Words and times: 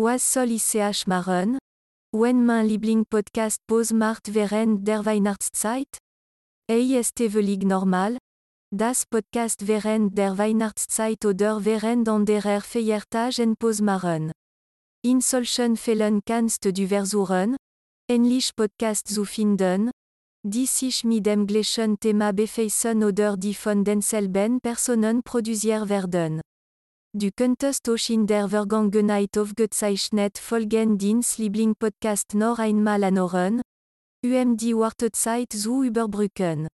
Was 0.00 0.32
soll 0.32 0.52
ich 0.52 1.06
machen? 1.08 1.58
Wenn 2.14 2.46
mein 2.46 2.68
Liebling-Podcast 2.68 3.58
Pause 3.66 3.96
macht 3.96 4.32
während 4.32 4.86
der 4.86 5.04
Weihnachtszeit? 5.04 5.88
Ist 6.70 7.18
völlig 7.18 7.64
normal? 7.64 8.16
Das 8.72 9.06
Podcast 9.06 9.66
während 9.66 10.16
der 10.16 10.38
Weihnachtszeit 10.38 11.24
oder 11.24 11.64
während 11.64 12.08
anderer 12.08 12.60
Feiertagen 12.60 13.56
Pause 13.56 13.82
machen. 13.82 14.30
In 15.04 15.20
solchen 15.20 15.76
Fällen 15.76 16.20
kannst 16.24 16.64
du 16.64 16.86
versuchen, 16.86 17.56
Englisch 18.08 18.52
Podcast 18.52 19.08
zu 19.08 19.24
finden, 19.24 19.90
die 20.46 20.66
sich 20.66 21.02
mit 21.02 21.26
dem 21.26 21.44
gleichen 21.44 21.98
Thema 21.98 22.32
befassen 22.32 23.02
oder 23.02 23.36
die 23.36 23.54
von 23.54 23.82
denselben 23.82 24.60
Personen 24.60 25.24
produziert 25.24 25.88
werden. 25.88 26.40
Du 27.16 27.30
könntest 27.34 27.88
auch 27.88 28.10
in 28.10 28.26
der 28.26 28.50
Vergangenheit 28.50 29.38
aufgezeichnet 29.38 30.36
Folgen 30.36 30.98
Dins 30.98 31.38
Liebling-Podcast 31.38 32.34
noch 32.34 32.58
einmal 32.58 33.02
anhören, 33.02 33.62
um 34.22 34.56
die 34.58 34.76
Wartezeit 34.76 35.50
zu 35.50 35.84
überbrücken. 35.84 36.68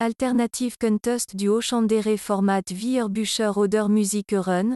Alternativ 0.00 0.78
könntest 0.78 1.34
du 1.38 1.58
auch 1.58 2.18
Format 2.18 2.70
wie 2.70 3.06
Bücher 3.10 3.54
oder 3.58 3.88
Musik 3.88 4.32
hören, 4.32 4.74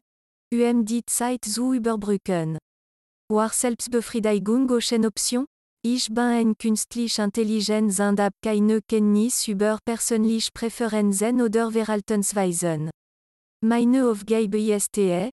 um 0.53 0.85
die 0.85 1.03
Zeit 1.07 1.47
zu 1.47 1.73
überbrücken. 1.73 2.59
War 3.31 3.49
Selbstbefriedigung 3.49 4.71
auch 4.71 5.07
Option? 5.07 5.47
Ich 5.83 6.09
bin 6.09 6.19
ein 6.19 6.59
künstlich 6.59 7.19
Intelligenz 7.19 7.99
und 7.99 8.21
habe 8.21 8.37
keine 8.45 8.83
Kenntnis 8.83 9.49
über 9.49 9.79
persönliche 9.87 10.51
Präferenzen 10.53 11.41
oder 11.41 11.73
Verhaltensweisen. 11.73 12.91
Meine 13.65 14.11
Aufgabe 14.11 14.59
ist 14.59 14.99
es, 14.99 15.31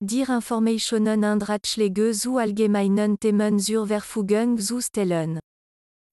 dir 0.00 0.28
Informationen 0.28 1.24
und 1.24 1.48
Ratschläge 1.48 2.12
zu 2.12 2.36
allgemeinen 2.36 3.18
Themen 3.18 3.58
zur 3.58 3.88
Verfügung 3.88 4.56
zu 4.56 4.80
stellen. 4.80 5.40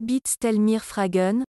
Bitte 0.01 0.31
stell 0.33 0.57
mir 0.57 0.79
Fragen, 0.79 1.43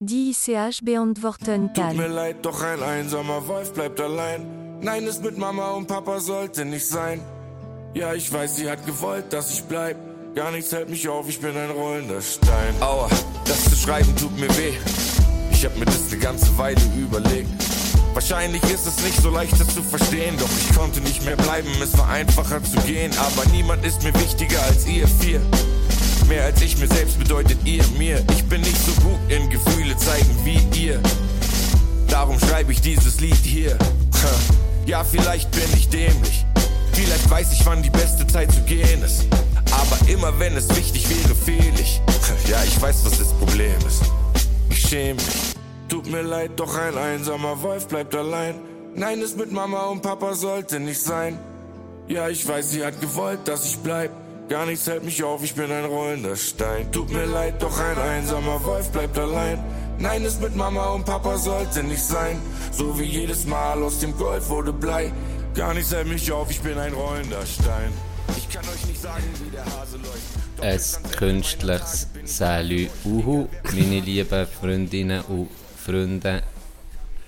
die 0.00 0.30
ich 0.30 0.80
beantworten 0.84 1.72
kann. 1.72 1.96
Tut 1.96 1.96
mir 1.96 2.06
leid, 2.06 2.46
doch 2.46 2.62
ein 2.62 2.80
einsamer 2.84 3.48
Wolf 3.48 3.72
bleibt 3.72 4.00
allein. 4.00 4.78
Nein, 4.80 5.08
es 5.08 5.20
mit 5.20 5.38
Mama 5.38 5.72
und 5.72 5.88
Papa 5.88 6.20
sollte 6.20 6.64
nicht 6.64 6.86
sein. 6.86 7.20
Ja, 7.94 8.14
ich 8.14 8.32
weiß, 8.32 8.54
sie 8.54 8.70
hat 8.70 8.86
gewollt, 8.86 9.32
dass 9.32 9.54
ich 9.54 9.64
bleib. 9.64 9.96
Gar 10.36 10.52
nichts 10.52 10.70
hält 10.70 10.88
mich 10.88 11.08
auf, 11.08 11.28
ich 11.28 11.40
bin 11.40 11.56
ein 11.56 11.70
rollender 11.70 12.20
Stein. 12.20 12.80
Aua, 12.80 13.10
das 13.44 13.64
zu 13.64 13.74
schreiben 13.74 14.14
tut 14.14 14.38
mir 14.38 14.50
weh. 14.56 14.74
Ich 15.50 15.64
hab 15.64 15.76
mir 15.76 15.86
das 15.86 16.12
eine 16.12 16.20
ganze 16.20 16.56
Weile 16.58 16.80
überlegt. 16.96 17.63
Wahrscheinlich 18.14 18.62
ist 18.64 18.86
es 18.86 19.02
nicht 19.04 19.20
so 19.20 19.28
leicht, 19.28 19.60
das 19.60 19.74
zu 19.74 19.82
verstehen, 19.82 20.36
doch 20.38 20.48
ich 20.60 20.76
konnte 20.76 21.00
nicht 21.00 21.24
mehr 21.24 21.36
bleiben, 21.36 21.68
es 21.82 21.98
war 21.98 22.08
einfacher 22.08 22.62
zu 22.62 22.76
gehen. 22.82 23.12
Aber 23.18 23.44
niemand 23.50 23.84
ist 23.84 24.04
mir 24.04 24.14
wichtiger 24.14 24.62
als 24.62 24.86
ihr 24.86 25.08
vier. 25.08 25.40
Mehr 26.28 26.44
als 26.44 26.62
ich 26.62 26.78
mir 26.78 26.86
selbst 26.86 27.18
bedeutet 27.18 27.58
ihr 27.64 27.84
mir. 27.98 28.24
Ich 28.30 28.44
bin 28.44 28.60
nicht 28.60 28.78
so 28.78 28.92
gut 29.02 29.18
in 29.28 29.50
Gefühle 29.50 29.96
zeigen 29.96 30.30
wie 30.44 30.60
ihr. 30.80 31.00
Darum 32.08 32.38
schreibe 32.38 32.72
ich 32.72 32.80
dieses 32.80 33.20
Lied 33.20 33.34
hier. 33.42 33.76
Ja, 34.86 35.02
vielleicht 35.02 35.50
bin 35.50 35.68
ich 35.76 35.88
dämlich. 35.88 36.46
Vielleicht 36.92 37.28
weiß 37.28 37.52
ich, 37.52 37.66
wann 37.66 37.82
die 37.82 37.90
beste 37.90 38.24
Zeit 38.28 38.52
zu 38.52 38.60
gehen 38.62 39.02
ist. 39.02 39.26
Aber 39.72 40.08
immer 40.08 40.38
wenn 40.38 40.56
es 40.56 40.68
wichtig 40.76 41.08
wäre, 41.10 41.34
fehl 41.34 41.74
ich. 41.80 42.00
Ja, 42.48 42.62
ich 42.64 42.80
weiß, 42.80 43.04
was 43.04 43.18
das 43.18 43.32
Problem 43.32 43.76
ist. 43.86 44.02
Ich 44.70 44.88
schäme 44.88 45.14
mich. 45.14 45.53
Tut 45.88 46.10
mir 46.10 46.22
leid, 46.22 46.52
doch 46.56 46.76
ein 46.76 46.96
einsamer 46.96 47.62
Wolf 47.62 47.88
bleibt 47.88 48.14
allein. 48.14 48.54
Nein, 48.94 49.20
es 49.20 49.36
mit 49.36 49.52
Mama 49.52 49.84
und 49.86 50.02
Papa 50.02 50.34
sollte 50.34 50.80
nicht 50.80 51.00
sein. 51.00 51.38
Ja, 52.08 52.28
ich 52.28 52.46
weiß, 52.46 52.70
sie 52.70 52.84
hat 52.84 53.00
gewollt, 53.00 53.40
dass 53.46 53.64
ich 53.66 53.78
bleib. 53.78 54.10
Gar 54.48 54.66
nichts 54.66 54.86
hält 54.86 55.04
mich 55.04 55.22
auf, 55.24 55.42
ich 55.42 55.54
bin 55.54 55.70
ein 55.70 55.84
rollender 55.84 56.36
Stein. 56.36 56.92
Tut 56.92 57.10
mir 57.10 57.24
leid, 57.24 57.62
doch 57.62 57.78
ein 57.78 57.98
einsamer 57.98 58.62
Wolf 58.64 58.90
bleibt 58.90 59.18
allein. 59.18 59.58
Nein, 59.98 60.24
es 60.24 60.38
mit 60.38 60.54
Mama 60.54 60.90
und 60.90 61.04
Papa 61.04 61.38
sollte 61.38 61.82
nicht 61.82 62.02
sein. 62.02 62.38
So 62.72 62.98
wie 62.98 63.04
jedes 63.04 63.46
Mal 63.46 63.82
aus 63.82 64.00
dem 64.00 64.16
Gold 64.16 64.48
wurde 64.48 64.72
Blei. 64.72 65.12
Gar 65.54 65.74
nichts 65.74 65.92
hält 65.92 66.08
mich 66.08 66.30
auf, 66.30 66.50
ich 66.50 66.60
bin 66.60 66.78
ein 66.78 66.92
rollender 66.92 67.46
Stein. 67.46 67.92
Ich 68.36 68.48
kann 68.48 68.64
euch 68.68 68.86
nicht 68.86 69.00
sagen, 69.00 69.24
wie 69.42 69.50
der 69.50 69.64
Hase 69.64 69.96
läuft. 69.98 70.44
Ein 70.60 71.10
künstliches 71.12 72.08
Salü 72.24 72.88
Uhu, 73.04 73.48
meine 73.72 74.00
lieben 74.00 74.46
Freundinnen 74.46 75.22
und 75.28 75.48
Freunde. 75.84 76.42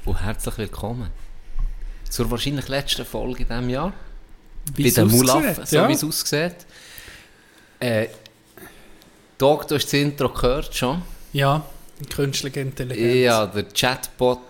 Und 0.07 0.23
herzlich 0.23 0.57
willkommen 0.57 1.11
zur 2.09 2.31
wahrscheinlich 2.31 2.69
letzten 2.69 3.05
Folge 3.05 3.43
in 3.43 3.49
diesem 3.49 3.69
Jahr. 3.69 3.93
Wie 4.75 4.85
Bei 4.85 5.03
den 5.03 5.09
Mulaffen, 5.09 5.67
so 5.67 5.77
ja. 5.77 5.87
wie 5.87 5.93
es 5.93 6.03
aussieht. 6.03 6.57
Äh, 7.79 8.07
Doc, 9.37 9.69
du 9.69 9.75
hast 9.75 9.85
das 9.85 9.93
Intro 9.93 10.31
gehört 10.31 10.75
schon. 10.75 11.03
Ja, 11.35 11.67
künstliche 12.09 12.61
Intelligenz. 12.61 13.25
Ja, 13.27 13.45
der 13.45 13.65
Chatbot, 13.65 14.41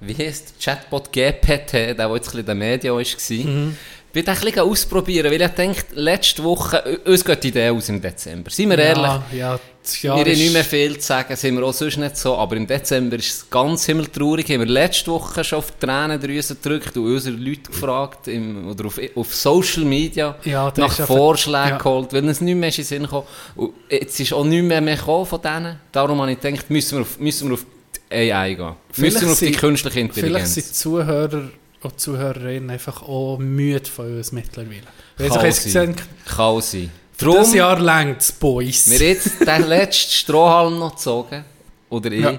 wie 0.00 0.14
heisst 0.16 0.54
der 0.56 0.74
Chatbot 0.74 1.12
GPT, 1.12 1.72
der, 1.72 1.94
der 1.94 2.14
jetzt 2.16 2.34
ein 2.34 2.34
bisschen 2.34 2.38
in 2.40 2.46
den 2.46 2.58
Medien 2.58 2.94
war. 2.94 3.00
Mhm. 3.00 3.76
Ich 4.12 4.24
den 4.24 4.28
ein 4.28 4.40
bisschen 4.40 4.58
ausprobieren, 4.58 5.30
weil 5.30 5.42
ich 5.42 5.48
denke, 5.48 5.84
letzte 5.92 6.42
Woche, 6.42 6.98
uns 7.04 7.24
geht 7.24 7.44
die 7.44 7.48
Idee 7.48 7.68
aus 7.68 7.88
im 7.90 8.00
Dezember. 8.00 8.50
Seien 8.50 8.70
wir 8.70 8.78
ehrlich, 8.78 9.04
Ja, 9.04 9.24
ja, 9.32 9.60
das 9.86 10.02
Jahr 10.02 10.16
wir 10.16 10.24
haben 10.24 10.30
ist- 10.32 10.38
nicht 10.38 10.52
mehr 10.52 10.64
viel 10.64 10.98
zu 10.98 11.06
sagen, 11.06 11.34
sind 11.36 11.56
wir 11.56 11.64
auch 11.64 11.72
sonst 11.72 11.96
nicht 11.96 12.16
so, 12.16 12.36
aber 12.36 12.56
im 12.56 12.66
Dezember 12.66 13.16
ist 13.16 13.26
es 13.28 13.50
ganz 13.50 13.86
himmeltraurig. 13.86 14.44
Haben 14.50 14.60
wir 14.60 14.66
letzte 14.66 15.10
Woche 15.10 15.42
schon 15.44 15.58
auf 15.60 15.70
die 15.72 15.86
Tränendrüse 15.86 16.56
gedrückt 16.56 16.96
und 16.96 17.06
unsere 17.14 17.36
Leute 17.36 17.62
gefragt, 17.70 18.28
im, 18.28 18.68
oder 18.68 18.86
auf, 18.86 19.00
auf 19.14 19.34
Social 19.34 19.84
Media, 19.84 20.36
Ja, 20.44 20.72
nach 20.76 20.92
Vorschlägen 21.06 21.68
ja. 21.70 21.78
geholt, 21.78 22.12
weil 22.12 22.28
es 22.28 22.40
nicht 22.40 22.54
mehr 22.56 22.68
ist 22.68 22.78
in 22.78 22.82
den 22.84 22.88
Sinn 22.88 23.02
gekommen. 23.04 23.26
Und 23.54 23.72
jetzt 23.90 24.20
ist 24.20 24.32
auch 24.32 24.44
nicht 24.44 24.62
mehr, 24.64 24.80
mehr 24.80 24.96
gekommen 24.96 25.26
von 25.26 25.40
denen. 25.40 25.80
Darum 25.92 26.20
habe 26.20 26.32
ich 26.32 26.40
gedacht, 26.40 26.68
müssen 26.70 26.98
wir 26.98 27.02
auf, 27.02 27.18
müssen 27.18 27.48
wir 27.48 27.54
auf 27.54 27.64
die 28.10 28.14
AI 28.32 28.54
gehen. 28.54 28.72
müssen 28.96 29.20
wir 29.22 29.32
auf 29.32 29.38
die 29.38 29.44
sind- 29.46 29.58
künstliche 29.58 29.94
Vielleicht 29.94 30.16
Intelligenz. 30.18 30.54
sind 30.54 30.66
die 30.68 30.72
Zuhörer 30.72 31.50
und 31.82 32.00
Zuhörerinnen 32.00 32.70
einfach 32.70 33.02
auch 33.02 33.38
müde 33.38 33.88
von 33.88 34.16
uns 34.16 34.32
mittlerweile. 34.32 34.82
Weil 35.18 35.52
sein. 35.52 35.94
Kann 36.26 36.60
sein. 36.60 36.90
Für 37.16 37.32
das 37.32 37.54
Jahr 37.54 37.80
längt 37.80 38.20
es, 38.20 38.32
Boys. 38.32 38.90
Wir 38.90 38.98
haben 38.98 39.06
jetzt 39.06 39.40
den 39.46 39.62
letzten 39.68 40.10
Strohhalm 40.12 40.78
noch 40.78 40.94
gezogen. 40.96 41.44
Oder 41.88 42.12
ich. 42.12 42.20
Ja. 42.22 42.38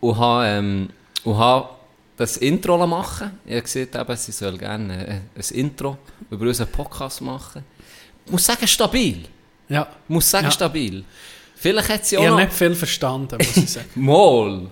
Und 0.00 0.16
habe, 0.18 0.46
ähm, 0.46 0.88
und 1.24 1.36
habe 1.38 1.68
das 2.16 2.36
Intro 2.38 2.86
machen 2.86 3.38
Ich 3.46 3.52
habe 3.52 3.62
gesagt, 3.62 3.94
eben, 3.94 4.16
sie 4.16 4.32
soll 4.32 4.58
gerne 4.58 5.06
äh, 5.06 5.10
ein 5.12 5.54
Intro 5.54 5.98
über 6.30 6.46
unseren 6.46 6.68
Podcast 6.68 7.20
machen. 7.20 7.64
Ich 8.26 8.32
muss 8.32 8.44
sagen, 8.44 8.66
stabil. 8.66 9.24
ja. 9.68 9.86
Ich 10.04 10.08
muss 10.08 10.30
sagen, 10.30 10.44
Ja. 10.46 10.50
stabil. 10.50 11.04
Vielleicht 11.56 11.88
hat 11.90 12.06
sie 12.06 12.14
Ich 12.16 12.20
auch 12.20 12.24
habe 12.24 12.36
noch... 12.36 12.44
nicht 12.44 12.52
viel 12.54 12.74
verstanden, 12.74 13.36
muss 13.38 13.56
ich 13.56 13.70
sagen. 13.70 13.88
Mal. 13.94 14.66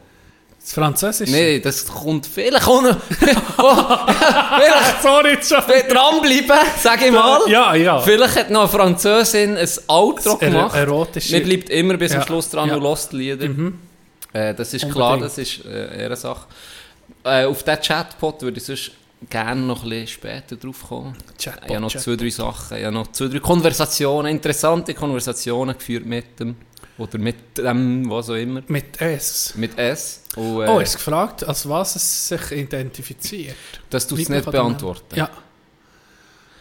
Das 0.69 0.75
Französisch? 0.75 1.31
Nein, 1.31 1.63
das 1.63 1.87
kommt 1.87 2.27
vielleicht 2.27 2.67
auch 2.69 2.83
noch... 2.83 2.97
oh, 3.59 3.77
vielleicht 4.59 5.03
Sorry, 5.03 5.39
schon. 5.43 5.63
dranbleiben, 5.89 6.67
sage 6.79 7.07
ich 7.07 7.13
mal. 7.13 7.41
Ja, 7.49 7.75
ja. 7.75 7.99
Vielleicht 8.01 8.37
hat 8.37 8.51
noch 8.51 8.61
eine 8.61 8.69
Französin 8.69 9.57
ein 9.57 9.69
Outro 9.87 10.35
Das 10.35 10.43
er- 10.43 10.51
gemacht. 10.51 10.77
erotische- 10.77 11.33
Man 11.39 11.43
bleibt 11.49 11.71
immer 11.71 11.97
bis 11.97 12.13
zum 12.13 12.21
Ja, 12.21 12.27
Schluss 12.27 12.51
dran 12.51 12.69
ja. 12.69 12.77
Mhm. 12.77 12.83
und 12.85 12.91
lässt 12.91 13.13
die 13.13 13.17
Lieder. 13.17 13.49
Äh, 14.35 14.55
das 14.55 14.75
ist 14.75 14.91
klar, 14.91 15.15
Unbedingt. 15.15 15.25
das 15.25 15.39
ist 15.39 15.65
äh, 15.65 16.03
ihre 16.05 16.17
Sache. 16.17 16.47
Äh, 17.25 17.47
auf 17.47 17.63
diesen 17.63 17.81
Chatbot 17.81 18.43
würde 18.43 18.59
ich 18.59 18.65
sonst 18.67 18.91
gerne 19.31 19.63
noch 19.63 19.83
ein 19.85 19.89
bisschen 19.89 20.07
später 20.09 20.57
drauf 20.57 20.85
kommen. 20.87 21.17
Chatbot, 21.43 21.65
ich 21.65 21.71
habe 21.71 21.81
noch 21.81 21.91
Chatbot. 21.91 22.03
zwei, 22.05 22.17
drei 22.17 22.31
Sachen. 22.31 22.77
Ich 22.77 22.85
habe 22.85 22.95
noch 22.95 23.11
zwei, 23.13 23.27
drei 23.29 23.39
Konversationen, 23.39 24.31
interessante 24.33 24.93
Konversationen 24.93 25.79
geführt 25.79 26.05
mit 26.05 26.39
dem. 26.39 26.57
Oder 26.99 27.19
mit 27.19 27.57
dem, 27.57 28.11
was 28.11 28.29
auch 28.29 28.35
immer. 28.35 28.63
Mit 28.67 29.01
S. 29.01 29.55
Mit 29.57 29.79
S. 29.79 30.23
Und, 30.37 30.63
äh, 30.63 30.69
Oh, 30.69 30.81
ist 30.81 30.97
gefragt, 30.97 31.45
als 31.47 31.69
was 31.69 31.95
es 31.97 32.29
sich 32.29 32.51
identifiziert. 32.53 33.55
das 33.89 34.07
tut 34.07 34.19
es 34.19 34.29
nicht 34.29 34.51
beantworten. 34.51 35.17
Ja. 35.17 35.31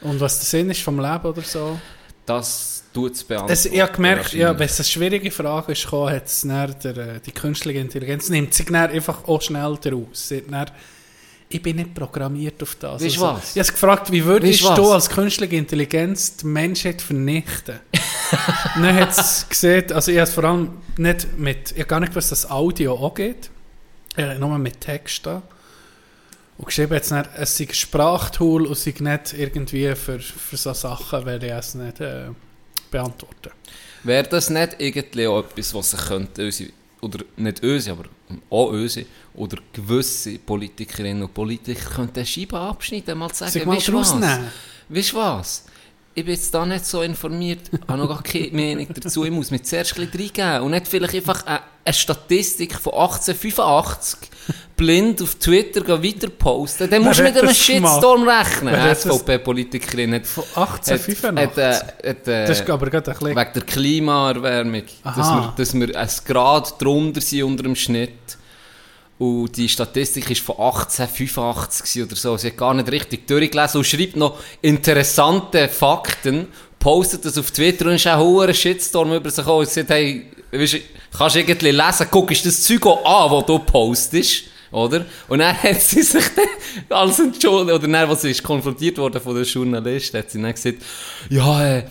Und 0.01 0.19
was 0.19 0.37
der 0.39 0.45
Sinn 0.45 0.69
ist 0.69 0.81
vom 0.81 0.99
Leben 0.99 1.25
oder 1.25 1.41
so? 1.41 1.79
Das 2.25 2.83
tut 2.93 3.13
es 3.13 3.23
beantworten. 3.23 3.69
Ich 3.73 3.81
habe 3.81 3.91
gemerkt, 3.93 4.34
ja, 4.34 4.57
wenn 4.57 4.66
es 4.66 4.78
eine 4.79 4.85
schwierige 4.85 5.31
Frage 5.31 5.72
ist, 5.72 5.91
hat 5.91 6.25
es 6.28 6.41
der, 6.41 6.97
äh, 6.97 7.19
die 7.25 7.31
künstliche 7.31 7.79
Intelligenz 7.79 8.29
nimmt 8.29 8.53
sich 8.53 8.72
einfach 8.73 9.28
auch 9.28 9.41
schnell 9.41 9.78
daraus. 9.81 10.31
Dann, 10.49 10.69
ich 11.49 11.61
bin 11.61 11.78
nicht 11.78 11.95
programmiert 11.95 12.61
auf 12.61 12.75
das. 12.75 13.01
Weißt 13.01 13.16
du 13.17 13.22
was? 13.22 13.55
Ich 13.55 13.61
habe 13.63 13.72
gefragt, 13.72 14.11
wie 14.11 14.23
würdest 14.23 14.61
Weißt 14.63 14.78
du 14.78 14.81
du 14.83 14.90
was? 14.90 15.07
als 15.07 15.09
künstliche 15.09 15.55
Intelligenz 15.55 16.37
die 16.37 16.45
Menschheit 16.45 17.01
vernichten? 17.01 17.79
dann 18.76 18.96
hat 18.96 19.18
es 19.18 19.47
gesehen, 19.47 19.91
also 19.91 20.12
ich 20.12 20.18
habe 20.18 20.28
es 20.28 20.34
vor 20.34 20.44
allem 20.44 20.70
nicht 20.97 21.38
mit, 21.38 21.72
ich 21.72 21.79
habe 21.79 21.88
gar 21.88 22.00
nicht 22.00 22.12
gewusst, 22.12 22.32
dass 22.32 22.50
Audio 22.50 22.94
auch 22.94 23.14
geht. 23.14 23.50
Ich 24.16 24.24
habe 24.24 24.40
nur 24.40 24.58
mit 24.58 24.82
Text 24.82 25.26
da. 25.26 25.41
Und 26.58 26.66
geschrieben 26.66 26.94
jetzt 26.94 27.12
nicht, 27.12 27.29
es 27.35 27.56
sei 27.56 27.68
Sprachtool 27.72 28.66
und 28.66 28.78
sei 28.78 28.94
nicht 29.00 29.34
irgendwie 29.34 29.94
für, 29.96 30.20
für 30.20 30.58
so 30.58 30.74
Sachen, 30.74 31.26
weil 31.26 31.44
ich 31.44 31.52
es 31.52 31.76
nicht 31.76 32.00
äh, 32.02 32.29
beantworten. 32.90 33.52
Wäre 34.03 34.28
das 34.28 34.50
nicht 34.50 34.76
irgendwie 34.79 35.28
auch 35.28 35.40
etwas, 35.40 35.74
was 35.74 35.91
sich 35.91 36.00
könnte, 36.00 36.46
unsere, 36.46 36.70
oder 37.02 37.20
nicht 37.35 37.64
unsere, 37.64 37.97
aber 37.97 38.09
auch 38.50 38.70
unsere, 38.70 39.06
oder 39.35 39.58
gewisse 39.72 40.40
Politikerinnen 40.40 41.24
und 41.24 41.34
Politiker 41.34 41.90
könnten 41.91 42.20
eine 42.20 42.26
Scheibe 42.26 42.59
abschneiden, 42.59 43.18
mal 43.18 43.29
zu 43.29 43.47
sagen, 43.47 43.68
weisst 43.68 43.88
du 43.88 43.94
was? 43.94 44.12
rausnehmen. 44.14 44.47
Weißt 44.90 45.12
du 45.12 45.18
was? 45.18 45.66
Ich 46.17 46.25
bin 46.25 46.34
jetzt 46.34 46.52
da 46.52 46.66
nicht 46.66 46.84
so 46.84 47.03
informiert, 47.03 47.69
habe 47.87 47.99
noch 47.99 48.08
gar 48.09 48.23
keine 48.23 48.49
Meinung 48.52 48.87
dazu, 48.91 49.23
ich 49.23 49.29
muss 49.29 49.52
mir 49.52 49.61
zuerst 49.61 49.99
ein 49.99 50.09
bisschen 50.09 50.41
reingeben 50.41 50.61
und 50.64 50.72
nicht 50.72 50.87
vielleicht 50.87 51.14
einfach 51.14 51.46
eine, 51.46 51.59
eine 51.85 51.93
Statistik 51.93 52.73
von 52.73 52.93
1885 52.93 54.31
blind 54.75 55.22
auf 55.22 55.35
Twitter 55.35 55.87
weiter 55.87 56.29
posten, 56.29 56.90
dann 56.90 57.03
musst 57.03 57.19
du 57.19 57.23
mit 57.23 57.34
einem 57.34 57.41
gemacht? 57.41 57.55
Shitstorm 57.55 58.28
rechnen. 58.28 58.73
Eine 58.73 58.96
SVP-Politikerin 58.96 60.16
hat, 60.16 60.25
Von 60.25 60.43
hat, 60.55 60.90
1885? 60.90 61.37
hat, 61.37 61.58
äh, 62.03 62.09
hat, 62.09 62.28
äh, 62.28 62.47
das 62.47 62.61
ist 62.61 62.69
aber 62.69 62.90
gerade 62.90 63.11
ein 63.11 63.17
bisschen... 63.19 63.35
wegen 63.37 63.53
der 63.53 63.61
Klimaerwärmung, 63.61 64.84
dass 65.03 65.17
wir, 65.17 65.53
dass 65.55 65.73
wir 65.75 65.96
ein 65.96 66.09
Grad 66.25 66.81
drunter 66.81 67.22
sind 67.22 67.43
unter 67.43 67.61
dem 67.61 67.75
Schnitt. 67.75 68.36
Und 69.19 69.58
die 69.58 69.67
Statistik 69.67 70.29
ist 70.29 70.41
von 70.41 70.58
1885 70.58 71.81
gewesen 71.81 72.08
oder 72.08 72.16
so. 72.16 72.37
Sie 72.37 72.47
hat 72.47 72.58
gar 72.58 72.73
nicht 72.73 72.91
richtig 72.91 73.28
durchgelesen 73.28 73.79
und 73.79 73.85
schreibt 73.85 74.16
noch 74.16 74.37
interessante 74.61 75.67
Fakten, 75.67 76.47
postet 76.79 77.25
das 77.25 77.37
auf 77.37 77.49
Twitter 77.49 77.87
und 77.87 77.96
ist 77.96 78.08
auch 78.08 78.41
ein 78.41 78.53
Shitstorm 78.53 79.14
über 79.14 79.29
sich. 79.31 79.46
Sie 79.46 79.66
sagt, 79.66 79.90
hey, 79.90 80.28
weisst 80.52 80.73
du, 80.73 80.79
kannst 81.17 81.35
du 81.35 81.40
irgendwie 81.40 81.72
lesen, 81.72 82.08
guck, 82.11 82.31
ist 82.31 82.46
das 82.46 82.61
Zeug 82.61 82.85
auch 82.85 83.25
an, 83.25 83.31
das 83.31 83.46
du 83.47 83.59
postest? 83.59 84.43
Oder? 84.72 85.05
Und 85.28 85.40
dann 85.40 85.55
hat 85.64 85.81
sie 85.81 86.03
sich 86.03 86.25
dann 86.90 86.97
als 86.97 87.19
entschuldigt, 87.19 87.75
oder 87.75 87.87
dann, 87.87 88.09
als 88.09 88.22
sie 88.22 88.31
ist 88.31 88.43
konfrontiert 88.43 88.97
worden 88.97 89.22
von 89.22 89.35
der 89.35 89.46
Journalist, 89.46 90.14
hat 90.14 90.29
sie 90.29 90.41
dann 90.41 90.53
gesagt, 90.53 90.78
ja, 91.29 91.78
äh, 91.78 91.84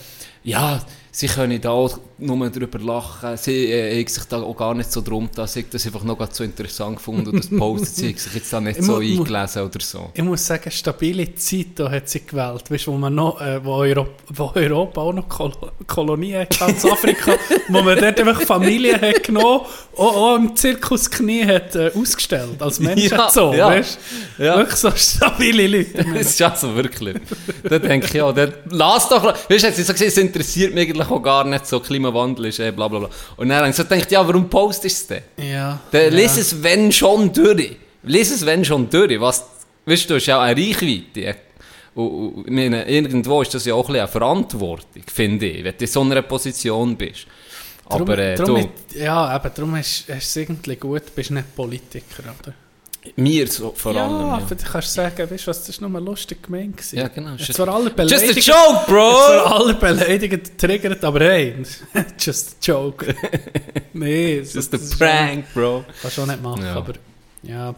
ja, 0.45 0.85
sie 1.19 1.29
können 1.29 1.59
da 1.63 1.71
auch 1.71 1.99
nur 2.19 2.51
darüber 2.51 2.79
lachen, 2.79 3.39
sie 3.39 3.71
äh, 3.73 3.99
haben 4.01 4.07
sich 4.07 4.25
da 4.25 4.43
auch 4.43 4.55
gar 4.55 4.75
nicht 4.75 4.93
so 4.93 5.01
drum, 5.01 5.31
dass 5.35 5.55
sie 5.55 5.65
das 5.71 5.87
einfach 5.87 6.05
noch 6.05 6.19
so 6.31 6.45
interessant 6.45 6.97
gefunden 6.97 7.29
und 7.29 7.39
das 7.39 7.49
postet 7.59 7.89
sie, 7.97 8.09
haben 8.11 8.19
sich 8.19 8.35
jetzt 8.35 8.53
da 8.53 8.61
nicht 8.61 8.79
Ich 8.81 8.85
so 8.85 8.93
mu- 8.93 9.01
mu- 9.01 9.19
eingelesen 9.25 9.63
oder 9.63 9.81
so. 9.81 10.11
Ich 10.13 10.23
muss 10.23 10.47
sagen, 10.47 10.71
stabile 10.71 11.35
Zeit 11.35 11.69
da 11.77 11.91
hat 11.91 12.09
sie 12.11 12.21
gewählt, 12.27 12.71
weißt, 12.71 12.87
wo, 12.89 12.93
man 12.99 13.15
noch, 13.15 13.41
äh, 13.41 13.65
wo, 13.65 13.77
Europa, 13.77 14.11
wo 14.29 14.53
Europa 14.55 15.01
auch 15.01 15.13
noch 15.15 15.27
Kol 15.29 15.53
Kolonien 15.87 16.41
hat, 16.43 16.59
ganz 16.59 16.85
Afrika, 16.91 17.33
wo 17.69 17.81
man 17.81 17.99
dort 17.99 18.21
einfach 18.21 18.43
Familien 18.43 19.01
hat 19.01 19.23
genommen, 19.23 19.63
auch, 19.97 20.17
auch 20.17 20.37
im 20.37 20.55
Zirkus 20.55 21.11
Knie 21.11 21.47
hat 21.47 21.75
äh, 21.77 21.93
ausgestellt, 21.95 22.61
als 22.61 22.79
Menschenzoo, 22.79 23.53
Ja, 23.53 23.57
ja. 23.57 23.69
weißt 23.71 23.99
Ja. 24.39 24.57
Wirklich 24.59 24.77
so 24.79 24.91
stabile 24.95 25.67
Leute. 25.67 26.05
Das 26.15 26.27
ist 26.31 26.43
also 26.43 26.75
wirklich. 26.75 27.17
da 27.63 27.79
denke 27.79 28.07
ich, 28.07 28.13
ja, 28.13 28.31
dann 28.33 28.53
lass 28.71 29.09
doch, 29.09 29.25
weißt 29.25 29.49
du, 29.65 29.73
sie 29.73 29.83
so 29.83 29.93
gesagt, 29.95 30.01
es 30.03 30.19
interessiert 30.19 30.75
mich 30.75 30.89
eigentlich 30.91 31.06
auch 31.11 31.23
gar 31.23 31.45
nicht 31.45 31.67
so, 31.67 31.81
Klimawandel 31.81 32.47
ist, 32.47 32.61
eh, 32.61 32.71
bla 32.71 32.89
bla 32.89 33.01
bla. 33.01 33.11
Und 33.37 33.49
dann 33.49 33.59
habe 33.59 33.69
ich 33.69 33.77
so 33.77 33.85
gedacht, 33.85 34.11
ja, 34.11 34.27
warum 34.27 34.49
postest 34.49 35.11
du 35.11 35.15
denn? 35.15 35.51
ja. 35.51 35.81
Dann 35.91 36.03
ja. 36.03 36.09
lies 36.09 36.37
es, 36.37 36.63
wenn 36.63 36.93
schon, 36.93 37.33
durch. 37.33 37.77
Lies 38.03 38.31
es, 38.31 38.45
wenn 38.45 38.65
schon, 38.65 38.89
durch. 38.89 39.21
Was, 39.21 39.45
weißt 39.85 40.05
du, 40.05 40.09
du 40.09 40.15
hast 40.17 40.27
ja 40.27 40.39
auch 40.39 40.43
eine 40.43 40.61
Reichweite. 40.61 41.37
Und, 41.95 42.09
und, 42.09 42.51
meine, 42.51 42.89
irgendwo 42.89 43.43
ist 43.43 43.55
das 43.55 43.65
ja 43.65 43.75
auch 43.75 43.89
ein 43.89 43.97
eine 43.97 44.09
Verantwortung, 44.09 45.03
finde 45.13 45.47
ich, 45.47 45.65
wenn 45.65 45.75
du 45.77 45.85
in 45.85 45.91
so 45.91 46.03
einer 46.03 46.23
Position 46.23 46.97
bist. 46.97 47.27
Drum, 47.89 48.03
Aber 48.03 48.19
äh, 48.19 48.35
drum 48.35 48.69
du, 48.93 48.99
ja, 48.99 49.35
eben, 49.37 49.51
darum 49.55 49.77
ist 49.77 50.09
ist 50.09 50.25
es 50.25 50.37
irgendwie 50.37 50.77
gut, 50.77 51.03
du 51.07 51.13
bist 51.15 51.31
nicht 51.31 51.55
Politiker, 51.55 52.25
oder? 52.41 52.53
Mir 53.17 53.47
so, 53.49 53.73
vor 53.77 53.95
ja, 53.95 54.05
allem. 54.07 54.41
Ja, 54.49 54.55
dich 54.55 54.65
kannst 54.67 54.89
du 54.89 54.95
sagen, 54.95 55.31
weißt 55.31 55.45
du 55.47 55.51
was, 55.51 55.65
das 55.65 55.81
war 55.81 55.89
nur 55.89 56.01
lustig 56.01 56.43
gemeint. 56.43 56.77
gewesen. 56.77 56.97
Ja, 56.99 57.09
genau. 57.09 57.35
Es 57.39 57.59
war 57.59 57.69
alle 57.69 57.85
Just 57.85 57.99
a 57.99 58.03
beleidigt. 58.03 58.47
joke, 58.47 58.85
bro! 58.87 58.95
waren 59.13 59.53
alle 59.53 59.75
beleidigt 59.75 60.31
getriggert, 60.45 61.05
aber 61.05 61.21
hey, 61.21 61.55
just 62.19 62.51
a 62.53 62.55
joke. 62.63 63.15
nee, 63.93 64.39
Just 64.41 64.75
a 64.75 64.79
prank, 64.99 65.47
bro. 65.55 65.85
Schon, 65.85 65.95
kannst 66.03 66.19
du 66.19 66.23
auch 66.23 66.27
nicht 66.27 66.43
machen, 66.43 66.65
Ja. 66.65 66.75
aber 66.75 66.93
ja. 67.43 67.75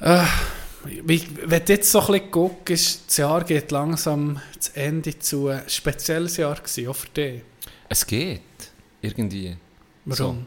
Äh, 0.00 0.24
wenn 0.84 1.64
du 1.64 1.72
jetzt 1.72 1.90
so 1.90 2.00
ein 2.00 2.06
bisschen 2.06 2.30
guckst, 2.30 3.00
das 3.08 3.16
Jahr 3.16 3.44
geht 3.44 3.70
langsam 3.70 4.40
zu 4.58 4.76
Ende 4.76 5.18
zu. 5.18 5.48
Ein 5.48 5.62
spezielles 5.68 6.36
Jahr 6.36 6.54
gewesen, 6.54 6.88
auch 6.88 6.94
für 6.96 7.08
dich. 7.08 7.42
Es 7.88 8.06
geht. 8.06 8.40
Irgendwie. 9.02 9.56
Warum? 10.04 10.46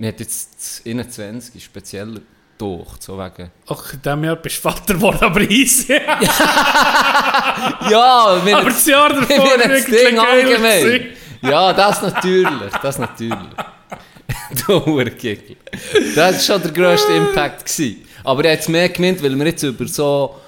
Mir 0.00 0.08
hat 0.08 0.20
jetzt 0.20 0.48
das 0.56 0.82
21 0.86 1.62
speziell 1.62 2.22
durch, 2.56 2.88
so 3.00 3.18
wegen. 3.18 3.50
Ach, 3.68 3.92
in 3.92 4.00
diesem 4.00 4.24
Jahr 4.24 4.36
bist 4.36 4.56
du 4.56 4.60
Vater 4.62 4.94
geworden, 4.94 5.18
aber 5.20 5.42
easy. 5.42 5.92
Ja, 7.90 8.40
mir 8.42 8.56
aber 8.56 8.70
das 8.70 8.86
Jahr 8.86 9.10
davor 9.14 9.44
war 9.44 9.58
das 9.58 9.84
Ding 9.84 10.18
allgemein. 10.18 11.08
Ja, 11.42 11.74
das 11.74 12.00
natürlich, 12.00 12.72
das 12.80 12.98
natürlich. 12.98 13.36
du 14.66 14.78
Urgegel. 14.86 15.58
Das 16.14 16.48
war 16.48 16.56
schon 16.56 16.62
der 16.62 16.72
grösste 16.72 17.12
Impact. 17.12 17.66
Gewesen. 17.66 18.02
Aber 18.24 18.40
ich 18.40 18.46
habe 18.46 18.56
jetzt 18.56 18.70
mehr 18.70 18.88
gemeint, 18.88 19.22
weil 19.22 19.38
wir 19.38 19.46
jetzt 19.48 19.62
über 19.64 19.86
so 19.86 20.39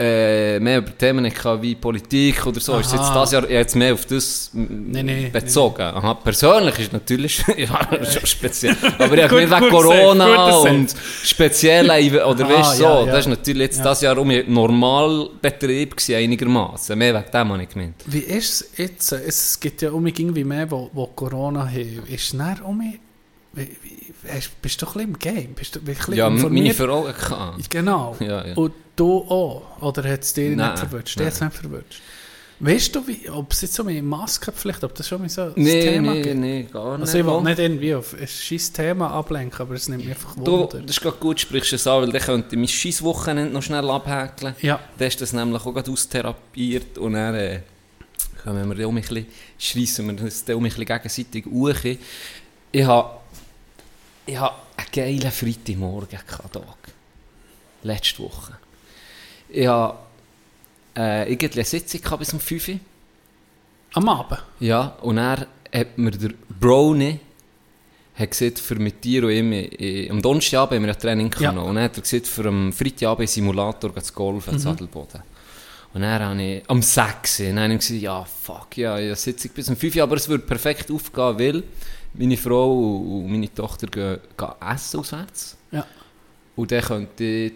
äh, 0.00 0.60
mehr 0.60 0.78
über 0.78 0.96
Themen 0.96 1.28
kann, 1.32 1.60
wie 1.60 1.74
Politik 1.74 2.46
oder 2.46 2.60
so. 2.60 2.78
Ist 2.78 2.92
jetzt 2.92 3.00
Aha. 3.02 3.14
das 3.20 3.32
Jahr 3.32 3.44
ich 3.44 3.50
jetzt 3.50 3.74
mehr 3.74 3.94
auf 3.94 4.06
das 4.06 4.50
Nee, 4.52 5.02
nee, 5.02 5.28
bezogen. 5.32 5.82
Aha, 5.82 6.14
persönlich 6.14 6.78
ist 6.78 6.92
natürlich 6.92 7.42
ja, 7.56 7.80
schon 8.04 8.24
speziell. 8.26 8.76
Aber 8.98 9.14
ich 9.16 9.22
habe 9.24 9.46
Gut- 9.46 9.60
wegen 9.60 9.70
Corona 9.70 10.60
gut 10.62 10.70
und 10.70 10.94
spezielle, 11.24 11.92
Ev- 11.98 12.24
oder 12.24 12.44
Ah, 12.46 12.48
weißt 12.48 12.76
so, 12.76 12.82
ja, 12.84 13.00
ja. 13.00 13.06
das 13.06 13.20
ist 13.20 13.26
natürlich 13.26 13.62
jetzt 13.62 13.78
Ja. 13.78 13.84
das 13.84 14.00
Jahr 14.02 14.18
um 14.18 14.28
Normalbetrieb 14.46 15.96
gewesen, 15.96 16.14
einigermaßen. 16.14 16.96
Mehr 16.98 17.14
wegen 17.14 17.30
dem 17.32 17.48
habe 17.52 17.62
ich 17.62 17.68
gemeint. 17.68 17.94
Wie 18.06 18.18
ist 18.18 18.60
es 18.60 18.78
jetzt? 18.78 19.12
Es 19.12 19.58
gibt 19.60 19.82
ja 19.82 19.90
um 19.90 20.06
irgendwie 20.06 20.44
mehr, 20.44 20.70
wo, 20.70 20.90
wo 20.92 21.06
Corona 21.08 21.66
haben. 21.66 22.02
Ist 22.08 22.34
näher 22.34 22.58
um? 22.64 22.80
Wie, 23.54 23.68
bist 24.62 24.80
du 24.82 24.86
ein 24.86 24.92
bisschen 24.92 25.00
im 25.00 25.18
Game? 25.18 25.54
Bist 25.54 25.74
du 25.74 25.80
ein 25.80 25.84
bisschen 25.86 26.14
Ja, 26.14 26.28
meine 26.28 26.40
informiert? 26.40 26.76
Frau 26.76 27.02
gehabt. 27.02 27.70
Genau. 27.70 28.16
Ja, 28.20 28.46
ja. 28.46 28.54
Und 28.54 28.72
du 28.98 29.18
auch? 29.28 29.62
Oder 29.82 30.10
hat 30.10 30.22
es 30.22 30.36
Nein, 30.36 30.56
nicht 30.56 30.78
verwünscht? 30.78 31.16
nein. 31.16 31.26
Dich 31.26 31.40
hat's 31.40 31.40
nicht 31.40 31.54
verwünscht? 31.62 32.00
Weißt 32.60 32.92
du, 32.96 33.04
ob 33.34 33.52
es 33.52 33.60
jetzt 33.60 33.74
so 33.74 33.84
mit 33.84 34.02
Maskenpflicht, 34.02 34.82
ob 34.82 34.92
das 34.96 35.06
schon 35.06 35.20
mal 35.20 35.28
so 35.28 35.42
ein 35.42 35.52
Nee, 35.54 35.80
Thema 35.80 36.12
nee, 36.14 36.22
gibt? 36.22 36.36
nee, 36.36 36.62
gar 36.64 36.98
nicht. 36.98 37.02
Also 37.06 37.18
ich 37.18 37.24
will 37.24 37.40
nicht 37.42 37.58
irgendwie 37.60 37.94
auf 37.94 38.14
ein 38.20 38.26
scheiß 38.26 38.72
Thema 38.72 39.10
ablenken, 39.12 39.60
aber 39.60 39.74
es 39.76 39.88
nimmt 39.88 40.04
mich 40.04 40.12
einfach 40.12 40.34
Du, 40.34 40.58
Wunder. 40.58 40.80
das 40.80 40.90
ist 40.96 41.00
gerade 41.00 41.18
gut, 41.18 41.38
sprichst 41.38 41.70
du 41.70 41.76
es 41.76 41.86
an, 41.86 42.02
weil 42.02 42.10
dann 42.10 42.20
könnte 42.20 42.48
ich 42.56 42.58
mein 42.58 42.66
scheiß 42.66 43.02
Wochenende 43.04 43.52
noch 43.52 43.62
schnell 43.62 43.88
abhäkeln. 43.88 44.56
Ja, 44.60 44.80
Dann 44.98 45.06
ist 45.06 45.20
das 45.20 45.32
nämlich 45.32 45.62
auch 45.64 45.72
gerade 45.72 45.88
austherapiert 45.88 46.98
und 46.98 47.12
dann 47.12 47.34
äh, 47.36 47.60
können 48.42 48.76
wir 48.76 48.86
auch 48.88 48.90
ein 48.90 49.00
bisschen, 49.00 49.26
schreissen 49.56 50.06
wir 50.08 50.14
das 50.24 50.44
dann 50.44 50.56
auch 50.56 50.58
ein 50.58 50.64
bisschen 50.64 50.84
gegenseitig 50.84 51.46
hoch. 51.46 51.84
Ich 52.72 52.84
habe 52.84 53.10
ich 54.26 54.36
habe 54.36 54.56
einen 54.76 54.86
geilen 54.92 55.30
Freitagmorgen 55.30 56.08
gehabt, 56.08 56.52
Tag. 56.52 56.64
Letzte 57.84 58.18
Woche. 58.24 58.54
Ich 59.48 59.66
habe 59.66 59.96
äh, 60.96 61.30
irgendwie 61.30 61.52
eine 61.54 61.64
Sitzung 61.64 62.00
bis 62.18 62.32
um 62.32 62.40
5 62.40 62.68
Uhr. 62.68 62.80
am 63.94 64.08
Abend. 64.08 64.42
Ja, 64.60 64.96
und 65.00 65.18
er 65.18 65.46
hat 65.74 65.96
mir 65.98 66.10
der 66.10 66.30
Brownie 66.60 67.20
hat 68.18 68.30
gesagt, 68.32 68.58
für 68.58 68.74
mit 68.74 69.04
dir 69.04 69.24
und 69.24 69.30
ihm, 69.30 69.52
äh, 69.52 70.10
am 70.10 70.20
Donnerstagabend 70.20 70.76
haben 70.76 70.86
wir 70.86 70.92
ein 70.94 71.00
Training 71.00 71.30
Ja. 71.38 71.50
genommen. 71.50 71.70
Und 71.70 71.76
er 71.76 71.84
hat 71.84 71.96
er 71.96 72.02
gesagt, 72.02 72.26
für 72.26 72.46
am 72.48 72.72
Freitagabend 72.72 73.28
Simulator 73.28 73.94
zu 73.94 74.12
golfen, 74.12 74.54
mhm. 74.54 74.58
Sadelboden. 74.58 75.22
Und 75.94 76.02
dann 76.02 76.20
habe 76.22 76.42
ich 76.42 76.62
am 76.68 76.82
6. 76.82 77.40
Und 77.40 77.46
dann 77.56 77.64
habe 77.64 77.74
ich 77.74 77.78
gesagt, 77.78 78.00
ja, 78.00 78.24
fuck, 78.24 78.76
ja, 78.76 78.98
ich 78.98 79.16
sitze 79.18 79.48
bis 79.48 79.68
um 79.68 79.76
5 79.76 79.94
Uhr, 79.96 80.02
aber 80.02 80.16
es 80.16 80.28
würde 80.28 80.44
perfekt 80.44 80.90
aufgehen, 80.90 81.38
weil 81.38 81.62
meine 82.14 82.36
Frau 82.36 82.76
und 82.98 83.30
meine 83.30 83.52
Tochter 83.54 83.86
gehen, 83.86 84.18
gehen 84.36 84.48
essen 84.68 85.00
auswärts. 85.00 85.56
Ja. 85.70 85.86
Und 86.56 86.72
dann 86.72 86.82
könnte 86.82 87.24
ich 87.24 87.52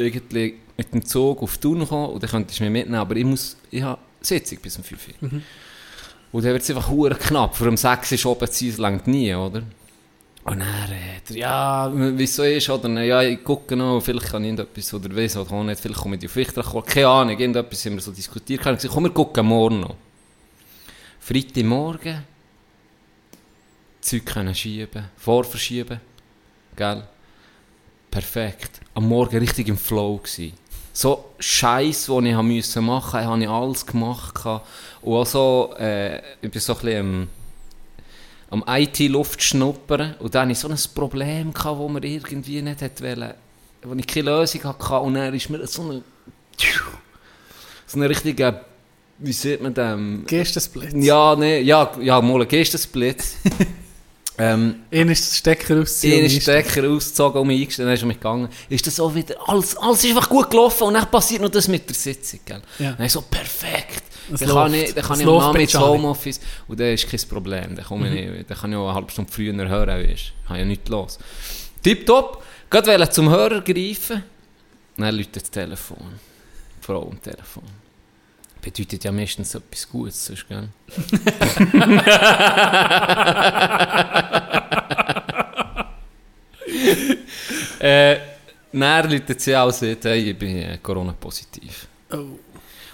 irgendwie 0.00 0.54
mit 0.76 0.92
dem 0.92 1.04
Zug 1.04 1.42
auf 1.42 1.58
Thun 1.58 1.86
kommen 1.86 2.10
und 2.10 2.22
dann 2.22 2.30
könnte 2.30 2.52
ich 2.52 2.60
mich 2.60 2.70
mitnehmen, 2.70 3.00
aber 3.00 3.16
ich 3.16 3.24
muss, 3.24 3.56
ich 3.70 3.82
habe 3.82 4.00
Sitzung 4.20 4.58
bis 4.62 4.76
um 4.76 4.84
5 4.84 5.08
Uhr. 5.08 5.14
Mhm. 5.28 5.42
Und 6.32 6.44
dann 6.44 6.52
wird 6.52 6.62
es 6.62 6.70
einfach 6.70 6.88
hure 6.88 7.14
knapp. 7.14 7.56
Vor 7.56 7.66
dem 7.66 7.76
6 7.76 8.12
ist 8.12 8.26
oben 8.26 8.44
es 8.44 8.78
langt 8.78 9.06
nie, 9.06 9.34
oder? 9.34 9.62
Und 10.44 10.60
dann, 10.60 10.90
äh, 10.90 11.20
der, 11.28 11.36
ja, 11.36 11.92
wieso 11.94 12.44
ist, 12.44 12.70
oder, 12.70 12.88
ja, 13.02 13.22
ich 13.22 13.44
gucke 13.44 13.76
noch, 13.76 14.00
vielleicht 14.00 14.28
kann 14.28 14.42
ich 14.42 14.48
irgendetwas, 14.50 14.94
oder 14.94 15.14
weiss, 15.14 15.36
oder 15.36 15.52
auch 15.52 15.62
nicht, 15.62 15.80
vielleicht 15.80 16.00
komme 16.00 16.16
ich 16.16 16.24
auf 16.24 16.36
Wichtel, 16.36 16.64
keine 16.86 17.08
Ahnung, 17.08 17.38
irgendetwas 17.38 17.84
haben 17.84 17.94
wir 17.94 18.00
so 18.00 18.10
diskutiert, 18.10 18.60
ich 18.60 18.66
habe 18.66 18.76
gesagt, 18.76 18.94
komm, 18.94 19.04
wir 19.04 19.10
gucken 19.10 19.46
morgen 19.46 19.80
noch. 19.80 19.96
Freitagmorgen, 21.20 22.24
Zeug 24.00 24.24
können 24.24 24.54
schieben, 24.54 25.04
vorverschieben, 25.18 26.00
gell? 26.74 27.02
Perfekt. 28.10 28.80
Am 28.94 29.08
Morgen 29.08 29.38
richtig 29.38 29.68
im 29.68 29.78
Flow 29.78 30.18
gsi. 30.18 30.52
So 30.92 31.26
Scheiß, 31.38 32.06
den 32.06 32.26
ich 32.26 32.76
machen, 32.76 33.24
habe 33.24 33.42
ich 33.42 33.48
alles 33.48 33.86
gemacht. 33.86 34.44
Und 35.02 35.14
auch 35.14 35.26
so, 35.26 35.74
äh, 35.78 36.18
ich 36.42 36.50
bin 36.50 36.60
so 36.60 36.74
ein 36.74 36.80
bisschen 36.80 37.28
am, 38.50 38.62
am 38.62 38.64
IT-Luft 38.66 39.42
schnuppern. 39.42 40.16
Und 40.18 40.34
dann 40.34 40.42
hatte 40.42 40.52
ich 40.52 40.58
so 40.58 40.68
ein 40.68 40.76
Problem, 40.94 41.54
wo 41.54 41.88
mir 41.88 42.04
irgendwie 42.04 42.60
nicht 42.60 43.00
wollen, 43.00 43.34
wo 43.84 43.94
ich 43.94 44.06
keine 44.06 44.30
Lösung 44.30 44.64
hatte. 44.64 44.98
Und 44.98 45.14
dann 45.14 45.32
ist 45.32 45.48
mir 45.48 45.64
so 45.66 45.82
eine, 45.82 46.02
so 47.86 47.96
eine 47.96 48.10
richtige, 48.10 48.60
wie 49.18 49.32
sieht 49.32 49.62
man 49.62 49.72
dem? 49.72 50.24
Das 50.26 50.68
Blitz? 50.68 50.92
Ja, 50.94 51.36
nee, 51.36 51.60
ja, 51.60 51.92
ja, 52.00 52.20
mal 52.20 52.42
ein 52.42 52.48
Geistesblitz. 52.48 53.36
ähm, 54.40 54.74
Einer 54.90 55.12
ist 55.12 55.36
Stecker 55.36 55.74
und 55.74 55.80
einstellen. 55.82 56.30
Stecker 56.30 56.88
ausgezogen 56.88 57.40
und 57.42 57.46
mich 57.48 57.60
eingestellt, 57.60 57.86
dann 57.88 57.94
ist 57.94 58.02
er 58.02 58.06
mich 58.06 58.16
gegangen. 58.16 58.48
Ist 58.68 58.86
das 58.86 58.98
auch 58.98 59.14
wieder, 59.14 59.36
alles, 59.48 59.76
alles 59.76 60.02
ist 60.04 60.10
einfach 60.10 60.28
gut 60.28 60.50
gelaufen 60.50 60.84
und 60.84 60.94
dann 60.94 61.10
passiert 61.10 61.42
noch 61.42 61.50
das 61.50 61.68
mit 61.68 61.86
der 61.88 61.94
Sitzung, 61.94 62.40
gell? 62.44 62.62
Ja. 62.78 62.92
Dann 62.92 63.08
so, 63.08 63.20
perfekt. 63.22 64.02
Es 64.32 64.40
Dann 64.40 64.48
kann 64.48 64.72
läuft. 64.72 64.88
ich, 64.88 64.94
dann 64.94 65.04
kann 65.04 65.14
Es 65.16 65.20
ich 65.20 65.26
am 65.26 65.38
Abend 65.38 65.60
ins. 65.62 65.78
Homeoffice 65.78 66.40
und 66.68 66.80
dann 66.80 66.94
ist 66.94 67.08
kein 67.10 67.20
Problem. 67.28 67.76
Dann, 67.76 67.84
komme 67.84 68.08
ich, 68.14 68.46
dann 68.46 68.56
kann 68.56 68.70
ich 68.70 68.78
auch 68.78 68.86
eine 68.86 68.94
halbe 68.94 69.10
Stunde 69.10 69.32
früher 69.32 69.52
hören, 69.68 69.88
weißt. 69.88 70.10
Ich 70.14 70.32
habe 70.48 70.58
ja 70.58 70.64
nichts 70.64 70.88
los. 70.88 71.18
Tipptopp. 71.82 72.42
Gerade 72.70 73.10
zum 73.10 73.28
Hörer 73.28 73.60
greifen. 73.62 74.22
Dann 74.96 75.14
läutet 75.16 75.36
das 75.36 75.50
Telefon. 75.50 76.20
Frau 76.80 77.08
am 77.10 77.20
Telefon. 77.20 77.64
Bedeutet 78.62 79.04
ja 79.04 79.12
meistens 79.12 79.54
etwas 79.54 79.88
Gutes, 79.88 80.26
sonst, 80.26 80.46
gell? 80.48 80.68
äh, 87.80 88.16
dann 88.72 89.10
läutet 89.10 89.40
sie 89.40 89.56
auch 89.56 89.66
und 89.66 89.74
sagt, 89.74 90.04
hey, 90.04 90.30
ich 90.30 90.38
bin 90.38 90.56
äh, 90.56 90.78
Corona-positiv. 90.82 91.86
Oh, 92.12 92.16
Und 92.16 92.38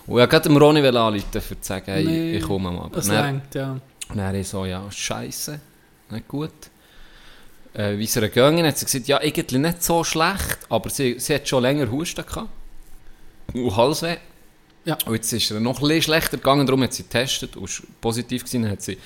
ich 0.06 0.12
wollte 0.32 0.48
Ronny 0.50 0.86
anrufen, 0.86 1.24
um 1.34 1.42
zu 1.42 1.54
sagen, 1.62 1.84
hey, 1.86 2.04
Nee, 2.04 2.36
ich 2.36 2.44
komme 2.44 2.70
mal. 2.70 2.88
das 2.92 3.06
Dann, 3.08 3.24
längt, 3.26 3.54
ja. 3.54 3.76
dann 4.14 4.34
ich 4.34 4.48
so, 4.48 4.64
ja, 4.64 4.90
scheiße, 4.90 5.60
nicht 6.10 6.28
gut. 6.28 6.52
Äh, 7.74 7.98
wie 7.98 8.04
es 8.04 8.16
ihr 8.16 8.22
gegangen 8.22 8.64
hat 8.66 8.78
sie 8.78 8.86
gesagt, 8.86 9.08
ja, 9.08 9.18
eigentlich 9.18 9.60
nicht 9.60 9.82
so 9.82 10.02
schlecht, 10.04 10.58
aber 10.70 10.88
sie, 10.90 11.18
sie 11.18 11.34
hat 11.34 11.46
schon 11.48 11.62
länger 11.62 11.90
Husten 11.90 12.24
gehabt. 12.24 12.48
Und 13.52 13.76
Halsweh. 13.76 14.16
Ja. 14.86 14.96
Und 15.04 15.14
jetzt 15.14 15.32
ist 15.32 15.50
es 15.50 15.60
noch 15.60 15.76
ein 15.76 15.82
bisschen 15.82 16.02
schlechter 16.02 16.38
gegangen, 16.38 16.66
darum 16.66 16.82
hat 16.82 16.94
sie 16.94 17.02
getestet 17.02 17.56
und 17.56 17.70
positiv 18.00 18.44
dann 18.50 18.70
hat 18.70 18.80
sie, 18.80 18.96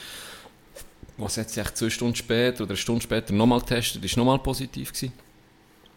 was 1.16 1.36
hat 1.36 1.50
sie 1.50 1.60
echt 1.60 1.76
zwei 1.76 1.90
Stunden 1.90 2.14
später 2.14 2.62
oder 2.62 2.70
eine 2.70 2.76
Stunde 2.76 3.02
später 3.02 3.32
nochmal 3.32 3.60
getestet, 3.60 4.04
ist 4.04 4.16
nochmal 4.16 4.38
positiv 4.38 4.92
gewesen. 4.92 5.12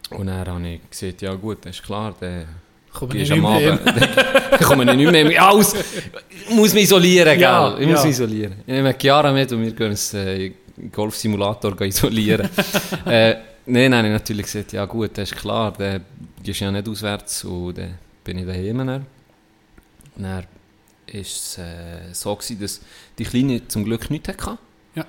Und 0.09 0.27
dann 0.27 0.47
habe 0.47 0.67
ich 0.67 0.89
gesagt, 0.89 1.21
ja 1.21 1.33
gut, 1.35 1.59
das 1.61 1.75
ist 1.75 1.83
klar, 1.83 2.15
der 2.19 2.47
Komm 2.91 3.09
Gehst 3.09 3.31
ich 3.31 3.37
am 3.39 3.45
Abend, 3.45 3.81
dann 3.85 4.59
komme 4.59 4.83
ich 4.83 4.95
nicht 4.95 5.11
mehr 5.11 5.25
mit. 5.25 5.39
Aus! 5.39 5.73
Ich 5.73 6.53
muss 6.53 6.75
mich 6.75 6.83
isolieren, 6.83 7.33
gell? 7.33 7.41
Ja, 7.41 7.75
ich 7.77 7.87
muss 7.87 8.01
ja. 8.01 8.05
mich 8.05 8.11
isolieren. 8.11 8.53
Ich 8.67 8.73
nehme 8.73 8.95
Chiara 8.99 9.31
mit 9.31 9.51
und 9.51 9.63
wir 9.63 9.71
gehen 9.71 9.89
uns 9.89 10.13
äh, 10.13 10.51
Golfsimulator 10.91 11.79
isolieren. 11.81 12.47
äh, 13.05 13.35
Nein, 13.65 13.91
nein, 13.91 14.05
ich 14.05 14.11
natürlich 14.11 14.45
gesagt, 14.45 14.73
ja 14.73 14.83
gut, 14.85 15.11
das 15.17 15.31
ist 15.31 15.39
klar, 15.39 15.73
dann 15.77 16.03
gehst 16.43 16.59
ja 16.59 16.69
nicht 16.69 16.87
auswärts 16.87 17.45
und 17.45 17.77
dann 17.77 17.97
bin 18.23 18.39
ich 18.39 18.45
daheim. 18.45 18.85
Dann, 18.85 19.05
dann 20.15 20.43
war 20.43 20.43
es 21.07 21.57
äh, 21.57 22.13
so, 22.13 22.35
gewesen, 22.35 22.59
dass 22.59 22.81
die 23.17 23.23
Kleine 23.23 23.67
zum 23.67 23.85
Glück 23.85 24.09
nichts 24.09 24.29
hatte. 24.29 24.57
Ja. 24.95 25.05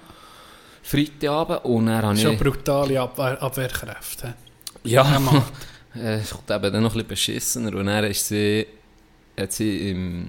Freitagabend 0.82 1.64
und 1.64 1.87
dann 1.87 2.04
habe 2.04 2.16
Schon 2.16 2.32
ich... 2.32 2.38
brutale 2.38 3.00
Abwehr 3.00 3.40
Abwehrkräfte. 3.42 4.34
Ja, 4.84 5.20
äh, 5.96 6.16
es 6.16 6.30
kommt 6.30 6.50
eben 6.50 6.73
dann 6.73 6.82
noch 6.82 6.92
ein 6.94 7.06
bisschen 7.06 7.08
beschissener. 7.08 7.75
Und 7.75 7.87
dann 7.87 8.04
ist 8.04 8.26
sie, 8.26 8.66
hat 9.38 9.52
sie 9.52 9.90
im, 9.90 10.26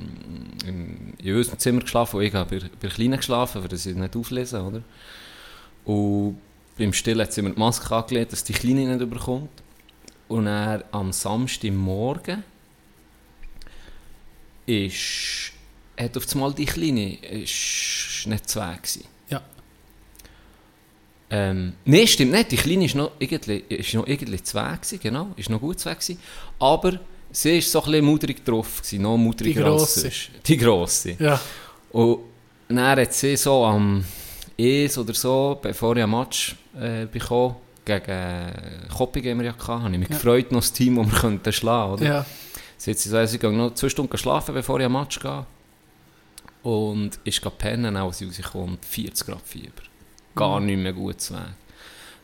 im, 0.65 1.13
in 1.17 1.35
unserem 1.35 1.59
Zimmer 1.59 1.81
geschlafen 1.81 2.17
und 2.17 2.23
ich 2.23 2.33
habe 2.33 2.59
bei, 2.59 2.65
bei 2.65 2.77
der 2.81 2.89
Kleinen 2.89 3.17
geschlafen, 3.17 3.63
weil 3.63 3.77
sie 3.77 3.93
nicht 3.93 4.15
auflesen, 4.15 4.61
oder? 4.61 4.81
Und 5.83 6.37
beim 6.77 6.93
Stillen 6.93 7.21
hat 7.21 7.33
sie 7.33 7.41
mir 7.41 7.51
die 7.51 7.59
Maske 7.59 7.95
angelegt, 7.95 8.31
dass 8.31 8.43
die 8.43 8.53
Kleine 8.53 8.85
nicht 8.87 9.01
überkommt. 9.01 9.49
Und 10.27 10.45
dann 10.45 10.83
am 10.91 11.11
Samstagmorgen 11.11 12.43
ist, 14.65 15.51
hat 15.99 16.17
auf 16.17 16.25
einmal 16.33 16.53
die 16.53 16.65
Kleine 16.65 17.15
ist 17.23 18.25
nicht 18.25 18.49
zwei 18.49 18.75
gewesen. 18.75 19.05
Ja. 19.29 19.41
Ähm, 21.29 21.73
Nein, 21.85 22.07
stimmt 22.07 22.31
nicht. 22.31 22.51
Die 22.51 22.55
Kleine 22.57 22.85
ist 22.85 22.95
noch 22.95 23.11
irgendwie, 23.19 23.63
ist 23.69 23.93
noch 23.93 24.07
irgendwie 24.07 24.41
zwei 24.43 24.75
gewesen, 24.75 24.99
genau. 25.01 25.27
Ist 25.35 25.49
noch 25.49 25.59
gut 25.59 25.79
zwei 25.79 25.93
gewesen. 25.93 26.19
Aber 26.59 26.99
sie 27.31 27.57
ist 27.57 27.71
so 27.71 27.79
ein 27.83 27.91
bisschen 27.91 28.05
mudrig 28.05 28.45
drauf 28.45 28.77
gewesen, 28.81 29.01
noch 29.01 29.17
mudriger 29.17 29.63
Die 29.63 29.69
als 29.69 29.95
sonst. 29.95 30.29
Die 30.45 30.57
Grosse. 30.57 31.15
Ja. 31.19 31.39
Und 31.91 32.19
dann 32.69 32.99
hat 32.99 33.13
sie 33.13 33.35
so 33.37 33.63
am 33.65 34.03
ES 34.57 34.97
oder 34.97 35.13
so, 35.13 35.59
bevor 35.61 35.95
ich 35.97 36.03
ein 36.03 36.09
Match 36.09 36.55
äh, 36.79 37.05
bekommen, 37.05 37.55
gegen 37.83 38.51
Koppig 38.95 39.25
haben 39.27 39.37
wir 39.39 39.45
ja 39.47 39.51
gehabt, 39.51 39.83
habe 39.83 39.91
ich 39.93 39.99
mich 39.99 40.09
Ja. 40.09 40.15
gefreut, 40.15 40.51
noch 40.51 40.61
das 40.61 40.73
Team, 40.73 40.95
das 40.95 41.11
wir 41.11 41.19
könnten 41.19 41.53
schlagen, 41.53 41.93
oder? 41.93 42.05
Ja. 42.05 42.25
Sie 42.77 42.91
hat 42.91 42.97
gesagt, 43.01 43.29
sie 43.29 43.39
gehen 43.39 43.57
noch 43.57 43.73
zwei 43.73 43.89
Stunden 43.89 44.17
schlafen, 44.17 44.53
bevor 44.53 44.79
ich 44.79 44.85
ein 44.85 44.91
Match 44.91 45.19
gehe. 45.19 45.45
Und 46.63 47.19
ist 47.23 47.37
gegangen 47.41 47.57
pennen, 47.57 47.97
auch 47.97 48.07
als 48.07 48.17
sie 48.19 48.25
rauskommt, 48.25 48.83
40 48.85 49.27
Grad 49.27 49.41
Fieber. 49.43 49.83
Gar 50.35 50.59
nicht 50.59 50.77
mehr 50.77 50.93
gut 50.93 51.21
zu 51.21 51.33
Weg. 51.35 51.41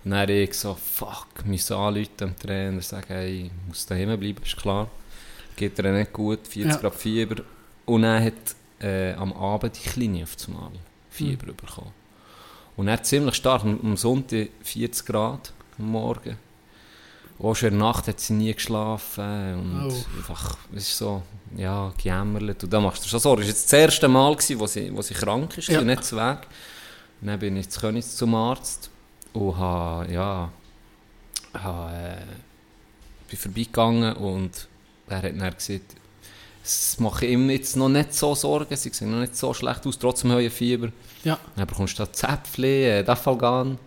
Und 0.03 0.11
dann 0.11 0.21
habe 0.21 0.33
ich 0.33 0.53
so, 0.55 0.73
fuck, 0.73 1.45
müssen 1.45 1.73
anrufen 1.75 2.09
am 2.21 2.35
Trainer, 2.35 2.81
sagen, 2.81 3.05
hey, 3.07 3.45
ich 3.45 3.51
muss 3.67 3.85
daheim 3.85 4.19
bleiben, 4.19 4.41
ist 4.43 4.57
klar. 4.57 4.89
Geht 5.55 5.77
ihr 5.77 5.91
nicht 5.91 6.11
gut, 6.11 6.47
40 6.47 6.71
Ja. 6.73 6.77
Grad 6.77 6.95
Fieber. 6.95 7.43
Und 7.85 8.01
dann 8.01 8.23
hat 8.23 8.33
äh, 8.81 9.13
am 9.13 9.31
Abend 9.33 9.75
die 9.77 9.87
Kleine 9.89 10.23
auf 10.23 10.35
einmal 10.47 10.71
Fieber 11.11 11.47
Mhm. 11.51 11.55
bekommen. 11.55 11.91
Und 12.77 12.87
dann 12.87 13.03
ziemlich 13.03 13.35
stark, 13.35 13.63
am 13.63 13.79
am 13.83 13.95
Sonntag 13.95 14.49
40 14.63 15.05
Grad 15.05 15.53
am 15.77 15.91
Morgen. 15.91 16.37
Auch 17.41 17.55
schon 17.55 17.69
in 17.69 17.79
der 17.79 17.87
Nacht 17.87 18.07
hat 18.07 18.19
sie 18.19 18.33
nie 18.33 18.53
geschlafen 18.53 19.55
und 19.55 19.91
Oh. 19.91 20.17
einfach, 20.17 20.57
es 20.75 20.89
ist 20.89 20.97
so, 20.97 21.23
ja, 21.57 21.91
gejämmerlet. 21.97 22.63
Und 22.63 22.71
dann 22.71 22.83
machst 22.83 22.99
du 23.01 23.05
dir 23.05 23.09
schon 23.09 23.19
Sorgen. 23.19 23.41
Es 23.41 23.47
war 23.47 23.51
jetzt 23.53 23.65
das 23.73 23.79
erste 23.79 24.07
Mal, 24.07 24.35
gewesen, 24.35 24.59
wo, 24.59 24.67
sie, 24.67 24.95
wo 24.95 25.01
sie 25.01 25.13
krank 25.15 25.57
ist, 25.57 25.67
Ja. 25.69 25.81
nicht 25.81 26.03
zu 26.03 26.15
Weg. 26.17 26.39
Und 27.21 27.27
dann 27.27 27.39
bin 27.39 27.57
ich 27.57 27.69
zu 27.69 27.79
Königs 27.79 28.15
zum 28.15 28.35
Arzt 28.35 28.89
und 29.33 29.57
habe, 29.57 30.11
ja, 30.11 30.49
habe, 31.53 31.93
äh, 31.95 32.15
bin 33.29 33.39
vorbeigegangen 33.39 34.13
und 34.17 34.67
er 35.07 35.17
hat 35.17 35.23
dann 35.25 35.39
gesagt, 35.55 35.95
es 36.63 36.99
mache 36.99 37.25
ihm 37.25 37.49
jetzt 37.49 37.75
noch 37.75 37.89
nicht 37.89 38.13
so 38.13 38.35
Sorgen, 38.35 38.75
sie 38.75 38.89
sehen 38.89 39.11
noch 39.11 39.19
nicht 39.19 39.35
so 39.35 39.51
schlecht 39.53 39.85
aus, 39.87 39.97
trotzdem 39.97 40.31
habe 40.31 40.43
ich 40.43 40.53
Fieber. 40.53 40.89
Ja. 41.23 41.39
Dann 41.55 41.65
bekommst 41.67 41.97
du 41.97 42.03
da 42.05 42.13
Zäpfchen, 42.13 42.63
äh, 42.65 43.03
Dafalgan. 43.03 43.77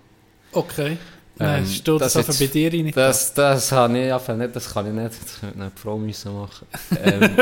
Okay. 0.52 0.96
Ähm, 1.40 1.46
Nein, 1.46 1.66
steht 1.66 2.00
das, 2.00 2.12
das 2.12 2.38
bei 2.38 2.46
dir 2.46 2.72
rein? 2.72 2.92
Das, 2.94 3.34
das, 3.34 3.72
habe 3.72 3.98
ich 3.98 4.12
einfach 4.12 4.36
nicht, 4.36 4.54
das 4.54 4.72
kann 4.72 4.86
ich 4.86 4.92
nicht, 4.92 5.10
das 5.20 5.52
eine 5.52 5.72
Frau 5.74 5.98
müssen 5.98 6.32
machen 6.32 6.66
ähm, 7.02 7.36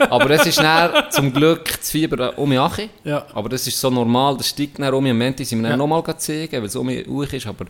Aber 0.10 0.30
es 0.30 0.44
ist 0.44 0.58
dann 0.58 1.10
zum 1.10 1.32
Glück 1.32 1.64
das 1.78 1.90
Fieber 1.90 2.38
um 2.38 2.50
mich 2.50 2.58
herum. 2.58 2.90
Ja. 3.02 3.24
Aber 3.32 3.48
das 3.48 3.66
ist 3.66 3.80
so 3.80 3.88
normal, 3.88 4.36
das 4.36 4.48
steigt 4.48 4.78
dann 4.78 4.92
um 4.92 5.02
mich. 5.02 5.10
Im 5.10 5.16
Moment 5.16 5.38
sind 5.38 5.58
wir 5.60 5.64
Ja. 5.64 5.70
dann 5.70 5.78
nochmal 5.78 6.04
zeigen, 6.18 6.52
weil 6.52 6.64
es 6.64 6.76
um 6.76 6.86
mich 6.86 7.06
hoch 7.06 7.32
ist. 7.32 7.46
Aber 7.46 7.64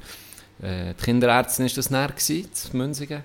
äh, 0.60 0.92
die 0.98 1.04
Kinderärztin 1.04 1.66
war 1.66 1.72
das 1.74 1.90
näher, 1.90 2.08
gewesen, 2.08 2.50
in 2.72 2.78
Münzigen. 2.78 3.22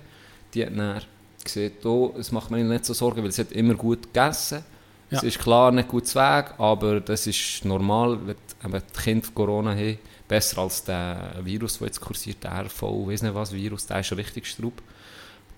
Die 0.54 0.64
hat 0.64 0.76
dann 0.76 1.02
gesagt, 1.42 1.84
oh, 1.84 2.14
es 2.16 2.30
macht 2.30 2.50
mir 2.52 2.62
nicht 2.62 2.84
so 2.84 2.94
Sorgen, 2.94 3.24
weil 3.24 3.32
sie 3.32 3.42
hat 3.42 3.52
immer 3.52 3.74
gut 3.74 4.02
gegessen. 4.12 4.64
Ja. 5.10 5.18
Es 5.18 5.24
ist 5.24 5.38
klar 5.40 5.72
nicht 5.72 5.88
gut 5.88 6.06
zu 6.06 6.16
Weg, 6.16 6.54
aber 6.58 7.00
das 7.00 7.26
ist 7.26 7.64
normal, 7.64 8.18
wenn 8.24 8.36
die 8.72 9.02
Kinder 9.02 9.26
Corona 9.34 9.72
haben. 9.72 9.98
Besser 10.30 10.58
als 10.58 10.84
der 10.84 11.34
Virus, 11.42 11.78
der 11.78 11.88
jetzt 11.88 12.00
kursiert, 12.00 12.44
der 12.44 12.52
RV, 12.66 12.82
weiß 12.82 13.22
nicht 13.22 13.34
was, 13.34 13.52
Virus, 13.52 13.84
der 13.86 13.98
ist 13.98 14.16
richtig 14.16 14.46
strub. 14.46 14.80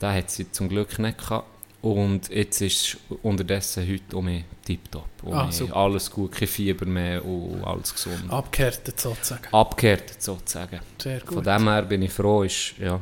Den 0.01 0.15
hat 0.15 0.31
sie 0.31 0.51
zum 0.51 0.71
Glück 0.71 0.99
nicht 0.99 1.19
gehabt. 1.19 1.47
Und 1.83 2.31
jetzt 2.31 2.63
ist 2.63 2.81
es 2.81 2.97
unterdessen 3.23 3.87
heute 3.87 4.17
um 4.17 4.25
mich 4.25 4.45
tipptopp. 4.65 5.11
Um 5.25 5.35
Ah, 5.35 5.51
alles 5.73 6.11
gut, 6.11 6.33
kein 6.33 6.49
Fieber 6.49 6.87
mehr 6.87 7.23
und 7.23 7.63
alles 7.65 7.93
gesund. 7.93 8.31
Abgehärtet 8.31 8.99
sozusagen. 8.99 9.53
Abgehärtet 9.53 10.23
sozusagen. 10.23 10.81
Sehr 10.97 11.21
gut. 11.21 11.35
Von 11.35 11.45
dem 11.45 11.69
her 11.69 11.83
bin 11.83 12.01
ich 12.01 12.13
froh, 12.13 12.43
ist, 12.43 12.79
ja, 12.79 12.99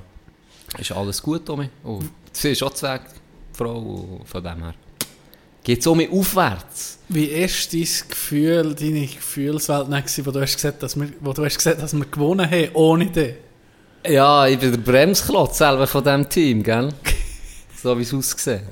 ist 0.76 0.90
alles 0.90 1.22
gut 1.22 1.48
um 1.50 1.60
mich. 1.60 1.70
Und 1.84 2.10
sie 2.32 2.50
ist 2.50 2.64
auch 2.64 2.74
zu 2.74 2.98
Frau, 3.52 4.22
von 4.24 4.42
dem 4.42 4.64
her 4.64 4.74
geht 5.62 5.80
es 5.80 5.86
um 5.86 5.98
mich 5.98 6.10
aufwärts. 6.10 6.98
Wie 7.08 7.24
ist 7.24 7.72
dein 7.72 7.88
Gefühl, 8.08 8.74
deine 8.74 9.06
Gefühlswelt 9.06 9.88
gewesen, 9.88 10.26
wo 10.26 10.30
du 10.30 10.40
hast 10.40 10.54
gesagt, 10.54 10.82
dass 10.82 10.98
wir, 10.98 11.08
wo 11.20 11.32
du 11.32 11.44
hast 11.44 11.56
gesagt, 11.56 11.82
dass 11.82 11.92
wir 11.92 12.04
gewonnen 12.04 12.48
haben, 12.48 12.68
ohne 12.74 13.06
dich? 13.06 13.34
Ja, 14.06 14.46
ich 14.46 14.58
bin 14.58 14.70
der 14.70 14.78
Bremsklotz 14.78 15.58
selber 15.58 15.86
von 15.86 16.02
diesem 16.02 16.28
Team, 16.28 16.62
gell? 16.62 16.88
so 17.82 17.98
wie 17.98 18.02
es 18.02 18.14
aussieht. 18.14 18.62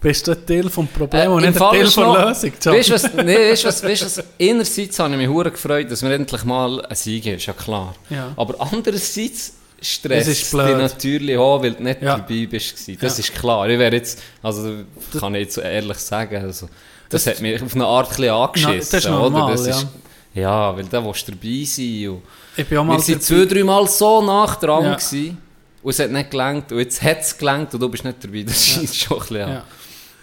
Bist 0.00 0.28
du 0.28 0.32
ein 0.32 0.46
Teil 0.46 0.70
vom 0.70 0.86
Problem 0.86 1.22
Äh, 1.22 1.26
und 1.28 1.40
nicht 1.42 1.60
ein 1.60 1.70
Teil 1.70 1.86
von 1.88 2.12
der 2.12 2.26
Lösung? 2.28 2.52
John? 2.62 2.74
Weißt 2.74 2.88
du 2.88 2.94
was, 2.94 3.14
nee, 3.14 3.50
weißt 3.50 3.64
was, 3.64 3.82
weißt 3.82 4.04
was, 4.04 4.24
einerseits 4.40 4.98
habe 5.00 5.10
ich 5.12 5.18
mich 5.18 5.28
hure 5.28 5.50
gefreut, 5.50 5.90
dass 5.90 6.02
wir 6.02 6.10
endlich 6.12 6.44
mal 6.44 6.84
ein 6.84 6.94
Sieg 6.94 7.26
haben, 7.26 7.34
ist 7.34 7.46
ja 7.46 7.52
klar. 7.52 7.94
Ja. 8.08 8.32
Aber 8.36 8.54
andererseits 8.60 9.54
Es 9.80 9.88
stresst 9.94 10.28
ist 10.28 10.50
blöd. 10.50 10.76
natürlich 10.76 11.36
auch, 11.38 11.62
weil 11.62 11.72
du 11.72 11.82
nicht 11.82 12.02
Ja. 12.02 12.16
dabei 12.16 12.46
bist. 12.46 12.74
Das 13.00 13.16
Ja. 13.18 13.20
ist 13.24 13.34
klar. 13.34 13.68
Ich 13.68 13.78
wäre 13.78 13.94
jetzt, 13.94 14.20
also 14.42 14.74
kann 15.20 15.34
ich 15.36 15.42
jetzt 15.42 15.54
so 15.54 15.60
ehrlich 15.60 15.98
sagen, 15.98 16.42
also, 16.44 16.68
das, 17.08 17.24
Das- 17.24 17.34
hat 17.34 17.42
mich 17.42 17.62
auf 17.62 17.74
eine 17.74 17.84
Art 17.86 18.18
ein 18.18 18.28
angeschissen. 18.28 18.76
das 18.78 19.04
ist 19.04 19.08
normal, 19.08 19.44
oder? 19.44 19.52
Das 19.52 19.66
ja. 19.66 19.76
Ist, 19.76 19.86
ja, 20.34 20.76
weil 20.76 20.84
da 20.84 21.04
willst 21.04 21.28
du 21.28 21.32
dabei 21.32 21.64
sein. 21.64 22.08
Und 22.08 22.22
Ich 22.56 22.66
bin 22.66 22.78
auch 22.78 22.84
mal 22.84 22.98
wir 22.98 23.04
dabei. 23.06 23.18
zwei, 23.20 23.44
drei 23.44 23.64
Mal 23.64 23.86
so 23.88 24.20
nah 24.22 24.46
dran 24.46 24.84
Ja. 24.84 24.94
gewesen, 24.94 25.38
und 25.82 25.90
es 25.90 25.98
hat 26.00 26.10
nicht 26.10 26.30
gelangt 26.30 26.72
und 26.72 26.78
jetzt 26.80 27.00
hat 27.02 27.20
es 27.20 27.38
gelangt 27.38 27.72
und 27.74 27.80
du 27.80 27.88
bist 27.88 28.04
nicht 28.04 28.22
dabei. 28.24 28.42
Das 28.42 28.74
Ja. 28.74 28.80
schießt 28.80 28.96
schon 28.96 29.16
ein 29.16 29.20
bisschen 29.20 29.36
Ja. 29.48 29.64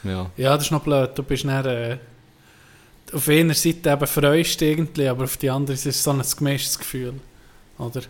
Ja. 0.04 0.32
ja, 0.38 0.56
das 0.56 0.66
ist 0.66 0.72
noch 0.72 0.84
blöd. 0.84 1.10
Du 1.16 1.24
bist 1.24 1.46
dann, 1.46 1.66
äh, 1.66 1.98
auf 3.14 3.28
einer 3.30 3.54
Seite 3.54 3.90
eben 3.90 4.08
freust 4.08 4.60
du 4.60 4.66
irgendwie, 4.66 5.08
aber 5.08 5.24
auf 5.24 5.38
die 5.38 5.50
andere 5.50 5.78
Seite 5.78 5.90
ist 5.90 5.96
es 5.98 6.04
so 6.04 6.12
ein 6.12 6.22
gemischtes 6.38 6.78
Gefühl. 6.78 7.14
Oder? 7.78 8.02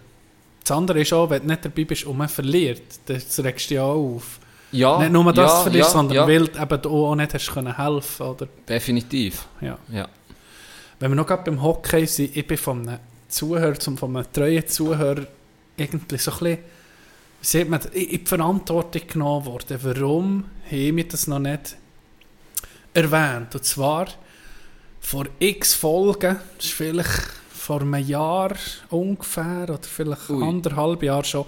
Das 0.65 0.75
andere 0.75 1.01
ist 1.01 1.13
auch, 1.13 1.29
wenn 1.29 1.43
du 1.43 1.47
nicht 1.49 1.63
dabei 1.63 1.83
bist 1.83 2.05
und 2.05 2.17
man 2.17 2.27
verliert, 2.27 2.81
das 3.05 3.43
regst 3.43 3.69
du 3.69 3.73
dich 3.73 3.79
auch 3.79 4.15
auf. 4.15 4.39
Ja, 4.71 4.97
nicht 4.97 5.11
nur 5.11 5.31
das 5.31 5.51
ja, 5.51 5.61
verlierst, 5.61 5.89
ja, 5.89 5.93
sondern 5.93 6.17
ja. 6.17 6.27
weil 6.27 6.49
eben 6.49 6.81
du 6.81 7.05
auch 7.05 7.15
nicht 7.15 7.33
hast 7.35 7.53
können 7.53 7.77
helfen 7.77 8.25
oder 8.25 8.47
Definitiv. 8.67 9.45
ja. 9.61 9.77
Ja. 9.91 10.09
Wenn 10.99 11.11
wir 11.11 11.15
noch 11.15 11.27
gerade 11.27 11.43
beim 11.43 11.61
Hockey 11.61 12.07
sind, 12.07 12.35
ich 12.35 12.47
bin 12.47 12.57
von 12.57 12.87
einem 12.87 12.99
Zuhörer, 13.27 13.77
zum, 13.79 13.95
von 13.97 14.15
einem 14.15 14.25
treuen 14.33 14.65
Zuhörer, 14.65 15.27
irgendwie 15.77 16.17
so 16.17 16.31
ein 16.31 16.37
bisschen, 16.39 16.57
sieht 17.41 17.69
man, 17.69 17.81
in 17.93 18.09
die 18.09 18.25
Verantwortung 18.25 19.01
genommen 19.07 19.45
worden. 19.45 19.77
Warum 19.83 20.45
haben 20.71 20.97
wir 20.97 21.07
das 21.07 21.27
noch 21.27 21.39
nicht 21.39 21.75
erwähnt? 22.93 23.53
Und 23.53 23.63
zwar 23.65 24.07
vor 24.99 25.25
x 25.37 25.75
Folgen, 25.75 26.37
das 26.57 26.65
ist 26.65 26.73
vielleicht 26.73 27.21
vor 27.65 27.81
einem 27.81 27.95
Jahr 27.95 28.53
ungefähr, 28.91 29.63
oder 29.63 29.79
vielleicht 29.81 30.29
Ui. 30.29 30.43
anderthalb 30.43 31.01
Jahr 31.01 31.23
schon, 31.23 31.45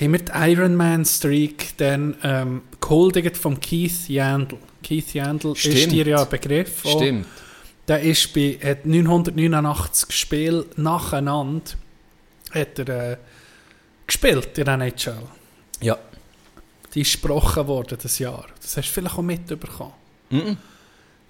haben 0.00 0.12
wir 0.12 0.20
die 0.20 0.32
Ironman 0.32 1.04
Streak 1.04 1.76
dann 1.78 2.14
ähm, 2.22 2.62
gehuldigt 2.80 3.36
von 3.36 3.58
Keith 3.58 4.08
Yandel. 4.08 4.58
Keith 4.84 5.12
Yandel 5.14 5.52
ist 5.52 5.60
Stimmt. 5.60 5.92
dir 5.92 6.06
ja 6.06 6.22
ein 6.22 6.28
Begriff. 6.28 6.84
auch. 6.84 6.96
Stimmt. 6.96 7.26
Der 7.88 8.00
ist 8.00 8.32
bei, 8.32 8.56
hat 8.62 8.86
989 8.86 10.16
Spiele 10.16 10.64
nacheinander 10.76 11.72
hat 12.52 12.78
er, 12.78 13.12
äh, 13.12 13.16
gespielt 14.06 14.56
in 14.58 14.64
der 14.64 14.74
NHL. 14.74 15.22
Ja. 15.80 15.98
Die 16.94 17.00
ist 17.00 17.12
gesprochen 17.12 17.66
worden 17.66 17.98
das 18.00 18.18
Jahr. 18.20 18.46
Das 18.60 18.76
hast 18.76 18.88
du 18.88 18.92
vielleicht 18.92 19.18
auch 19.18 19.22
mitbekommen. 19.22 19.92
Die 20.30 20.36
ist 20.36 20.56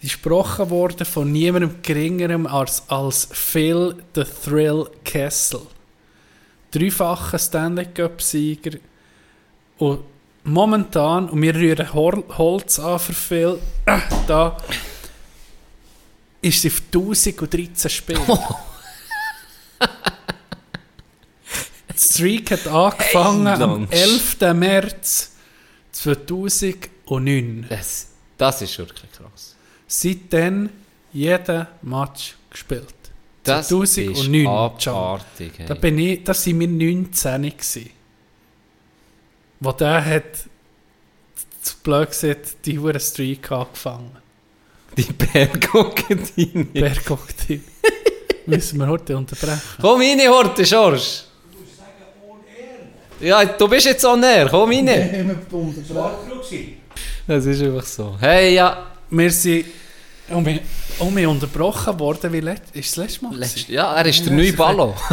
gesprochen 0.03 0.69
worden 0.69 1.07
von 1.07 1.31
niemandem 1.31 1.81
geringerem 1.81 2.47
als, 2.47 2.83
als 2.89 3.29
Phil 3.31 4.03
the 4.15 4.25
Thrill 4.25 4.91
Kessel. 5.05 5.63
Dreifacher 6.73 7.39
Stanley 7.39 7.87
Cup-Sieger. 7.87 8.79
Und 9.79 10.01
momentan, 10.43 11.29
und 11.29 11.41
wir 11.41 11.55
rühren 11.55 11.95
Hol 11.95 12.25
Holz 12.37 12.81
an 12.81 12.99
für 12.99 13.13
Phil, 13.13 13.59
äh, 13.87 14.01
da 14.27 14.57
ist 16.41 16.63
sie 16.63 16.69
auf 16.69 16.83
1013 16.93 17.91
Spiele. 17.91 18.21
Die 21.93 21.99
Streak 21.99 22.51
hat 22.51 22.67
angefangen 22.67 23.47
Hey, 23.47 23.63
am 23.63 23.71
Lunch. 23.71 23.93
11. 23.93 24.41
März 24.55 25.33
2009. 25.93 27.67
Das, 27.69 28.09
das 28.37 28.63
ist 28.63 28.77
wirklich 28.79 29.13
krass. 29.13 29.52
Seitdem 29.95 30.71
jeden 31.13 31.67
Match 31.83 32.35
gespielt. 32.49 32.95
Das 33.45 33.69
2009, 33.69 34.79
ist 34.79 34.89
abartig. 34.89 35.53
Hey. 35.59 35.67
Da 35.67 35.75
bin 35.75 35.99
ich, 35.99 36.25
das 36.25 36.47
waren 36.47 36.61
wir 36.61 36.69
19 36.69 37.43
gewesen. 37.43 37.91
Wo 39.61 39.71
der 39.73 40.03
hat, 40.03 40.49
zu 41.61 41.75
blöd 41.83 42.09
gesagt, 42.09 42.65
die 42.65 42.79
hure 42.79 42.99
Streak 42.99 43.53
angefangen. 43.53 44.17
Die 44.97 45.13
Bergoktine. 45.13 46.65
Bergoktin. 46.73 47.63
Müssen 48.47 48.79
wir 48.79 48.87
heute 48.87 49.15
unterbrechen. 49.15 49.61
Komm 49.79 50.01
rein, 50.01 50.21
Horte, 50.27 50.65
Schorsch. 50.65 51.25
Ja, 53.21 53.45
du 53.45 53.69
bist 53.69 53.85
jetzt 53.85 54.05
on 54.07 54.23
air. 54.23 54.49
Komm 54.49 54.71
rein. 54.71 55.37
Das 57.27 57.45
ist 57.45 57.63
einfach 57.63 57.85
so. 57.85 58.17
Hey, 58.19 58.55
ja. 58.55 58.87
Wir 59.11 59.31
sind 59.31 59.67
um 60.29 60.43
mich, 60.43 60.61
um 60.99 61.15
mich 61.15 61.27
unterbrochen 61.27 61.99
worden, 61.99 62.33
wie 62.33 62.41
let, 62.41 62.63
ist 62.73 62.97
das 62.97 63.05
letzte 63.05 63.25
Mal? 63.25 63.37
Letzt, 63.37 63.69
ja, 63.69 63.95
er 63.95 64.07
ist 64.07 64.25
der 64.25 64.33
neue 64.33 64.53
Ballo. 64.53 64.95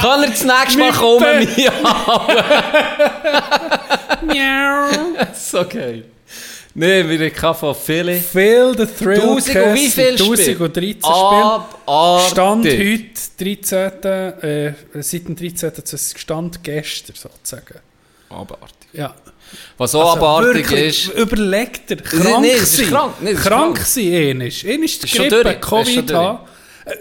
Kann 0.00 0.22
er 0.22 0.30
das 0.30 0.44
nächste 0.44 0.78
Mal 0.78 0.92
kommen, 0.92 1.48
Mia? 1.56 1.72
Miau. 4.26 5.24
ist 5.32 5.54
okay. 5.54 6.04
Nee, 6.76 7.08
wir 7.08 7.20
reden 7.20 7.54
von 7.54 7.72
Philly. 7.74 8.18
Phil 8.20 8.74
the 8.76 8.84
Thrill 8.86 9.20
Tausend 9.20 9.56
und 9.56 9.74
wie 9.74 9.88
viel 9.90 10.18
Spiele? 10.18 10.34
1013 10.34 11.02
Spiele. 11.02 11.64
Abartig. 11.86 12.30
Stand 12.30 12.66
heute, 12.66 13.04
13. 13.38 14.02
Äh, 14.42 14.74
seit 15.00 15.28
dem 15.28 15.36
13. 15.36 15.72
Das 15.88 16.14
Stand 16.16 16.64
gestern 16.64 17.14
sozusagen. 17.14 17.78
Abartig. 18.28 18.88
Ja. 18.92 19.14
Was 19.78 19.94
auch 19.94 20.16
abartig 20.16 20.70
wirklich, 20.70 21.08
ist... 21.08 21.14
Überlegt 21.18 21.90
er, 21.90 21.96
krank 21.98 22.40
nee, 22.40 22.52
es 22.52 22.62
ist 22.62 22.76
sein. 22.78 22.88
krank. 22.90 23.14
Nee, 23.20 23.34
krank 23.34 23.74
krank. 23.74 23.78
sein, 23.86 24.04
ähnlich. 24.04 24.66
Ähnlich 24.66 24.98
die 24.98 25.08
Grippe, 25.18 25.54
Covid 25.60 26.12
haben. 26.12 26.38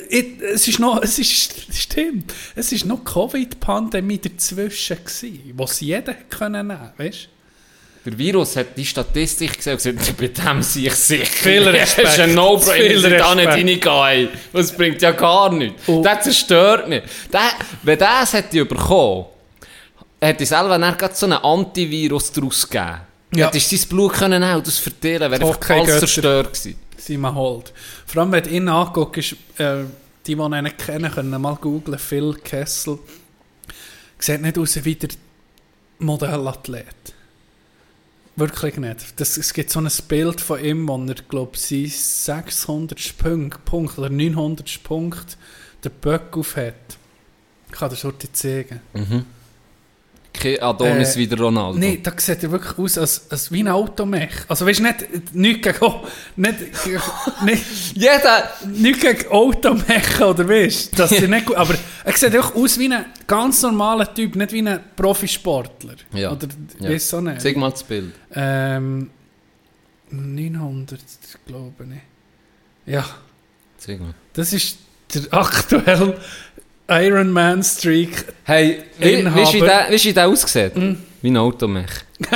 Äh, 0.10 0.24
Es 0.54 0.68
ist 0.68 0.80
noch, 0.80 1.02
es 1.02 1.20
ist, 1.20 1.54
stimmt, 1.78 2.34
es 2.56 2.72
ist 2.72 2.86
noch 2.86 3.04
Covid-Pandemie 3.04 4.18
dazwischen 4.20 4.98
gewesen, 4.98 5.54
was 5.56 5.82
jeder 5.82 6.14
können 6.30 6.68
nehmen, 6.68 6.92
weißt 6.98 7.28
Der 8.06 8.18
Virus 8.18 8.56
hat 8.56 8.78
die 8.78 8.86
Statistik 8.86 9.58
gesehen 9.58 9.74
und 9.74 9.80
gesagt, 10.00 10.18
bei 10.18 10.28
dem 10.28 10.62
sehe 10.64 10.88
ich 10.88 10.96
sicher. 10.96 11.26
Viel 11.26 11.64
Respekt. 11.68 12.08
Das 12.08 12.14
ist 12.14 12.20
ein 12.22 12.34
No-Brainer, 12.34 13.12
ich 13.12 13.18
da 13.18 13.36
nicht 13.36 13.86
reingehen. 13.88 14.30
Das 14.54 14.72
bringt 14.72 15.02
ja 15.02 15.12
gar 15.12 15.52
nichts. 15.52 15.88
Und- 15.88 16.04
Das 16.04 16.24
zerstört 16.24 16.88
mich. 16.88 17.04
Der, 17.32 17.42
wenn 17.84 18.00
der 18.00 18.20
es 18.24 18.32
hätte 18.34 18.64
bekommen, 18.66 19.26
hätte 20.26 20.44
ich 20.44 20.50
selber 20.50 20.78
dann 20.78 20.98
gerade 20.98 21.16
so 21.16 21.26
einen 21.26 21.38
Antivirus 21.38 22.32
daraus 22.32 22.68
gegeben. 22.68 23.02
Ja. 23.36 23.48
Hätte 23.48 23.58
ich 23.58 23.68
sein 23.68 23.90
Blut 23.90 24.14
können 24.14 24.44
auch 24.44 24.62
das 24.62 24.78
verteilen, 24.78 25.32
wäre 25.32 25.34
einfach 25.34 25.56
Okay, 25.56 25.80
alles 25.80 26.00
zerstört 26.00 26.54
gewesen. 26.54 26.80
Simon 26.98 27.36
Holt. 27.36 27.74
Vor 28.06 28.22
allem, 28.22 28.32
wenn 28.32 28.44
du 28.44 28.50
ihn 28.50 28.70
anguckst, 28.70 29.34
ist, 29.34 29.60
äh, 29.60 29.84
die, 30.26 30.36
die 30.36 30.42
ihn 30.42 30.64
nicht 30.64 30.78
kennen, 30.78 31.12
können 31.12 31.42
mal 31.42 31.56
googlen, 31.56 32.00
Phil 32.00 32.34
Kessel. 32.36 33.00
Sieht 34.20 34.42
nicht 34.42 34.58
aus 34.58 34.84
wie 34.86 34.96
der 34.96 35.10
Modellathlet. 36.00 36.86
Wirklich 38.36 38.78
nicht. 38.78 39.20
Das, 39.20 39.38
es 39.38 39.54
gibt 39.54 39.70
so 39.70 39.80
ein 39.80 39.90
Bild 40.08 40.42
von 40.42 40.64
ihm, 40.64 40.88
wo 40.88 40.98
er, 41.06 41.16
glaube 41.16 41.52
ich, 41.56 42.00
600 42.00 43.18
Punkt, 43.18 43.66
Punkt 43.66 43.98
oder 43.98 44.10
900 44.10 44.82
Punkt 44.84 45.38
den 45.84 45.92
Böck 45.92 46.38
auf 46.38 46.56
hat. 46.56 46.98
Ich 47.68 47.74
kann 47.74 47.90
das 47.90 48.04
heute 48.04 48.32
zeigen. 48.32 48.80
Kein 50.34 50.60
Adonis 50.62 51.16
Äh, 51.16 51.20
wie 51.20 51.28
der 51.28 51.38
Ronaldo. 51.40 51.78
Nein, 51.78 52.00
da 52.02 52.12
sieht 52.18 52.42
er 52.44 52.52
wirklich 52.52 52.78
aus 52.80 52.98
als, 52.98 53.30
als 53.30 53.52
wie 53.52 53.62
ein 53.62 53.68
Automech. 53.68 54.32
Also 54.48 54.66
weißt 54.66 54.80
du, 54.80 54.84
nicht, 54.84 55.36
nicht 55.36 55.62
gegen, 55.62 55.94
nicht, 56.36 56.58
nicht, 57.46 57.64
Jeder... 57.94 58.50
nicht 58.74 59.00
gegen 59.00 59.28
Automechen 59.32 60.24
oder 60.26 60.50
weißt 60.50 60.98
dass 60.98 61.12
sie 61.12 61.28
nicht 61.28 61.46
gut, 61.46 61.56
aber 61.56 61.76
er 62.04 62.14
sieht 62.18 62.34
einfach 62.36 62.56
aus 62.56 62.80
wie 62.80 62.92
ein 62.92 63.06
ganz 63.28 63.62
normaler 63.62 64.12
Typ, 64.14 64.36
nicht 64.36 64.52
wie 64.54 64.68
ein 64.68 64.80
Profisportler. 64.96 65.96
Ja. 66.14 66.32
Oder 66.32 66.48
Ja. 66.80 66.90
weißt 66.90 67.14
du 67.14 67.22
nicht. 67.22 67.42
Zeig 67.42 67.56
mal 67.56 67.70
das 67.70 67.84
Bild. 67.84 68.12
Ähm, 68.34 69.12
900, 70.10 71.00
glaube 71.46 71.74
ich. 72.86 72.92
Ja, 72.94 73.06
Zeig 73.78 74.00
mal. 74.00 74.14
das 74.34 74.52
ist 74.54 74.78
der 75.14 75.32
aktuelle 75.34 76.20
Ironman 76.90 77.64
Streak. 77.64 78.26
Hey, 78.44 78.84
wie, 79.00 79.26
wie, 79.26 79.54
wie, 79.54 79.60
der, 79.62 79.88
wie 79.90 80.14
der 80.14 80.28
aussieht? 80.28 80.74
Wie 81.22 81.30
ein 81.30 81.38
Automech. 81.38 81.90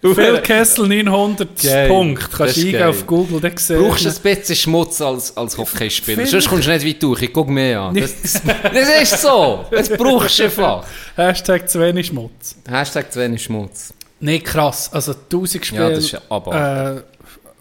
Phil 0.00 0.40
Kessel 0.42 0.86
900 0.86 1.60
Geil. 1.60 1.88
Punkt. 1.88 2.22
Das 2.22 2.30
Kannst 2.38 2.56
ist 2.56 2.62
du 2.62 2.68
eingehen 2.68 2.82
auf 2.84 3.06
Google, 3.06 3.40
dann 3.40 3.56
siehst 3.56 3.80
brauchst 3.80 4.04
du- 4.04 4.08
ein 4.10 4.36
bisschen 4.36 4.56
Schmutz 4.56 5.00
als, 5.00 5.36
als 5.36 5.58
Hockeyspieler. 5.58 6.24
Sonst 6.24 6.48
kommst 6.48 6.68
du 6.68 6.70
nicht 6.72 6.86
weit 6.86 7.02
durch. 7.02 7.22
Ich 7.22 7.32
guck 7.32 7.48
mehr 7.48 7.80
an. 7.80 7.94
Das, 7.96 8.14
das 8.22 9.02
ist 9.02 9.20
so. 9.22 9.64
Das 9.70 9.88
brauchst 9.88 10.38
du 10.38 10.44
einfach. 10.44 10.84
Hashtag 11.16 11.68
zu 11.68 11.80
wenig 11.80 12.06
Schmutz. 12.06 12.54
Hashtag 12.68 13.12
zu 13.12 13.18
wenig 13.20 13.42
Schmutz. 13.42 13.92
Nee, 14.20 14.38
krass. 14.38 14.88
Also 14.92 15.12
1000 15.12 15.66
Spiele. 15.66 15.82
Ja, 15.82 15.90
das 15.90 15.98
ist 16.04 16.12
ja 16.12 16.20
aber. 16.28 16.96
Äh, 16.98 17.02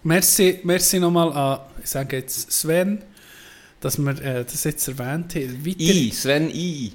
merci, 0.04 0.60
merci 0.63 1.00
nochmal 1.00 1.32
an, 1.34 1.60
ich 1.88 1.91
sage 1.91 2.17
jetzt 2.17 2.52
Sven, 2.52 3.02
dass 3.80 3.97
wir 3.97 4.12
äh, 4.21 4.43
das 4.43 4.65
jetzt 4.65 4.86
erwähnt 4.89 5.34
haben. 5.36 5.65
Weiter 5.65 5.80
I, 5.80 6.12
Sven 6.12 6.50
I. 6.50 6.91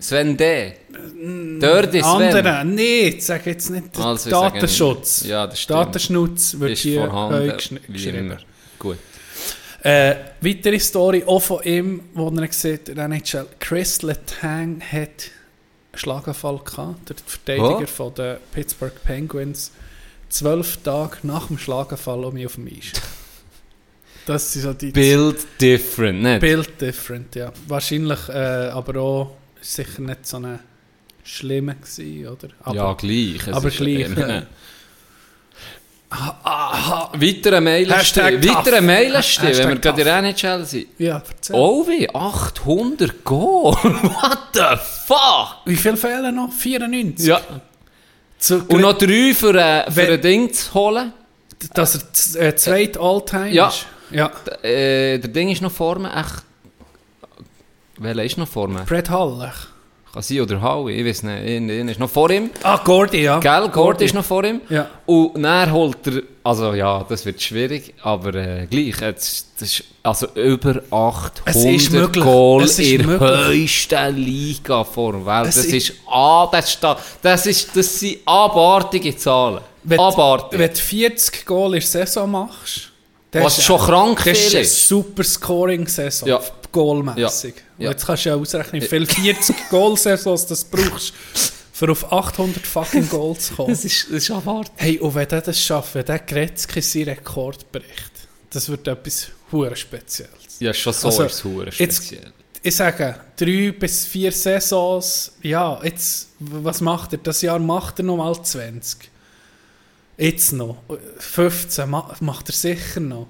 Sven 0.00 0.36
D. 0.36 0.72
Dirty 1.60 2.00
Sven. 2.00 2.04
andere, 2.04 2.64
nee, 2.64 3.08
ich 3.10 3.24
sage 3.24 3.50
jetzt 3.50 3.70
nicht 3.70 3.96
Also, 3.96 4.28
Datenschutz. 4.28 5.24
Ja, 5.24 5.46
das 5.46 5.60
stimmt. 5.60 5.78
Datenschutz 5.78 6.58
wird 6.58 6.72
Ist 6.72 6.80
hier 6.82 7.06
geschrieben. 7.88 8.36
Gut. 8.80 8.98
Äh, 9.84 10.16
weitere 10.40 10.80
Story 10.80 11.22
auch 11.24 11.38
von 11.40 11.62
ihm, 11.62 12.00
wo 12.14 12.28
er 12.28 12.48
gesagt 12.48 12.88
hat, 12.88 12.96
der 12.96 13.04
NHL, 13.04 13.46
Chris 13.60 14.02
Letang 14.02 14.80
hat 14.80 14.98
einen 14.98 15.94
Schlaganfall 15.94 16.58
gehabt, 16.64 17.08
der 17.10 17.16
Verteidiger 17.24 17.82
Oh. 17.82 17.86
von 17.86 18.14
den 18.14 18.36
Pittsburgh 18.52 19.00
Penguins, 19.04 19.70
zwölf 20.28 20.78
Tage 20.78 21.18
nach 21.22 21.46
dem 21.46 21.58
Schlaganfall 21.58 22.24
um 22.24 22.34
mich 22.34 22.46
auf 22.46 22.56
dem 22.56 22.66
Eis. 22.66 22.92
Das 24.28 24.54
ist 24.54 24.62
so 24.62 24.74
die 24.74 24.90
Build 24.90 25.38
different, 25.58 26.22
nicht? 26.22 26.40
Bild 26.40 26.78
different, 26.78 27.34
ja. 27.34 27.50
Wahrscheinlich, 27.66 28.28
äh, 28.28 28.68
aber 28.68 29.00
auch 29.00 29.36
sicher 29.58 30.02
nicht 30.02 30.26
so 30.26 30.36
eine 30.36 30.58
schlimme 31.24 31.76
gewesen, 31.76 32.28
oder? 32.28 32.48
Aber, 32.62 32.76
ja, 32.76 32.92
gleich. 32.92 33.48
Aber 33.50 33.70
gleich, 33.70 34.16
äh, 34.18 34.20
ja. 34.20 34.42
Ah, 36.10 36.34
ah, 36.44 37.60
Meilenstein. 37.60 38.44
Weiterer 38.44 38.82
Meilenstein, 38.82 39.56
wenn 39.56 39.68
wir 39.70 39.76
gerade 39.76 40.00
in 40.02 40.06
der 40.06 40.18
NHL 40.18 40.64
sind. 40.66 40.86
Ja, 40.98 41.22
erzähl. 41.26 41.56
Oh 41.56 41.86
wie, 41.88 42.08
800 42.14 43.24
Goal. 43.24 43.72
What 43.82 44.38
the 44.52 44.76
fuck? 45.06 45.56
Wie 45.64 45.76
viel 45.76 45.96
fehlen 45.96 46.34
noch? 46.34 46.52
94? 46.52 47.26
Ja. 47.26 47.40
Zu, 48.38 48.62
Und 48.68 48.82
noch 48.82 48.96
drei 48.98 49.32
für, 49.34 49.54
äh, 49.54 49.90
für 49.90 50.12
ein 50.12 50.20
Ding 50.20 50.52
zu 50.52 50.74
holen. 50.74 51.14
dass 51.72 52.34
er 52.34 52.48
äh, 52.48 52.56
zweit 52.56 52.98
All-Time 52.98 53.52
Ja. 53.52 53.68
ist. 53.68 53.86
Ja. 54.10 54.30
Äh, 54.62 55.18
der 55.18 55.28
Ding 55.30 55.50
ist 55.50 55.62
noch 55.62 55.72
vor 55.72 55.98
mir. 55.98 56.10
Echt. 56.16 56.42
Welcher 57.98 58.24
ist 58.24 58.38
noch 58.38 58.48
vor 58.48 58.68
mir? 58.68 58.80
Brett 58.84 59.10
Haller. 59.10 59.52
Kann 60.12 60.22
sein 60.22 60.40
oder 60.40 60.62
Howie, 60.62 60.92
ich 60.92 61.04
weiß 61.06 61.22
nicht. 61.24 61.46
Einer 61.46 61.90
ist 61.90 62.00
noch 62.00 62.08
vor 62.08 62.30
ihm. 62.30 62.48
Ah, 62.62 62.80
Gordy, 62.82 63.22
ja. 63.24 63.38
Gell, 63.40 63.68
Gord 63.68 64.00
ist 64.00 64.14
noch 64.14 64.24
vor 64.24 64.42
ihm. 64.44 64.62
Ja. 64.70 64.88
Und 65.04 65.42
dann 65.42 65.70
holt 65.70 66.06
er, 66.06 66.22
also 66.42 66.72
ja, 66.72 67.04
das 67.06 67.26
wird 67.26 67.42
schwierig, 67.42 67.92
aber 68.02 68.34
äh, 68.34 68.66
gleich, 68.70 68.98
jetzt, 69.02 69.48
das 69.58 69.68
ist 69.80 69.84
also 70.02 70.28
über 70.34 70.80
800 70.90 71.42
Es 71.44 71.56
ist 71.62 71.92
möglich. 71.92 72.24
Goal 72.24 72.66
in 72.78 73.06
der 73.06 73.46
höchsten 73.48 74.16
Liga 74.16 74.82
vor 74.84 75.12
der 75.12 75.26
Welt. 75.26 75.48
Es 75.48 75.56
Das 75.56 75.64
ist- 75.66 75.90
ist, 75.90 75.92
ah, 76.10 76.48
das, 76.50 76.70
ist, 76.70 76.82
da- 76.82 76.96
das, 77.20 77.44
ist, 77.46 77.76
das 77.76 78.00
sind 78.00 78.18
abartige 78.24 79.14
Zahlen. 79.14 79.60
Wenn, 79.82 80.00
Abartig. 80.00 80.58
wenn 80.58 80.70
du 80.70 80.76
40 80.76 81.44
Goal 81.44 81.74
in 81.74 81.80
der 81.80 81.82
Saison 81.82 82.30
machst, 82.30 82.87
dann 83.30 83.44
Was 83.44 83.58
ist- 83.58 83.64
schon 83.64 83.78
krank 83.80 84.18
das 84.24 84.26
ist 84.38 84.38
viel 84.48 84.56
eine 84.56 84.60
ist. 84.66 84.88
super 84.88 85.24
Scoring-Saison, 85.24 86.28
Ja. 86.28 86.40
goalmässig. 86.72 87.54
Ja. 87.78 87.84
Ja. 87.84 87.90
Jetzt 87.90 88.06
kannst 88.06 88.24
du 88.24 88.28
ja 88.30 88.34
ausrechnen, 88.36 88.82
wie 88.82 88.86
viele 88.86 89.06
40 89.06 89.56
Goal-Saisons 89.70 90.46
das 90.46 90.64
brauchst, 90.64 91.12
für 91.72 91.90
auf 91.92 92.10
800 92.12 92.66
fucking 92.66 93.08
Goals 93.08 93.48
zu 93.48 93.54
kommen. 93.56 93.68
Das 93.70 93.84
ist, 93.84 94.06
das 94.10 94.16
ist 94.24 94.30
abartig. 94.30 94.72
Hey, 94.76 94.98
und 94.98 95.14
wenn 95.14 95.28
der 95.28 95.42
das 95.42 95.60
schafft, 95.62 95.94
wenn 95.94 96.04
der 96.04 96.18
Gretzky 96.20 96.80
seinen 96.80 97.10
Rekord 97.10 97.70
bricht, 97.70 98.12
das 98.50 98.68
wird 98.68 98.88
etwas 98.88 99.28
hure 99.52 99.76
Spezielles. 99.76 100.32
Ja, 100.58 100.72
schon 100.74 100.92
so 100.92 101.08
Also, 101.08 101.24
ist 101.24 101.44
hure 101.44 101.66
jetzt- 101.66 101.74
speziell. 102.06 102.32
Ich 102.60 102.74
sage, 102.74 103.14
drei 103.36 103.70
bis 103.78 104.06
vier 104.06 104.32
Saisons, 104.32 105.32
ja, 105.42 105.78
jetzt, 105.84 106.28
was 106.40 106.80
macht 106.80 107.12
er? 107.12 107.18
Das 107.18 107.40
Jahr 107.42 107.60
macht 107.60 108.00
er 108.00 108.04
noch 108.04 108.16
mal 108.16 108.34
20. 108.42 109.08
Jetzt 110.18 110.52
noch. 110.52 110.82
15 111.18 111.88
ma 111.88 112.14
macht 112.20 112.48
er 112.48 112.54
sicher 112.54 113.00
noch. 113.00 113.28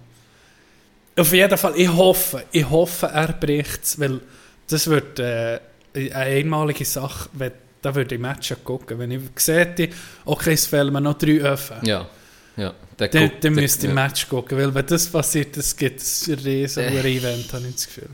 Auf 1.16 1.33
jeden 1.33 1.59
Fall, 1.59 1.74
ich 1.77 1.88
hoffe, 1.88 2.44
ich 2.53 2.68
hoffe, 2.68 3.07
er 3.07 3.33
bricht 3.33 3.83
es, 3.85 3.98
weil 4.01 4.20
das 4.68 4.87
wird 4.87 5.18
äh, 5.18 5.61
eine 5.94 6.14
einmalige 6.14 6.85
Sache, 6.85 7.29
wenn, 7.35 7.53
da 7.83 7.94
würde 7.94 8.14
ich 8.14 8.20
Matchen 8.20 8.57
gucken. 8.64 8.98
Wenn 8.98 9.11
ich 9.11 9.20
sehe, 9.37 9.90
okay, 10.24 10.53
es 10.53 10.66
fehlen 10.66 10.92
mir 10.92 11.01
noch 11.01 11.18
drei 11.18 11.38
Öfen. 11.40 11.85
Ja, 11.85 12.09
ja. 12.57 12.72
Der 12.98 13.09
Dann, 13.09 13.22
guckt- 13.29 13.44
dann 13.44 13.55
der- 13.55 13.62
müsste 13.62 13.87
ich 13.87 13.88
ja. 13.88 13.94
Match 13.94 14.29
gucken, 14.29 14.59
weil 14.59 14.74
wenn 14.74 14.87
das 14.87 15.07
passiert, 15.09 15.57
das 15.57 15.77
gibt 15.77 16.01
ein 16.01 16.35
riesen 16.35 16.83
Äh. 16.85 17.16
Event, 17.16 17.53
habe 17.53 17.66
ich 17.66 17.74
das 17.74 17.87
Gefühl. 17.87 18.09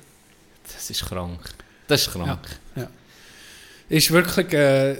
Das 0.73 0.91
ist 0.91 1.05
krank. 1.07 1.41
Das 1.87 2.03
ist 2.03 2.11
krank. 2.13 2.41
Ist 3.89 4.11
wirklich, 4.11 4.53
äh, 4.55 4.97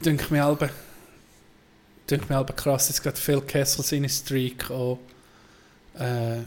denke 0.00 0.32
mir 0.32 0.42
halbe, 0.44 0.70
denke 2.10 2.26
mir 2.28 2.36
halbe 2.36 2.52
krass, 2.52 2.88
jetzt 2.88 3.02
gerade 3.02 3.16
Phil 3.16 3.40
Kessel 3.40 3.84
seine 3.84 4.08
Streak 4.08 4.70
auch, 4.70 4.98
äh, 5.98 6.38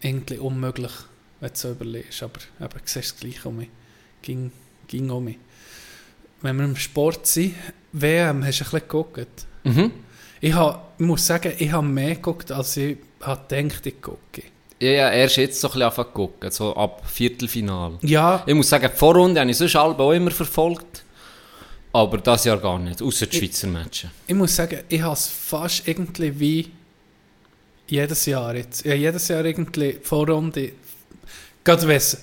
irgendwie 0.00 0.38
unmöglich, 0.38 0.92
wenn 1.40 1.50
du 1.50 1.56
so 1.56 1.70
überlegst, 1.70 2.22
aber, 2.22 2.40
aber 2.58 2.78
du 2.78 2.84
siehst 2.84 2.96
es 2.96 3.16
gleich 3.16 3.44
um 3.44 3.56
mich, 3.56 3.68
ging, 4.22 4.52
ging 4.88 5.10
um 5.10 5.24
mich. 5.24 5.38
Wenn 6.42 6.56
wir 6.56 6.64
im 6.64 6.76
Sport 6.76 7.26
sind, 7.26 7.54
WM, 7.92 8.44
hast 8.44 8.60
du 8.60 8.64
ein 8.64 8.70
bisschen 8.70 8.80
geguckt? 8.80 9.46
Mhm. 9.64 9.90
Ich, 10.40 10.52
hab, 10.54 10.92
ich 10.98 11.06
muss 11.06 11.26
sagen, 11.26 11.52
ich 11.58 11.72
habe 11.72 11.86
mehr 11.86 12.16
geguckt, 12.16 12.52
als 12.52 12.76
ich 12.76 12.98
gedacht, 13.18 13.86
ich 13.86 14.02
gucke. 14.02 14.42
Ja, 14.80 14.90
ja, 14.90 15.10
erst 15.10 15.36
jetzt 15.36 15.60
so 15.60 15.68
ein 15.68 15.72
bisschen 15.72 15.82
angefangen 15.84 16.08
zu 16.08 16.12
gucken, 16.12 16.50
so 16.50 16.76
ab 16.76 17.02
Viertelfinal. 17.06 17.92
Ja, 18.02 18.42
Ich 18.44 18.54
muss 18.54 18.68
sagen, 18.68 18.90
die 18.92 18.98
Vorrunde 18.98 19.40
habe 19.40 19.50
ich 19.50 19.56
sonst 19.56 19.76
alle 19.76 19.96
auch 19.98 20.12
immer 20.12 20.30
verfolgt. 20.30 21.03
Aber 21.94 22.18
das 22.18 22.44
Jahr 22.44 22.58
gar 22.58 22.78
nicht, 22.78 23.00
außer 23.00 23.26
die 23.26 23.38
Schweizer 23.38 23.68
Matches. 23.68 24.10
ich 24.26 24.34
muss 24.34 24.54
sagen, 24.56 24.80
ich 24.88 25.00
habe 25.00 25.12
es 25.14 25.28
fast 25.28 25.86
irgendwie 25.86 26.38
wie 26.40 26.70
jedes 27.86 28.26
Jahr 28.26 28.54
jetzt. 28.56 28.84
Ja, 28.84 28.94
jedes 28.94 29.28
Jahr 29.28 29.44
irgendwie 29.44 29.92
die 29.92 29.98
Vorrunde. 30.02 30.72
Gerade 31.62 31.86
wenn 31.86 31.96
es 31.96 32.14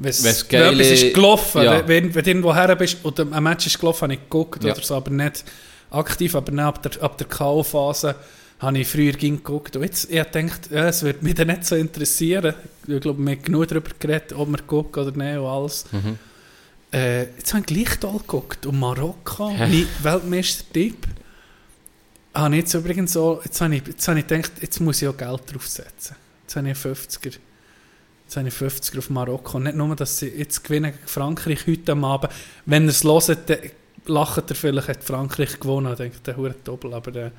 etwas 0.00 0.20
ist 0.22 1.14
gelaufen, 1.14 1.62
Ja. 1.62 1.86
wenn, 1.86 2.14
wenn 2.14 2.24
du 2.24 2.30
irgendwo 2.30 2.54
her 2.54 2.74
bist 2.76 2.98
und 3.04 3.20
ein 3.20 3.42
Match 3.42 3.66
ist 3.66 3.78
gelaufen, 3.78 4.02
habe 4.02 4.14
ich 4.14 4.20
geguckt 4.20 4.64
Ja. 4.64 4.72
oder 4.72 4.82
so, 4.82 4.94
aber 4.94 5.10
nicht 5.10 5.44
aktiv, 5.90 6.34
aber 6.34 6.46
dann 6.50 6.60
ab 6.60 6.82
der, 6.82 7.02
ab 7.02 7.18
der 7.18 7.26
K.O.-Phase 7.26 8.14
habe 8.60 8.78
ich 8.78 8.88
früher 8.88 9.12
ging 9.12 9.36
geguckt. 9.36 9.76
Und 9.76 9.82
jetzt, 9.82 10.04
ich 10.10 10.16
gedacht, 10.32 10.70
ja, 10.70 10.88
es 10.88 11.02
würde 11.02 11.22
mich 11.24 11.34
dann 11.34 11.48
nicht 11.48 11.64
so 11.66 11.76
interessieren. 11.76 12.54
Ich 12.86 13.00
glaube, 13.00 13.22
wir 13.24 13.32
haben 13.32 13.42
genug 13.42 13.68
darüber 13.68 13.90
geredet, 13.98 14.32
ob 14.32 14.48
wir 14.48 14.58
gucken 14.62 15.02
oder 15.06 15.16
nicht 15.16 15.38
und 15.38 15.46
alles. 15.46 15.84
Mhm. 15.92 16.18
Äh, 16.92 17.24
jetzt 17.36 17.52
habe 17.52 17.60
ich 17.60 17.66
gleich 17.66 17.98
toll 17.98 18.18
geguckt. 18.18 18.66
Und 18.66 18.78
Marokko, 18.78 19.50
mein 19.50 19.86
Weltmeister-Tipp, 20.02 21.06
habe 22.34 22.54
ich 22.54 22.62
jetzt 22.62 22.74
übrigens 22.74 23.12
so, 23.12 23.40
jetzt 23.44 23.60
habe 23.60 23.76
ich, 23.76 23.86
jetzt 23.86 24.06
habe 24.08 24.20
ich 24.20 24.26
gedacht, 24.26 24.52
jetzt 24.60 24.80
muss 24.80 25.02
ich 25.02 25.08
auch 25.08 25.16
Geld 25.16 25.42
draufsetzen. 25.52 26.16
Jetzt 26.42 26.56
habe 26.56 26.70
ich 26.70 26.84
einen 26.84 26.94
50er. 26.94 27.38
Jetzt 28.24 28.36
habe 28.36 28.48
ich 28.48 28.60
einen 28.60 28.70
50er 28.70 28.98
auf 28.98 29.10
Marokko. 29.10 29.58
Nicht 29.58 29.76
nur, 29.76 29.96
dass 29.96 30.18
sie 30.18 30.28
jetzt 30.28 30.64
gewinnen 30.64 30.92
gegen 30.92 31.08
Frankreich 31.08 31.66
heute 31.66 31.92
Abend. 31.92 32.32
Wenn 32.64 32.84
ihr 32.84 32.90
es 32.90 33.04
hört, 33.04 33.50
dann 33.50 33.58
lacht 34.06 34.50
ihr 34.50 34.54
vielleicht, 34.54 34.88
hat 34.88 35.04
Frankreich 35.04 35.60
gewonnen. 35.60 35.86
Dann 35.86 35.96
denkt 35.96 36.26
der 36.26 36.36
hure 36.36 36.54
Doppel, 36.64 36.94
aber 36.94 37.14
äh, 37.16 37.30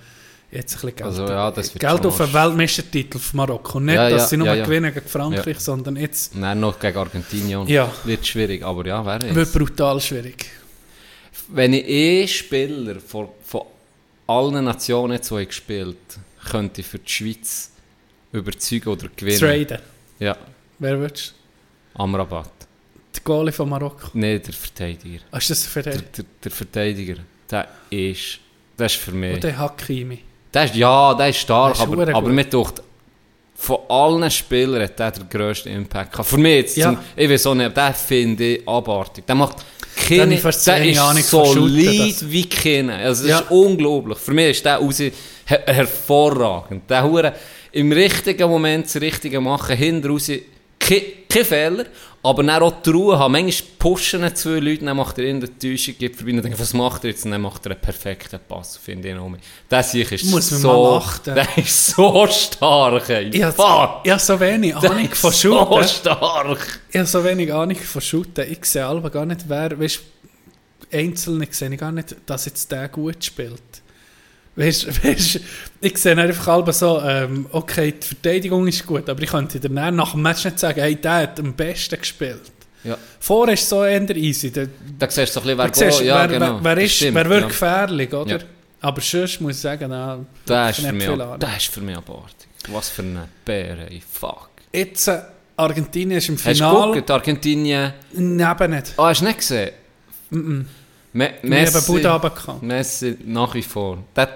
jetzt 0.51 0.73
ein 0.75 0.81
bisschen 0.81 0.95
Geld. 0.95 1.01
Also 1.03 1.25
ja, 1.27 1.51
das 1.51 1.73
wird 1.73 1.79
Geld 1.81 2.05
auf 2.05 2.21
einen. 2.21 2.33
Weltmeistertitel 2.33 3.19
für 3.19 3.37
Marokko. 3.37 3.79
Nicht, 3.79 3.95
Ja, 3.95 4.09
dass 4.09 4.23
ja, 4.23 4.27
sie 4.27 4.37
nur 4.37 4.55
gewinnen 4.55 4.93
gegen 4.93 5.07
Frankreich, 5.07 5.59
sondern 5.59 5.95
jetzt 5.95 6.33
dann 6.35 6.59
noch 6.59 6.79
gegen 6.79 6.97
Argentinien. 6.97 7.67
Ja. 7.67 7.91
Wird 8.03 8.25
schwierig, 8.25 8.63
aber 8.63 8.85
ja, 8.85 9.05
wer 9.05 9.21
wird 9.21 9.35
weiß. 9.35 9.51
brutal 9.53 9.99
schwierig. 10.01 10.45
Wenn 11.49 11.73
ich 11.73 11.87
eh 11.87 12.27
Spieler 12.27 12.99
von, 12.99 13.29
von 13.43 13.61
allen 14.27 14.65
Nationen 14.65 15.13
jetzt, 15.13 15.31
die 15.31 15.35
ich 15.39 15.47
gespielt 15.47 15.97
könnte 16.49 16.81
ich 16.81 16.87
für 16.87 16.99
die 16.99 17.09
Schweiz 17.09 17.71
überzeugen 18.31 18.89
oder 18.89 19.07
gewinnen. 19.15 19.39
Traden. 19.39 19.79
Ja, 20.19 20.37
Wer 20.79 21.11
Amrabat. 21.95 22.45
du? 22.45 22.65
Der 23.15 23.23
Goalie 23.23 23.51
von 23.51 23.69
Marokko. 23.69 24.09
Nein, 24.13 24.41
der 24.41 24.53
Verteidiger. 24.53 25.19
Ah, 25.31 25.37
ist 25.37 25.49
das 25.49 25.71
Der, 25.73 25.83
den? 25.83 26.03
der, 26.15 26.25
der 26.43 26.51
Verteidiger, 26.51 27.15
der 27.51 27.67
ist, 27.89 28.39
das 28.77 28.93
ist 28.93 29.01
für 29.01 29.11
mich... 29.11 29.33
Und 29.35 29.43
der 29.43 29.57
Hakimi. 29.57 30.19
Der 30.53 30.63
ist, 30.65 30.75
ja, 30.75 31.13
der 31.13 31.29
ist 31.29 31.37
stark, 31.37 31.75
Der 31.77 31.83
ist 32.07 32.13
aber, 32.15 32.29
mir 32.29 32.49
taucht, 32.49 32.81
von 33.55 33.77
allen 33.89 34.31
Spielern 34.31 34.81
hat 34.83 34.97
der 34.97 35.11
den 35.11 35.29
grössten 35.29 35.69
Impact 35.69 36.11
gehabt. 36.13 36.29
Für 36.29 36.37
mich 36.37 36.55
jetzt, 36.55 36.77
Ja. 36.77 36.89
zum, 36.93 36.97
ich 37.15 37.29
weiß 37.29 37.45
auch 37.47 37.55
nicht, 37.55 37.75
der 37.75 37.93
finde 37.93 38.43
ich 38.45 38.67
abartig. 38.67 39.25
Der 39.27 39.35
macht 39.35 39.57
keine, 40.07 40.37
der 40.37 40.49
ist 40.49 40.65
Shooten, 40.65 41.23
solid 41.53 42.31
wie 42.31 42.47
keine. 42.47 42.95
Also 42.95 43.23
das 43.23 43.31
Ja. 43.31 43.39
ist 43.39 43.51
unglaublich. 43.51 44.17
Für 44.17 44.33
mich 44.33 44.51
ist 44.51 44.65
der 44.65 44.77
raus, 44.77 44.99
her 44.99 45.13
hervorragend. 45.65 46.89
Der 46.89 47.03
Hure 47.03 47.33
im 47.73 47.91
richtigen 47.91 48.49
Moment 48.49 48.85
das 48.85 48.95
Richtige 49.01 49.39
machen, 49.41 49.75
hinten 49.75 50.09
raus, 50.09 50.31
kein, 50.79 51.01
kein 51.29 51.45
Fehler, 51.45 51.85
aber 52.21 52.43
dann 52.43 52.61
auch 52.61 52.81
die 52.81 52.89
Ruhe 52.89 53.17
haben. 53.17 53.31
Manchmal 53.31 53.69
pushen 53.77 54.35
zwei 54.35 54.59
Leute, 54.59 54.85
dann 54.85 54.97
macht 54.97 55.17
er 55.19 55.25
in 55.25 55.39
der 55.39 55.57
Täuschung, 55.57 55.95
gibt 55.97 56.17
vorbei 56.17 56.33
und 56.33 56.43
denkt, 56.43 56.59
was 56.59 56.73
macht 56.73 57.03
er 57.03 57.11
jetzt? 57.11 57.25
Und 57.25 57.31
dann 57.31 57.41
macht 57.41 57.65
er 57.65 57.71
einen 57.71 57.81
perfekten 57.81 58.39
Pass, 58.47 58.77
finde 58.77 59.09
ich 59.09 59.15
noch 59.15 59.29
mehr. 59.29 59.39
Der 59.71 59.83
sich 59.83 60.11
ist 60.11 60.25
Muss 60.25 60.51
man 60.51 60.59
so, 60.59 60.67
mal 60.67 60.97
achten. 60.97 61.35
der 61.35 61.57
ist 61.57 61.87
so 61.87 62.27
stark, 62.27 63.09
ey. 63.09 63.29
Ich 63.29 63.43
habe 63.43 64.19
so 64.19 64.39
wenig 64.39 64.75
Ahnung 64.75 65.09
ist 65.09 65.17
von 65.19 65.31
so 65.31 65.49
Shooten. 65.49 65.87
stark. 65.87 66.79
Ich 66.89 66.97
habe 66.97 67.07
so 67.07 67.23
wenig 67.23 67.53
Ahnung 67.53 67.77
von 67.77 68.01
Shooten. 68.01 68.51
Ich 68.51 68.65
sehe 68.65 68.85
aber 68.85 69.09
gar 69.09 69.25
nicht, 69.25 69.45
wer, 69.47 69.79
weißt, 69.79 70.01
Einzelne 70.91 71.47
sehe 71.51 71.71
ich 71.71 71.79
gar 71.79 71.91
nicht, 71.91 72.15
dass 72.25 72.45
jetzt 72.45 72.71
der 72.71 72.89
gut 72.89 73.23
spielt. 73.23 73.61
Weißt, 74.59 75.03
weißt, 75.03 75.39
ich 75.79 75.97
sehe 75.97 76.17
einfach 76.17 76.47
halb 76.47 76.73
so, 76.73 77.01
ähm, 77.01 77.45
okay, 77.51 77.93
die 77.93 78.05
Verteidigung 78.05 78.67
ist 78.67 78.85
gut, 78.85 79.07
aber 79.09 79.21
ich 79.23 79.29
könnte 79.29 79.57
dann 79.57 79.95
nach 79.95 80.11
dem 80.11 80.21
Match 80.21 80.43
nicht 80.43 80.59
sagen, 80.59 80.81
hey, 80.81 80.95
der 80.95 81.13
hat 81.13 81.39
am 81.39 81.53
besten 81.53 81.97
gespielt. 81.97 82.41
Ja. 82.83 82.97
Vorher 83.19 83.53
ist 83.53 83.67
so 83.67 83.83
eher 83.85 84.09
easy. 84.15 84.51
Da, 84.51 84.65
Da 84.97 85.09
siehst 85.09 85.35
du 85.35 85.39
so 85.39 85.49
ein 85.49 85.57
bisschen, 85.57 85.57
wer 85.57 85.91
siehst. 85.91 86.01
Ja, 86.01 86.19
wer, 86.19 86.27
genau. 86.27 86.55
wer, 86.55 86.63
wer, 86.63 86.75
Das 86.75 86.83
ist, 86.83 86.95
stimmt, 86.95 87.15
wer 87.15 87.29
wird 87.29 87.41
ja. 87.41 87.47
gefährlich, 87.47 88.13
oder? 88.13 88.37
Ja. 88.37 88.43
Aber 88.81 89.01
sonst 89.01 89.41
muss 89.41 89.55
ich 89.55 89.61
sagen, 89.61 89.89
na, 89.89 90.19
Der 90.47 90.69
ist, 90.69 90.79
nicht 90.79 91.03
für 91.03 91.15
mich, 91.15 91.37
der 91.39 91.57
ist 91.57 91.67
für 91.67 91.81
mich 91.81 91.97
abartig. 91.97 92.47
Was 92.69 92.89
für 92.89 93.01
eine 93.01 93.27
Bäre. 93.45 93.87
Fuck. 94.11 94.49
Jetzt, 94.73 95.07
äh, 95.07 95.21
Argentinien 95.55 96.17
ist 96.17 96.29
im 96.29 96.35
Hast 96.35 96.45
du 96.45 96.53
Finale. 96.53 97.03
Argentinien... 97.07 97.93
Neben 98.13 98.71
nicht. 98.71 98.93
Ah, 98.97 99.07
hast 99.07 99.21
du 99.21 99.25
nicht 99.25 99.39
gesehen? 99.39 99.71
Mm 100.31 100.65
Me 101.11 101.25
-mm. 101.25 101.37
Haben 101.41 101.49
Messi. 101.49 102.65
Messi 102.65 103.17
nach 103.25 103.53
wie 103.55 103.63
vor. 103.63 103.97
Der, 104.15 104.29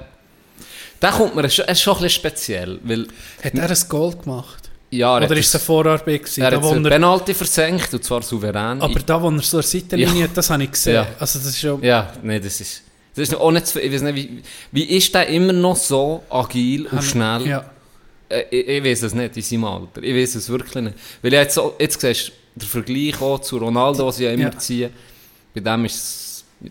der 1.04 1.12
kommt 1.12 1.36
mir, 1.36 1.44
es 1.44 1.60
ist 1.60 1.82
schon 1.82 1.94
ein 1.96 2.02
bisschen 2.04 2.10
speziell, 2.10 2.80
weil... 2.84 3.08
Hat 3.44 3.54
er 3.54 3.70
ein 3.70 3.78
Goal 3.90 4.16
gemacht? 4.16 4.70
Ja, 4.90 5.18
er 5.20 5.26
Oder 5.26 5.38
ist 5.38 5.48
es 5.48 5.56
eine 5.56 5.60
das- 5.60 5.66
Vorarbeit 5.66 6.06
gewesen? 6.24 6.42
er 6.44 6.52
Da, 6.52 6.58
hat 6.62 6.72
einen 6.72 6.86
er, 6.86 6.92
Penalty 6.92 7.34
versenkt, 7.34 7.94
und 7.94 8.04
zwar 8.04 8.22
souverän. 8.22 8.82
aber 8.82 9.00
da, 9.00 9.22
wo 9.22 9.30
er 9.30 9.42
so 9.42 9.58
eine 9.58 9.64
Seitenlinie 9.64 10.22
Ja. 10.22 10.24
hat, 10.28 10.38
das 10.38 10.50
habe 10.50 10.64
ich 10.64 10.72
gesehen. 10.72 10.96
Ja. 10.96 11.08
Also 11.20 11.40
das 11.40 11.48
ist 11.50 11.60
schon... 11.60 11.84
Ja, 11.84 12.12
nee, 12.24 12.40
das 12.40 12.60
ist... 12.62 12.82
Das 13.16 13.28
ist 13.30 13.36
auch 13.36 13.52
nicht 13.52 13.68
zu, 13.68 13.80
ich 13.80 13.92
weiß 13.94 14.02
nicht, 14.02 14.16
wie, 14.16 14.42
wie 14.72 14.84
ist 14.98 15.14
der 15.14 15.28
immer 15.28 15.54
noch 15.54 15.76
so 15.76 16.24
agil 16.32 16.88
und 16.88 17.04
schnell? 17.04 17.46
Ja. 17.46 17.64
äh, 18.28 18.44
ich, 18.50 18.68
ich 18.68 18.84
weiß 18.84 19.04
es 19.04 19.14
nicht 19.14 19.38
in 19.38 19.44
seinem 19.44 19.66
Alter. 19.66 20.02
Ich 20.02 20.16
weiß 20.16 20.34
es 20.36 20.50
wirklich 20.50 20.84
nicht. 20.84 20.96
Weil 21.22 21.34
jetzt, 21.34 21.54
so, 21.54 21.76
jetzt 21.78 22.02
siehst 22.02 22.30
du 22.30 22.32
den 22.62 22.68
Vergleich 22.70 23.22
auch 23.22 23.38
zu 23.40 23.58
Ronaldo, 23.58 24.08
was 24.08 24.18
ich 24.18 24.26
ja 24.26 24.32
immer 24.32 24.52
Ja. 24.52 24.58
ziehe. 24.58 24.90
Bei 25.54 25.62
dem 25.62 25.86
ist 25.86 25.96
es, 25.96 26.44
du 26.60 26.70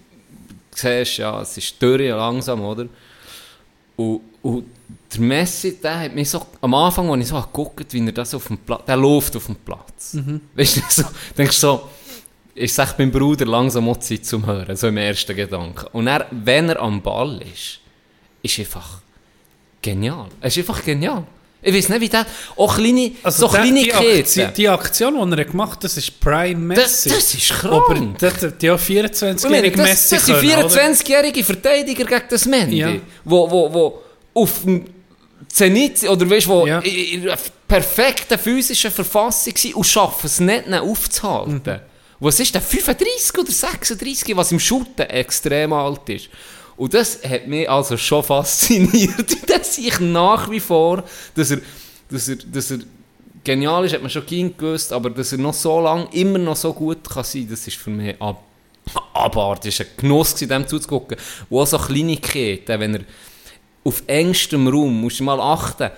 siehst, 0.74 1.18
ja, 1.18 1.40
es 1.42 1.56
ist 1.56 1.80
dürre 1.80 2.08
langsam, 2.08 2.60
oder? 2.62 2.86
Und, 3.96 4.20
und 4.42 4.64
der 5.12 5.20
Messi, 5.20 5.78
der 5.80 6.00
hat 6.00 6.14
mich 6.14 6.30
so, 6.30 6.46
am 6.60 6.74
Anfang, 6.74 7.10
als 7.10 7.20
ich 7.20 7.28
so 7.28 7.40
geguckt 7.40 7.92
wie 7.92 8.04
er 8.04 8.12
das 8.12 8.34
auf 8.34 8.46
dem 8.46 8.58
Platz, 8.58 8.84
der 8.86 8.96
läuft 8.96 9.36
auf 9.36 9.46
dem 9.46 9.56
Platz. 9.56 10.16
Weißt 10.54 10.76
du, 10.76 10.80
so, 10.88 11.04
denkst 11.36 11.56
so, 11.56 11.88
ich 12.54 12.72
sag 12.72 12.98
meinem 12.98 13.10
Bruder 13.10 13.46
langsam 13.46 13.88
auch 13.88 13.98
Zeit 13.98 14.24
zum 14.26 14.46
Hören, 14.46 14.76
so 14.76 14.88
im 14.88 14.96
ersten 14.96 15.34
Gedanken. 15.34 15.86
Und 15.92 16.06
er, 16.06 16.26
wenn 16.30 16.68
er 16.68 16.80
am 16.80 17.00
Ball 17.00 17.40
ist, 17.42 17.80
ist 18.42 18.58
einfach 18.58 19.00
genial. 19.80 20.28
Es 20.40 20.56
ist 20.56 20.68
einfach 20.68 20.84
genial. 20.84 21.24
Ich 21.64 21.72
weiß 21.72 21.88
nicht, 21.90 22.00
wie 22.00 22.08
der, 22.08 22.26
auch 22.56 22.74
kleine, 22.76 23.12
so 23.26 23.46
der- 23.48 23.60
kleine 23.60 23.82
die, 23.84 23.92
Aktion, 23.94 24.52
die 24.56 24.68
Aktion, 24.68 25.30
die 25.30 25.38
er 25.38 25.44
gemacht 25.44 25.72
hat, 25.76 25.84
das 25.84 25.96
ist 25.96 26.18
Prime 26.18 26.74
Das, 26.74 27.04
Messi. 27.04 27.08
das 27.10 27.34
ist 27.34 27.64
Aber 27.64 27.94
krank. 27.94 28.18
das, 28.18 28.34
die 28.60 28.68
meine, 28.68 29.68
24-jährige 29.68 29.76
das, 29.76 29.86
Messi 29.88 30.14
das 30.16 30.26
sind 30.26 30.40
können, 30.40 30.64
oder? 30.64 30.68
24-jährige 30.74 31.44
Verteidiger 31.44 32.04
gegen 32.04 32.22
das 32.28 32.46
Mendy, 32.46 32.76
Ja. 32.78 32.92
wo, 33.24 33.48
wo, 33.50 33.72
wo 33.72 34.02
auf 34.34 34.62
dem 34.64 34.86
Zenit, 35.48 36.02
oder 36.08 36.28
weißt, 36.28 36.48
wo 36.48 36.66
Ja. 36.66 36.80
in 36.80 37.22
in 37.22 37.28
einer 37.28 37.38
perfekten 37.68 38.38
physischen 38.38 38.90
Verfassung 38.90 39.54
sind 39.56 39.74
und 39.76 39.84
schaffen 39.84 40.26
es 40.26 40.40
nicht, 40.40 40.66
ihn 40.66 40.74
aufzuhalten. 40.74 41.62
Mhm. 41.64 41.80
Was 42.20 42.38
ist 42.40 42.54
der? 42.54 42.60
35 42.62 43.38
oder 43.38 43.50
36, 43.52 44.36
was 44.36 44.50
im 44.52 44.60
Schutten 44.60 45.02
extrem 45.08 45.72
alt 45.72 46.08
ist. 46.08 46.28
Und 46.76 46.94
das 46.94 47.22
hat 47.22 47.46
mich 47.46 47.68
also 47.68 47.96
schon 47.96 48.22
fasziniert. 48.22 49.36
Das 49.46 49.76
sehe 49.76 49.88
ich 49.88 50.00
nach 50.00 50.50
wie 50.50 50.60
vor, 50.60 51.04
dass 51.34 51.50
er, 51.50 51.60
dass 52.10 52.28
er, 52.28 52.36
dass 52.36 52.70
er 52.70 52.78
genial 53.44 53.84
ist, 53.84 53.94
hat 53.94 54.02
man 54.02 54.10
schon 54.10 54.26
gegen 54.26 54.56
gewusst, 54.56 54.92
aber 54.92 55.10
dass 55.10 55.32
er 55.32 55.38
noch 55.38 55.54
so 55.54 55.80
lange 55.80 56.08
immer 56.12 56.38
noch 56.38 56.56
so 56.56 56.72
gut 56.72 57.08
kann 57.08 57.24
sein, 57.24 57.46
das 57.48 57.66
ist 57.66 57.76
für 57.76 57.90
mich 57.90 58.20
ab 58.20 58.42
abartig. 59.12 59.78
Es 59.78 59.80
war 59.80 59.86
ein 59.86 59.96
Genuss, 59.96 60.34
dem 60.34 60.66
zuzugucken. 60.66 61.16
Und 61.48 61.58
auch 61.58 61.66
so 61.66 61.78
Kleinigkeiten, 61.78 62.80
wenn 62.80 62.94
er 62.94 63.00
auf 63.84 64.02
engstem 64.06 64.66
Raum, 64.68 65.00
musst 65.00 65.20
du 65.20 65.24
mal 65.24 65.40
achten, 65.40 65.90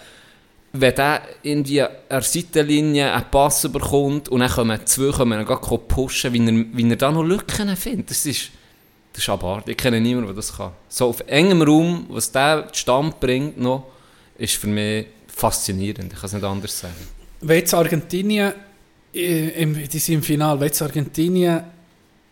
wenn 0.72 0.94
der 0.94 1.22
an 1.44 1.64
der 1.64 1.90
Seitenlinie 2.20 3.12
einen 3.12 3.30
Pass 3.30 3.70
bekommt 3.70 4.28
und 4.28 4.40
dann 4.40 4.50
kommen 4.50 4.86
zwei 4.86 5.12
kommen 5.12 5.40
ihn 5.40 5.78
pushen, 5.88 6.32
wie 6.32 6.46
er, 6.46 6.64
wie 6.72 6.90
er 6.90 6.96
da 6.96 7.12
noch 7.12 7.22
Lücken 7.22 7.76
findet. 7.76 8.10
Das 8.10 8.26
ist, 8.26 8.50
das 9.14 9.22
ist 9.22 9.28
abartig. 9.28 9.76
Ich 9.76 9.76
kenne 9.76 10.00
niemanden, 10.00 10.26
der 10.26 10.36
das 10.36 10.56
kann. 10.56 10.72
So 10.88 11.06
auf 11.08 11.20
engem 11.28 11.62
Raum, 11.62 12.06
was 12.08 12.32
der 12.32 12.68
zustande 12.72 13.14
bringt 13.18 13.58
noch, 13.58 13.86
ist 14.36 14.56
für 14.56 14.66
mich 14.66 15.06
faszinierend. 15.28 16.12
Ich 16.12 16.18
kann 16.18 16.26
es 16.26 16.32
nicht 16.32 16.44
anders 16.44 16.80
sagen. 16.80 16.94
Wenn 17.40 17.58
jetzt 17.58 17.72
Argentinien, 17.72 18.52
im, 19.12 19.88
die 19.88 19.98
sind 20.00 20.16
im 20.16 20.22
Finale, 20.22 20.58
wenn 20.58 20.66
jetzt 20.66 20.82
Argentinien 20.82 21.62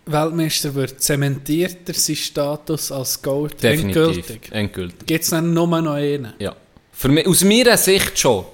Weltmeister 0.07 0.75
wird, 0.75 1.01
zementiert 1.01 1.89
er 1.89 1.95
seinen 1.95 2.17
Status 2.17 2.91
als 2.91 3.23
Gold 3.23 3.63
Definitiv. 3.63 3.97
endgültig. 3.97 4.53
Endgültig. 4.53 5.07
Gibt 5.07 5.23
es 5.23 5.31
dann 5.31 5.55
nur 5.55 5.69
noch 5.81 5.93
einen? 5.93 6.33
Ja. 6.41 6.57
Für 6.91 7.09
mich, 7.09 7.27
aus 7.29 7.45
meiner 7.45 7.77
Sicht 7.77 8.19
schon. 8.19 8.45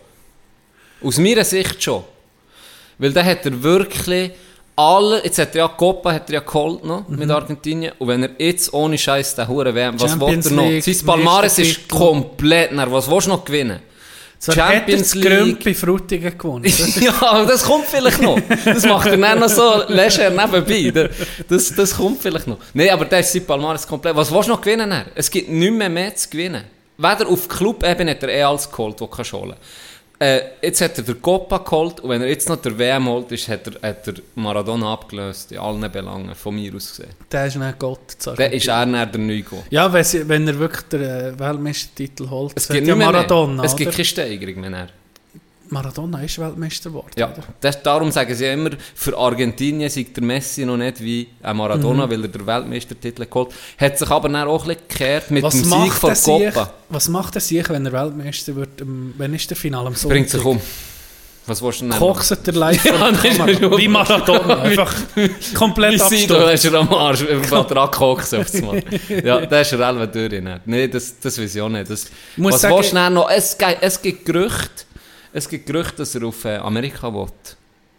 Aus 1.02 1.16
meiner 1.16 1.44
Sicht 1.44 1.82
schon. 1.82 2.04
Weil 2.98 3.14
da 3.14 3.24
hat 3.24 3.46
er 3.46 3.62
wirklich 3.62 4.32
alle, 4.78 5.24
jetzt 5.24 5.38
hat 5.38 5.54
er 5.54 5.58
ja 5.62 5.68
Copa 5.68 6.12
hat 6.12 6.28
er 6.30 6.34
ja 6.34 6.40
geholt 6.40 6.84
noch 6.84 7.08
Mhm. 7.08 7.18
mit 7.18 7.30
Argentinien 7.30 7.92
und 7.98 8.08
wenn 8.08 8.22
er 8.22 8.30
jetzt 8.38 8.72
ohne 8.72 8.96
Scheiß 8.96 9.34
den 9.34 9.48
Huren 9.48 9.74
WM, 9.74 10.00
was 10.00 10.18
will 10.20 10.28
er 10.28 10.52
noch? 10.52 10.62
League, 10.68 10.84
Sein 10.84 11.06
Palmares 11.06 11.58
ist 11.58 11.88
komplett, 11.88 12.72
nach, 12.72 12.90
was 12.90 13.10
willst 13.10 13.26
du 13.26 13.30
noch 13.30 13.44
gewinnen? 13.44 13.80
Zwar 14.38 14.54
Champions 14.54 15.16
er 15.16 15.20
League. 15.20 15.30
Grümpi 15.38 15.74
Frutigen 15.74 16.38
gewonnen. 16.38 16.64
Ja, 17.00 17.12
aber 17.22 17.44
das 17.46 17.64
kommt 17.64 17.86
vielleicht 17.86 18.22
noch. 18.22 18.38
Das 18.64 18.84
macht 18.86 19.08
er 19.08 19.16
dann 19.16 19.40
noch 19.40 19.48
so 19.48 19.82
leger 19.88 20.30
nebenbei. 20.30 21.10
Das, 21.48 21.74
das 21.74 21.96
kommt 21.96 22.22
vielleicht 22.22 22.46
noch. 22.46 22.58
Nein, 22.72 22.90
aber 22.90 23.04
der 23.04 23.18
ist 23.18 23.32
sein 23.32 23.44
Palmares 23.44 23.84
komplett. 23.84 24.14
Was 24.14 24.30
willst 24.32 24.46
du 24.48 24.52
noch 24.52 24.60
gewinnen? 24.60 24.88
Dann? 24.90 25.06
Es 25.16 25.28
gibt 25.28 25.48
nicht 25.50 25.72
mehr 25.72 25.88
mehr 25.88 26.14
zu 26.14 26.30
gewinnen. 26.30 26.62
Weder 26.96 27.26
auf 27.28 27.48
Club-Ebene 27.48 28.12
hat 28.12 28.22
er 28.22 28.28
eh 28.28 28.42
alles 28.44 28.70
geholt, 28.70 28.94
was 29.00 29.08
du 29.08 29.16
kannst 29.16 29.32
holen 29.32 29.54
äh, 30.18 30.40
Jetzt 30.62 30.80
hat 30.80 30.98
er 30.98 31.04
den 31.04 31.22
Copa 31.22 31.58
geholt 31.58 32.00
und 32.00 32.10
wenn 32.10 32.22
er 32.22 32.28
jetzt 32.28 32.48
noch 32.48 32.56
der 32.56 32.78
WM 32.78 33.06
holt, 33.06 33.30
ist, 33.32 33.48
hat, 33.48 33.66
er, 33.66 33.88
hat 33.90 34.06
er 34.08 34.14
Maradona 34.34 34.92
abgelöst. 34.92 35.52
In 35.52 35.58
allen 35.58 35.92
Belangen, 35.92 36.34
von 36.34 36.54
mir 36.54 36.74
aus 36.74 36.96
gesehen. 36.96 37.10
der 37.30 37.46
ist 37.46 37.56
nicht 37.56 37.78
Gott. 37.78 38.16
Der 38.36 38.52
ist 38.52 38.68
er 38.68 38.86
dann 38.86 38.92
der 38.92 39.20
Neugo. 39.20 39.62
Ja, 39.70 39.92
wenn, 39.92 40.48
er 40.48 40.58
wirklich 40.58 40.82
den 40.88 41.02
äh, 41.02 41.38
Weltmeistertitel 41.38 42.28
holt. 42.28 42.52
Es 42.56 42.68
gibt 42.68 42.86
ja 42.86 42.96
Maradona. 42.96 43.54
mehr. 43.54 43.64
Es 43.64 43.76
gibt 43.76 43.92
keine 43.92 44.04
Steigerung 44.04 44.60
mehr. 44.60 44.88
Maradona 45.70 46.22
ist 46.22 46.38
Weltmeister 46.38 46.90
geworden. 46.90 47.10
Ja, 47.16 47.32
das, 47.60 47.82
darum 47.82 48.10
sagen 48.10 48.34
sie 48.34 48.46
immer, 48.46 48.70
für 48.94 49.16
Argentinien 49.16 49.90
sei 49.90 50.06
der 50.14 50.22
Messi 50.22 50.64
noch 50.64 50.76
nicht 50.76 51.00
wie 51.00 51.28
ein 51.42 51.56
Maradona, 51.56 52.06
Mhm. 52.06 52.10
weil 52.10 52.22
er 52.22 52.28
den 52.28 52.46
Weltmeistertitel 52.46 53.26
geholt 53.26 53.50
hat. 53.78 53.98
sich 53.98 54.10
aber 54.10 54.28
dann 54.28 54.48
auch 54.48 54.62
ein 54.62 54.68
bisschen 54.68 54.88
gekehrt 54.88 55.30
mit 55.30 55.42
Was 55.42 55.54
dem 55.54 55.64
Sieg 55.64 55.92
von 55.92 56.14
Copa. 56.14 56.72
was 56.88 57.08
macht 57.08 57.34
er 57.34 57.40
sich, 57.40 57.68
wenn 57.68 57.84
er 57.86 57.92
Weltmeister 57.92 58.54
wird? 58.56 58.80
Am- 58.82 59.14
Wenn 59.18 59.34
ist 59.34 59.48
der 59.50 59.56
Finale 59.56 59.88
am 59.88 59.94
Sonntag? 59.94 60.14
Bringt 60.16 60.30
sich 60.30 60.44
um. 60.44 60.60
Was 61.46 61.62
willst 61.62 61.80
du 61.80 61.88
denn 61.88 61.98
Kochset 61.98 62.46
er 62.46 62.52
live 62.54 62.84
Ja, 62.84 63.10
der 63.10 63.12
das 63.12 63.78
Wie 63.78 63.88
Maradona. 63.88 64.58
Einfach 64.62 64.94
komplett 65.54 65.98
du 65.98 66.04
absturz. 66.04 66.52
hast 66.52 66.64
er 66.66 66.74
am 66.74 66.92
Arsch, 66.92 67.22
einfach 67.26 67.66
dran 67.66 67.90
gehockt 67.90 68.34
aufs 68.34 68.60
Mal. 68.60 68.82
Ja, 69.24 69.46
der 69.46 69.62
ist 69.62 69.72
er 69.72 69.78
selber 69.78 70.06
durch. 70.06 70.42
Nein, 70.66 70.90
das, 70.90 71.18
das 71.18 71.38
weiß 71.40 71.54
ich 71.54 71.62
auch 71.62 71.70
nicht. 71.70 71.90
Das, 71.90 72.04
was 72.36 72.62
willst 72.64 72.92
du 72.92 73.10
noch? 73.10 73.30
Es, 73.30 73.56
es 73.80 74.02
gibt 74.02 74.26
Gerüchte, 74.26 74.84
es 75.38 75.48
gibt 75.48 75.66
Gerüchte, 75.66 75.96
dass 75.98 76.14
er 76.14 76.24
auf 76.24 76.44
äh, 76.44 76.56
Amerika 76.56 77.12
will. 77.12 77.26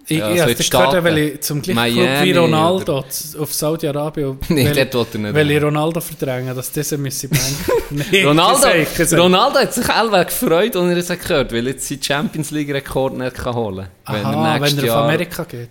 Ich, 0.07 0.17
Ja, 0.17 0.31
ich 0.31 0.37
so 0.37 0.41
habe 0.41 0.51
in 0.51 0.57
die 0.57 0.69
gehört, 0.69 1.03
weil 1.03 1.17
ich 1.19 1.41
zum 1.41 1.61
gleichen 1.61 1.93
Club 1.93 1.95
Miami 2.05 2.25
wie 2.25 2.37
Ronaldo 2.37 3.03
z- 3.03 3.39
auf 3.39 3.53
Saudi-Arabien. 3.53 4.39
Nein, 4.49 4.65
weil, 4.65 4.77
er 4.77 5.33
weil 5.35 5.51
ich. 5.51 5.61
Ronaldo 5.63 6.01
verdränge, 6.01 6.53
dass 6.53 6.71
diese 6.71 6.97
müsse. 6.97 7.29
Nee, 7.91 8.23
Ronaldo, 8.23 8.61
das 8.61 8.75
ich, 8.99 9.11
ich. 9.13 9.19
Ronaldo 9.19 9.59
hat 9.59 9.73
sich 9.73 9.85
selber 9.85 10.25
gefreut, 10.25 10.75
als 10.75 11.09
er 11.09 11.15
es 11.15 11.27
gehört 11.27 11.51
weil 11.51 11.65
er 11.67 11.73
jetzt 11.73 11.87
seinen 11.87 12.01
Champions 12.03 12.51
League-Rekord 12.51 13.17
nicht 13.17 13.35
kann 13.35 13.55
holen 13.55 13.87
kann. 14.05 14.15
Aha, 14.25 14.61
wenn 14.61 14.77
er 14.79 14.93
auf 14.95 15.03
Amerika 15.03 15.43
geht. 15.43 15.69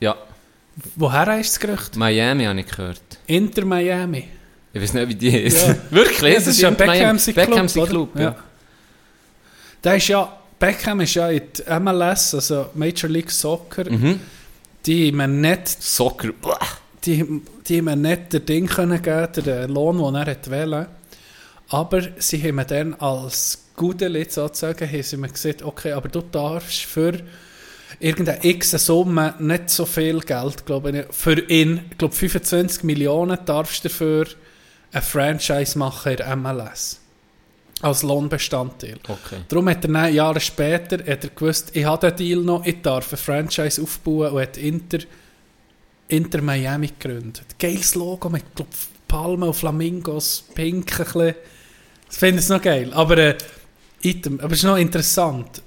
Ja, 0.00 0.16
Woher 0.96 1.40
ist 1.40 1.52
das 1.52 1.60
Gerücht? 1.60 1.96
Miami 1.96 2.44
habe 2.44 2.60
ich 2.60 2.66
gehört. 2.66 3.00
Inter 3.26 3.64
Miami. 3.64 4.28
Ich 4.72 4.82
weiß 4.82 4.94
nicht, 4.94 5.08
wie 5.08 5.14
die 5.14 5.36
ist. 5.36 5.66
Ja. 5.66 5.74
Wirklich? 5.90 6.32
Ja, 6.32 6.38
das 6.38 6.46
ist 6.46 6.60
ja. 6.60 6.70
Beckham 6.70 7.16
Club. 7.18 7.76
Oder? 7.76 7.86
Club, 7.86 8.18
ja. 8.18 8.36
Der 9.82 9.96
ist 9.96 10.08
ja, 10.08 10.37
Beckham 10.58 11.00
ist 11.00 11.14
ja 11.14 11.28
in 11.28 11.42
der 11.66 11.80
MLS, 11.80 12.34
also 12.34 12.66
Major 12.74 13.08
League 13.08 13.30
Soccer, 13.30 13.90
Mhm. 13.90 14.20
die 14.86 15.08
ihm 15.08 15.40
nicht, 15.40 15.68
Soccer. 15.82 16.32
Blah. 16.32 16.58
die, 17.04 17.24
die 17.66 17.76
ihm 17.76 18.02
nicht 18.02 18.32
den 18.32 18.44
Ding 18.44 18.66
können 18.66 19.00
geben, 19.00 19.44
den 19.44 19.70
Lohn, 19.70 19.98
den 19.98 20.14
er 20.16 20.36
wollen. 20.70 20.86
Aber 21.68 22.02
sie 22.18 22.42
haben 22.42 22.64
dann 22.66 22.94
als 22.94 23.64
Gudelit 23.76 24.32
sozusagen, 24.32 24.90
haben 24.90 25.02
sie 25.02 25.16
ihm 25.16 25.22
gesagt, 25.22 25.62
okay, 25.62 25.92
aber 25.92 26.08
du 26.08 26.20
darfst 26.22 26.80
für 26.84 27.20
irgendeine 28.00 28.44
x 28.44 28.70
Summe, 28.72 29.34
nicht 29.38 29.70
so 29.70 29.86
viel 29.86 30.20
Geld, 30.20 30.66
glaube 30.66 30.90
ich, 30.90 31.04
für 31.14 31.38
ihn, 31.48 31.82
glaube 31.96 32.14
25 32.14 32.82
Millionen 32.84 33.38
darfst 33.46 33.84
du 33.84 33.88
dafür 33.88 34.26
ein 34.92 35.02
Franchise 35.02 35.78
machen 35.78 36.12
in 36.14 36.40
MLS. 36.42 36.98
Als 37.80 38.02
Lohnbestandteil. 38.02 38.98
Okay. 39.06 39.42
Darum 39.48 39.68
hat 39.68 39.84
er 39.84 39.92
dann, 39.92 40.12
Jahre 40.12 40.40
später 40.40 40.98
hat 40.98 41.24
er 41.24 41.30
gewusst, 41.30 41.70
ich 41.74 41.84
habe 41.84 42.10
den 42.10 42.16
Deal 42.16 42.40
noch, 42.40 42.66
ich 42.66 42.82
darf 42.82 43.12
ein 43.12 43.18
Franchise 43.18 43.80
aufbauen 43.80 44.32
und 44.32 44.42
hat 44.42 44.56
Inter, 44.56 44.98
Inter 46.08 46.42
Miami 46.42 46.88
gegründet. 46.88 47.46
Geiles 47.58 47.94
Logo 47.94 48.28
mit 48.28 48.44
glaub, 48.54 48.68
Palmen 49.06 49.48
und 49.48 49.54
Flamingos, 49.54 50.44
pink 50.54 50.98
ein 50.98 51.04
bisschen. 51.04 51.34
Das 52.08 52.16
finde 52.16 52.42
ich 52.42 52.48
noch 52.48 52.62
geil. 52.62 52.92
Aber, 52.92 53.16
äh, 53.18 53.38
Item, 54.02 54.40
aber 54.40 54.52
es 54.52 54.60
ist 54.60 54.64
noch 54.64 54.76
interessant. 54.76 55.62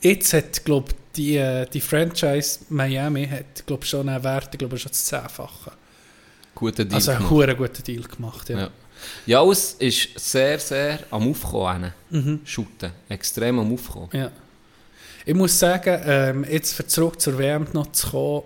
Jetzt 0.00 0.32
hat, 0.32 0.64
glaube 0.64 0.94
die, 1.16 1.36
äh, 1.36 1.66
die 1.66 1.80
Franchise 1.80 2.60
Miami 2.68 3.26
hat, 3.26 3.66
glaub, 3.66 3.84
schon 3.84 4.08
einen 4.08 4.22
Wert, 4.22 4.50
ich 4.52 4.58
glaube, 4.58 4.78
schon 4.78 4.90
das 4.90 5.04
Zehnfache. 5.04 5.72
Guter 6.54 6.84
Deal. 6.84 6.94
Also 6.94 7.12
einen 7.12 7.28
gemacht. 7.28 7.56
guten 7.56 7.82
Deal 7.84 8.02
gemacht. 8.02 8.48
Ja. 8.48 8.58
Ja. 8.58 8.70
Ja, 9.26 9.44
es 9.44 9.74
ist 9.78 10.08
sehr, 10.18 10.58
sehr 10.58 11.00
am 11.10 11.30
Aufkommen. 11.30 11.92
Mhm. 12.10 12.40
Shooten. 12.44 12.90
Extrem 13.08 13.58
am 13.58 13.72
Aufkommen. 13.72 14.08
Ja. 14.12 14.30
Ich 15.24 15.34
muss 15.34 15.58
sagen, 15.58 16.00
ähm, 16.06 16.46
jetzt 16.50 16.90
zurück 16.90 17.20
zur 17.20 17.38
WM 17.38 17.66
noch 17.72 17.92
zu 17.92 18.08
kommen, 18.08 18.42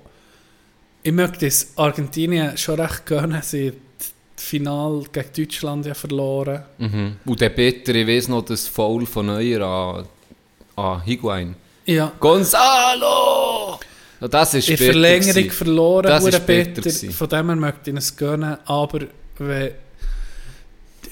ich 1.04 1.12
möchte 1.12 1.46
es 1.46 1.72
Argentinien 1.76 2.56
schon 2.56 2.80
recht 2.80 3.06
gönnen. 3.06 3.40
Sie 3.42 3.72
das 3.98 4.12
Finale 4.36 5.04
gegen 5.12 5.28
Deutschland 5.36 5.86
ja 5.86 5.94
verloren. 5.94 6.62
Mhm. 6.78 7.16
Und 7.24 7.40
der 7.40 7.50
Peter, 7.50 7.94
ich 7.94 8.06
weiß 8.06 8.28
noch, 8.28 8.44
das 8.44 8.68
Foul 8.68 9.06
von 9.06 9.26
Neuer 9.26 9.66
an, 9.66 10.06
an 10.76 11.04
Higuain. 11.04 11.56
Ja, 11.86 12.12
Gonzalo! 12.20 13.80
Das 14.20 14.54
ist 14.54 14.68
in 14.68 14.76
Verlängerung 14.76 15.34
gewesen. 15.34 15.50
verloren, 15.50 16.06
Das 16.06 16.24
ist 16.24 16.46
gewesen. 16.46 17.10
Von 17.10 17.28
dem 17.28 17.46
her 17.46 17.56
möchte 17.56 17.90
ich 17.90 17.96
es 17.96 18.16
gönnen, 18.16 18.56
aber 18.64 19.00
wenn, 19.38 19.72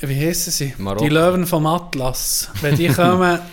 wie 0.08 0.26
heissen 0.26 0.50
sie? 0.50 0.74
Marokko. 0.78 1.04
Die 1.04 1.10
Löwen 1.10 1.46
vom 1.46 1.66
Atlas. 1.66 2.48
Wenn 2.60 2.76
die 2.76 2.88
kommen, 2.88 3.38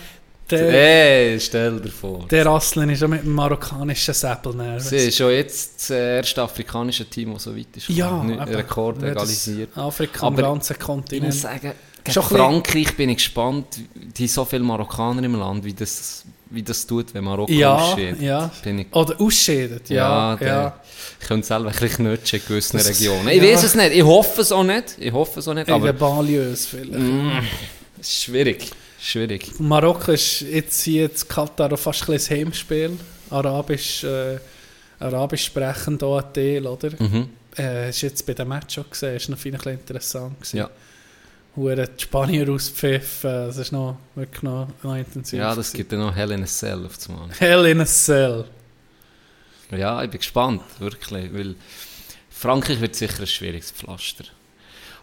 Der, 0.50 0.72
Hey, 0.72 1.40
stell 1.40 1.78
dir 1.78 1.90
vor. 1.90 2.26
der 2.30 2.46
Rasseln 2.46 2.88
ist 2.88 3.00
schon 3.00 3.10
mit 3.10 3.22
dem 3.22 3.32
marokkanischen 3.34 4.14
Säbel 4.14 4.54
nervös. 4.54 4.88
Sie 4.88 4.96
ist 4.96 5.18
schon 5.18 5.30
jetzt 5.30 5.78
das 5.78 5.90
erste 5.90 6.40
afrikanische 6.42 7.04
Team, 7.04 7.34
das 7.34 7.42
so 7.42 7.54
weit 7.54 7.66
ist. 7.76 7.88
Ja, 7.90 8.22
eben. 8.24 8.38
Rekord 8.40 9.02
Ja, 9.02 9.12
das 9.12 9.24
egalisiert. 9.24 9.76
Afrika 9.76 10.26
am 10.26 10.36
ganzen 10.36 10.72
Ich 10.72 10.78
muss 10.78 10.86
Kontinent. 10.86 11.34
sagen, 11.34 11.72
gegen 12.02 12.22
Frankreich 12.22 12.96
bin 12.96 13.10
ich 13.10 13.18
gespannt, 13.18 13.66
die 13.94 14.26
so 14.26 14.46
viele 14.46 14.64
Marokkaner 14.64 15.22
im 15.22 15.34
Land, 15.34 15.64
wie 15.64 15.74
das, 15.74 16.24
wie 16.50 16.62
das 16.62 16.86
tut, 16.86 17.12
wenn 17.14 17.24
Marokko 17.24 17.52
Ja, 17.52 17.76
ausscheidet. 17.76 18.20
ja. 18.22 18.50
Bin 18.62 18.78
ich, 18.80 18.86
Oder 18.94 19.20
ausscheidet, 19.20 19.88
ja. 19.90 20.36
der- 20.36 20.48
ja. 20.48 20.80
Ich 21.20 21.26
könnte 21.26 21.46
selber 21.46 21.66
ein 21.70 21.72
bisschen 21.72 22.06
knutschen 22.06 22.40
in 22.40 22.46
gewissen 22.46 22.76
Das- 22.78 22.88
Regionen. 22.88 23.28
Ich 23.28 23.42
ja. 23.42 23.52
weiß 23.52 23.62
es 23.64 23.74
nicht, 23.74 23.92
ich 23.94 24.02
hoffe 24.02 24.40
es 24.40 24.52
auch 24.52 24.64
nicht. 24.64 24.96
Ich 24.98 25.12
hoffe 25.12 25.40
es 25.40 25.48
auch 25.48 25.54
nicht, 25.54 25.68
In 25.68 25.74
aber 25.74 25.92
Banlieues 25.92 26.66
vielleicht. 26.66 26.92
mm, 26.98 27.30
ist 28.00 28.22
schwierig. 28.24 28.70
Schwierig. 29.00 29.52
Marokko 29.60 30.12
ist 30.12 30.40
jetzt 30.40 30.82
hier 30.82 31.04
in 31.04 31.10
Katar 31.28 31.76
fast 31.76 32.02
ein 32.08 32.14
bisschen 32.14 32.38
Heimspiel. 32.46 32.98
Arabisch, 33.30 34.02
äh, 34.04 34.38
Arabisch 34.98 35.44
sprechend 35.44 36.02
auch 36.02 36.18
ein 36.18 36.32
Teil, 36.32 36.66
oder? 36.66 36.90
Mhm. 36.98 37.28
Äh, 37.56 37.90
du 37.90 38.06
jetzt 38.06 38.26
bei 38.26 38.34
dem 38.34 38.48
Match 38.48 38.78
auch 38.78 38.88
gesehen, 38.90 39.16
ist 39.16 39.28
noch 39.28 39.38
viel 39.38 39.52
ein 39.52 39.58
bisschen 39.58 39.74
interessant 39.78 40.34
gewesen. 40.40 40.56
Ja. 40.56 40.70
Die 41.58 42.02
Spanier 42.02 42.48
auspfiffen, 42.50 43.30
das 43.30 43.56
ist 43.56 43.72
noch, 43.72 43.96
wirklich 44.14 44.42
noch, 44.42 44.68
noch 44.82 44.94
intensiv. 44.96 45.38
ja, 45.38 45.54
das 45.54 45.72
gibt 45.72 45.92
dann 45.92 46.00
noch 46.00 46.14
Hell 46.14 46.30
in 46.32 46.42
a 46.42 46.46
Cell 46.46 46.84
auf 46.86 46.96
das 46.96 47.08
Mal. 47.08 47.28
Hell 47.38 47.66
in 47.66 47.80
a 47.80 47.84
Cell. 47.86 48.44
Ja, 49.70 50.02
ich 50.02 50.10
bin 50.10 50.20
gespannt, 50.20 50.62
wirklich, 50.78 51.32
weil 51.34 51.54
Frankreich 52.30 52.80
wird 52.80 52.94
sicher 52.94 53.20
ein 53.20 53.26
schwieriges 53.26 53.70
Pflaster. 53.72 54.24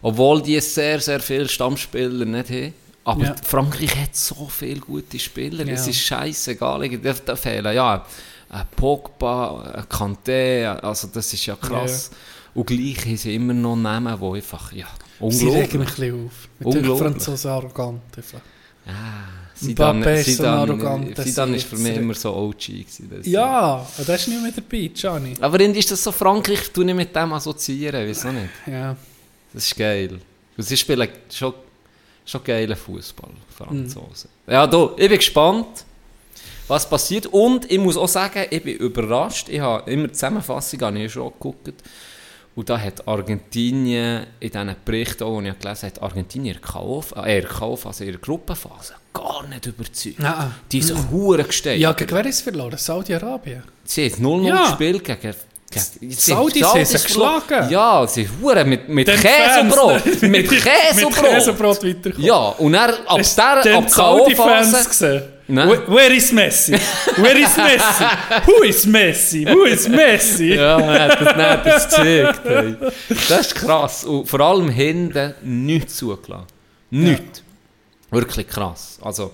Obwohl 0.01 0.41
die 0.41 0.59
sehr, 0.61 0.99
sehr 0.99 1.19
viele 1.19 1.47
Stammspieler 1.49 2.25
nicht 2.25 2.49
haben. 2.49 2.73
Aber 3.03 3.23
Ja. 3.23 3.35
Frankreich 3.43 3.95
hat 3.97 4.15
so 4.15 4.47
viele 4.47 4.79
gute 4.79 5.19
Spieler. 5.19 5.65
Ja. 5.65 5.73
Es 5.73 5.87
ist 5.87 5.99
scheißegal, 5.99 6.89
da, 6.97 7.13
da 7.13 7.35
fehlen 7.35 7.75
ja 7.75 8.05
ein 8.49 8.61
Pogba, 8.75 9.61
ein 9.75 9.83
Kanté, 9.83 10.65
also 10.65 11.07
das 11.13 11.33
ist 11.33 11.45
ja 11.45 11.55
krass. 11.55 12.11
Und 12.53 12.67
gleich 12.67 13.05
haben 13.05 13.17
sie 13.17 13.35
immer 13.35 13.53
noch 13.53 13.75
Namen, 13.75 14.17
die 14.19 14.37
einfach, 14.37 14.71
ja, 14.71 14.87
Sie 15.29 15.47
regen 15.49 15.79
mich 15.79 15.89
ein 15.89 15.95
bisschen 15.95 16.25
auf. 16.27 16.49
Mit 16.59 16.67
Franzosen 16.97 17.51
arrogant. 17.51 18.01
Ah, 18.87 18.91
ein 18.91 19.55
Zidane, 19.55 20.05
arroganter 20.47 21.23
Zidane 21.23 21.55
ist 21.57 21.67
für 21.67 21.77
mich 21.77 21.95
immer 21.97 22.13
so 22.13 22.35
OG. 22.35 22.67
Gewesen, 22.67 23.09
das- 23.09 23.25
Ja, 23.25 23.87
das 23.97 24.21
ist 24.21 24.27
nicht 24.27 24.41
mehr 24.43 24.51
dabei, 24.51 24.91
Gianni. 24.93 25.33
Aber 25.39 25.59
ist 25.59 25.91
das 25.91 26.03
so 26.03 26.11
Frankreich, 26.11 26.71
du 26.71 26.83
nicht 26.83 26.95
mit 26.95 27.15
dem 27.15 27.33
assoziieren, 27.33 28.05
wieso 28.07 28.31
nicht? 28.31 28.49
Ja. 28.67 28.95
Das 29.53 29.65
ist 29.65 29.75
geil. 29.75 30.19
Und 30.57 30.63
sie 30.63 30.77
spielen 30.77 31.07
schon, 31.31 31.53
schon 32.25 32.43
geilen 32.43 32.75
Fußball, 32.75 33.31
Franzosen. 33.57 34.29
Ja, 34.45 34.67
du, 34.67 34.91
ich 34.97 35.07
bin 35.09 35.17
gespannt, 35.17 35.85
was 36.67 36.87
passiert. 36.87 37.25
Und 37.27 37.71
ich 37.71 37.79
muss 37.79 37.95
auch 37.97 38.07
sagen, 38.07 38.45
ich 38.49 38.61
bin 38.61 38.75
überrascht. 38.77 39.49
Ich 39.49 39.59
habe 39.59 39.89
immer 39.89 40.07
die 40.07 40.13
Zusammenfassung 40.13 40.81
habe 40.81 40.99
ich 40.99 41.11
schon 41.11 41.31
geguckt. 41.31 41.73
Und 42.55 42.69
da 42.69 42.79
hat 42.79 43.05
Argentinien 43.07 44.27
in 44.39 44.49
diesen 44.49 44.75
Berichten, 44.85 45.23
auch, 45.23 45.41
die 45.41 45.49
ich 45.49 45.59
gelesen 45.59 45.81
habe, 45.83 45.95
hat 45.95 46.01
Argentinien 46.01 46.55
in 46.55 46.61
der 46.61 46.69
Kauf, 46.71 47.13
äh, 47.15 47.35
in 47.37 47.41
der 47.41 47.49
Kaufphase, 47.51 48.05
in 48.05 48.11
der 48.11 48.21
Gruppenphase 48.21 48.93
gar 49.13 49.45
nicht 49.47 49.65
überzeugt. 49.65 50.19
Nein. 50.19 50.51
Die 50.71 50.81
sind 50.81 51.09
Huren 51.11 51.45
gestellt. 51.45 51.79
Ja, 51.79 51.91
gegen 51.93 52.11
wer 52.11 52.25
ist 52.25 52.41
verloren? 52.41 52.77
Saudi-Arabien. 52.77 53.63
Sie 53.83 54.09
haben 54.09 54.23
0-0 54.23 54.47
Ja. 54.47 54.65
gespielt 54.69 55.03
gegen... 55.03 55.35
Saudis 56.09 56.63
haben 56.63 56.85
sie 56.85 57.03
geschlagen. 57.03 57.69
Ja, 57.69 58.07
sie 58.07 58.27
Huren 58.41 58.69
mit, 58.69 58.89
mit 58.89 59.07
Käsebrot. 59.07 60.21
Mit 60.21 60.49
Käsebrot. 60.49 61.13
Käsebrot 61.13 61.83
weiterkommen. 61.83 62.25
Ja, 62.25 62.47
und 62.57 62.73
dann 62.73 62.91
ab 63.05 63.19
der, 63.63 63.77
ab 63.77 63.89
Saudi-Fans 63.89 64.89
gesehen? 64.89 65.23
Where, 65.47 66.15
is 66.15 66.31
Messi? 66.31 66.73
Where 67.17 67.37
is 67.37 67.55
Messi? 67.55 68.05
Who 68.45 68.63
is 68.63 68.85
Messi? 68.85 69.45
Who 69.45 69.65
is 69.65 69.87
Messi? 69.87 70.55
Ja, 70.55 70.79
er 70.79 71.03
hat 71.03 71.21
das, 71.21 71.33
er 71.35 71.75
es 71.75 71.83
gezeigt. 71.83 72.41
Hey. 72.45 72.75
Das 73.29 73.47
ist 73.47 73.55
krass. 73.55 74.03
Und 74.05 74.27
vor 74.27 74.39
allem 74.39 74.69
hinten 74.69 75.35
nichts 75.43 75.97
zugelassen. 75.97 76.47
Nichts. 76.89 77.43
Wirklich 78.09 78.47
krass. 78.47 78.97
Also, 79.01 79.33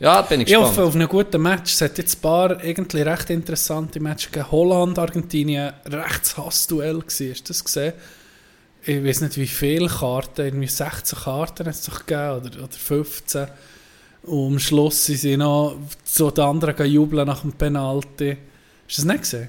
ja, 0.00 0.22
bin 0.22 0.40
ich 0.40 0.48
Ich 0.48 0.52
gespannt. 0.54 0.70
hoffe 0.76 0.84
auf 0.84 0.94
einen 0.94 1.08
guten 1.08 1.40
Match. 1.42 1.72
Es 1.74 1.80
hat 1.82 1.98
jetzt 1.98 2.16
ein 2.18 2.20
paar 2.22 2.64
irgendwie 2.64 3.02
recht 3.02 3.30
interessante 3.30 4.00
Matches 4.00 4.32
gegeben. 4.32 4.50
Holland, 4.50 4.98
Argentinien, 4.98 5.72
rechts 5.86 6.36
Hassduell 6.36 6.98
gewesen. 7.00 7.30
Hast 7.32 7.42
du 7.48 7.52
das 7.52 7.64
gesehen? 7.64 7.92
Ich 8.82 9.04
weiß 9.04 9.20
nicht 9.20 9.36
wie 9.36 9.46
viele 9.46 9.88
Karten, 9.88 10.40
irgendwie 10.46 10.66
16 10.66 11.18
Karten 11.18 11.66
hat 11.66 11.74
es 11.74 11.82
doch 11.84 12.06
gegeben 12.06 12.30
oder, 12.46 12.64
oder 12.64 12.72
15. 12.72 13.46
Und 14.22 14.46
am 14.54 14.58
Schluss 14.58 15.04
sind 15.06 15.18
sie 15.18 15.36
noch 15.36 15.76
so 16.04 16.30
die 16.30 16.40
anderen 16.40 16.86
jubeln 16.90 17.26
nach 17.26 17.42
dem 17.42 17.52
Penalty. 17.52 18.38
Hast 18.88 18.98
du 18.98 19.02
das 19.02 19.04
nicht 19.04 19.20
gesehen? 19.20 19.48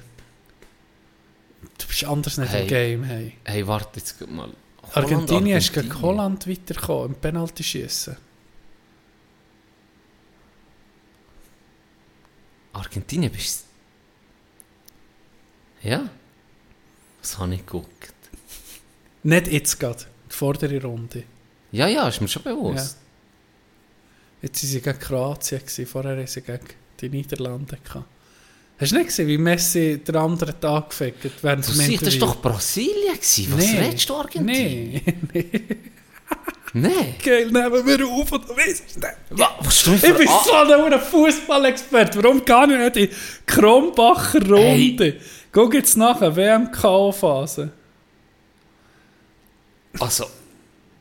Du 1.78 1.88
bist 1.88 2.04
anders 2.04 2.38
nicht 2.38 2.52
Hey. 2.52 2.62
im 2.64 2.68
Game, 2.68 3.04
hey. 3.04 3.34
Hey, 3.46 3.66
warte 3.68 4.00
jetzt 4.00 4.20
mal. 4.30 4.50
Holland, 4.96 5.12
Argentinien 5.12 5.58
ist 5.58 5.70
gegen 5.74 5.88
Argentinien. 5.92 6.02
Holland 6.18 6.48
weitergekommen 6.50 7.08
im 7.08 7.16
Penalty 7.16 7.64
Argentinien 12.74 13.32
bist 13.32 13.66
Ja? 15.84 16.10
Was 17.22 17.38
habe 17.38 17.54
ich 17.56 17.66
geguckt? 17.66 18.14
Nicht 19.24 19.48
jetzt 19.48 19.80
gerade, 19.80 20.06
die 20.32 20.36
vordere 20.36 20.82
Runde. 20.82 21.24
Ja, 21.72 21.88
ja, 21.88 22.08
ist 22.08 22.22
mir 22.22 22.28
schon 22.28 22.44
bewusst. 22.44 22.98
Jetzt 24.42 24.64
waren 24.64 24.70
sie 24.70 24.82
gegen 24.82 25.00
Kroatien, 25.00 25.62
vorher 25.86 26.18
haben 26.18 26.28
sie 26.28 26.42
gegen 26.42 26.60
die 27.00 27.10
Niederlande. 27.10 27.78
Hast 28.80 28.92
du 28.92 28.96
nicht 28.96 29.08
gesehen, 29.08 29.28
wie 29.28 29.38
Messi 29.38 30.00
den 30.06 30.16
anderen 30.16 30.60
Tag 30.60 30.90
gefickt 30.90 31.44
während 31.44 31.68
Du 31.68 31.72
dem 31.72 31.76
siehst, 31.82 32.02
das 32.02 32.14
Interview? 32.16 32.22
war 32.28 32.34
doch 32.36 32.42
Brasilien. 32.42 33.14
Gewesen. 33.16 33.54
Was 33.54 33.66
Nee. 33.72 33.80
redest 33.80 34.10
du 34.10 34.16
Argentinien? 34.16 35.02
Nee, 35.34 35.44
Nein. 36.74 37.16
geil, 37.24 37.52
nehmen 37.52 37.86
wir 37.86 38.08
auf 38.08 38.32
und 38.32 38.50
weisst 38.50 38.96
du 38.96 39.00
nicht. 39.00 39.14
Was, 39.32 39.50
was 39.60 39.84
du 39.84 39.94
Ich 39.94 40.02
bin 40.02 40.16
für 40.16 40.26
so 40.46 40.84
ein 40.86 41.00
Fußballexperte. 41.02 42.24
Warum 42.24 42.46
gar 42.46 42.66
nicht 42.66 42.96
in 42.98 43.10
die 43.10 43.16
Kronbacher 43.46 44.40
Runde? 44.50 45.18
Guck 45.52 45.74
jetzt 45.74 45.98
nachher, 45.98 46.34
WM-KO-Phase. 46.36 47.72
Also, 50.00 50.26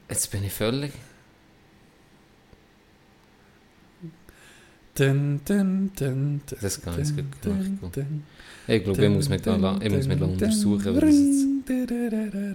jetzt 0.08 0.30
bin 0.32 0.42
ich 0.44 0.52
völlig... 0.52 0.92
Dun, 4.96 5.40
dun, 5.46 5.92
dun, 5.96 6.40
Das 6.60 6.82
kann 6.82 7.00
ich 7.00 7.08
gut 7.14 7.40
gemacht. 7.40 7.96
dun, 7.96 8.24
Ich 8.66 8.82
glaube, 8.82 9.04
ich 9.04 9.10
muss 9.10 9.28
mich 9.28 9.40
da, 9.40 9.54
la- 9.56 9.78
ich 9.80 9.90
muss 9.90 10.06
mich 10.08 10.18
da 10.18 10.24
untersuchen, 10.24 10.84
weil 10.84 11.00
das 11.00 11.14
jetzt... 11.14 12.50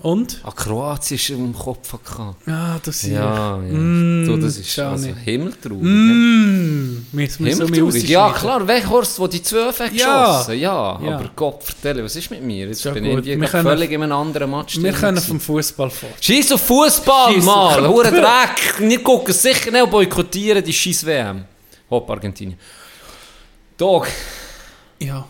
Und? 0.00 0.40
Ah, 0.44 0.52
Kroatien 0.52 1.16
ist 1.16 1.28
im 1.30 1.52
Kopf 1.52 1.90
gehabt. 2.04 2.46
Ja, 2.46 2.78
das 2.80 3.02
ist. 3.02 3.10
Ja, 3.10 3.56
ja. 3.56 3.72
Mm, 3.72 4.26
so, 4.26 4.36
das 4.36 4.56
ist 4.56 4.78
also 4.78 5.08
himmeltraurig. 5.08 5.82
mal 5.82 7.48
Himmeltraurig. 7.50 8.08
Ja, 8.08 8.30
klar, 8.32 8.66
Weghorst, 8.68 9.18
wo 9.18 9.26
die 9.26 9.42
Zwölfe 9.42 9.86
hat 9.86 9.92
Ja. 9.94 10.06
geschossen. 10.36 10.58
Ja, 10.60 11.00
Ja. 11.02 11.16
aber 11.16 11.30
Gott, 11.34 11.64
vertelle, 11.64 12.04
was 12.04 12.14
ist 12.14 12.30
mit 12.30 12.42
mir? 12.44 12.68
Jetzt 12.68 12.84
Ja, 12.84 12.92
bin 12.92 13.04
gut. 13.04 13.24
ich 13.24 13.32
irgendwie 13.32 13.48
völlig 13.48 13.90
in 13.90 14.02
einem 14.04 14.12
anderen 14.12 14.50
Match 14.52 14.80
Wir 14.80 14.92
können 14.92 15.18
vom 15.20 15.40
Fußball 15.40 15.90
fort. 15.90 16.12
Scheiß 16.24 16.52
auf 16.52 16.60
Fußball, 16.60 17.36
auf- 17.36 17.88
Hure 17.88 18.10
Dreck! 18.12 18.78
Wir 18.78 19.02
gucken 19.02 19.34
sicher 19.34 19.72
nicht 19.72 19.90
boykottieren 19.90 20.62
die 20.62 20.72
scheiß 20.72 21.04
WM. 21.06 21.44
Hopp, 21.90 22.08
Argentinien. 22.08 22.58
Dog, 23.76 24.06
Ja. 25.00 25.26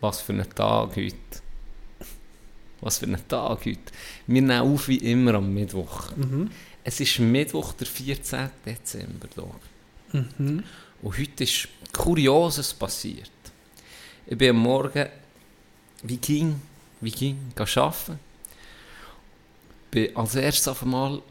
was 0.00 0.20
für 0.20 0.32
ein 0.32 0.44
Tag 0.52 0.96
heute. 0.96 1.14
Was 2.84 2.98
für 2.98 3.06
ein 3.06 3.16
Tag 3.28 3.64
heute. 3.64 3.78
Wir 4.26 4.42
nehmen 4.42 4.60
auf 4.60 4.88
wie 4.88 4.98
immer 4.98 5.32
am 5.36 5.54
Mittwoch. 5.54 6.14
Mhm. 6.16 6.50
Es 6.84 7.00
ist 7.00 7.18
Mittwoch, 7.18 7.72
der 7.72 7.86
14. 7.86 8.50
Dezember. 8.66 9.26
Dog. 9.34 9.58
Mhm. 10.12 10.62
Und 11.00 11.18
heute 11.18 11.44
ist 11.44 11.68
Kurioses 11.94 12.74
passiert. 12.74 13.30
Ich 14.26 14.36
bin 14.36 14.50
am 14.50 14.58
Morgen 14.58 15.06
wie 16.02 16.18
ging, 16.18 16.60
wie 17.00 17.10
ging, 17.10 17.38
arbeiten. 17.56 18.18
Bin 19.90 20.14
als 20.14 20.34
erstes 20.34 20.68
auf 20.68 20.82
einmal 20.82 21.22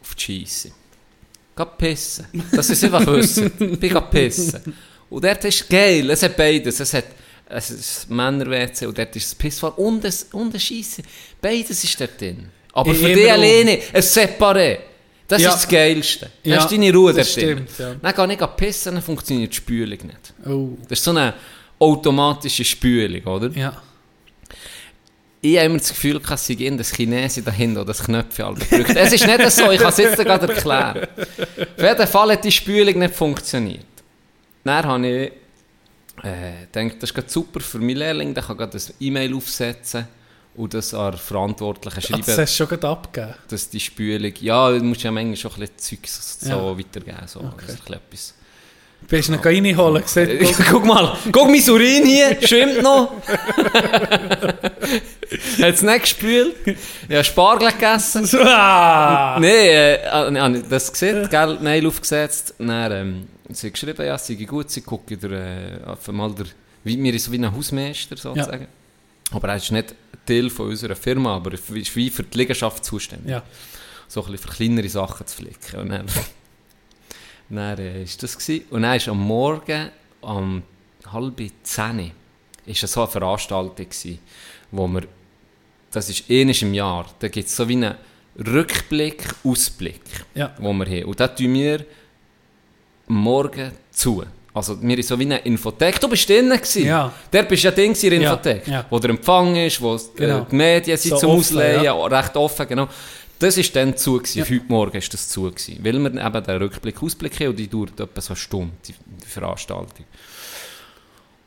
auf 0.00 0.14
die 0.14 0.46
Scheisse. 0.46 0.70
Geh 1.56 1.64
pissen. 1.76 2.26
Das 2.52 2.70
ist 2.70 2.84
einfach 2.84 3.04
wissen. 3.04 3.50
Ich 3.58 3.80
bin 3.80 4.10
pissen. 4.10 4.74
Und 5.10 5.24
dort 5.24 5.44
ist 5.44 5.68
geil, 5.68 6.08
es 6.08 6.22
hat 6.22 6.36
beides. 6.36 6.78
Es 6.78 6.94
hat 6.94 7.06
es 7.50 7.70
ist 7.70 8.10
Männer-WC 8.10 8.86
und 8.86 8.98
dort 8.98 9.14
ist 9.16 9.26
das 9.30 9.34
Pissfall 9.34 9.72
und 9.76 10.04
ein, 10.04 10.12
und 10.32 10.54
ein 10.54 10.60
Scheisse. 10.60 11.02
Beides 11.40 11.82
ist 11.84 12.00
dort 12.00 12.20
drin. 12.20 12.48
Aber 12.72 12.90
In 12.90 12.96
für 12.96 13.14
dich 13.14 13.32
alleine, 13.32 13.78
ein 13.92 14.02
Separé. 14.02 14.78
Das 15.26 15.42
Ja. 15.42 15.50
ist 15.50 15.56
das 15.56 15.68
Geilste. 15.68 16.30
Ja, 16.42 16.56
Hast 16.58 16.72
deine 16.72 16.92
Ruhe 16.92 17.12
das 17.12 17.34
dort 17.34 17.46
drin. 17.46 17.66
stimmt, 17.72 17.78
ja. 17.78 17.94
Dann 18.14 18.28
gehe 18.28 18.36
ich 18.40 18.56
pissen, 18.56 18.94
dann 18.94 19.02
funktioniert 19.02 19.52
die 19.52 19.56
Spülung 19.56 19.98
nicht. 20.06 20.34
Oh. 20.46 20.70
Das 20.88 20.98
ist 20.98 21.04
so 21.04 21.10
eine 21.10 21.34
automatische 21.78 22.64
Spülung, 22.64 23.22
oder? 23.24 23.50
Ja. 23.56 23.82
ich 25.40 25.56
habe 25.56 25.66
immer 25.66 25.78
das 25.78 25.88
Gefühl, 25.90 26.18
dass 26.20 26.46
sie 26.46 26.56
gehen, 26.56 26.76
das 26.78 26.92
Chinesen 26.92 27.44
dahinter, 27.44 27.84
das 27.84 28.02
Knöpfe 28.02 28.44
alle 28.44 28.56
drückt. 28.58 28.96
Es 28.96 29.12
ist 29.12 29.26
nicht 29.26 29.50
so, 29.50 29.70
ich 29.70 29.78
kann 29.80 29.90
es 29.90 29.98
jetzt 29.98 30.16
gerade 30.16 30.52
erklären. 30.52 31.06
Auf 31.76 31.82
jeden 31.82 32.06
Fall 32.08 32.32
hat 32.32 32.44
die 32.44 32.50
Spülung 32.52 32.98
nicht 32.98 33.14
funktioniert. 33.14 33.84
Dann 34.64 34.84
habe 34.84 35.06
ich 35.08 35.32
äh, 36.22 36.66
gedacht, 36.72 37.02
das 37.02 37.10
ist 37.10 37.30
super 37.30 37.60
für 37.60 37.78
meinen 37.78 37.96
Lehrling, 37.96 38.34
der 38.34 38.42
kann 38.42 38.56
gerade 38.56 38.76
ein 38.76 38.82
E-Mail 39.00 39.34
aufsetzen 39.34 40.06
und 40.56 40.74
das 40.74 40.92
an 40.94 41.16
Verantwortlichen 41.16 41.98
Ah, 41.98 42.00
schreiben, 42.00 42.22
das 42.26 42.38
hast 42.38 42.52
du 42.52 42.56
schon 42.56 42.68
gerade 42.68 42.88
abgegeben. 42.88 43.34
dass 43.48 43.68
die 43.70 43.80
Spülung, 43.80 44.32
ja, 44.40 44.70
du 44.70 44.82
musst 44.84 45.02
ja 45.02 45.10
manchmal 45.10 45.36
schon 45.36 45.52
ein 45.52 45.60
bisschen 45.60 45.76
Zeug 46.02 46.08
so 46.08 46.48
Ja. 46.48 46.78
weitergeben, 46.78 47.26
so, 47.26 47.40
Okay. 47.40 47.48
ein 47.60 47.66
bisschen 47.76 47.94
etwas. 47.94 48.34
Bist 49.08 49.28
du 49.28 49.32
noch 49.34 49.44
reinholen? 49.44 50.02
Gesehen, 50.02 50.28
Äh, 50.40 50.52
guck 50.70 50.84
mal, 50.84 51.16
guck 51.30 51.46
mein 51.48 51.70
Urin 51.70 52.04
hier, 52.04 52.36
schwimmt 52.46 52.82
noch. 52.82 53.12
Hat 55.62 55.74
es 55.74 55.82
nicht 55.82 56.00
gespült? 56.02 56.54
Ich 56.66 56.76
habe 57.14 57.22
Spargel 57.24 57.70
gegessen. 57.72 58.24
so, 58.26 58.40
ah! 58.40 59.38
Nein, 59.40 59.50
äh, 59.52 59.96
ich 60.58 60.68
das 60.68 60.90
gesehen, 60.92 61.28
Mail 61.62 61.86
aufgesetzt. 61.86 62.54
Dann, 62.58 62.92
ähm, 62.92 63.28
sie 63.50 63.66
hat 63.68 63.74
geschrieben, 63.74 64.06
ja, 64.06 64.14
es 64.14 64.26
sei 64.26 64.34
gut, 64.34 64.70
sie 64.70 64.82
gucke 64.82 65.16
der, 65.16 65.30
äh, 65.86 66.12
mal 66.12 66.32
der, 66.34 66.46
wie, 66.84 67.08
ist 67.10 67.24
so 67.24 67.32
wie 67.32 67.38
ein 67.38 67.54
Hausmeister 67.54 68.16
sozusagen. 68.16 68.68
Aber 69.30 69.48
er 69.48 69.56
ist 69.56 69.70
nicht 69.72 69.94
Teil 70.26 70.50
von 70.50 70.68
unserer 70.68 70.96
Firma, 70.96 71.36
aber 71.36 71.52
er 71.52 71.76
ist 71.76 71.96
wie 71.96 72.10
für 72.10 72.22
die 72.22 72.38
Liegenschaft 72.38 72.84
zuständig. 72.84 73.30
Ja. 73.30 73.42
So 74.06 74.24
ein 74.24 74.32
bisschen 74.32 74.48
für 74.48 74.54
kleinere 74.56 74.88
Sachen 74.88 75.26
zu 75.26 75.36
flicken. 75.36 75.80
Und 75.80 75.88
dann, 75.90 76.06
dann 77.50 77.78
äh, 77.78 78.02
ist 78.02 78.22
das 78.22 78.38
gewesen. 78.38 78.64
Und 78.70 78.82
dann 78.82 78.96
ist 78.96 79.08
am 79.08 79.18
Morgen, 79.20 79.90
um 80.20 80.62
halb 81.12 81.42
zehn, 81.62 82.12
ist 82.66 82.86
so 82.86 83.02
eine 83.02 83.10
Veranstaltung 83.10 83.76
gewesen, 83.76 84.18
wo 84.70 84.86
wir, 84.88 85.02
das 85.90 86.08
ist 86.10 86.28
ähnlich 86.30 86.62
im 86.62 86.74
Jahr, 86.74 87.06
da 87.18 87.28
gibt 87.28 87.48
es 87.48 87.56
so 87.56 87.68
wie 87.68 87.74
einen 87.76 87.94
Rückblick, 88.38 89.24
Ausblick, 89.42 90.02
Ja. 90.34 90.54
wo 90.58 90.72
wir 90.72 90.86
haben. 90.86 91.04
Und 91.04 91.18
da 91.20 91.28
tun 91.28 91.54
wir 91.54 91.84
Morgen 93.08 93.72
zu. 93.90 94.22
Also 94.54 94.80
wir 94.82 94.96
sind 94.96 95.06
so 95.06 95.18
wie 95.18 95.24
eine 95.24 95.38
Infothek. 95.38 96.00
Du 96.00 96.08
bist 96.08 96.28
drinnen 96.28 96.56
gewesen. 96.56 96.86
Ja. 96.86 97.12
Der 97.32 97.42
bist 97.44 97.62
ja 97.62 97.70
Ding 97.70 97.94
in 97.94 98.10
der 98.10 98.20
Ja, 98.20 98.30
Infothek. 98.32 98.66
ja. 98.66 98.84
Wo 98.90 98.98
der 98.98 99.10
Empfang 99.10 99.54
ist, 99.56 99.80
wo 99.80 99.98
Genau. 100.16 100.38
äh, 100.40 100.44
die 100.50 100.56
Medien 100.56 100.96
sind 100.96 101.10
So 101.12 101.16
zum 101.18 101.30
offen, 101.30 101.40
Ausleihen, 101.40 101.84
ja. 101.84 101.92
recht 101.94 102.36
offen, 102.36 102.66
genau. 102.66 102.88
Das 103.38 103.56
war 103.56 103.64
dann 103.74 103.96
zu, 103.96 104.16
gewesen. 104.18 104.38
Ja. 104.38 104.44
heute 104.44 104.64
Morgen 104.68 104.96
ist 104.96 105.14
das 105.14 105.28
zu, 105.28 105.42
gewesen. 105.42 105.78
weil 105.82 105.92
wir 105.98 106.26
eben 106.26 106.44
den 106.44 106.56
Rückblick, 106.56 107.00
Ausblick 107.02 107.38
haben 107.38 107.48
und 107.48 107.56
die 107.58 107.68
dauert 107.68 108.00
etwa 108.00 108.20
so 108.20 108.30
eine 108.30 108.36
Stunde, 108.36 108.72
die, 108.88 108.94
die 109.22 109.26
Veranstaltung. 109.28 110.04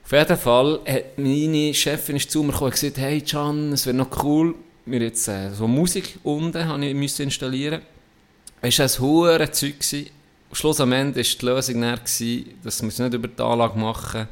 Auf 0.05 0.11
jeden 0.11 0.37
Fall 0.37 0.79
hat 0.87 1.17
meine 1.17 1.73
Chefin 1.73 2.15
ist 2.17 2.31
zu 2.31 2.43
mir 2.43 2.51
gekommen 2.51 2.71
und 2.71 2.79
gesagt, 2.79 2.97
hey 2.97 3.21
Can, 3.21 3.73
es 3.73 3.85
wäre 3.85 3.95
noch 3.95 4.23
cool, 4.23 4.55
wir 4.85 4.99
jetzt 5.01 5.27
äh, 5.27 5.51
so 5.51 5.67
Musik 5.67 6.17
unten 6.23 6.65
habe 6.65 6.85
ich 6.85 6.93
müssen 6.95 7.23
installieren. 7.23 7.81
Es 8.61 8.77
war 8.79 8.85
ein 8.85 8.99
hohes 8.99 9.51
Zeug. 9.51 9.79
Gewesen. 9.79 10.09
Schluss 10.53 10.81
am 10.81 10.91
Ende 10.91 11.17
war 11.17 11.23
die 11.23 11.45
Lösung 11.45 11.81
dann, 11.81 11.95
gewesen, 11.95 12.45
dass 12.63 12.81
wir 12.81 12.89
es 12.89 12.99
nicht 12.99 13.13
über 13.13 13.27
die 13.27 13.41
Anlage 13.41 13.79
machen, 13.79 14.27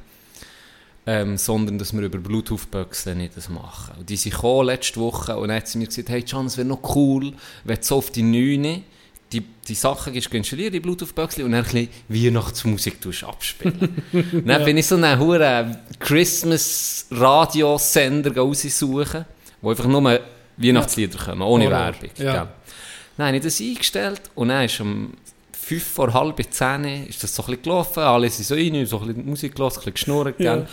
ähm, 1.05 1.37
sondern 1.37 1.77
dass 1.77 1.93
wir 1.93 2.01
über 2.01 2.17
Bluetooth-Böxel 2.17 3.15
nicht 3.15 3.37
das 3.37 3.49
machen. 3.49 3.95
Und 3.99 4.09
die 4.09 4.17
sind 4.17 4.33
gekommen 4.33 4.67
letzte 4.67 4.99
Woche 4.99 5.37
und 5.37 5.47
dann 5.47 5.57
hat 5.57 5.67
sie 5.67 5.77
mir 5.77 5.87
gesagt, 5.87 6.09
hey 6.09 6.21
Can, 6.21 6.45
es 6.45 6.57
wäre 6.57 6.67
noch 6.67 6.95
cool, 6.95 7.33
wenn 7.63 7.77
du 7.77 7.83
so 7.83 7.97
auf 7.97 8.11
die 8.11 8.23
9 8.23 8.83
die, 9.31 9.43
die 9.67 9.75
Sachen 9.75 10.15
installieren, 10.15 10.73
die 10.73 10.79
Bluetooth-Böxel, 10.79 11.45
und 11.45 11.51
dann 11.51 11.63
ein 11.63 11.71
bisschen 11.71 11.89
Weihnachtsmusik 12.09 12.97
abspielen. 13.23 14.01
dann 14.45 14.65
bin 14.65 14.77
ich 14.77 14.87
so 14.87 14.95
einen 14.95 15.19
hohen 15.19 15.77
Christmas-Radiosender 15.99 18.35
raussuchen, 18.35 19.25
wo 19.61 19.69
einfach 19.69 19.85
nur 19.85 20.19
Weihnachtslieder 20.57 21.19
kommen, 21.19 21.43
ohne 21.43 21.65
Horror. 21.65 21.79
Werbung. 21.79 22.09
Ja. 22.17 22.51
Dann 23.17 23.27
habe 23.27 23.37
ich 23.37 23.43
das 23.43 23.61
eingestellt 23.61 24.23
und 24.33 24.49
dann 24.49 24.65
ist 24.65 24.79
um 24.79 25.13
5 25.69 25.83
vor 25.83 26.13
halb 26.13 26.41
10 26.51 26.83
ist 27.07 27.21
das 27.21 27.35
so 27.35 27.43
ein 27.43 27.47
bisschen 27.47 27.61
gelaufen, 27.61 27.99
alle 27.99 28.27
sind 28.29 28.45
so 28.45 28.55
rein, 28.55 28.85
so 28.87 28.99
ein 29.01 29.07
bisschen 29.07 29.25
Musik 29.29 29.53
gelassen, 29.55 29.77
ein 29.77 29.93
bisschen 29.93 29.93
geschnurrt, 29.93 30.39
Ja. 30.39 30.65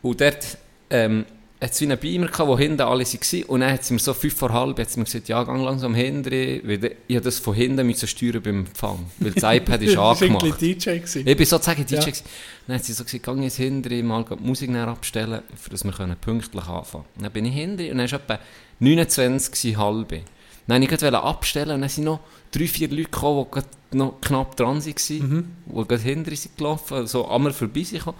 Und 0.00 0.20
dort 0.20 0.56
ähm, 0.88 1.26
hat 1.60 1.72
es 1.72 1.80
wie 1.82 1.84
einen 1.84 1.98
Beamer 1.98 2.28
gehabt, 2.28 2.48
wo 2.48 2.58
hinten 2.58 2.80
alle 2.80 3.04
waren. 3.04 3.42
Und 3.44 3.60
dann 3.60 3.72
hat 3.72 3.84
sie 3.84 3.92
mir 3.92 4.00
so 4.00 4.14
5 4.14 4.34
vor 4.34 4.50
halb 4.50 4.78
hat 4.78 4.90
sie 4.90 4.98
mir 4.98 5.04
gesagt, 5.04 5.28
ja, 5.28 5.42
gang 5.42 5.62
langsam 5.62 5.94
hinten, 5.94 6.30
weil 6.30 6.96
ich 7.06 7.16
habe 7.16 7.24
das 7.24 7.38
von 7.38 7.54
hinten 7.54 7.86
müssen 7.86 8.08
steuern 8.08 8.40
beim 8.42 8.60
Empfang, 8.60 9.10
weil 9.18 9.32
das 9.32 9.56
iPad 9.56 9.82
ist 9.82 9.96
angemacht. 9.98 10.42
irgendwie 10.42 10.74
DJ. 10.74 10.90
gewesen. 10.96 11.26
Ich 11.26 11.36
bin 11.36 11.46
sozusagen 11.46 11.84
DJ. 11.84 11.94
Ja. 11.96 12.00
gewesen. 12.00 12.24
Dann 12.66 12.76
hat 12.76 12.84
sie 12.84 12.92
so 12.94 13.04
gesagt, 13.04 13.22
gang 13.24 13.42
jetzt 13.42 13.56
hinten, 13.58 14.06
mal 14.06 14.24
die 14.24 14.42
Musik 14.42 14.74
abstellen, 14.74 15.42
für 15.54 15.68
dass 15.68 15.84
wir 15.84 15.92
können 15.92 16.16
pünktlich 16.16 16.64
anfangen 16.64 17.04
können. 17.12 17.24
Dann 17.24 17.32
bin 17.32 17.44
ich 17.44 17.54
hinten 17.54 17.90
und 17.90 17.98
dann 17.98 18.10
war 18.10 18.18
etwa 18.20 18.38
29 18.78 19.52
gewesen, 19.52 19.76
halbe. 19.78 20.20
Dann 20.66 20.80
wollte 20.80 21.06
ich 21.06 21.14
abstellen 21.14 21.72
und 21.72 21.80
dann 21.82 21.90
sind 21.90 22.04
noch 22.04 22.20
drei, 22.50 22.66
vier 22.66 22.88
Leute 22.88 23.04
gekommen, 23.04 23.46
die 23.54 23.60
noch 23.94 24.20
knapp 24.20 24.56
dran 24.56 24.84
waren, 24.84 24.94
Mhm. 25.28 25.48
die 25.66 25.72
gerade 25.88 26.02
hinter 26.02 26.36
sind 26.36 26.56
gelaufen, 26.56 27.06
so 27.06 27.26
an 27.26 27.42
mir 27.42 27.52
vorbei 27.52 27.82
sind. 27.82 28.06
Und 28.06 28.14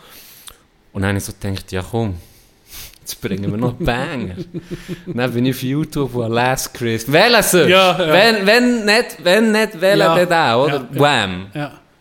dann 1.02 1.04
habe 1.08 1.18
ich 1.18 1.24
so 1.24 1.32
gedacht, 1.32 1.72
ja 1.72 1.82
komm, 1.88 2.14
jetzt 3.00 3.20
bringen 3.20 3.50
wir 3.50 3.58
noch 3.58 3.72
Banger. 3.74 4.36
dann 5.06 5.32
bin 5.32 5.46
ich 5.46 5.54
auf 5.56 5.62
YouTube 5.62 6.14
und 6.14 6.32
Last 6.32 6.72
Christmas. 6.74 7.12
Wählen 7.12 7.42
Sie! 7.42 7.62
Ja, 7.70 7.98
ja. 7.98 8.12
Wenn, 8.12 8.46
wenn 8.46 8.84
nicht, 8.84 9.16
wenn 9.22 9.52
nicht, 9.52 9.80
wählen 9.80 9.98
Ja. 9.98 10.14
dann 10.24 10.28
den, 10.28 10.54
oder? 10.76 10.88
Ja. 10.92 11.00
Wham! 11.00 11.46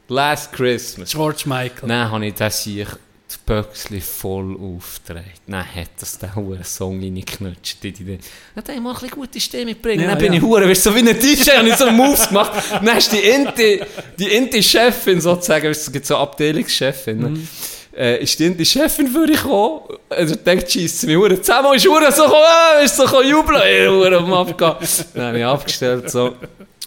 Last 0.09 0.51
Christmas. 0.53 1.09
George 1.11 1.43
Michael. 1.45 1.87
Dann 1.87 2.11
habe 2.11 2.25
ich 2.27 2.33
das 2.35 2.63
sich 2.63 2.85
die 3.33 3.39
Böckchen 3.45 4.01
voll 4.01 4.55
aufgedreht. 4.55 5.41
Dann 5.47 5.65
hat 5.65 5.89
das 5.99 6.17
den 6.17 6.35
hohen 6.35 6.63
Song 6.63 7.01
reingeknutscht. 7.01 7.83
Dann 7.83 7.91
ich 7.93 8.81
mal 8.81 8.89
ein 8.89 8.93
bisschen 8.93 9.09
gute 9.09 9.39
Stimme 9.39 9.65
mitbringen. 9.65 10.01
Ja, 10.01 10.09
dann 10.09 10.17
bin 10.17 10.33
ja. 10.33 10.39
ich 10.39 10.43
hure, 10.43 10.67
weißt 10.67 10.85
du, 10.85 10.89
so 10.91 10.95
wie 10.95 11.09
ein 11.09 11.19
DJ, 11.19 11.51
habe 11.57 11.69
ich 11.69 11.75
so 11.75 11.91
Moves 11.91 12.27
gemacht. 12.27 12.51
Dann 12.71 12.93
hast 12.93 13.11
du 13.11 13.17
die 13.17 13.23
Inti, 13.23 13.81
die 14.17 14.27
Inti-Chefin 14.27 15.21
sozusagen, 15.21 15.69
weißt 15.69 15.85
du, 15.85 15.89
es 15.89 15.93
gibt 15.93 16.05
so 16.05 16.15
eine 16.15 16.23
Abteilungschefin. 16.23 17.19
ne? 17.19 17.29
Mhm. 17.29 17.47
Äh, 17.95 18.23
ist 18.23 18.39
die 18.39 18.45
Inti-Chefin 18.45 19.07
für 19.07 19.25
ich 19.29 19.37
gekommen? 19.37 19.81
Also 20.09 20.33
ich 20.33 20.43
denke, 20.43 20.67
scheisst 20.67 21.05
mich 21.05 21.15
hure 21.15 21.39
zusammen, 21.39 21.75
ist 21.75 21.87
hure 21.87 22.11
so 22.11 22.23
gekommen, 22.23 22.43
äh, 22.79 22.85
ist 22.85 22.95
so 22.97 23.03
gekommen 23.03 23.29
jubeln, 23.29 23.61
ey, 23.61 23.87
hure 23.87 24.17
am 24.17 24.33
Abgehen. 24.33 24.75
Dann 25.13 25.25
habe 25.27 25.39
ich 25.39 25.45
abgestellt, 25.45 26.09
so. 26.09 26.35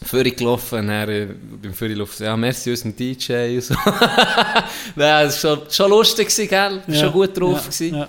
Führer 0.05 0.31
gelaufen, 0.31 0.87
dann 0.87 1.09
äh, 1.09 1.29
beim 1.63 1.73
Führer 1.75 1.95
gelaufen, 1.95 2.25
ja, 2.25 2.37
merci 2.37 2.71
unserem 2.71 2.95
DJ 2.95 3.55
und 3.55 3.63
so. 3.63 3.75
Nein, 4.95 5.27
das 5.27 5.43
war 5.43 5.57
schon, 5.57 5.71
schon 5.71 5.91
lustig, 5.91 6.29
gewesen, 6.29 6.49
gell? 6.49 6.83
Ja. 6.87 7.01
Schon 7.01 7.13
gut 7.13 7.37
drauf. 7.39 7.57
Ja. 7.57 7.63
gewesen. 7.63 7.95
Ja. 7.95 8.09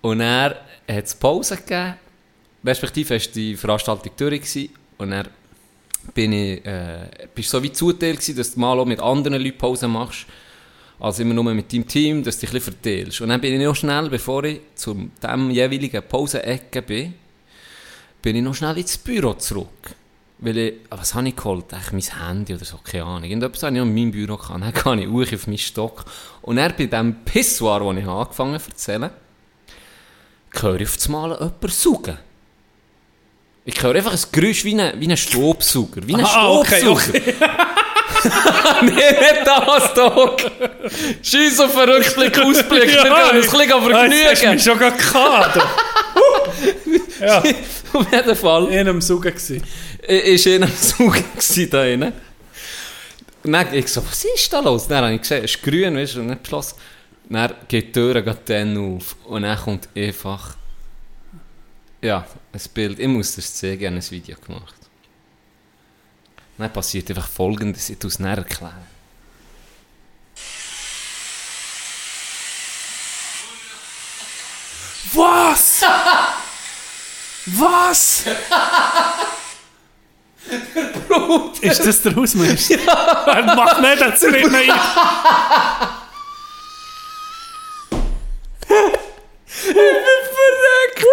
Und 0.00 0.18
dann 0.20 0.54
hat 0.88 1.04
es 1.04 1.14
Pause 1.14 1.56
gegeben, 1.56 1.94
respektive 2.64 3.10
war 3.10 3.32
die 3.34 3.56
Veranstaltung 3.56 4.12
durch 4.16 4.40
gewesen. 4.40 4.70
und 4.98 5.10
dann 5.10 5.28
bin 6.14 6.32
ich, 6.32 6.64
äh, 6.64 7.08
bist 7.34 7.50
so 7.50 7.62
wie 7.62 7.72
zugeteilt 7.72 8.20
gewesen, 8.20 8.36
dass 8.36 8.54
du 8.54 8.60
mal 8.60 8.78
auch 8.78 8.86
mit 8.86 9.00
anderen 9.00 9.42
Leuten 9.42 9.58
Pause 9.58 9.88
machst, 9.88 10.26
als 11.00 11.18
immer 11.20 11.34
nur 11.34 11.44
mit 11.54 11.72
deinem 11.72 11.86
Team, 11.86 12.24
dass 12.24 12.36
du 12.38 12.40
dich 12.46 12.50
ein 12.50 12.54
bisschen 12.60 12.74
verteilst. 12.74 13.20
Und 13.20 13.28
dann 13.28 13.40
bin 13.40 13.54
ich 13.54 13.64
noch 13.66 13.76
schnell, 13.76 14.08
bevor 14.08 14.44
ich 14.44 14.60
zu 14.74 15.10
dem 15.22 15.50
jeweiligen 15.50 16.02
Pausenecke 16.02 16.82
bin, 16.82 17.14
bin 18.20 18.36
ich 18.36 18.42
noch 18.42 18.54
schnell 18.54 18.78
ins 18.78 18.98
Büro 18.98 19.34
zurück. 19.34 19.94
Weil 20.40 20.58
ich, 20.58 20.74
was 20.90 21.14
habe 21.14 21.28
ich 21.28 21.36
geholt? 21.36 21.72
Eigentlich 21.72 22.10
mein 22.12 22.28
Handy 22.28 22.54
oder 22.54 22.64
so, 22.64 22.78
keine 22.82 23.04
Ahnung. 23.04 23.24
Irgendetwas 23.24 23.62
habe 23.64 23.76
ich 23.76 23.82
in 23.82 23.94
meinem 23.94 24.10
Büro 24.12 24.36
gehabt. 24.36 24.62
Dann 24.62 24.72
kann 24.74 24.98
ich 24.98 25.08
hoch 25.08 25.32
auf 25.32 25.46
meinen 25.46 25.58
Stock. 25.58 26.04
Und 26.42 26.56
dann 26.56 26.74
bei 26.76 26.86
diesem 26.86 27.14
Pissoir, 27.24 27.80
wo 27.84 27.92
ich 27.92 28.06
angefangen 28.06 28.54
habe 28.54 28.62
zu 28.64 28.70
erzählen, 28.70 29.10
höre 30.52 30.80
ich 30.80 30.88
auf 30.88 30.96
das 30.96 31.08
Mal 31.08 31.30
jemanden 31.32 31.68
saugen. 31.68 32.18
Ich 33.64 33.82
höre 33.82 33.96
einfach 33.96 34.12
ein 34.12 34.20
Geräusch 34.32 34.64
wie 34.64 34.80
ein, 34.80 34.98
wie 35.00 35.10
ein 35.10 35.16
Staubsauger. 35.16 36.06
Wie 36.06 36.14
ein 36.14 36.24
Ah, 36.24 36.48
okay, 36.52 36.80
Staubsauger. 36.80 37.20
nee, 38.82 38.90
nicht 38.90 39.46
das, 39.46 39.94
Doc. 39.94 40.36
Scheiß 41.22 41.60
auf 41.60 41.76
einen 41.76 41.92
Rückblick, 41.92 42.38
Ausblick. 42.38 42.86
Wir 42.86 43.02
gehen 43.02 43.12
uns 43.36 43.54
ein 43.54 43.58
bisschen 43.58 43.72
hast 43.72 44.40
vergnügen. 44.40 44.54
mich 44.54 44.62
schon 44.62 44.78
gerade 44.78 44.96
gehabt. 44.96 45.56
ja, 47.20 47.38
Auf 47.92 48.12
jeden 48.12 48.36
Fall. 48.36 48.66
in 48.68 48.78
einem 48.78 49.00
Saugen 49.00 49.32
gewesen. 49.34 49.62
War 50.06 50.46
in 50.46 50.62
einem 50.64 50.76
Zug 50.76 51.14
gewesen 51.14 51.70
da. 51.70 52.12
Und 53.44 53.52
dann 53.52 53.74
ich 53.74 53.88
so, 53.88 54.04
was 54.04 54.24
ist 54.24 54.52
da 54.52 54.60
los? 54.60 54.88
Dann 54.88 55.04
habe 55.04 55.14
ich 55.14 55.20
gesehen, 55.20 55.44
es 55.44 55.54
ist 55.54 55.62
grün, 55.62 55.96
weißt 55.96 56.16
du, 56.16 56.20
und 56.20 56.28
dann 56.28 56.42
beschlossen. 56.42 56.76
Dann 57.28 57.54
geht 57.68 57.88
die 57.88 57.92
Tür 57.92 58.20
dann 58.22 58.76
auf. 58.76 59.16
Und 59.24 59.42
dann 59.42 59.58
kommt 59.58 59.88
einfach, 59.94 60.56
ja, 62.02 62.26
ein 62.52 62.60
Bild. 62.74 62.98
Ich 62.98 63.08
muss 63.08 63.36
das 63.36 63.54
zeigen, 63.54 63.80
ich 63.80 63.86
habe 63.86 63.96
ein 63.96 64.10
Video 64.10 64.36
gemacht. 64.44 64.74
Dann 66.58 66.72
passiert 66.72 67.08
einfach 67.08 67.28
folgendes, 67.28 67.88
ich 67.88 67.98
tue 67.98 68.10
es 68.10 68.18
näher 68.18 68.38
erklären. 68.38 68.84
Was? 75.12 75.82
Was? 77.46 78.24
Ist 81.60 81.86
das 81.86 82.02
der 82.02 82.16
Hausmeister? 82.16 82.78
Ja. 82.84 83.54
Mach 83.54 83.80
nicht, 83.80 84.00
das 84.00 84.22
nicht 84.22 84.50
mehr 84.50 84.60
ein. 84.60 84.80
verreckt! 90.38 91.06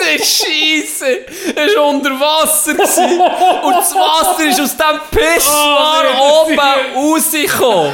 Die 0.00 0.18
Scheisse! 0.24 1.26
Es 1.54 1.76
war 1.76 1.81
unter 1.92 2.10
Wasser. 2.20 2.74
Gewesen. 2.74 3.20
Und 3.62 3.74
das 3.76 3.94
Wasser 3.94 4.44
ist 4.46 4.60
aus 4.60 4.76
dem 4.76 5.00
Pissoir 5.10 6.04
Oh, 6.18 6.44
oben 6.44 6.58
rausgekommen. 6.96 7.92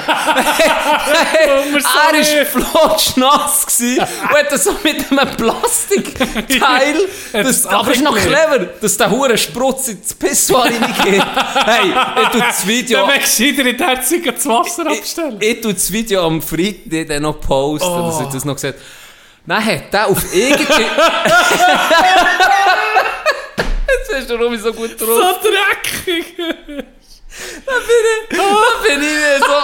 er 1.36 2.12
war 2.12 2.46
flotschnass 2.46 3.66
gewesen 3.66 3.99
und 4.01 4.38
hat 4.38 4.51
das 4.53 4.64
so 4.64 4.72
mit 4.82 5.11
einem 5.11 5.36
Plastikteil. 5.36 6.96
Das, 7.32 7.66
aber 7.66 7.92
ist 7.92 8.03
noch 8.03 8.16
clever, 8.16 8.59
dass 8.80 8.96
der 8.96 9.11
hure 9.11 9.36
Sprutz 9.38 9.88
ins 9.88 10.14
Pissoir 10.14 10.64
reingeht. 10.64 11.22
Hey, 11.64 11.92
ich 12.22 12.28
tue 12.30 12.40
das 12.40 12.66
Video... 12.66 13.01
Dann 13.07 13.14
wächst 13.16 13.38
jeder 13.38 13.66
in 13.66 13.76
der 13.76 13.86
Herzige 13.88 14.32
das 14.32 14.46
Wasser 14.46 14.86
Ich, 14.90 14.99
abstellen. 15.01 15.36
ich 15.40 15.61
tue 15.61 15.74
das 15.74 15.92
Video 15.92 16.26
am 16.26 16.40
Freitag 16.42 17.09
dann 17.09 17.22
noch 17.22 17.40
posten, 17.40 17.86
Oh. 17.88 18.07
dass 18.09 18.20
ich 18.20 18.28
das 18.28 18.44
noch 18.44 18.57
habe. 18.57 18.74
Dann 19.46 19.64
hat 19.64 19.92
der 19.92 20.07
auf 20.09 20.22
irgendwie... 20.34 20.86
Hast 24.18 24.30
du 24.30 24.34
Romy 24.36 24.58
so 24.58 24.72
gut 24.72 25.00
drauf. 25.00 25.08
So 25.08 25.48
dreckig. 25.48 26.34
Dann 26.36 27.76
bin 27.86 28.04
ich, 28.12 28.36
dann 28.36 28.82
bin 28.82 29.02
ich 29.02 29.44
so... 29.44 29.58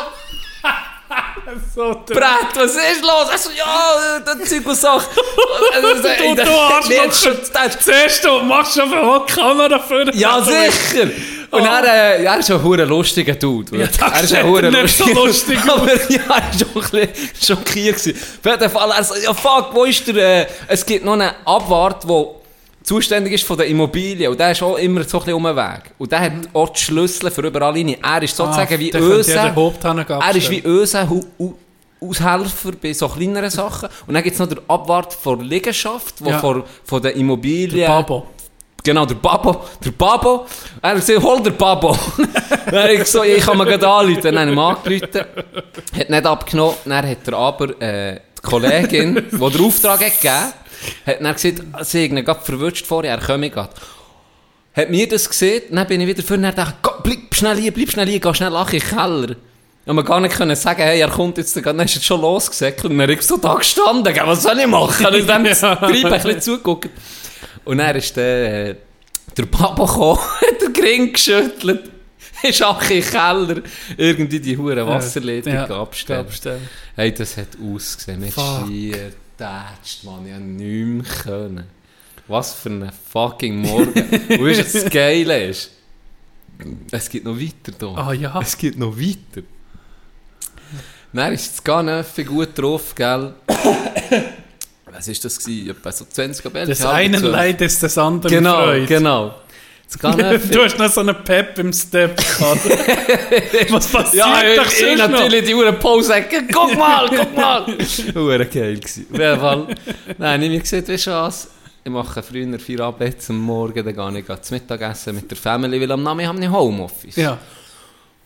so. 1.74 2.02
Brett, 2.06 2.54
was 2.54 2.74
ist 2.76 3.02
los? 3.02 3.28
Er 3.30 3.38
so, 3.38 3.50
ja, 3.50 4.20
das 4.24 4.48
Zeug 4.48 4.66
und 4.66 4.74
Sache. 4.76 5.06
Du, 5.14 6.34
du 6.34 6.50
Arschloch. 6.50 7.78
Zuerst 7.80 8.24
du 8.24 8.40
machst 8.42 8.74
schon 8.74 8.92
eine 8.92 9.20
Kamera 9.26 9.78
für 9.78 10.14
Ja, 10.14 10.40
sicher! 10.42 11.10
Und 11.50 11.62
Oh. 11.62 11.66
er, 11.66 11.84
äh, 11.84 12.24
er 12.24 12.38
ist 12.38 12.50
ein 12.50 12.60
hure 12.62 12.84
lustiger 12.84 13.34
Dude. 13.36 13.76
Ja, 13.78 13.86
er 14.12 14.24
ist 14.24 14.34
ein 14.34 14.44
hure 14.44 14.70
nicht 14.72 14.96
so 14.96 15.06
lustiger 15.06 15.64
lustig 15.64 15.70
Aber 15.70 15.86
ja, 16.10 16.20
er 16.26 16.28
war 16.28 16.52
schon 16.52 16.98
ein 17.00 17.08
bisschen 17.12 17.56
schockiert. 17.56 17.96
gewesen. 17.96 18.20
Auf 18.44 18.50
jeden 18.50 18.70
Fall, 18.70 18.90
er 18.90 19.04
so, 19.04 19.14
ja 19.14 19.32
fuck, 19.32 19.68
wo 19.72 19.84
ist 19.84 20.04
der, 20.08 20.16
äh, 20.42 20.46
es 20.66 20.84
gibt 20.84 21.04
noch 21.04 21.12
einen 21.12 21.30
Abwart, 21.44 22.02
der 22.08 22.26
zuständig 22.84 23.32
ist 23.32 23.44
von 23.44 23.56
der 23.56 23.66
Immobilie. 23.66 24.30
Und 24.30 24.38
der 24.38 24.52
ist 24.52 24.62
auch 24.62 24.76
immer 24.76 25.02
so 25.02 25.18
ein 25.18 25.24
bisschen 25.24 25.34
um 25.34 25.42
den 25.44 25.56
Weg. 25.56 25.90
Und 25.98 26.12
der 26.12 26.20
hat 26.20 26.32
auch 26.52 26.68
die 26.68 26.80
Schlüssel 26.80 27.30
für 27.30 27.40
überall 27.42 27.72
rein. 27.72 27.96
Er 28.00 28.22
ist 28.22 28.36
sozusagen 28.36 28.78
wie 28.78 28.94
Öse. 28.94 29.34
Er 29.34 30.36
ist 30.36 30.50
wie 30.50 30.62
Hu- 30.62 31.54
Aushelfer 32.00 32.72
bei 32.82 32.92
so 32.92 33.08
kleineren 33.08 33.48
Sachen. 33.50 33.88
Und 34.06 34.14
dann 34.14 34.22
gibt 34.22 34.34
es 34.34 34.40
noch 34.40 34.48
den 34.48 34.60
Abwart 34.68 35.12
von 35.14 35.38
der 35.38 35.48
Liegenschaft, 35.48 36.16
wo 36.20 36.30
Ja. 36.30 36.38
von, 36.38 36.62
von 36.84 37.00
der 37.02 37.16
Immobilie... 37.16 37.86
Babo. 37.86 38.26
Genau, 38.82 39.06
der 39.06 39.14
Babo. 39.14 39.64
Der 39.82 39.92
Babo. 39.92 40.44
Er 40.82 40.90
hat 40.90 40.96
gesagt, 40.96 41.22
hol 41.22 41.42
der 41.42 41.52
Babo. 41.52 41.96
dann 42.66 42.74
habe 42.82 42.92
ich 42.92 42.98
gesagt, 43.00 43.24
ich 43.26 43.42
kann 43.42 43.56
mir 43.56 43.64
gerade 43.64 43.88
anrufen. 43.88 44.20
Dann 44.22 44.38
habe 44.38 44.50
ich 44.50 44.52
ihm 44.52 44.58
angerufen. 44.58 45.20
Hat 45.98 46.10
nicht 46.10 46.26
abgenommen. 46.26 46.74
Dann 46.84 47.08
hat 47.08 47.26
er 47.26 47.32
aber 47.38 47.80
äh, 47.80 48.20
die 48.36 48.42
Kollegin, 48.42 49.14
die 49.32 49.36
den 49.38 49.64
Auftrag 49.64 50.04
hat 50.04 50.20
gegeben 50.20 50.52
hat 51.06 51.20
dann 51.20 51.34
gesagt, 51.34 51.62
sie 51.86 52.04
hat 52.04 52.10
ihn 52.10 52.24
gerade 52.24 52.40
verwünscht 52.40 52.86
vorher, 52.86 53.12
er 53.12 53.20
komme 53.20 53.50
gerade. 53.50 53.72
Hat 54.74 54.90
mir 54.90 55.06
das 55.08 55.28
gesehen, 55.28 55.62
dann 55.70 55.86
bin 55.86 56.00
ich 56.00 56.06
wieder 56.08 56.22
vorne 56.22 56.48
und 56.48 56.58
dachte, 56.58 56.74
«Gott, 56.82 57.02
bleib 57.04 57.32
schnell 57.34 57.56
hier, 57.56 57.72
bleib 57.72 57.90
schnell 57.90 58.08
hier, 58.08 58.18
geh 58.20 58.34
schnell 58.34 58.52
in 58.52 58.66
den 58.66 58.80
Keller. 58.80 59.36
Und 59.86 59.96
man 59.96 60.04
gar 60.04 60.18
nicht 60.20 60.34
können 60.34 60.56
sagen, 60.56 60.82
hey, 60.82 60.98
er 61.00 61.10
kommt 61.10 61.36
jetzt, 61.38 61.54
dann 61.64 61.78
ist 61.80 61.94
jetzt 61.94 62.06
schon 62.06 62.20
losgesäckelt. 62.20 62.90
Und 62.90 62.98
dann 62.98 63.10
ich 63.10 63.20
so 63.22 63.36
da 63.36 63.54
gestanden, 63.54 64.16
was 64.24 64.42
soll 64.42 64.58
ich 64.58 64.66
machen? 64.66 65.06
Und 65.06 65.28
dann 65.28 65.44
Ja. 65.60 65.76
Treiben 65.76 66.06
ein 66.06 66.12
bisschen 66.22 66.40
zugeguckt. 66.40 66.88
Und 67.64 67.78
dann 67.78 67.94
ist 67.94 68.16
der, 68.16 68.70
äh, 68.70 68.76
der 69.36 69.44
Papa 69.46 69.84
gekommen, 69.84 70.18
hat 70.40 70.60
den 70.62 70.72
Gring 70.72 71.12
geschüttelt, 71.12 71.90
ist 72.42 72.62
auch 72.62 72.82
den 72.82 73.02
Keller, 73.04 73.62
irgendwie 73.96 74.40
die 74.40 74.56
hure 74.56 74.86
Wasserleitung 74.86 75.52
Ja, 75.52 75.64
abgestellt. 75.66 76.20
abstellen. 76.20 76.68
Hey, 76.96 77.12
das 77.12 77.36
hat 77.36 77.48
ausgesehen, 77.62 78.20
mit 78.20 78.32
schier 78.32 79.12
tätscht, 79.36 80.04
man, 80.04 80.26
ich 80.26 80.32
hab 80.32 80.40
nichts 80.40 81.22
können. 81.22 81.64
Was 82.26 82.54
für 82.54 82.70
ein 82.70 82.90
fucking 83.10 83.58
Morgen. 83.60 83.92
Und 83.92 84.44
weißt 84.46 84.74
du, 84.74 84.80
das 84.80 84.90
Geile 84.90 85.48
ist? 85.48 85.70
Es 86.90 87.08
geht 87.10 87.24
noch 87.24 87.36
weiter 87.38 87.72
hier. 87.78 87.98
Ah 87.98 88.12
ja. 88.12 88.40
Es 88.40 88.56
geht 88.56 88.78
noch 88.78 88.96
weiter. 88.96 89.42
Dann 91.12 91.32
ist 91.32 91.52
das 91.52 91.62
Ganeffe 91.64 92.24
gut 92.24 92.50
drauf, 92.56 92.94
gell? 92.94 93.34
Was 93.46 95.08
war 95.08 95.14
das? 95.22 95.38
Gewesen? 95.38 95.70
Etwa 95.70 95.92
so 95.92 96.04
20 96.06 96.52
Bälle. 96.52 96.66
Das 96.66 96.84
einen 96.84 97.22
Leid 97.22 97.60
ist 97.60 97.82
das 97.82 97.98
andere 97.98 98.32
Genau, 98.32 98.64
Freude. 98.64 98.86
genau. 98.86 99.34
Du 100.50 100.62
hast 100.64 100.78
noch 100.78 100.90
so 100.90 101.00
einen 101.00 101.14
Pep 101.24 101.58
im 101.58 101.72
Step 101.72 102.16
gehabt. 102.16 102.64
Was 103.70 103.86
passiert 103.88 104.26
Ja, 104.26 104.42
doch 104.56 104.66
ich, 104.66 104.72
ich 104.72 104.78
sonst 104.78 104.98
noch? 104.98 105.08
natürlich 105.10 105.44
die 105.46 105.54
Uhren 105.54 105.78
Pause 105.78 106.24
guck 106.52 106.76
mal, 106.76 107.08
guck 107.08 107.36
mal. 107.36 107.66
Uhren 108.16 108.50
geil 108.50 108.76
gewesen. 108.78 109.06
Auf 109.12 109.18
jeden 109.18 109.40
Fall. 109.40 109.66
Nein, 110.18 110.42
ich 110.42 110.72
habe 110.72 110.88
weißt 110.88 111.06
du 111.06 111.10
was? 111.10 111.48
Ich 111.84 111.90
mache 111.90 112.22
früher 112.22 112.58
vier 112.58 112.80
Abend 112.80 113.14
am 113.28 113.38
Morgen, 113.38 113.84
dann 113.84 114.14
gehe 114.14 114.20
ich 114.20 114.40
zum 114.42 114.54
Mittagessen 114.56 115.14
mit 115.14 115.30
der 115.30 115.36
Family, 115.36 115.80
weil 115.80 115.92
am 115.92 116.02
Namen 116.02 116.26
haben 116.26 116.40
wir 116.40 116.50
Homeoffice. 116.50 117.16
Ja. 117.16 117.36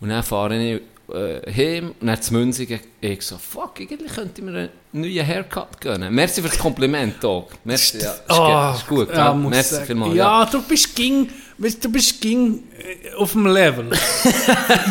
Und 0.00 0.10
dann 0.10 0.22
fahre 0.22 0.56
ich 0.56 0.80
äh, 1.12 1.40
heim 1.52 1.94
und 2.00 2.06
dann 2.06 2.20
zu 2.20 2.34
Münzigen. 2.34 2.80
Ich 3.00 3.22
so, 3.22 3.36
fuck, 3.38 3.80
eigentlich 3.80 4.12
könnte 4.14 4.40
ich 4.40 4.44
mir 4.44 4.50
einen 4.58 4.68
neuen 4.92 5.26
Haircut 5.26 5.80
gönnen. 5.80 6.14
Merci 6.14 6.42
für 6.42 6.48
das 6.48 6.58
Kompliment, 6.58 7.22
Doc. 7.22 7.50
Merci, 7.64 7.98
ja. 7.98 8.12
Ist, 8.12 8.30
Ah, 8.30 8.74
ist 8.76 8.86
gut, 8.86 9.08
ja, 9.12 9.32
Merci 9.32 9.74
sagen. 9.74 9.86
vielmals. 9.86 10.14
Ja, 10.14 10.44
du 10.44 10.62
bist 10.62 10.94
ging, 10.94 11.28
weißt, 11.58 11.84
du 11.84 11.90
bist 11.90 12.20
ging 12.20 12.62
äh, 12.78 13.14
auf 13.14 13.32
dem 13.32 13.46
Level. 13.46 13.90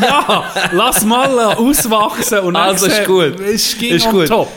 ja, 0.01 0.70
lass 0.72 1.03
mal 1.05 1.32
äh, 1.38 1.55
auswachsen 1.55 2.39
und 2.39 2.55
Also, 2.55 2.88
ist 2.88 3.05
gut. 3.05 3.39
Ist 3.39 3.78
ging 3.80 3.95
Ist 3.95 4.09
gut. 4.09 4.28
top. 4.28 4.49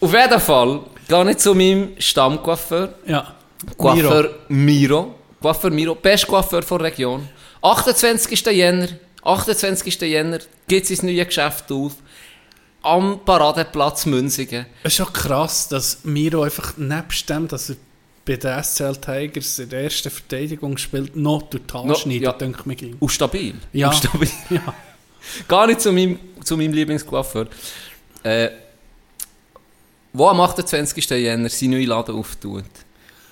Auf 0.00 0.12
jeden 0.12 0.40
Fall 0.40 0.80
gehe 1.08 1.30
ich 1.30 1.38
zu 1.38 1.54
meinem 1.54 1.88
Stammcoiffeur. 1.98 2.94
Ja. 3.06 3.34
Coiffeur 3.76 4.30
Miro. 4.48 5.14
Coiffeur 5.40 5.70
Miro, 5.70 5.94
best 5.94 6.26
Coiffeur 6.26 6.60
der 6.60 6.80
Region. 6.80 7.28
28. 7.62 8.44
Jänner, 8.46 8.88
28. 9.24 10.00
Jänner 10.02 10.38
geht 10.68 10.86
sein 10.86 10.98
neues 11.02 11.26
Geschäft 11.26 11.70
auf. 11.72 11.96
Am 12.82 13.20
Paradeplatz 13.24 14.04
Münzigen. 14.04 14.66
Es 14.82 14.92
ist 14.92 14.96
schon 14.96 15.12
krass, 15.12 15.68
dass 15.68 16.04
Miro 16.04 16.42
einfach 16.42 16.76
nebst 16.76 17.28
dem, 17.30 17.48
dass 17.48 17.70
er 17.70 17.76
bei 18.26 18.36
den 18.36 18.62
SCL 18.62 18.96
Tigers 18.96 19.58
in 19.58 19.70
der 19.70 19.84
ersten 19.84 20.10
Verteidigung 20.10 20.76
spielt, 20.76 21.16
noch 21.16 21.48
Haare 21.72 21.86
No, 21.88 21.94
schneidet, 21.94 22.22
ja. 22.22 22.32
denke 22.32 22.60
ich 22.60 22.82
mir. 22.82 22.96
Und 22.98 23.08
stabil. 23.10 23.54
Ja. 23.72 23.88
Und 23.88 23.96
stabil. 23.96 24.30
Ja. 24.50 24.74
Gar 25.48 25.66
nicht 25.68 25.80
zu 25.80 25.90
meinem, 25.90 26.18
zu 26.42 26.56
meinem 26.56 26.74
Lieblingscoiffeur. 26.74 27.46
Äh, 28.22 28.50
wo 30.12 30.28
am 30.28 30.40
28. 30.40 31.08
Jänner 31.10 31.48
sein 31.48 31.70
neues 31.70 31.86
Laden 31.86 32.14
auftut. 32.14 32.64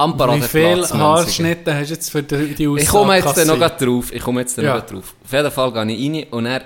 Am 0.03 0.19
Wie 0.19 0.43
viele. 0.43 0.89
Haarschnitte 0.89 1.75
hast 1.75 1.89
du 1.91 1.95
jetzt 1.95 2.11
für 2.11 2.23
die, 2.23 2.55
die 2.55 2.67
Aussage 2.69 2.83
Ich 2.83 2.89
komme 2.89 3.17
jetzt 3.17 3.37
dann 3.37 3.59
noch 3.59 3.77
drauf. 3.77 4.13
Ich 4.13 4.23
komme 4.23 4.41
jetzt 4.41 4.57
Ja. 4.59 4.77
noch 4.77 4.87
drauf. 4.87 5.15
Auf 5.25 5.33
jeden 5.33 5.51
Fall 5.51 5.73
gehe 5.73 5.97
ich 5.97 6.11
rein 6.25 6.27
und 6.31 6.47
er, 6.47 6.63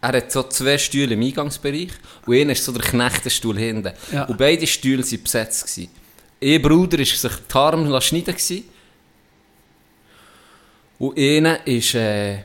er 0.00 0.08
hat 0.12 0.32
so 0.32 0.42
zwei 0.44 0.76
Stühle 0.78 1.14
im 1.14 1.22
Eingangsbereich 1.22 1.90
und 2.26 2.34
einer 2.36 2.52
ist 2.52 2.64
so 2.64 2.72
der 2.72 2.82
Knechtenstuhl 2.82 3.58
hinten. 3.58 3.92
Ja. 4.12 4.24
Und 4.24 4.36
beide 4.38 4.66
Stühle 4.66 5.02
waren 5.02 5.22
besetzt. 5.22 5.66
Gewesen. 5.66 5.90
Ihr 6.40 6.60
Bruder 6.60 6.98
war 6.98 7.04
sich 7.06 7.30
die 7.50 7.54
Arme 7.56 8.00
schneiden 8.02 8.34
gewesen. 8.34 8.64
und 10.98 11.18
einer 11.18 11.66
ist 11.66 11.94
äh, 11.94 12.38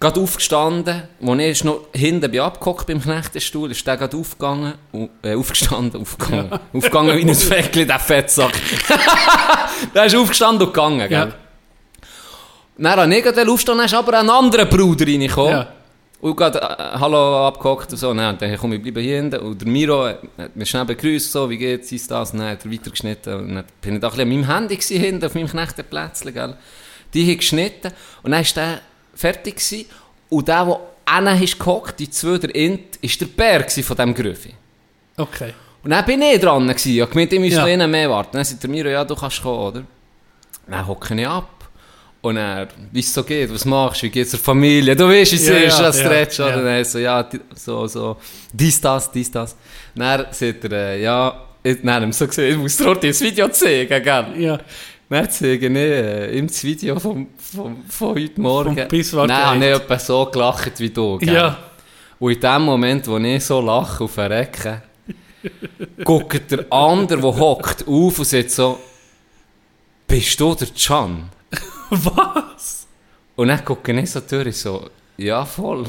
gerade 0.00 0.20
aufgestanden. 0.20 1.02
Als 1.20 1.40
ich 1.40 1.64
noch 1.64 1.86
hinten 1.92 2.30
bin 2.30 2.40
abgehockt 2.40 2.86
beim 2.86 3.00
Knechtenstuhl, 3.00 3.70
ist 3.70 3.86
der 3.86 3.96
gerade 3.96 4.16
aufgegangen, 4.16 4.74
und, 4.92 5.10
äh, 5.22 5.34
aufgestanden, 5.34 6.00
aufgegangen, 6.00 6.50
aufgegangen 6.72 7.16
wie 7.16 7.28
ein 7.28 7.34
Fäckchen, 7.34 7.86
der 7.86 7.98
Fettsack. 7.98 8.52
der 9.94 10.04
ist 10.04 10.16
aufgestanden 10.16 10.66
und 10.66 10.72
gegangen, 10.72 11.08
gell? 11.08 11.10
Ja. 11.10 11.28
Dann 12.78 12.96
habe 12.96 13.14
ich 13.14 13.26
aufstehen, 13.26 13.76
dann 13.76 13.86
ist 13.86 13.94
aber 13.94 14.20
ein 14.20 14.30
anderer 14.30 14.66
Bruder 14.66 15.04
reingekommen. 15.04 15.52
Ja. 15.52 15.68
Und 16.20 16.36
gerade 16.36 16.60
äh, 16.60 16.98
Hallo 16.98 17.46
abgehockt 17.46 17.92
und 17.92 17.98
so. 17.98 18.12
Nein, 18.12 18.30
und 18.30 18.42
dann 18.42 18.56
komm 18.56 18.72
ich 18.72 18.82
bleibe 18.82 19.00
hier 19.00 19.16
hinten. 19.16 19.40
Und 19.40 19.60
der 19.60 19.68
Miro 19.68 20.06
hat 20.06 20.56
mich 20.56 20.70
schnell 20.70 20.84
begrüßt, 20.84 21.30
so, 21.30 21.48
wie 21.48 21.58
geht's, 21.58 21.92
ist 21.92 22.10
das? 22.10 22.32
Dann 22.32 22.42
hat 22.42 22.64
er 22.64 22.72
weitergeschnitten. 22.72 23.34
Und 23.34 23.54
dann 23.54 23.64
bin 23.80 23.94
ich 23.94 24.00
da 24.00 24.08
ein 24.08 24.10
bisschen 24.10 24.32
an 24.32 24.40
meinem 24.40 24.52
Handy 24.52 24.76
gewesen, 24.76 25.00
hinten, 25.00 25.24
auf 25.24 25.34
meinem 25.34 25.48
Knechtenplätzchen, 25.48 26.34
gell. 26.34 26.56
Die 27.14 27.30
haben 27.30 27.38
geschnitten. 27.38 27.92
Und 28.22 28.32
dann 28.32 28.44
war 28.44 28.52
der 28.54 28.80
fertig 29.18 29.56
gewesen. 29.56 29.86
Und 30.28 30.48
der, 30.48 30.64
der 30.64 30.80
einer 31.04 31.42
ist 31.42 31.58
gehockt, 31.58 31.98
die 31.98 32.10
zwei, 32.10 32.38
der 32.38 32.54
Int, 32.54 32.96
ist 33.00 33.20
der 33.20 33.26
Bär 33.26 33.68
von 33.68 33.96
diesem 33.96 34.14
Grüffi. 34.14 34.54
Okay. 35.16 35.52
Und 35.82 35.90
dann 35.90 36.04
bin 36.04 36.22
ich 36.22 36.40
dran 36.40 36.66
gewesen. 36.66 37.02
Ich 37.02 37.10
gemeint, 37.10 37.32
ich 37.32 37.40
müsste 37.40 37.68
Ja. 37.68 37.86
mehr 37.86 38.10
warten. 38.10 38.30
Dann 38.36 38.44
sagt 38.44 38.62
der 38.62 38.70
Miro, 38.70 38.88
ja, 38.88 39.04
du 39.04 39.14
kannst 39.14 39.42
kommen, 39.42 39.58
oder? 39.58 39.82
Dann 40.66 40.86
hocke 40.86 41.14
ich 41.14 41.26
ab. 41.26 41.48
Und 42.20 42.36
er, 42.36 42.68
wie 42.90 43.00
es 43.00 43.14
so 43.14 43.22
geht, 43.22 43.52
was 43.52 43.64
machst 43.64 44.02
du, 44.02 44.06
wie 44.06 44.10
geht's 44.10 44.32
der 44.32 44.40
Familie? 44.40 44.96
Du 44.96 45.08
weißt, 45.08 45.32
es 45.32 45.42
ist, 45.42 45.48
ja, 45.48 45.86
als 45.86 45.98
ja, 45.98 46.04
Stretch, 46.04 46.40
oder? 46.40 46.62
Dann 46.62 46.84
so, 46.84 46.98
ja, 46.98 47.28
so, 47.54 47.86
so, 47.86 48.16
dies, 48.52 48.80
das, 48.80 49.10
dies, 49.10 49.30
das. 49.30 49.56
Dann 49.94 50.26
sagt 50.30 50.64
er, 50.64 50.72
äh, 50.72 51.02
ja, 51.02 51.44
ich, 51.62 51.80
dann 51.80 51.94
haben 51.94 52.06
wir 52.06 52.12
so 52.12 52.26
gesehen, 52.26 52.52
ich 52.52 52.58
muss 52.58 52.76
dir 52.76 52.94
das 52.94 53.20
Video 53.20 53.48
zeigen, 53.48 54.02
gell? 54.02 54.26
Ja. 54.36 54.58
Dann 55.08 55.30
zeige 55.30 55.68
ich 55.68 56.36
ihm 56.36 56.46
das 56.46 56.62
Video 56.64 56.98
vom, 57.00 57.28
vom, 57.38 57.84
von 57.88 58.14
heute 58.14 58.40
Morgen. 58.40 58.76
Dann 58.76 59.32
habe 59.32 59.64
ich 59.64 59.74
etwa 59.74 59.98
so 59.98 60.26
gelacht 60.26 60.78
wie 60.80 60.90
du, 60.90 61.16
gell? 61.18 61.34
Ja. 61.34 61.58
Und 62.18 62.32
in 62.32 62.40
dem 62.40 62.62
Moment, 62.62 63.06
wo 63.06 63.16
ich 63.16 63.44
so 63.44 63.60
lache 63.60 64.04
auf 64.04 64.16
den 64.16 64.32
Recken, 64.32 64.82
guckt 66.04 66.50
der 66.50 66.70
andere, 66.70 67.20
der 67.20 67.36
hockt, 67.36 67.86
auf 67.86 68.18
und 68.18 68.24
sagt 68.24 68.50
so, 68.50 68.78
bist 70.06 70.38
du 70.38 70.54
der 70.54 70.68
Can? 70.68 71.30
Was? 71.90 72.86
Und 73.36 73.48
dann 73.48 73.64
gucke 73.64 73.98
ich 73.98 74.10
so 74.10 74.20
durch, 74.20 74.56
so, 74.56 74.90
ja, 75.16 75.44
voll. 75.44 75.84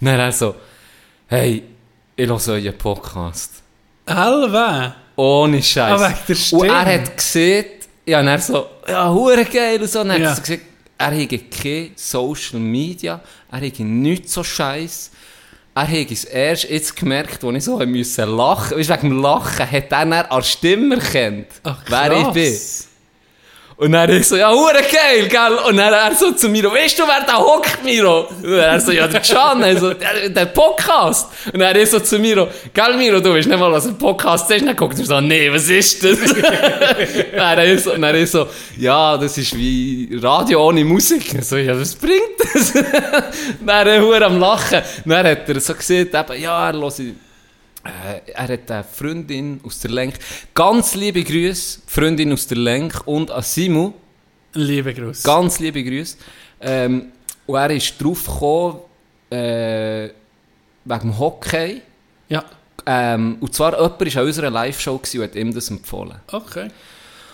dann 0.00 0.18
er 0.18 0.32
so, 0.32 0.54
hey, 1.28 1.62
ich 2.16 2.28
höre 2.28 2.48
euren 2.48 2.78
Podcast. 2.78 3.62
Elwe? 4.06 4.94
Ohne 5.18 5.60
Scheiß. 5.62 6.00
Ah, 6.00 6.14
der. 6.28 6.36
Und 6.60 6.68
er 6.68 6.94
hat 6.94 7.16
gesehen, 7.16 7.64
ja, 8.06 8.20
und 8.20 8.28
er 8.28 8.38
so, 8.38 8.66
ja, 8.86 9.12
hure 9.12 9.44
geil 9.44 9.80
und 9.82 9.90
so. 9.90 10.00
Und 10.00 10.10
er 10.10 10.18
Ja. 10.20 10.30
hat 10.30 10.42
gesagt, 10.44 10.62
er 10.96 11.10
hätte 11.10 11.38
keine 11.38 11.90
Social 11.96 12.60
Media, 12.60 13.20
er 13.50 13.58
hätte 13.58 13.82
nichts 13.82 14.32
so 14.32 14.44
Scheiß. 14.44 15.10
Er 15.74 15.84
hätte 15.84 16.14
es 16.14 16.24
erst 16.24 16.64
jetzt 16.70 16.94
gemerkt, 16.96 17.42
als 17.44 17.56
ich 17.56 17.64
so 17.64 17.78
müssen 17.78 18.36
lachen 18.36 18.78
musste. 18.78 18.94
Wegen 18.94 19.08
dem 19.10 19.22
Lachen 19.22 19.70
hat 19.70 19.72
er 19.72 19.80
dann 19.82 20.12
an 20.12 20.42
Stimme 20.42 20.96
erkannt, 20.96 21.46
wer 21.88 22.12
ich 22.12 22.26
bin. 22.28 22.56
Und 23.78 23.92
dann 23.92 24.10
ich 24.10 24.26
so, 24.26 24.34
ja, 24.34 24.52
hure 24.52 24.72
geil, 24.72 25.28
gell? 25.28 25.56
Und 25.68 25.76
dann 25.76 25.92
er 25.92 26.12
so 26.12 26.32
zu 26.32 26.48
Miro, 26.48 26.72
weißt 26.72 26.98
du, 26.98 27.04
wer 27.04 27.24
da 27.24 27.38
hockt, 27.38 27.84
Miro? 27.84 28.26
Und 28.42 28.54
er 28.54 28.80
so, 28.80 28.90
ja, 28.90 29.06
der 29.06 29.20
Can, 29.20 29.62
also, 29.62 29.94
der, 29.94 30.30
der 30.30 30.46
Podcast. 30.46 31.28
Und 31.52 31.60
dann 31.60 31.76
ich 31.76 31.88
so 31.88 32.00
zu 32.00 32.18
Miro, 32.18 32.48
gell, 32.74 32.96
Miro, 32.96 33.20
du 33.20 33.32
weißt 33.32 33.46
nicht 33.46 33.56
mal, 33.56 33.70
was 33.70 33.86
ein 33.86 33.96
Podcast 33.96 34.50
ist. 34.50 34.62
Und 34.62 34.66
dann 34.66 34.76
guckt 34.76 34.98
er 34.98 35.04
so, 35.04 35.20
nee, 35.20 35.48
was 35.52 35.68
ist 35.68 36.02
das? 36.02 36.18
und 36.32 36.42
dann 37.36 37.58
ich 37.60 37.80
so, 37.80 37.92
und 37.92 38.02
dann 38.02 38.16
ich 38.16 38.28
so, 38.28 38.48
ja, 38.78 39.16
das 39.16 39.38
ist 39.38 39.56
wie 39.56 40.10
Radio 40.20 40.66
ohne 40.66 40.84
Musik. 40.84 41.34
Ich 41.34 41.44
so, 41.44 41.56
ja, 41.56 41.78
was 41.78 41.94
bringt 41.94 42.36
das? 42.52 42.72
dann 43.64 43.86
er 43.86 44.02
hure 44.02 44.24
am 44.24 44.40
Lachen. 44.40 44.82
Und 45.04 45.12
dann 45.12 45.24
hat 45.24 45.48
er 45.48 45.60
so 45.60 45.74
gesehen, 45.74 46.08
eben, 46.08 46.42
ja, 46.42 46.68
er 46.68 46.76
hört 46.76 47.04
äh, 47.84 48.30
er 48.32 48.48
hat 48.48 48.70
eine 48.70 48.84
Freundin 48.84 49.60
aus 49.64 49.78
der 49.80 49.90
Lenk. 49.90 50.14
Ganz 50.54 50.94
liebe 50.94 51.22
Grüße, 51.22 51.80
Freundin 51.86 52.32
aus 52.32 52.46
der 52.46 52.58
Lenk 52.58 53.02
und 53.06 53.30
an 53.30 53.42
Simu. 53.42 53.92
Liebe 54.54 54.92
Grüße. 54.94 55.22
Ganz 55.24 55.58
liebe 55.58 55.82
Grüße. 55.84 56.16
Ähm, 56.60 57.12
und 57.46 57.56
er 57.56 57.70
ist 57.70 58.02
drauf 58.02 58.24
gekommen, 58.24 58.78
äh, 59.30 60.08
wegen 60.84 61.00
dem 61.00 61.18
Hockey. 61.18 61.82
Ja, 62.28 62.44
Ähm, 62.86 63.36
und 63.40 63.54
zwar 63.54 63.72
jemand 63.72 64.00
war 64.00 64.16
an 64.22 64.26
unserer 64.26 64.50
Live-Show 64.50 64.94
und 64.94 65.22
hat 65.22 65.34
ihm 65.34 65.52
das 65.52 65.70
empfohlen. 65.70 66.14
okay. 66.32 66.68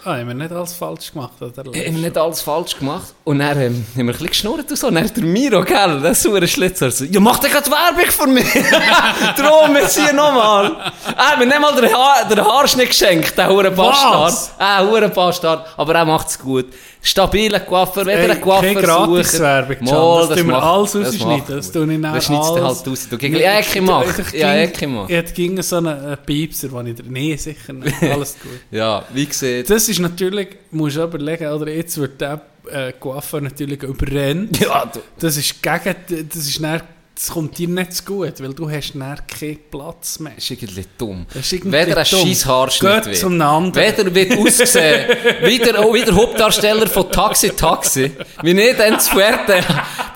Ah, 0.07 0.19
haben 0.19 0.29
wir 0.29 0.35
nicht 0.35 0.53
alles 0.53 0.75
falsch 0.75 1.13
gemacht, 1.13 1.41
oder? 1.41 1.65
Wir 1.73 1.87
haben 1.87 2.01
nicht 2.03 2.19
alles 2.19 2.43
falsch 2.43 2.79
gemacht. 2.79 3.15
Und 3.25 3.39
dann 3.39 3.59
ähm, 3.59 3.87
haben 3.97 3.97
wir 3.97 4.03
ein 4.03 4.07
bisschen 4.09 4.27
geschnurrt 4.29 4.71
und 4.71 4.77
so. 4.77 4.89
Und 4.89 4.97
dann 4.97 5.11
der 5.15 5.25
Miro, 5.25 5.63
gell, 5.63 6.01
der 6.03 6.15
saure 6.15 6.47
Schlitzer, 6.47 6.91
so, 6.91 7.05
ja, 7.05 7.21
mach 7.21 7.39
dir 7.39 7.49
gerade 7.49 7.71
Werbung 7.71 8.11
von 8.11 8.35
mir. 8.35 8.45
Drum, 9.37 9.77
jetzt 9.77 9.99
hier 9.99 10.13
nochmal. 10.13 10.93
Hat 11.17 11.39
mir 11.39 11.47
nicht 11.47 11.59
mal 11.59 11.75
den, 11.75 11.91
Haar, 11.91 12.29
den 12.29 12.45
Haarschnitt 12.45 12.89
geschenkt, 12.89 13.39
der 13.39 13.49
hure 13.49 13.71
Bastard. 13.71 14.25
Was? 14.25 14.53
Ah, 14.59 14.85
hure 14.85 15.09
Bastard. 15.09 15.67
Aber 15.79 15.95
er 15.95 16.05
macht's 16.05 16.39
gut. 16.39 16.67
Stabiler 17.07 17.61
Coiffeur, 17.61 18.07
wenn 18.07 18.19
ihr 18.19 18.31
einen 18.33 18.41
Coiffeur 18.41 18.75
keine 18.75 18.83
Gratiswerbung. 18.87 19.77
Mal, 19.85 20.27
Das 20.29 20.39
tun 20.39 20.49
wir 20.49 20.63
alles 20.63 20.93
das 20.93 21.07
rausschneiden. 21.07 21.45
Das 21.57 21.71
tue 21.73 21.93
ich 21.93 21.99
nachher 21.99 22.15
Das 22.15 22.25
schneidest 22.25 22.51
du 22.51 22.55
halt 22.55 22.65
raus. 22.65 23.09
Du 23.11 23.19
gegen 23.19 23.35
Ecke 23.37 23.81
ich- 23.81 24.33
Ja, 24.41 24.55
Ecke 24.55 24.87
machst. 24.89 25.11
Ich 25.11 25.17
hätte 25.17 25.33
gegen 25.35 25.63
so 25.63 25.77
einen 25.77 26.17
Piepser, 26.25 26.69
den 26.69 26.87
ich... 26.87 27.05
Nee, 27.07 27.37
sicher 27.37 27.73
nicht. 27.75 28.03
Alles 28.03 28.37
gut. 28.43 28.53
Ja, 28.71 29.05
wie 29.13 29.27
gesagt. 29.27 29.69
Das 29.71 29.89
ist 29.89 29.99
natürlich... 30.01 30.49
Musst 30.71 30.97
du 30.97 31.03
überlegen, 31.05 31.47
oder? 31.49 31.71
Jetzt 31.71 31.99
wird 31.99 32.21
der 32.21 32.41
äh, 32.71 32.93
Coiffeur 32.99 33.43
natürlich 33.43 33.83
überrennt. 33.83 34.59
Ja, 34.61 34.87
du. 34.91 35.01
Das 35.19 35.37
ist 35.37 35.63
gegen... 35.63 35.95
Das 36.09 36.37
ist 36.47 36.59
dann, 36.59 36.83
Das 37.15 37.29
kommt 37.29 37.57
dir 37.59 37.69
nicht 37.69 37.93
zu 37.93 38.05
gut, 38.05 38.41
weil 38.41 38.55
du 38.55 38.69
hast 38.69 38.95
keinen 38.95 39.59
Platz 39.71 40.19
mehr. 40.19 40.33
Das 40.35 40.43
ist 40.43 40.51
irgendwie 40.51 40.85
dumm. 40.99 41.27
Das 41.33 41.45
ist 41.47 41.53
irgendwie 41.53 41.79
Weder 41.79 41.97
ein 41.99 42.05
scheiß 42.05 42.45
Haarschnitt 42.47 42.93
Geht 42.93 43.07
wird. 43.07 43.17
zum 43.19 43.41
anderen. 43.41 43.75
Weder 43.77 44.12
wird 44.12 44.37
ausgesehen, 44.37 45.09
wie 45.45 45.59
der, 45.59 45.75
wie 45.93 46.03
der 46.03 46.15
Hauptdarsteller 46.17 46.89
von 46.89 47.11
Taxi 47.12 47.51
Taxi. 47.51 48.11
Wie 48.43 48.53
nicht 48.53 48.81
dann 48.81 48.99
zu 48.99 49.11
Fuerte 49.12 49.61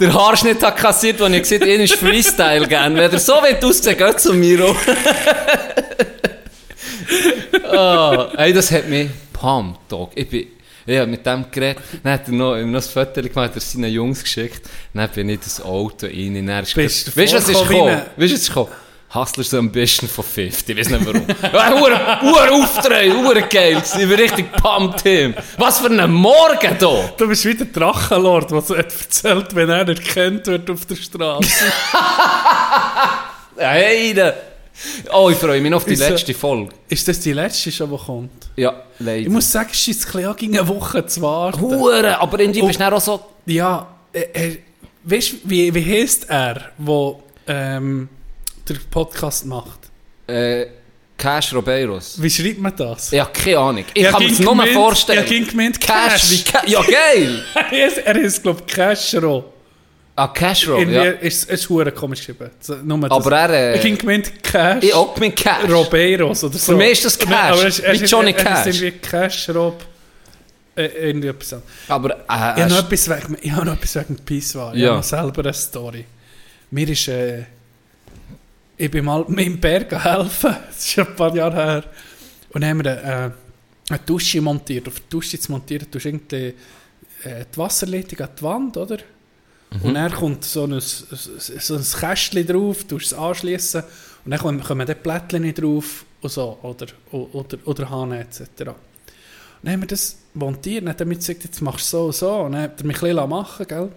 der 0.01 0.12
Haarschnitt 0.12 0.61
hat 0.62 0.76
kassiert, 0.76 1.20
den 1.20 1.34
ich 1.34 1.42
gesehen 1.42 1.61
habe, 1.61 1.72
ihn 1.74 1.80
ist 1.82 1.94
Freestyle 1.94 2.66
gern. 2.66 2.96
Wenn 2.96 3.12
er 3.12 3.18
so 3.20 3.34
wird 3.42 3.64
aussehen, 3.64 3.96
geht 3.96 4.18
zu 4.20 4.34
Miro. 4.34 4.74
oh, 7.72 8.26
ey, 8.36 8.53
das 8.53 8.70
hat 8.72 8.88
mich 8.88 9.09
pumped, 9.32 9.80
Dog. 9.88 10.11
Ich 10.14 10.28
bin, 10.28 10.46
ja, 10.95 11.07
mit 11.07 11.24
dem 11.24 11.45
geredet. 11.51 11.82
Dann 12.03 12.12
hat 12.14 12.26
er 12.26 12.32
noch, 12.32 12.57
noch 12.57 12.62
ein 12.62 12.82
Foto 12.82 13.20
gemacht, 13.20 13.36
hat 13.36 13.55
er 13.55 13.61
seinen 13.61 13.93
Jungs 13.93 14.22
geschickt. 14.22 14.62
Dann 14.95 15.09
bin 15.11 15.28
ich 15.28 15.41
das 15.41 15.61
Auto 15.61 16.07
rein. 16.07 16.47
Dann 16.47 16.62
ist 16.62 16.74
Bist 16.74 17.09
du 17.09 17.20
weißt 17.20 17.32
du, 17.32 17.36
was 17.36 17.49
ist 17.49 17.68
gekommen? 17.68 17.86
Weißt 17.89 18.07
du, 18.16 18.22
was 18.22 18.32
ist 18.32 18.49
gekommen? 18.49 18.70
Hustlers 19.14 19.55
Ambition 19.55 20.07
von 20.07 20.22
50, 20.22 20.68
ich 20.68 20.84
weiß 20.84 20.91
nicht 20.91 21.07
warum. 21.07 21.26
Hure 22.20 22.53
Auftritt, 22.53 23.14
hure 23.14 23.43
geil. 23.49 23.82
Ich 23.82 23.93
bin 23.95 24.12
richtig 24.12 24.53
pumped 24.53 25.01
him. 25.01 25.34
Was 25.57 25.78
für 25.78 25.86
ein 25.86 26.12
Morgen 26.12 26.76
da! 26.78 27.11
Du 27.16 27.26
bist 27.26 27.43
wie 27.47 27.55
der 27.55 27.68
Drachenlord, 27.68 28.51
der 28.51 28.61
so 28.61 28.76
hat 28.76 28.93
erzählt, 28.93 29.55
wenn 29.55 29.70
er 29.70 29.89
erkannt 29.89 30.47
wird 30.47 30.70
auf 30.70 30.84
der 30.84 30.97
Straße. 30.97 31.49
Hey. 33.61 34.14
Oh, 35.12 35.28
ich 35.30 35.36
freue 35.36 35.60
mich 35.60 35.70
noch 35.70 35.78
auf 35.78 35.84
die 35.84 35.94
Ist 35.94 36.08
letzte 36.08 36.34
Folge. 36.34 36.72
ist 36.88 37.08
das 37.08 37.20
die 37.20 37.32
letzte 37.32 37.72
schon, 37.72 37.90
die 37.90 37.96
kommt? 37.96 38.30
Ja, 38.56 38.82
leider. 38.98 39.22
Ich 39.22 39.28
muss 39.28 39.50
sagen, 39.50 39.70
es 39.72 39.88
ist 39.88 40.06
ein 40.06 40.12
bisschen 40.12 40.36
gegen 40.36 40.58
eine 40.58 40.68
Woche 40.68 41.04
zu 41.06 41.20
warten. 41.22 41.60
Hure, 41.60 42.18
aber 42.20 42.40
irgendwie 42.40 42.62
bist 42.62 42.80
du 42.80 42.92
auch 42.92 43.00
so... 43.00 43.20
Ja, 43.46 43.86
äh, 44.12 44.20
äh, 44.32 44.58
weißt 45.04 45.32
du, 45.32 45.36
wie, 45.44 45.74
wie 45.74 45.84
heisst 46.00 46.28
er, 46.30 46.70
der 46.78 47.14
ähm, 47.48 48.08
den 48.68 48.78
Podcast 48.90 49.46
macht? 49.46 49.80
Äh, 50.26 50.66
Cash 51.16 51.52
Robeiros. 51.52 52.22
Wie 52.22 52.30
schreibt 52.30 52.60
man 52.60 52.76
das? 52.76 53.10
Habe 53.12 53.30
keine 53.32 53.58
Ahnung. 53.58 53.84
Ich 53.92 54.04
Er 54.04 54.12
kann 54.12 54.22
mir 54.22 54.28
das 54.28 54.38
nur 54.38 54.52
gemeint- 54.52 54.70
vorstellen. 54.72 55.18
Er 55.18 55.24
ging 55.24 55.46
gemeint 55.48 55.80
Cash, 55.80 56.12
Cash. 56.12 56.30
wie 56.30 56.42
Cash. 56.44 56.68
Ja, 56.70 56.82
geil! 56.82 57.42
er 57.72 57.86
ist, 57.88 57.98
er 57.98 58.16
ist 58.16 58.42
glaube 58.42 58.62
ich, 58.64 58.72
Cashro. 58.74 59.44
Ah, 60.18 60.28
Cash 60.28 60.66
Rob, 60.68 60.80
Irgendwie 60.80 60.96
ja. 60.96 61.10
ist 61.12 61.48
es 61.48 61.68
hure 61.68 61.92
komisch 61.92 62.18
geschrieben. 62.26 62.50
Nur 62.84 62.98
das. 63.00 63.10
Aber 63.12 63.32
er, 63.36 63.50
äh, 63.50 63.72
Er 63.74 63.78
ging 63.78 63.96
gemeint 63.96 64.42
Cash. 64.42 64.82
Ich 64.82 64.92
auch 64.94 65.16
mit 65.16 65.36
Cash. 65.36 65.70
Robeiros 65.70 66.42
oder 66.42 66.58
so. 66.58 66.72
Für 66.72 66.76
mich 66.78 66.90
ist 66.92 67.04
das 67.04 67.18
Cash, 67.18 67.30
Aber 67.52 67.60
er 67.62 67.68
ist, 67.68 67.78
er 67.78 67.92
wie 67.94 68.04
ist, 68.04 68.10
Johnny 68.10 68.30
er 68.32 68.36
Cash. 68.44 68.66
ist 68.66 68.82
irgendwie 68.82 68.98
Cash 68.98 69.48
Rob. 69.50 69.84
Äh, 70.74 70.86
irgendwie 71.10 71.28
etwas. 71.28 71.60
Aber, 71.88 72.10
äh, 72.10 72.14
Ich 72.24 72.30
habe 72.30 72.68
noch 72.68 72.78
etwas 72.90 73.08
wegen, 73.08 73.36
ich 73.40 73.52
habe 73.52 73.66
noch 73.66 73.74
etwas 73.74 73.94
wegen 73.94 74.16
Peace-Wahl. 74.16 74.74
Ich 74.76 74.82
Ja. 74.82 74.88
habe 74.88 74.96
noch 74.98 75.04
selber 75.04 75.42
eine 75.42 75.54
Story. 75.54 76.04
Mir 76.72 76.88
ist, 76.88 77.08
äh, 77.08 77.44
ich 78.76 78.90
bin 78.90 79.04
mal 79.04 79.24
mit 79.28 79.46
dem 79.46 79.60
Berg 79.60 79.92
helfen. 80.04 80.56
Das 80.68 80.78
ist 80.78 80.90
schon 80.90 81.06
ein 81.06 81.14
paar 81.16 81.34
Jahre 81.34 81.56
her. 81.56 81.84
Und 82.50 82.60
dann 82.62 82.70
haben 82.70 82.84
wir 82.84 82.90
äh, 82.92 83.30
eine 83.90 83.98
Dusche 84.04 84.40
montiert. 84.40 84.88
Auf 84.88 84.94
der 84.94 85.04
Dusche 85.10 85.38
zu 85.38 85.52
montieren, 85.52 85.88
tust 85.90 86.04
du 86.04 86.08
irgendwie 86.08 86.54
äh, 87.24 87.44
die 87.52 87.56
Wasserleitung 87.58 88.20
an 88.20 88.28
die 88.38 88.42
Wand, 88.42 88.76
oder? 88.76 88.98
Und 89.70 89.94
dann 89.94 90.12
kommt 90.12 90.44
so 90.44 90.64
ein, 90.64 90.80
so 90.80 91.74
ein 91.74 91.82
Kästchen 91.82 92.46
drauf, 92.46 92.84
du 92.84 92.96
es 92.96 93.12
anschließen 93.12 93.82
und 94.24 94.30
dann 94.30 94.40
kommen, 94.40 94.62
kommen 94.62 94.86
die 94.86 94.94
Plättchen 94.94 95.54
drauf 95.54 96.04
und 96.20 96.32
so, 96.32 96.58
oder, 96.62 96.86
oder, 97.12 97.58
oder 97.64 97.90
Hahn 97.90 98.12
etc. 98.12 98.40
Und 98.40 98.76
dann 99.62 99.72
haben 99.74 99.82
wir 99.82 99.88
das 99.88 100.16
montiert, 100.34 100.86
dann 100.86 100.94
er 100.96 101.06
mir 101.06 101.16
gesagt, 101.16 101.44
jetzt 101.44 101.60
machst 101.60 101.92
du 101.92 101.96
so 101.96 102.04
und 102.06 102.14
so. 102.14 102.32
Und 102.40 102.52
dann 102.52 102.62
hat 102.62 102.80
er 102.80 102.86
mich 102.86 103.02
ein 103.02 103.28
machen 103.28 103.66
gell? 103.66 103.90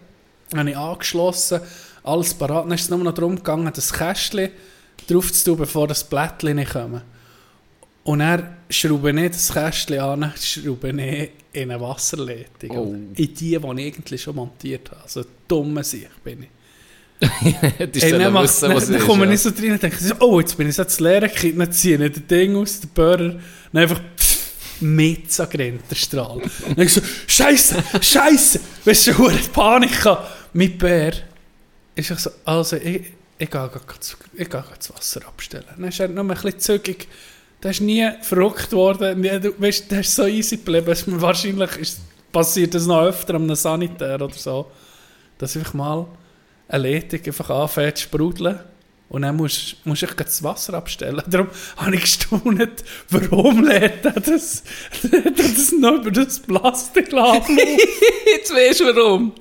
Dann 0.49 0.59
habe 0.59 0.69
ich 0.71 0.77
angeschlossen, 0.77 1.61
alles 2.03 2.33
parat. 2.33 2.65
Dann 2.65 2.73
ist 2.73 2.81
es 2.81 2.89
nur 2.89 2.99
noch 2.99 3.13
darum 3.13 3.37
gegangen, 3.37 3.71
das 3.73 3.93
Kästchen 3.93 4.49
drauf 5.07 5.31
zu 5.31 5.45
tun, 5.45 5.57
bevor 5.59 5.87
das 5.87 6.03
Blättchen 6.03 6.57
nicht 6.57 6.73
kommen. 6.73 7.01
Und 8.03 8.21
er 8.21 8.57
schraube 8.71 9.13
nicht 9.13 9.35
das 9.35 9.51
Kästchen 9.53 9.99
an, 9.99 10.33
schraube 10.39 10.89
ich 10.89 11.31
in 11.53 11.71
eine 11.71 11.81
Wasserleitung. 11.81 12.71
Oh. 12.71 12.93
In 12.93 13.13
die, 13.15 13.33
die 13.33 13.55
ich 13.55 13.65
eigentlich 13.65 14.21
schon 14.21 14.35
montiert 14.35 14.91
habe. 14.91 15.03
Also 15.03 15.23
dumme 15.47 15.83
Sicht 15.83 16.23
bin 16.23 16.43
ich. 16.43 16.49
hättest 17.77 18.03
Ey, 18.03 18.11
du 18.13 18.19
dann, 18.19 18.33
macht, 18.33 18.45
wissen, 18.45 18.69
dann, 18.69 18.91
dann 18.91 18.99
komme 19.01 19.25
ich 19.25 19.25
ja. 19.25 19.25
nicht 19.27 19.41
so 19.41 19.49
rein 19.49 19.73
und 19.73 19.83
denke, 19.83 19.97
oh, 20.19 20.39
jetzt 20.39 20.57
bin 20.57 20.67
ich 20.67 20.75
so 20.75 20.83
zu 20.83 21.03
leeren 21.03 21.29
gekriegt, 21.29 21.59
dann 21.59 21.71
ziehe 21.71 22.03
ich 22.03 22.13
das 22.13 22.25
Ding 22.25 22.55
aus, 22.55 22.79
den 22.79 22.89
Burger, 22.89 23.39
dann 23.71 23.83
einfach 23.83 24.01
mit 24.79 25.37
der 25.37 25.95
Strahl. 25.95 26.41
Dann 26.41 26.75
denke 26.75 26.83
ich 26.83 26.93
so, 26.93 27.01
Scheiße, 27.27 27.83
Scheiße, 28.01 28.59
weißt 28.85 29.07
du, 29.07 29.17
hure 29.19 29.37
Panik. 29.53 29.91
Mein 30.53 30.77
Bär 30.77 31.13
ist 31.95 32.09
ich 32.09 32.19
so, 32.19 32.31
also 32.45 32.77
ich, 32.77 33.03
ich 33.37 33.49
gehe 33.49 33.69
grad 33.69 34.03
zu- 34.03 34.17
ich 34.33 34.49
gehe 34.49 34.63
das 34.75 34.93
Wasser 34.93 35.25
abstellen. 35.27 35.65
Dann 35.75 35.87
ist 35.87 35.99
er 35.99 36.07
noch 36.07 36.23
ein 36.23 36.27
bisschen 36.29 36.59
zügig. 36.59 37.07
Der 37.63 37.71
ist 37.71 37.81
nie 37.81 38.09
verrückt 38.21 38.71
worden, 38.73 39.21
du, 39.21 39.61
weißt, 39.61 39.91
der 39.91 39.99
ist 39.99 40.15
so 40.15 40.25
easy 40.25 40.57
geblieben. 40.57 40.95
Wahrscheinlich 41.21 41.77
ist, 41.77 41.99
passiert 42.31 42.73
das 42.73 42.87
noch 42.87 43.03
öfter 43.03 43.35
am 43.35 43.53
Sanitär 43.53 44.15
oder 44.15 44.33
so, 44.33 44.71
dass 45.37 45.55
einfach 45.55 45.73
mal 45.73 46.07
eine 46.67 46.89
Leitung 46.89 47.19
einfach 47.23 47.49
anfängt 47.49 47.97
zu 47.97 48.03
sprudeln. 48.03 48.59
Und 49.09 49.23
dann 49.23 49.35
musst, 49.35 49.75
musst 49.85 50.03
du 50.03 50.05
echt 50.05 50.19
das 50.21 50.41
Wasser 50.41 50.73
abstellen. 50.73 51.21
Darum 51.27 51.49
habe 51.75 51.95
ich 51.95 52.01
gestaunt, 52.01 52.83
warum 53.09 53.65
lädt 53.65 54.05
er 54.05 54.13
das, 54.13 54.63
lädt 55.03 55.37
er 55.37 55.49
das 55.49 55.73
noch 55.73 55.95
über 55.95 56.11
das 56.11 56.39
Plastik 56.39 57.11
laufen? 57.11 57.57
Jetzt 58.25 58.53
weißt 58.53 58.79
du 58.79 58.95
warum. 58.95 59.33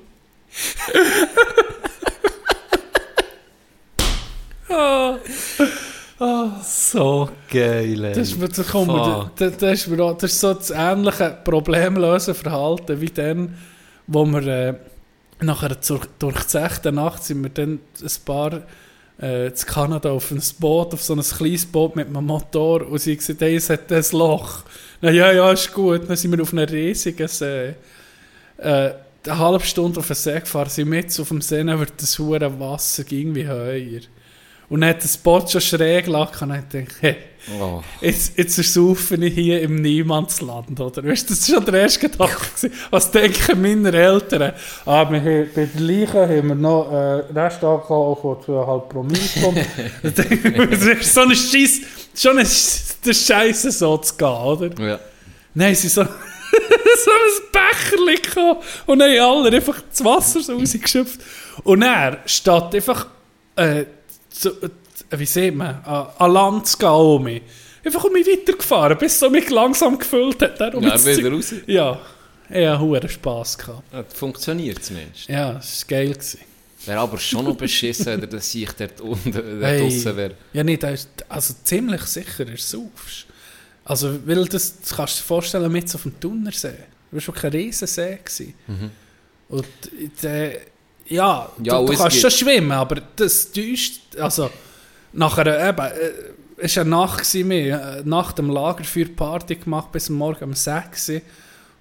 So 6.62 7.31
geil, 7.51 8.05
ey. 8.05 8.12
Das 8.12 8.29
ist, 8.29 8.39
mir- 8.39 8.49
das, 8.49 8.68
kommt 8.68 8.89
mir, 8.89 9.31
das, 9.37 9.57
das, 9.57 9.73
ist 9.73 9.89
mir 9.89 10.03
auch, 10.05 10.16
das 10.18 10.33
ist 10.33 10.41
so 10.41 10.53
das 10.53 10.71
ähnliche 10.71 11.39
problemlöse 11.45 12.35
Verhalten 12.35 13.01
wie 13.01 13.07
dann, 13.09 13.57
wo 14.07 14.27
wir 14.27 14.47
äh, 14.47 14.75
nachher 15.41 15.81
zur, 15.81 16.01
durch 16.18 16.43
die 16.45 16.51
sechste 16.51 16.93
Nacht 16.93 17.25
sind 17.25 17.43
wir 17.43 17.49
dann 17.49 17.81
ein 18.03 18.11
paar 18.27 18.61
äh, 19.23 19.47
in 19.47 19.55
Kanada 19.55 20.11
auf 20.11 20.31
ein 20.31 20.43
Boot, 20.59 20.93
auf 20.93 21.03
so 21.03 21.14
ein 21.14 21.23
kleines 21.23 21.64
Boot 21.64 21.97
mit 21.97 22.09
einem 22.09 22.27
Motor 22.27 22.87
und 22.87 22.99
sie 22.99 23.16
gesagt, 23.16 23.41
hey, 23.41 23.57
es 23.57 23.71
hat 23.71 23.91
ein 23.91 24.05
Loch. 24.12 24.64
Na 25.01 25.11
ja, 25.11 25.33
ja, 25.33 25.51
ist 25.53 25.73
gut. 25.73 26.03
Dann 26.07 26.16
sind 26.16 26.33
wir 26.37 26.43
auf 26.43 26.53
einem 26.53 26.68
riesigen 26.68 27.29
See. 27.29 27.75
Äh, 28.59 28.91
eine 29.27 29.39
halbe 29.39 29.64
Stunde 29.64 30.01
auf 30.01 30.07
den 30.07 30.16
See 30.16 30.39
gefahren, 30.41 30.68
sind 30.68 30.89
mit 30.91 31.18
auf 31.18 31.29
dem 31.29 31.41
See, 31.41 31.62
dann 31.64 31.79
wird 31.79 31.93
das 31.97 32.18
hure 32.18 32.59
Wasser 32.61 33.05
irgendwie 33.09 33.47
höher. 33.47 34.01
Und 34.71 34.81
dann 34.81 34.91
hat 34.91 35.05
das 35.05 35.18
Boot 35.18 35.51
schon 35.51 35.61
schräg 35.61 36.07
gelacht 36.07 36.41
und 36.41 36.49
dann 36.49 36.62
dachte 36.62 36.79
ich, 36.79 36.89
hey, 37.01 37.16
Oh. 37.59 37.83
Jetzt, 38.01 38.37
jetzt 38.37 38.59
ersaufe 38.59 39.14
ich 39.16 39.35
hier 39.35 39.62
im 39.62 39.77
Niemandsland, 39.77 40.79
oder? 40.79 41.03
Weißt 41.03 41.29
du, 41.29 41.35
das 41.35 41.49
war 41.49 41.57
schon 41.57 41.64
der 41.64 41.83
erste 41.83 42.09
Gedanke. 42.09 42.37
Was 42.91 43.11
denken 43.11 43.62
meine 43.62 43.93
Eltern? 43.93 44.53
Ah, 44.85 45.11
wir 45.11 45.21
haben, 45.21 45.49
bei 45.55 45.64
der 45.64 45.81
Leiche 45.81 46.29
haben 46.29 46.49
wir 46.49 46.55
noch 46.55 46.93
äh, 46.93 47.33
Restalkohol 47.33 48.16
von 48.16 48.55
2,5 48.55 48.81
Promille. 48.89 49.66
Dann 50.03 50.14
denke 50.14 50.49
ich, 50.49 50.71
Das 50.71 50.87
ist 50.87 51.14
so 51.14 51.21
ein 51.23 51.35
Scheiß, 51.35 51.81
schon 52.14 52.39
ein 52.39 52.47
der 53.07 53.14
Scheiße 53.14 53.71
so 53.71 53.97
zu 53.97 54.14
gehen, 54.16 54.29
oder? 54.29 54.71
Ja. 54.79 55.01
Nein, 55.55 55.75
sie 55.75 55.89
so, 55.89 56.03
so 56.05 56.11
ein 56.11 57.51
Becherchen 57.53 58.23
gekommen 58.23 58.57
und 58.87 58.99
dann 58.99 59.11
haben 59.18 59.47
alle 59.47 59.57
einfach 59.57 59.81
das 59.89 60.05
Wasser 60.05 60.41
so 60.41 60.57
rausgeschöpft. 60.57 61.21
Und 61.64 61.83
er 61.83 62.18
statt 62.27 62.75
einfach, 62.75 63.07
äh, 63.57 63.85
zu, 64.31 64.51
äh, 64.62 64.70
wie 65.18 65.26
sieht 65.26 65.55
man, 65.55 65.83
an, 65.85 66.07
an 66.18 66.33
Land 66.33 66.66
zu 66.66 66.78
gehen, 66.78 66.89
um 66.89 67.22
mich, 67.24 67.43
einfach 67.85 68.05
um 68.05 68.12
mich 68.12 68.26
weitergefahren, 68.26 68.99
bis 68.99 69.18
so 69.18 69.28
mich 69.31 69.49
langsam 69.51 69.99
gefüllt 69.99 70.41
hat. 70.43 70.61
Darum 70.61 70.83
Ja, 70.85 71.05
wieder 71.05 71.31
raus. 71.33 71.53
Ja, 71.66 72.01
ich 72.49 72.66
hatte 72.66 72.78
hohen 72.81 73.09
Spass. 73.09 73.59
Gehabt. 73.59 73.83
Ja, 73.93 74.05
Funktioniert 74.05 74.83
zumindest. 74.85 75.28
Ja, 75.28 75.59
es 75.59 75.83
war 75.83 75.89
geil. 75.99 76.12
Gewesen. 76.12 76.41
Wäre 76.87 76.99
aber 77.01 77.18
schon 77.18 77.45
noch 77.45 77.57
beschissen, 77.57 78.07
wenn 78.07 78.20
er 78.22 78.26
das 78.26 78.51
sich 78.51 78.70
dort 78.72 79.01
unten 79.03 79.33
dort 79.33 79.45
Hey. 79.62 79.81
draussen 79.83 80.16
wäre. 80.16 80.35
Ja, 80.55 80.64
nicht, 80.64 80.83
also 81.28 81.55
ziemlich 81.62 82.01
sicher, 82.03 82.49
er 82.49 82.57
saufst. 82.57 83.26
Also, 83.85 84.18
weil 84.26 84.45
das, 84.47 84.81
das 84.81 84.97
kannst 84.97 85.18
du 85.18 85.22
dir 85.22 85.26
vorstellen, 85.26 85.70
mit 85.70 85.95
auf 85.95 86.03
dem 86.03 86.18
Thunersee. 86.18 86.68
Das 86.68 87.12
war 87.12 87.20
schon 87.20 87.35
kein 87.35 87.51
Riesensee. 87.53 88.18
Gewesen. 88.24 88.55
Und 89.49 89.66
der, 90.22 90.53
ja, 91.11 91.51
Ja, 91.63 91.79
du, 91.81 91.87
du 91.87 91.93
kannst 91.99 92.11
gibt- 92.21 92.21
schon 92.23 92.31
schwimmen, 92.31 92.73
aber 92.73 93.03
das 93.17 93.53
täuscht, 93.53 94.01
also 94.19 94.51
nachher 95.13 95.69
eben, 95.69 95.79
äh, 95.87 95.91
es 96.63 96.77
war 96.77 96.83
eine 96.83 96.91
Nacht, 96.91 97.19
gewesen, 97.19 97.51
wir 97.51 97.81
äh, 97.81 98.03
nach 98.05 98.33
dem 98.33 98.51
Lagerfeuer 98.51 99.07
Party 99.15 99.57
gemacht, 99.57 99.93
bis 99.93 100.09
Morgen 100.11 100.45
um 100.45 100.55
6 100.55 101.09
Uhr. 101.09 101.15
Und 101.17 101.23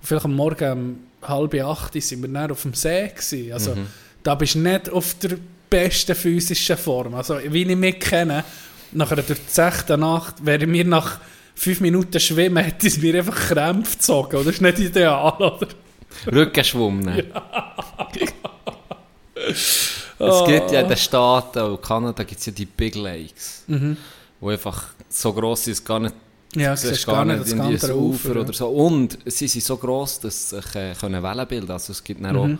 vielleicht 0.01 0.25
am 0.25 0.33
Morgen 0.35 0.71
um 0.71 1.27
halb 1.27 1.53
8 1.53 1.95
Uhr 1.95 2.01
sind 2.01 2.21
wir 2.21 2.29
dann 2.29 2.51
auf 2.51 2.61
dem 2.61 2.73
See 2.73 3.07
gewesen. 3.09 3.51
Also 3.53 3.75
da 4.23 4.35
bist 4.35 4.55
du 4.55 4.59
nicht 4.59 4.89
auf 4.89 5.13
der 5.15 5.37
besten 5.69 6.15
physischen 6.15 6.77
Form. 6.77 7.13
Also 7.15 7.37
wie 7.49 7.63
ich 7.63 7.75
mich 7.75 7.99
kenne, 7.99 8.43
nachher 8.93 9.17
durch 9.17 9.27
die 9.39 9.51
sechste 9.51 9.97
Nacht, 9.97 10.35
wäre 10.45 10.65
mir 10.65 10.85
nach 10.85 11.19
5 11.55 11.81
Minuten 11.81 12.19
Schwimmen, 12.19 12.63
hätte 12.63 12.87
es 12.87 12.97
mir 13.01 13.15
einfach 13.15 13.35
Krämpfe 13.35 13.97
gezogen. 13.97 14.35
Oder? 14.37 14.45
Das 14.45 14.55
ist 14.55 14.61
nicht 14.61 14.79
ideal, 14.79 15.33
oder? 15.37 15.67
Rückenschwumm. 16.31 17.01
ne? 17.01 17.25
Es 19.47 20.43
gibt 20.45 20.71
ja 20.71 20.81
in 20.81 20.87
den 20.89 20.97
Staaten 20.97 21.59
und 21.59 21.81
Kanada 21.81 22.23
gibt 22.23 22.39
es 22.39 22.45
ja 22.47 22.51
die 22.51 22.65
Big 22.65 22.95
Lakes, 22.95 23.63
wo 24.39 24.49
einfach 24.49 24.89
so 25.09 25.33
gross 25.33 25.67
es 25.67 25.83
gar 25.83 25.99
nicht 25.99 26.13
Ja, 26.55 26.71
Du 26.71 26.77
siehst 26.77 27.05
gar 27.05 27.23
nicht 27.25 27.41
das 27.41 27.51
in 27.51 27.61
dieses 27.69 27.89
Ufer 27.91 28.35
oder 28.41 28.51
so. 28.53 28.67
Und 28.69 29.17
sie 29.25 29.47
sind 29.47 29.63
so 29.63 29.77
gross, 29.77 30.19
dass 30.19 30.49
sie 30.49 30.55
sich 30.61 30.75
äh, 30.75 30.93
können 30.99 31.21
Wellen 31.21 31.47
bilden. 31.47 31.71
Also 31.71 31.91
es 31.91 32.03
gibt 32.03 32.23
dann 32.23 32.35
Mhm. 32.35 32.55
auch 32.55 32.59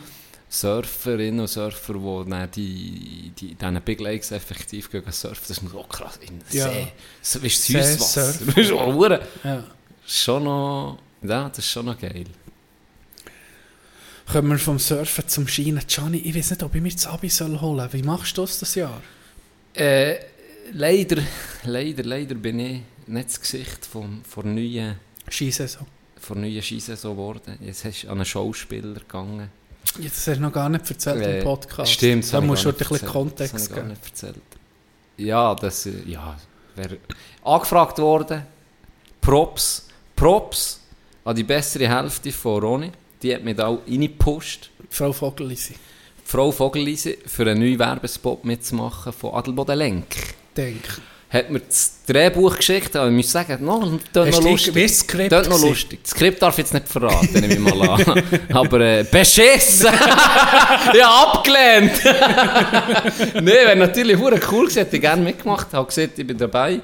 Surferinnen 0.51 1.41
und 1.41 1.47
Surfer, 1.47 1.93
die 1.93 2.29
dann 2.29 2.51
die, 2.51 3.31
die, 3.39 3.55
diesen 3.55 3.81
Big 3.81 3.99
Lakes 3.99 4.31
effektiv 4.31 4.89
gehen 4.91 5.03
surfen. 5.11 5.43
Das 5.47 5.57
ist 5.57 5.69
so 5.71 5.83
krass. 5.83 6.17
In 6.21 6.39
den 6.39 6.43
Ja. 6.51 6.69
See. 6.69 6.87
Weißt 7.43 7.69
du, 7.69 7.73
Süßwasser. 7.73 8.33
Das 8.45 8.57
ist 8.57 8.71
auch 8.71 8.93
hure- 8.93 9.21
Ja. 9.43 9.63
schon 10.07 10.43
noch... 10.43 10.97
Ja, 11.21 11.49
das 11.49 11.59
ist 11.59 11.69
schon 11.71 11.85
noch 11.85 11.99
geil. 11.99 12.25
Kommen 14.31 14.49
wir 14.51 14.59
vom 14.59 14.77
Surfen 14.77 15.27
zum 15.27 15.47
Schienen. 15.47 15.81
Gianni, 15.87 16.17
ich 16.19 16.35
weiß 16.35 16.51
nicht, 16.51 16.63
ob 16.63 16.75
ich 16.75 16.81
mir 16.81 16.91
das 16.91 17.07
Abi 17.07 17.29
soll 17.29 17.59
holen 17.59 17.79
soll. 17.89 17.93
Wie 17.93 18.03
machst 18.03 18.37
du 18.37 18.41
das 18.41 18.59
das 18.59 18.75
Jahr? 18.75 19.01
Äh, 19.73 20.17
leider, 20.71 21.21
leider, 21.63 22.03
leider 22.03 22.35
bin 22.35 22.59
ich 22.59 22.81
nicht 23.07 23.29
das 23.29 23.41
Gesicht 23.41 23.85
vom, 23.85 24.21
von 24.23 24.53
neuen, 24.53 24.97
Skisaison. 25.27 25.87
von 26.19 26.41
neuen 26.41 26.61
Skisaison 26.61 27.15
geworden. 27.15 27.57
Jetzt 27.61 27.83
hast 27.85 28.03
du 28.03 28.07
an 28.09 28.17
einen 28.17 28.25
Schauspieler 28.25 28.93
gegangen. 28.99 29.49
Das 29.97 30.27
hast 30.27 30.37
du 30.37 30.41
noch 30.41 30.53
gar 30.53 30.69
nicht 30.69 30.87
erzählt 30.87 31.23
Äh, 31.23 31.39
im 31.39 31.43
Podcast. 31.45 31.91
Stimmt, 31.91 32.23
das 32.23 32.31
Da 32.31 32.41
musst 32.41 32.65
du 32.65 32.69
ein 32.69 32.75
bisschen. 32.75 32.99
Das 32.99 33.09
Kontext 33.09 33.69
gar 33.69 33.77
geben. 33.79 33.89
nicht 33.89 34.05
erzählt. 34.05 34.41
Ja, 35.17 35.55
das 35.55 35.87
äh, 35.87 35.93
ja, 36.05 36.37
wäre 36.75 36.97
angefragt 37.43 37.97
worden. 37.97 38.43
Props, 39.21 39.87
Props 40.15 40.81
an 41.25 41.35
die 41.35 41.43
bessere 41.43 41.89
Hälfte 41.89 42.31
von 42.31 42.61
Roni. 42.61 42.91
Die 43.21 43.33
hat 43.33 43.43
mich 43.43 43.55
da 43.55 43.67
auch 43.67 43.79
reingepusht. 43.87 44.69
Frau 44.89 45.11
Vogelisi, 45.11 45.75
Frau 46.23 46.51
Vogelise 46.51 47.17
für 47.25 47.43
einen 47.43 47.59
neuen 47.59 47.79
Werbespot 47.79 48.45
mitzumachen 48.45 49.11
von 49.13 49.33
Adelboden 49.33 49.77
Lenk. 49.77 50.05
denk. 50.55 50.83
Hat 51.29 51.51
mir 51.51 51.59
das 51.59 51.93
Drehbuch 52.07 52.55
geschickt, 52.57 52.95
aber 52.95 53.07
ich 53.09 53.15
muss 53.15 53.31
sagen, 53.31 53.63
no, 53.63 53.99
das 54.13 54.39
noch 54.39 54.49
lustig. 54.49 54.73
wie 54.73 54.81
das 54.81 54.97
Skript 54.97 55.31
Das 55.31 55.47
noch 55.47 55.61
lustig. 55.61 55.99
Das 56.01 56.11
Skript 56.11 56.41
darf 56.41 56.55
ich 56.55 56.63
jetzt 56.63 56.73
nicht 56.73 56.87
verraten, 56.87 57.39
nehme 57.39 57.53
ich 57.53 57.59
mal 57.59 57.87
an. 57.87 58.23
Aber 58.51 58.79
äh, 58.81 59.03
beschissen! 59.03 59.85
ja, 60.95 61.23
abgelehnt! 61.27 62.01
Nein, 63.35 63.45
wäre 63.45 63.75
natürlich 63.75 64.17
cool 64.19 64.31
gewesen, 64.31 64.79
hätte 64.79 64.95
ich 64.95 65.01
gerne 65.03 65.21
mitgemacht, 65.21 65.71
habe 65.71 65.85
gesagt, 65.87 66.17
ich 66.17 66.25
bin 66.25 66.35
dabei. 66.35 66.81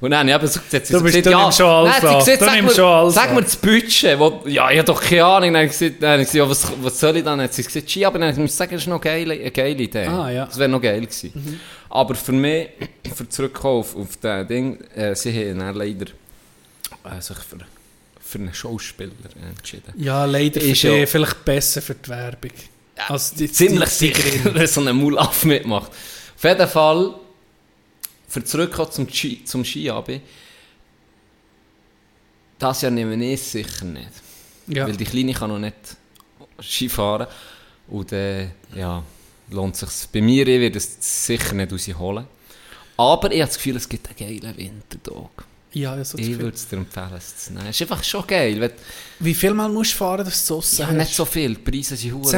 Und 0.00 0.10
dann 0.12 0.32
habe 0.32 0.46
ich 0.46 0.52
gesagt, 0.52 0.90
Du 0.90 1.02
bist- 1.02 1.16
gesagt, 1.16 1.26
du 1.26 1.30
ja, 1.30 1.50
schon 1.52 1.66
alles 1.66 2.02
Nein, 2.02 2.18
gesagt, 2.18 2.40
sag, 2.40 2.62
mir, 2.62 2.70
schon 2.70 2.84
alles 2.84 3.14
sag 3.14 3.34
mir 3.34 3.42
das 3.42 3.56
Budget. 3.56 4.18
Wo, 4.18 4.42
ja, 4.46 4.70
ich 4.70 4.78
habe 4.78 4.84
doch 4.86 5.00
keine 5.02 5.24
Ahnung. 5.24 5.52
Dann 5.52 5.62
habe 5.62 5.64
ich 5.72 5.78
gesagt, 5.78 6.02
dann 6.02 6.10
habe 6.12 6.22
ich 6.22 6.28
gesagt 6.28 6.44
ja, 6.44 6.50
was, 6.50 6.72
was 6.82 7.00
soll 7.00 7.16
ich 7.16 7.24
dann? 7.24 7.38
Dann 7.38 7.44
hat 7.46 7.54
sie 7.54 7.64
gesagt, 7.64 7.90
Ski, 7.90 8.04
aber 8.04 8.18
dann 8.18 8.28
muss 8.36 8.50
ich 8.50 8.54
sagen, 8.56 8.72
das 8.72 8.82
ist 8.82 8.86
noch 8.88 9.00
eine 9.02 9.24
geile, 9.24 9.34
eine 9.34 9.50
geile 9.50 9.82
Idee. 9.82 10.06
Ah, 10.06 10.30
ja. 10.30 10.44
Mhm. 10.44 10.48
Das 10.48 10.58
wäre 10.58 10.68
noch 10.68 10.80
geil 10.82 11.00
gewesen. 11.00 11.60
Aber 11.90 12.14
für 12.14 12.32
mich, 12.32 12.68
für 13.14 13.28
zurückkommen 13.28 13.80
auf, 13.80 13.96
auf 13.96 14.16
das 14.20 14.46
Ding, 14.46 14.78
äh, 14.94 15.14
sie 15.16 15.32
haben 15.32 15.58
dann 15.58 15.74
leider 15.74 16.06
äh, 17.04 17.20
sich 17.20 17.36
für, 17.38 17.58
für 18.20 18.38
einen 18.38 18.54
Schauspieler 18.54 19.10
entschieden. 19.50 19.92
Ja, 19.96 20.24
leider 20.26 20.60
Ist 20.60 20.82
ja- 20.82 21.06
vielleicht 21.06 21.44
besser 21.44 21.82
für 21.82 21.94
die 21.94 22.08
Werbung. 22.08 22.50
Also 23.08 23.36
die, 23.36 23.50
Ziemlich 23.50 23.88
die, 23.90 23.94
sicher, 24.14 24.50
dass 24.54 24.74
so 24.74 24.80
ein 24.84 24.94
Mulaff 24.96 25.44
mitmacht. 25.44 25.90
Auf 26.36 26.44
jeden 26.44 26.68
Fall, 26.68 27.14
für 28.28 28.44
zurückkommen 28.44 28.92
zum, 28.92 29.08
Ski, 29.08 29.44
zum 29.44 29.64
Skiabi, 29.64 30.20
das 32.58 32.82
Jahr 32.82 32.90
nehmen 32.90 33.18
wir 33.18 33.34
es 33.34 33.52
sicher 33.52 33.84
nicht. 33.84 34.10
Ja. 34.66 34.86
Weil 34.86 34.96
die 34.96 35.04
Kleine 35.04 35.32
kann 35.32 35.50
noch 35.50 35.58
nicht 35.58 35.96
Ski 36.60 36.88
fahren. 36.88 37.26
Und 37.88 38.12
äh, 38.12 38.48
ja, 38.76 39.02
lohnt 39.50 39.76
sich 39.76 39.88
bei 40.12 40.20
mir, 40.20 40.46
ich 40.46 40.60
werde 40.60 40.76
es 40.76 41.26
sicher 41.26 41.54
nicht 41.54 41.72
rausholen. 41.72 42.26
Aber 42.98 43.32
ich 43.32 43.40
habe 43.40 43.48
das 43.48 43.56
Gefühl, 43.56 43.76
es 43.76 43.88
gibt 43.88 44.06
einen 44.08 44.16
geilen 44.40 44.56
Wintertag. 44.56 45.44
ja, 45.72 45.96
ja, 45.96 46.04
so 46.04 46.18
zu 46.18 46.24
Ich 46.24 46.38
würde 46.38 46.56
es 46.56 46.68
dir 46.68 46.76
empfehlen, 46.76 47.14
es 47.16 47.36
zu 47.36 47.52
nehmen. 47.52 47.68
Es 47.68 47.80
ist 47.80 47.82
einfach 47.82 48.04
schon 48.04 48.26
geil. 48.26 48.60
Wenn, 48.60 48.72
Wie 49.20 49.34
viel 49.34 49.54
Mal 49.54 49.68
musst 49.70 49.92
du 49.92 49.96
fahren, 49.96 50.24
dass 50.24 50.44
du 50.46 50.58
es 50.58 50.78
ja, 50.78 50.90
nicht 50.92 51.14
so 51.14 51.24
viel. 51.24 51.54
Die 51.54 51.62
Preise 51.62 51.96
sind 51.96 52.14
hoch. 52.14 52.30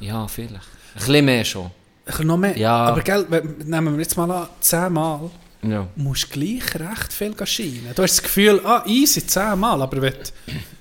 Ja, 0.00 0.28
vielleicht. 0.28 0.54
Ein 0.54 0.60
bisschen 0.94 1.24
mehr 1.24 1.44
schon. 1.44 1.70
Ich 2.06 2.18
noch 2.20 2.36
mehr. 2.36 2.56
Ja. 2.58 2.76
Aber 2.86 3.00
gell, 3.02 3.26
nehmen 3.64 3.94
wir 3.94 4.02
jetzt 4.02 4.16
mal 4.16 4.30
an, 4.30 4.48
10 4.60 4.92
Mal, 4.92 5.30
Ja. 5.62 5.86
musst 5.96 6.24
du 6.34 6.38
gleich 6.40 6.74
recht 6.74 7.12
viel 7.12 7.34
scheinen. 7.46 7.92
Du 7.94 8.02
hast 8.02 8.16
das 8.18 8.22
Gefühl, 8.22 8.60
ah, 8.64 8.82
easy, 8.86 9.26
10 9.26 9.58
Mal, 9.58 9.80
aber 9.80 10.02
wenn 10.02 10.12
du 10.12 10.20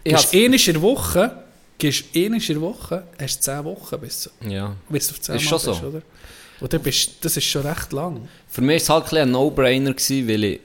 einmal 0.05 0.23
in 0.33 0.51
der 0.51 0.81
Woche, 0.81 1.43
gehst 1.77 2.05
einmal 2.13 2.39
in 2.41 2.47
der 2.47 2.61
Woche, 2.61 3.03
hast 3.21 3.37
du 3.37 3.41
10 3.41 3.63
Wochen, 3.63 3.99
bis, 4.01 4.29
ja. 4.47 4.75
bis 4.89 5.07
du 5.07 5.13
auf 5.13 5.21
10 5.21 5.35
Ist 5.35 5.41
schon 5.43 5.51
bist, 5.53 5.65
so. 5.81 5.87
oder? 5.87 6.01
Und 6.59 6.71
dann 6.73 6.81
bist, 6.81 7.11
das 7.23 7.37
ist 7.37 7.45
schon 7.45 7.65
recht 7.65 7.91
lang. 7.93 8.27
Für 8.49 8.61
mich 8.61 8.69
war 8.71 8.75
es 8.77 8.89
halt 8.89 9.03
ein, 9.03 9.09
bisschen 9.09 9.21
ein 9.29 9.31
No-Brainer, 9.31 9.91
weil 9.95 10.43
ich 10.43 10.59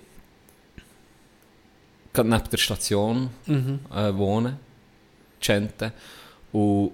gerade 2.13 2.29
neben 2.29 2.51
der 2.51 2.59
Station 2.59 3.31
Mhm. 3.47 3.79
äh, 3.95 4.15
wohne, 4.17 4.59
Gente. 5.41 5.93
Und 6.53 6.93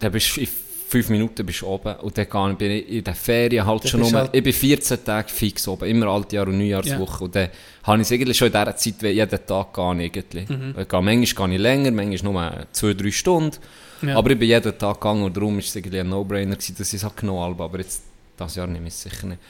dann 0.00 0.12
bist 0.12 0.36
du 0.36 0.40
fünf 0.88 1.08
Minuten 1.08 1.44
bist 1.44 1.62
du 1.62 1.66
oben 1.66 1.96
und 1.96 2.16
dann 2.16 2.56
bin 2.56 2.70
ich 2.70 2.88
in 2.88 3.04
den 3.04 3.14
Ferien 3.14 3.66
halt 3.66 3.82
Dann 3.84 3.90
schon 3.90 4.00
nur, 4.00 4.12
halt- 4.12 4.30
ich 4.32 4.42
bin 4.42 4.52
14 4.52 5.04
Tage 5.04 5.28
fix 5.28 5.66
oben, 5.66 5.88
immer 5.88 6.06
Altjahr 6.06 6.46
und 6.46 6.58
Neujahrswoche 6.58 7.24
und 7.24 7.34
dann 7.34 7.48
habe 7.82 8.02
ich 8.02 8.06
es 8.08 8.12
eigentlich 8.12 8.36
schon 8.38 8.48
in 8.48 8.52
dieser 8.52 8.76
Zeit 8.76 9.02
jeden 9.02 9.46
Tag 9.46 9.74
gehen 9.74 10.00
irgendwie. 10.00 10.52
Mhm. 10.52 10.74
Ich 10.80 10.88
gehe, 10.88 11.02
manchmal 11.02 11.48
gehe 11.48 11.56
ich 11.56 11.62
länger, 11.62 11.90
manchmal 11.90 12.32
nur 12.50 12.66
zwei, 12.72 12.94
drei 12.94 13.10
Stunden, 13.10 13.56
Ja. 14.02 14.16
aber 14.16 14.30
ich 14.30 14.38
bin 14.38 14.48
jeden 14.48 14.78
Tag 14.78 15.00
gegangen 15.00 15.24
und 15.24 15.36
darum 15.36 15.54
war 15.54 15.58
es 15.60 15.74
irgendwie 15.74 15.98
ein 16.00 16.08
No-Brainer 16.08 16.54
gewesen, 16.54 16.76
dass 16.78 16.88
ich 16.88 16.94
es 16.94 17.04
halt 17.04 17.16
genommen 17.16 17.40
habe, 17.40 17.64
aber 17.64 17.78
jetzt, 17.78 18.02
das 18.36 18.54
Jahr 18.54 18.66
nehme 18.68 18.86
ich 18.88 18.94
es 18.94 19.02
sicher 19.02 19.26
nicht. 19.26 19.40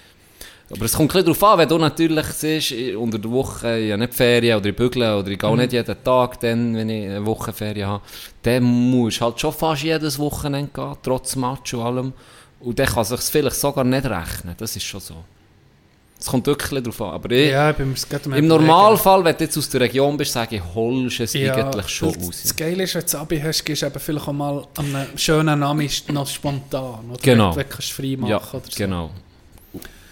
Aber 0.69 0.85
es 0.85 0.95
kommt 0.95 1.11
ein 1.15 1.23
bisschen 1.25 1.35
darauf 1.35 1.53
an, 1.53 1.59
wenn 1.61 1.69
du 1.69 1.79
natürlich 1.79 2.27
siehst, 2.27 2.73
ich- 2.73 2.97
unter 2.97 3.19
der 3.19 3.31
Woche, 3.31 3.79
ich 3.79 3.93
habe 3.93 4.01
nicht 4.03 4.15
Ferien 4.15 4.59
oder 4.59 4.69
ich 4.69 4.75
bügle 4.77 5.17
oder 5.17 5.29
ich 5.29 5.39
gehe 5.39 5.57
nicht 5.57 5.73
jeden 5.73 5.97
Tag, 6.03 6.41
dann, 6.41 6.75
wenn 6.75 6.89
ich 6.89 7.09
eine 7.09 7.25
Woche 7.25 7.53
Ferien 7.53 7.87
habe, 7.89 8.03
dann 8.43 8.65
musst 8.65 9.21
du 9.21 9.25
halt 9.27 9.39
schon 9.41 9.53
fast 9.53 9.85
jedes 9.85 10.19
Wochenende 10.19 10.71
gehen, 10.75 10.97
trotz 11.03 11.37
Match 11.37 11.73
und 11.75 11.83
allem. 11.83 12.13
Und 12.59 12.79
dann 12.79 12.87
kann 12.87 13.03
es 13.03 13.11
sich 13.11 13.21
vielleicht 13.21 13.57
sogar 13.57 13.85
nicht 13.85 14.07
rechnen, 14.07 14.55
das 14.59 14.75
ist 14.75 14.83
schon 14.85 15.01
so. 15.01 15.15
Es 16.19 16.27
kommt 16.27 16.47
wirklich 16.47 16.83
darauf 16.83 17.01
an. 17.03 17.11
Aber 17.11 17.31
ich, 17.31 17.51
Ja, 17.51 17.71
im 17.71 17.93
Überlegen. 17.93 18.47
Normalfall, 18.49 19.23
wenn 19.23 19.37
du 19.37 19.45
jetzt 19.45 19.59
aus 19.59 19.69
der 19.69 19.83
Region 19.83 20.17
bist, 20.17 20.33
sage 20.33 20.57
ich, 20.57 20.63
holst 20.75 21.21
es 21.21 21.35
Ja, 21.35 21.55
eigentlich 21.55 21.89
schon 21.91 22.13
das- 22.15 22.27
aus. 22.29 22.43
Das 22.43 22.57
Geile 22.57 22.83
ist, 22.85 22.95
wenn 22.95 23.05
du 23.09 23.19
Abi 23.19 23.39
hast, 23.39 23.65
gehst 23.65 23.83
du 23.83 23.87
eben 23.87 24.01
vielleicht 24.01 24.27
auch 24.27 24.33
mal 24.33 24.67
an 24.79 24.97
einem 24.97 25.19
schönen 25.19 25.61
Namen 25.61 25.89
noch 26.09 26.27
spontan. 26.27 27.11
Oder 27.11 27.21
Genau. 27.23 27.55
Wenn 27.55 27.63
du 27.65 27.69
kannst 27.69 27.93
frei 27.93 28.17
machen 28.19 28.31
Ja, 28.31 28.39
oder 28.39 28.63
so. 28.65 28.71
genau. 28.75 29.11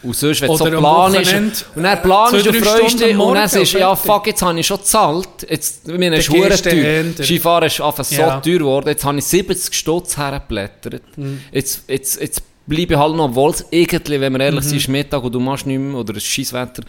Und 0.04 0.14
sonst, 0.14 0.42
wenn 0.42 0.56
so 0.56 0.64
planst, 0.64 1.18
Wochenende, 1.18 1.56
und 1.74 1.82
dann 1.82 2.02
planst 2.02 2.32
zwei, 2.32 2.42
du, 2.42 2.52
drei 2.52 2.60
freust 2.60 3.00
dich, 3.00 3.18
und 3.18 3.34
dann 3.34 3.48
sagst 3.48 3.72
du, 3.72 3.76
und 3.76 3.80
ja, 3.80 3.96
fuck, 3.96 4.26
jetzt 4.26 4.42
habe 4.42 4.60
ich 4.60 4.66
schon 4.66 4.76
gezahlt. 4.78 5.28
Jetzt, 5.48 5.88
ist 5.88 6.30
gehst 6.30 6.66
du 6.66 6.70
teuer. 6.70 7.04
Skifahren 7.22 7.64
ist 7.66 7.80
einfach 7.80 8.04
so 8.04 8.16
teuer 8.16 8.40
geworden. 8.40 8.88
Jetzt 8.88 9.04
habe 9.04 9.18
ich 9.18 9.24
70 9.24 9.74
Stutz 9.74 10.16
hergeblättert. 10.16 11.02
Mhm. 11.16 11.40
Jetzt, 11.52 11.84
jetzt, 11.88 12.20
jetzt 12.20 12.42
bleibe 12.66 12.94
ich 12.94 12.98
halt 12.98 13.16
noch, 13.16 13.24
obwohl 13.26 13.50
es 13.50 13.64
irgendwie, 13.70 14.20
wenn 14.20 14.32
wir 14.32 14.40
ehrlich 14.40 14.64
Mhm. 14.64 14.68
sind, 14.68 14.76
ist 14.78 14.88
Mittag 14.88 15.22
und 15.24 15.32
du 15.34 15.40
machst 15.40 15.66
nichts 15.66 15.82
mehr, 15.82 15.98
oder 16.00 16.12
es 16.16 16.24
ist 16.24 16.26
Scheisswetter, 16.30 16.82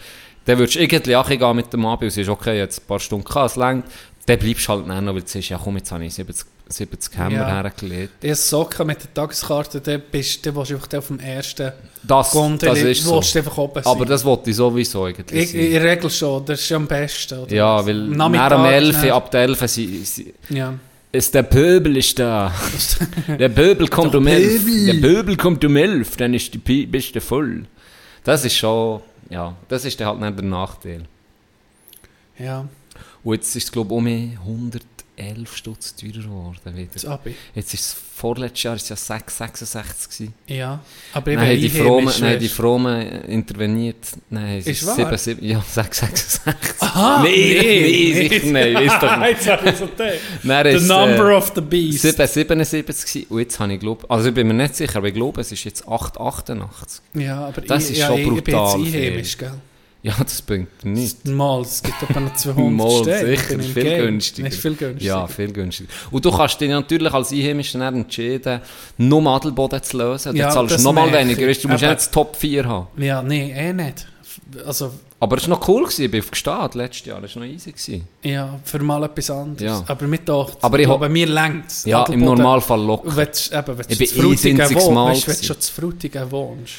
dann 0.44 0.58
würdest 0.58 0.76
du 0.76 0.80
irgendwie 0.80 1.16
auch 1.16 1.28
gehen 1.28 1.56
mit 1.56 1.72
dem 1.72 1.84
Abi 1.86 2.06
und 2.06 2.10
sagst, 2.12 2.28
okay, 2.30 2.58
jetzt 2.58 2.80
ein 2.80 2.86
paar 2.86 3.00
Stunden 3.00 3.26
es 3.44 3.56
längt. 3.56 3.84
Dann 4.26 4.38
bleibst 4.38 4.66
du 4.68 4.72
halt 4.72 4.86
noch, 4.86 4.96
weil 5.14 5.22
du 5.22 5.26
sagst, 5.26 5.48
ja 5.48 5.60
komm, 5.62 5.76
jetzt 5.76 5.90
habe 5.92 6.04
ich 6.04 6.14
70, 6.14 6.46
70 6.68 7.16
Hämmer 7.16 7.32
Ja. 7.32 7.46
hergelegt. 7.62 8.12
Ich 8.24 8.36
Socken 8.36 8.86
mit 8.88 9.02
der 9.02 9.14
Tageskarte, 9.14 9.80
dann 9.80 10.02
bist 10.10 10.44
du 10.44 10.48
einfach 10.60 10.98
auf 10.98 11.06
dem 11.06 11.20
ersten 11.20 11.72
Das, 12.02 12.30
Gondel, 12.32 12.68
das 12.70 12.78
ist 12.80 13.04
so. 13.04 13.18
einfach 13.20 13.56
oben 13.58 13.74
sein. 13.82 13.92
Aber 13.92 14.04
das 14.04 14.24
wollte 14.24 14.50
ich 14.50 14.56
sowieso 14.56 15.04
eigentlich 15.04 15.54
ich, 15.54 15.54
in 15.54 15.70
der 15.72 15.82
Regel 15.84 16.10
schon, 16.10 16.44
das 16.44 16.60
ist 16.60 16.68
ja 16.68 16.76
am 16.76 16.86
besten. 16.88 17.38
Oder? 17.38 17.54
Ja, 17.54 17.86
weil 17.86 18.08
nach 18.08 18.48
dem 18.50 18.64
11, 18.64 19.02
ne? 19.02 19.12
ab 19.12 19.30
der 19.30 19.42
11 19.42 19.60
sie, 19.68 20.04
sie, 20.04 20.34
Ja. 20.48 20.74
ist 21.12 21.32
der 21.34 21.44
Pöbel 21.44 21.96
ist 21.96 22.18
da. 22.18 22.52
der 23.38 23.48
Pöbel 23.48 23.86
kommt 23.88 24.14
um 24.16 24.26
11. 24.26 24.64
Pöbel. 24.64 24.86
Der 24.86 25.08
Pöbel 25.08 25.36
kommt 25.36 25.64
um 25.64 25.76
11, 25.76 26.16
dann 26.16 26.34
ist 26.34 26.52
die 26.52 26.58
Pi- 26.58 26.86
bist 26.86 27.14
du 27.14 27.20
voll. 27.20 27.64
Das 28.24 28.44
ist 28.44 28.56
schon, 28.56 29.02
ja, 29.30 29.54
das 29.68 29.84
ist 29.84 30.04
halt 30.04 30.18
nicht 30.20 30.36
der 30.36 30.44
Nachteil. 30.44 31.02
ja, 32.38 32.66
Und 33.22 33.34
jetzt 33.34 33.54
ist 33.54 33.64
es 33.64 33.72
glaube 33.72 33.94
ich 33.94 33.98
um 34.46 34.70
111 35.18 35.56
Stutz 35.56 35.94
teurer 35.96 36.12
geworden 36.22 36.88
das 36.92 37.02
wieder. 37.02 37.12
Abi. 37.12 37.34
Jetzt 37.54 37.74
ist 37.74 37.80
es 37.80 37.96
vorletztes 38.16 38.62
Jahr 38.62 38.76
ist 38.76 38.88
ja 38.88 38.96
6, 38.96 39.38
66 39.38 40.08
gewesen. 40.10 40.34
Ja, 40.46 40.80
aber 41.12 41.32
ich 41.32 41.38
bin 41.38 41.60
die 41.60 41.68
Fromen, 41.70 42.08
haben 42.12 42.38
die 42.38 42.48
Fromen 42.48 43.02
interveniert. 43.24 43.96
Nein, 44.30 44.58
es 44.58 44.66
Ist 44.66 44.82
ist 44.82 44.88
wahr? 44.88 45.16
7, 45.18 45.38
7, 45.40 45.44
ja, 45.46 45.60
6, 45.66 45.98
66. 46.00 46.40
Aha, 46.80 47.22
Nein, 47.22 47.32
nee, 47.32 47.54
nein, 47.54 47.64
nee. 47.64 48.28
sicher 48.28 48.46
nicht, 48.46 48.74
weiss 48.74 49.00
doch 49.00 49.16
nicht. 49.18 49.28
Jetzt 49.36 49.48
habe 49.48 49.70
ich 49.70 49.76
so 49.76 49.88
The 49.96 50.76
ist, 50.76 50.88
number 50.88 51.30
äh, 51.30 51.34
of 51.34 51.52
the 51.54 51.60
beast. 51.60 52.02
777 52.02 53.06
gewesen. 53.12 53.26
und 53.30 53.38
jetzt 53.40 53.60
habe 53.60 53.72
ich 53.74 53.80
glaube, 53.80 54.08
also 54.10 54.28
ich 54.28 54.34
bin 54.34 54.46
mir 54.48 54.54
nicht 54.54 54.76
sicher, 54.76 54.96
aber 54.96 55.08
ich 55.08 55.14
glaube, 55.14 55.40
es 55.40 55.52
ist 55.52 55.64
jetzt 55.64 55.86
888. 55.86 57.02
Ja, 57.14 57.46
aber 57.46 57.60
Das 57.60 57.84
ich, 57.84 57.92
ist 57.92 57.98
ja, 57.98 58.06
schon 58.08 58.18
ich, 58.18 58.26
ich 58.28 58.44
bin 58.44 58.54
brutal 58.54 58.80
jetzt 58.80 58.94
einheimisch, 58.94 59.38
gell? 59.38 59.52
Ja, 60.02 60.14
das 60.22 60.40
bringt 60.42 60.84
nichts. 60.84 61.24
Mal, 61.24 61.62
es 61.62 61.82
gibt 61.82 62.00
etwa 62.02 62.20
noch 62.20 62.34
200 62.34 62.72
Mal, 62.76 63.02
Steine. 63.02 63.28
sicher, 63.36 63.58
viel 63.60 63.82
Game. 63.82 64.02
günstiger. 64.06 64.48
Ist 64.48 64.60
viel 64.60 64.74
günstiger. 64.76 65.04
Ja, 65.14 65.26
viel 65.26 65.52
günstiger. 65.52 65.88
Und 66.12 66.24
du 66.24 66.30
kannst 66.30 66.60
dich 66.60 66.70
natürlich 66.70 67.12
als 67.12 67.32
Einheimischer 67.32 67.78
dann 67.80 67.96
entschieden, 67.96 68.60
nur 68.98 69.26
Adelboden 69.26 69.82
zu 69.82 69.96
lösen. 69.98 70.36
Ja, 70.36 70.50
zahlst 70.50 70.74
das 70.74 70.82
du 70.82 70.88
nochmal 70.88 71.12
weniger. 71.12 71.40
Du 71.40 71.46
musst 71.48 71.62
ja 71.64 71.70
Aber- 71.70 71.74
nicht 71.74 71.96
das 71.98 72.10
Top 72.10 72.36
4 72.36 72.64
haben. 72.66 72.86
Ja, 73.02 73.20
nee, 73.22 73.50
eh 73.52 73.72
nicht. 73.72 74.06
Also, 74.64 74.92
Aber 75.18 75.38
es 75.38 75.48
war 75.48 75.58
noch 75.58 75.66
cool, 75.68 75.82
gewesen. 75.82 76.04
ich 76.04 76.10
bin 76.10 76.20
auf 76.20 76.30
Gestad 76.30 76.74
letztes 76.76 77.06
Jahr, 77.06 77.20
das 77.20 77.34
war 77.34 77.42
noch 77.44 77.50
easy. 77.52 77.72
Gewesen. 77.72 78.06
ja, 78.22 78.60
für 78.64 78.78
mal 78.78 79.02
etwas 79.02 79.28
anderes. 79.30 79.60
Ja. 79.62 79.84
Aber 79.88 80.06
mir 80.06 80.18
doch, 80.18 80.52
Aber 80.60 80.78
ich 80.78 80.84
glaube, 80.86 81.08
mir 81.08 81.26
längt 81.26 81.66
es. 81.66 81.84
Ja, 81.84 82.04
im 82.04 82.20
Normalfall 82.20 82.80
locker. 82.80 83.16
Wenn 83.16 83.26
du, 83.26 83.56
eben, 83.58 83.78
wenn 83.78 83.86
Ich 83.88 83.98
bin 84.14 84.30
einsinniges 84.30 84.74
wohnst, 84.74 84.90
Mal 84.92 85.10
weißt, 85.12 85.28
wenn 85.28 85.36
du 85.36 85.42
schon 85.42 85.60
zu 85.60 85.72
Frutigen 85.72 86.30
wohnst, 86.30 86.74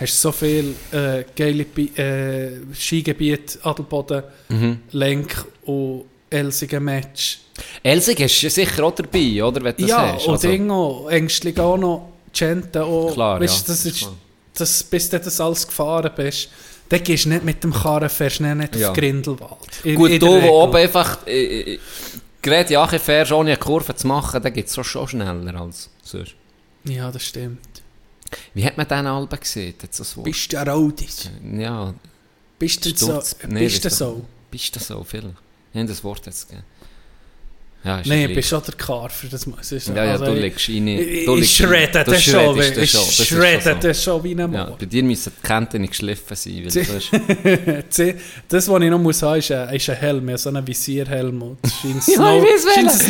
hast 0.00 0.12
du 0.14 0.18
so 0.18 0.32
viel 0.32 0.74
äh, 0.92 1.24
geile 1.36 1.64
Bi- 1.64 1.92
äh, 1.96 2.58
Skigebiete, 2.74 3.58
Adelboden, 3.64 4.22
Mhm. 4.48 4.80
Lenk 4.92 5.44
und 5.64 6.04
Elsigen 6.30 6.84
Match. 6.84 7.40
Elsig 7.82 8.20
ist 8.20 8.42
ja 8.42 8.50
sicher 8.50 8.82
auch 8.84 8.94
dabei, 8.94 9.42
oder? 9.44 9.62
Wenn 9.62 9.76
du 9.76 9.82
das 9.82 9.90
ja, 9.90 10.12
hast. 10.14 10.26
und 10.26 10.32
Also, 10.34 10.48
Ding 10.48 10.70
auch, 10.70 11.08
Ängstlich 11.08 11.58
auch 11.60 11.76
noch, 11.76 12.08
Gente 12.32 12.82
auch. 12.82 13.12
Klar, 13.12 13.40
weißt, 13.40 13.68
ja. 13.68 13.74
das 13.74 13.86
ist, 13.86 14.08
das, 14.54 14.82
bis 14.82 15.08
du 15.10 15.20
das 15.20 15.40
alles 15.40 15.66
gefahren 15.66 16.10
bist, 16.16 16.48
dann 16.88 17.02
gehst 17.02 17.24
du 17.26 17.28
nicht 17.28 17.44
mit 17.44 17.62
dem 17.62 17.72
Karren, 17.72 18.08
fährst 18.10 18.40
du 18.40 18.54
nicht 18.54 18.74
Ja. 18.76 18.90
auf 18.90 18.96
Grindelwald. 18.96 19.58
In- 19.84 19.94
Gut, 19.94 20.10
in 20.10 20.18
du, 20.18 20.26
der 20.40 20.42
wo 20.42 20.62
oben 20.64 20.76
einfach 20.76 21.24
äh, 21.26 21.74
äh, 21.74 21.78
gerade 22.42 22.72
ja 22.72 22.86
fährst, 22.86 23.30
ohne 23.32 23.50
eine 23.52 23.56
Kurve 23.58 23.94
zu 23.94 24.06
machen, 24.08 24.42
dann 24.42 24.52
geht 24.52 24.66
es 24.66 24.74
schon 24.86 25.06
schneller 25.08 25.60
als 25.60 25.88
sonst. 26.02 26.34
Ja, 26.84 27.10
das 27.12 27.22
stimmt. 27.22 27.73
Wie 28.54 28.64
hat 28.64 28.76
man 28.76 28.86
diesen 28.86 29.06
Alben 29.06 29.40
gesehen? 29.40 29.74
Das 29.80 30.16
Wort? 30.16 30.24
Bist 30.24 30.52
du 30.52 30.58
ein 30.58 30.68
Raudis? 30.68 31.30
Ja, 31.56 31.94
Bist 32.58 32.84
du 32.84 32.90
so? 32.96 33.22
Nee, 33.48 33.60
bist 33.64 33.84
du 33.84 33.90
so? 33.90 34.24
bist 34.50 34.74
du 34.76 34.80
so 34.80 35.02
viel? 35.04 35.32
Ich 35.72 35.78
habe 35.78 35.88
das 35.88 36.04
Wort 36.04 36.24
jetzt 36.26 36.48
gegeben. 36.48 36.64
Ja, 37.84 38.00
Nein, 38.06 38.22
ja 38.22 38.28
du 38.28 38.34
bist 38.36 38.48
schon 38.48 38.62
der 38.66 38.74
Karfer. 38.76 39.26
Das 39.30 39.44
muss 39.46 39.70
ich 39.70 39.84
sagen. 39.84 39.98
Ja, 39.98 40.04
ja, 40.06 40.12
Also, 40.12 40.24
du 40.24 40.32
legst 40.32 40.70
rein. 40.70 40.88
Ich, 40.88 41.26
du. 41.26 41.34
Du 41.34 41.40
das 41.40 41.50
schon. 41.52 41.74
Ich 41.74 41.92
das 42.02 42.22
schon, 42.24 43.00
das 43.04 43.26
schon 43.26 43.80
das 43.82 44.24
wie 44.24 44.32
ein 44.32 44.38
Ja, 44.38 44.46
Mann. 44.48 44.72
bei 44.78 44.86
dir 44.86 45.02
müssen 45.02 45.32
die 45.36 45.46
Kanten 45.46 45.82
nicht 45.82 45.90
geschliffen 45.90 46.34
sein, 46.34 46.64
weil. 46.64 46.70
Sie- 47.90 48.14
Das, 48.48 48.68
was 48.70 48.82
ich 48.82 48.88
noch 48.90 48.98
muss 48.98 49.20
haben, 49.22 49.38
ist 49.38 49.50
ein, 49.52 49.74
ist 49.74 49.90
ein 49.90 49.96
Helm, 49.96 50.28
ja, 50.30 50.38
so 50.38 50.48
ein 50.48 50.66
Visierhelm. 50.66 51.58
Das 51.60 51.72
scheint 51.74 51.96
ein 52.08 52.14
Ja, 52.14 52.18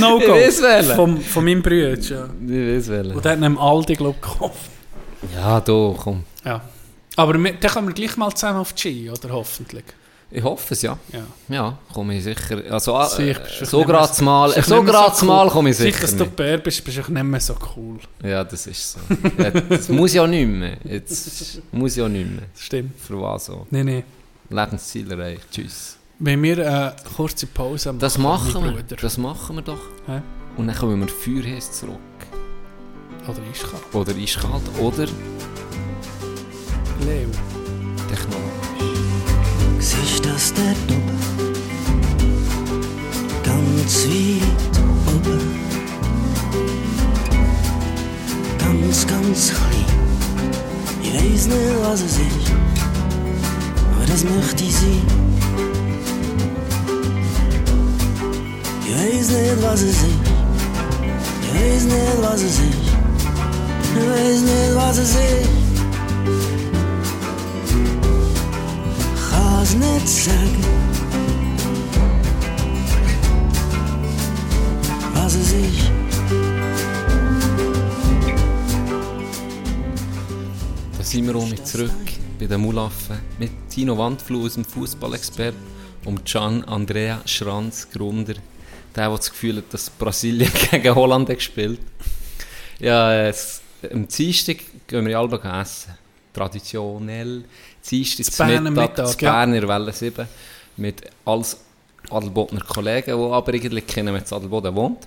No- 0.08 0.18
ich 0.20 0.28
weiss 0.28 0.60
welchen. 0.60 0.96
von, 0.96 1.20
von 1.20 1.44
meinem 1.44 1.62
Bruder. 1.62 1.96
Ja. 1.96 2.24
Ich 2.44 2.50
weiß 2.50 2.88
welchen. 2.88 3.12
Und 3.12 3.24
der 3.24 3.30
hat 3.32 3.38
ihn 3.38 3.44
im 3.44 3.58
Aldi, 3.58 3.94
glaube 3.94 4.16
ich, 4.20 4.28
gekauft. 4.28 4.70
Ja, 5.34 5.60
du, 5.60 5.96
komm. 5.98 6.24
Ja. 6.44 6.60
Aber 7.16 7.34
wir, 7.38 7.52
dann 7.54 7.70
können 7.70 7.88
wir 7.88 7.94
gleich 7.94 8.16
mal 8.16 8.32
zusammen 8.32 8.58
auf 8.58 8.72
die 8.72 8.80
Ski, 8.80 9.10
oder 9.10 9.30
hoffentlich. 9.30 9.84
Ich 10.30 10.42
hoffe 10.42 10.74
es, 10.74 10.82
ja. 10.82 10.98
Ja. 11.12 11.22
Ja, 11.48 11.78
komme 11.92 12.16
ich 12.16 12.24
sicher. 12.24 12.60
Also, 12.68 12.98
äh, 12.98 13.34
so 13.62 13.84
gerade 13.84 14.24
mal, 14.24 14.50
so 14.62 14.82
mehr 14.82 14.92
gerade 14.92 15.14
cool. 15.20 15.28
mal 15.28 15.48
komme 15.48 15.70
ich 15.70 15.76
Sicher, 15.76 15.92
sicher 15.92 16.00
dass 16.00 16.16
du. 16.16 16.26
Bär 16.26 16.58
bist, 16.58 16.84
bist 16.84 16.98
du 16.98 17.12
nicht 17.12 17.22
mehr 17.22 17.40
so 17.40 17.54
cool. 17.76 17.98
Ja, 18.20 18.42
das 18.42 18.66
ist 18.66 18.92
so. 18.92 18.98
das 19.68 19.88
muss 19.88 20.12
ja 20.12 20.26
nicht 20.26 20.48
mehr. 20.48 20.76
Jetzt 20.82 21.60
muss 21.70 21.94
ja 21.94 22.08
nicht 22.08 22.28
mehr. 22.28 22.46
Stimmt. 22.56 22.98
Für 22.98 23.20
was 23.22 23.44
so? 23.44 23.66
Nein, 23.70 23.86
nein. 23.86 24.02
Lebensziel 24.50 25.10
erreicht. 25.12 25.46
Tschüss. 25.52 25.98
Wenn 26.18 26.42
wir 26.42 26.58
eine 26.58 26.96
kurze 27.16 27.46
Pause 27.46 27.90
machen, 27.90 28.00
Das 28.00 28.18
machen 28.18 28.64
wir. 28.64 28.96
Das 28.96 29.18
machen 29.18 29.56
wir 29.56 29.62
doch. 29.62 29.82
Hä? 30.06 30.20
Und 30.56 30.66
dann 30.66 30.76
kommen 30.76 31.00
wir 31.00 31.08
Feuerhäs 31.08 31.70
zurück. 31.72 31.98
Oder 33.26 33.40
Ischka. 33.50 33.78
Oder 33.92 34.14
eiskalt. 34.14 34.62
Oder 34.78 35.06
Leo. 37.06 37.30
technologisch. 38.08 39.00
Siehst 39.78 40.26
das 40.26 40.52
dort 40.52 40.76
oben? 40.90 41.54
Ganz 43.42 44.06
weit 44.08 44.78
oben. 45.08 45.40
Ganz, 48.58 49.06
ganz 49.06 49.52
klein. 49.54 49.86
Ich 51.02 51.14
weiß 51.14 51.46
nicht, 51.46 51.82
was 51.82 52.00
es 52.02 52.18
ist, 52.18 52.52
aber 53.94 54.06
das 54.06 54.24
möchte 54.24 54.64
ich 54.64 54.74
sein. 54.74 55.02
Ich 58.86 58.94
weiß 58.94 59.28
nicht, 59.30 59.62
was 59.62 59.80
es 59.80 59.90
ist. 59.90 60.04
Ich 61.42 61.54
weiß 61.54 61.84
nicht, 61.84 62.22
was 62.22 62.42
es 62.42 62.58
ist. 62.58 62.93
Ich 63.96 64.00
weiß 64.00 64.40
nicht, 64.40 64.74
was 64.74 64.98
es 64.98 65.14
ist. 65.14 65.48
Kann's 69.30 69.74
nicht 69.74 70.08
sagen. 70.08 70.64
Was 75.14 75.34
es 75.34 75.52
ist. 75.52 75.90
Da 80.98 81.04
sind 81.04 81.26
wir 81.28 81.36
auch 81.36 81.46
mit 81.46 81.64
bei 82.38 82.46
den 82.46 82.60
Mulaffen 82.60 83.18
mit 83.38 83.52
Tino 83.70 83.96
Wandfluh 83.96 84.48
dem 84.48 84.64
Fußballexpert 84.64 85.54
und 86.04 86.24
Gian 86.24 86.64
Andrea 86.64 87.20
Schranz, 87.26 87.88
Gründer. 87.92 88.34
Der, 88.96 89.08
der 89.08 89.16
das 89.16 89.30
Gefühl 89.30 89.58
hat, 89.58 89.72
dass 89.72 89.88
Brasilien 89.88 90.50
gegen 90.70 90.94
Holland 90.94 91.28
hat 91.28 91.36
gespielt 91.36 91.80
Ja, 92.78 93.14
es, 93.14 93.63
am 93.92 94.06
Dienstag 94.08 94.56
gehen 94.86 95.06
wir 95.06 95.18
alle 95.18 95.40
essen. 95.60 95.94
Traditionell. 96.32 97.44
Dienstag, 97.88 98.24
Zu 98.24 98.38
Bern 98.38 98.66
am 98.66 98.74
Mittag, 98.74 98.90
Mittag, 98.90 99.06
zu 99.08 99.16
Bern 99.18 99.54
in 99.54 99.60
der 99.60 99.68
Welle 99.68 99.92
7. 99.92 100.26
Mit 100.76 101.02
als 101.24 101.56
Adelbodner 102.10 102.60
Kollegen, 102.60 103.16
die 103.16 103.32
aber 103.32 103.52
eigentlich 103.52 103.86
kennen, 103.86 104.14
in 104.14 104.22
Adelboden 104.22 104.74
wohnt. 104.74 105.06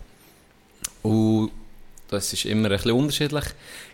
Und 1.03 1.51
das 2.09 2.31
ist 2.33 2.45
immer 2.45 2.69
ein 2.69 2.77
bisschen 2.77 2.91
unterschiedlich. 2.91 3.45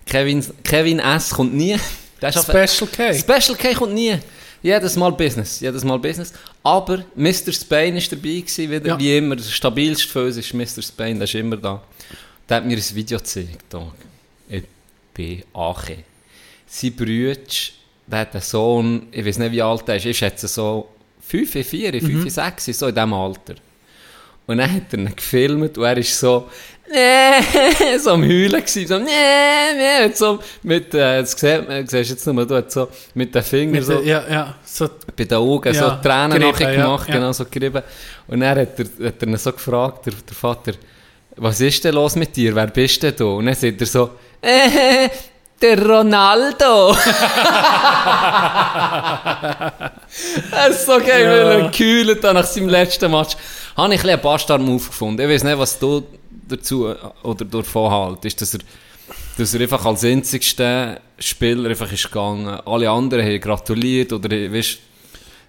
Kevin, 0.05 0.45
Kevin 0.63 0.99
S. 0.99 1.31
kommt 1.31 1.53
nie. 1.53 1.77
Special 2.19 2.88
K. 2.91 3.13
Special 3.13 3.57
K 3.57 3.73
kommt 3.73 3.93
nie. 3.93 4.17
Jedes 4.61 4.95
Mal 4.95 5.11
Business, 5.11 5.59
jedes 5.59 5.84
Mal 5.84 5.99
Business. 5.99 6.31
Aber 6.63 7.03
Mr. 7.15 7.51
Spain 7.51 7.97
ist 7.97 8.09
dabei 8.11 8.39
gewesen, 8.39 8.71
wieder, 8.71 8.88
Ja. 8.88 8.99
wie 8.99 9.17
immer. 9.17 9.36
Der 9.36 9.43
stabilste 9.43 10.07
für 10.07 10.25
uns 10.25 10.38
ist 10.38 10.53
Mr. 10.53 10.81
Spain, 10.81 11.17
der 11.17 11.25
ist 11.25 11.36
immer 11.36 11.57
da. 11.57 11.81
Der 12.47 12.57
hat 12.57 12.65
mir 12.65 12.77
ein 12.77 12.95
Video 12.95 13.17
gezeigt. 13.17 13.73
Ich 15.16 15.43
bin 15.43 15.43
Ache. 15.53 15.97
Sein 16.66 16.95
Bruder, 16.95 17.36
der 18.07 18.20
hat 18.20 18.34
einen 18.34 18.41
Sohn, 18.41 19.07
ich 19.11 19.24
weiß 19.24 19.38
nicht 19.38 19.51
wie 19.51 19.61
alt 19.61 19.88
er 19.88 19.97
ist, 19.97 20.05
ich 20.05 20.18
schätze 20.18 20.47
so 20.47 20.89
5, 21.22 21.51
4, 21.51 22.01
5, 22.01 22.30
6, 22.30 22.66
so 22.66 22.88
in 22.88 22.95
diesem 22.95 23.14
Alter. 23.14 23.55
Und 24.47 24.57
dann 24.57 24.74
hat 24.74 24.91
er 24.91 24.99
ihn 24.99 25.16
gefilmt 25.16 25.78
und 25.78 25.84
er 25.84 25.97
ist 25.97 26.20
so, 26.20 26.49
nee, 26.91 27.97
so 27.99 28.11
am 28.11 28.24
Heulen 28.24 28.59
gewesen, 28.59 28.88
so, 28.88 28.97
nee, 28.97 29.05
nee, 29.78 30.05
und 30.05 30.18
so, 30.18 30.39
mit, 30.64 30.93
äh, 30.95 31.24
man, 31.68 31.88
siehst 31.88 31.93
du 31.93 31.97
jetzt 31.97 32.28
nur, 32.28 32.45
du, 32.47 32.66
so, 32.68 32.89
mit 33.14 33.36
den 33.36 33.43
Fingern 33.43 33.84
so, 33.84 34.01
ja, 34.01 34.24
ja. 34.28 34.55
So, 34.66 34.89
bei 35.16 35.26
den 35.26 35.38
Augen 35.38 35.74
Ja, 35.74 35.80
so 35.80 36.09
Tränen 36.09 36.41
nachher 36.41 36.76
gemacht, 36.76 37.07
ja. 37.07 37.16
genau 37.16 37.32
so 37.32 37.45
gerieben. 37.45 37.84
Und 38.28 38.39
dann 38.39 38.57
hat 38.57 38.80
er, 38.80 39.07
hat 39.07 39.22
er 39.22 39.28
ihn 39.28 39.38
so 39.38 39.51
gefragt, 39.51 40.07
der, 40.07 40.14
der 40.14 40.36
Vater, 40.36 40.74
was 41.36 41.61
ist 41.61 41.84
denn 41.84 41.93
los 41.93 42.16
mit 42.16 42.36
dir, 42.36 42.55
wer 42.55 42.68
bist 42.68 43.01
denn 43.03 43.16
du? 43.16 43.38
Und 43.38 43.45
dann 43.45 43.55
sagt 43.55 43.80
er 43.80 43.88
so, 43.88 44.09
äh, 44.44 45.10
der 45.62 45.82
Ronaldo. 45.82 46.96
das 50.52 50.70
ist 50.70 50.86
so 50.86 51.00
geil, 51.00 51.26
weil 51.28 51.62
er 51.62 51.62
gekühlt 51.70 52.24
hat 52.24 52.34
nach 52.34 52.46
seinem 52.46 52.70
letzten 52.70 53.10
Match. 53.10 53.36
Habe 53.78 53.94
ich 53.94 54.00
ein 54.00 54.04
bisschen 54.04 54.10
einen 54.10 54.22
Bastard-Move 54.22 54.86
gefunden. 54.86 55.22
Ich 55.22 55.30
weiß 55.30 55.44
nicht, 55.46 55.58
was 55.58 55.80
du 55.80 56.04
dazu 56.48 56.94
oder 57.24 57.46
davon 57.46 57.91
haltest, 57.91 58.41
dass 58.41 58.54
er, 58.54 58.60
dass 59.38 59.54
er 59.54 59.62
einfach 59.62 59.86
als 59.86 60.04
einzigster 60.04 61.00
Spieler 61.18 61.70
einfach 61.70 61.91
ist 61.91 62.04
gegangen. 62.04 62.60
Alle 62.66 62.89
anderen 62.89 63.26
haben 63.26 63.39
gratuliert 63.39 64.12
oder 64.12 64.30
weißt, 64.30 64.80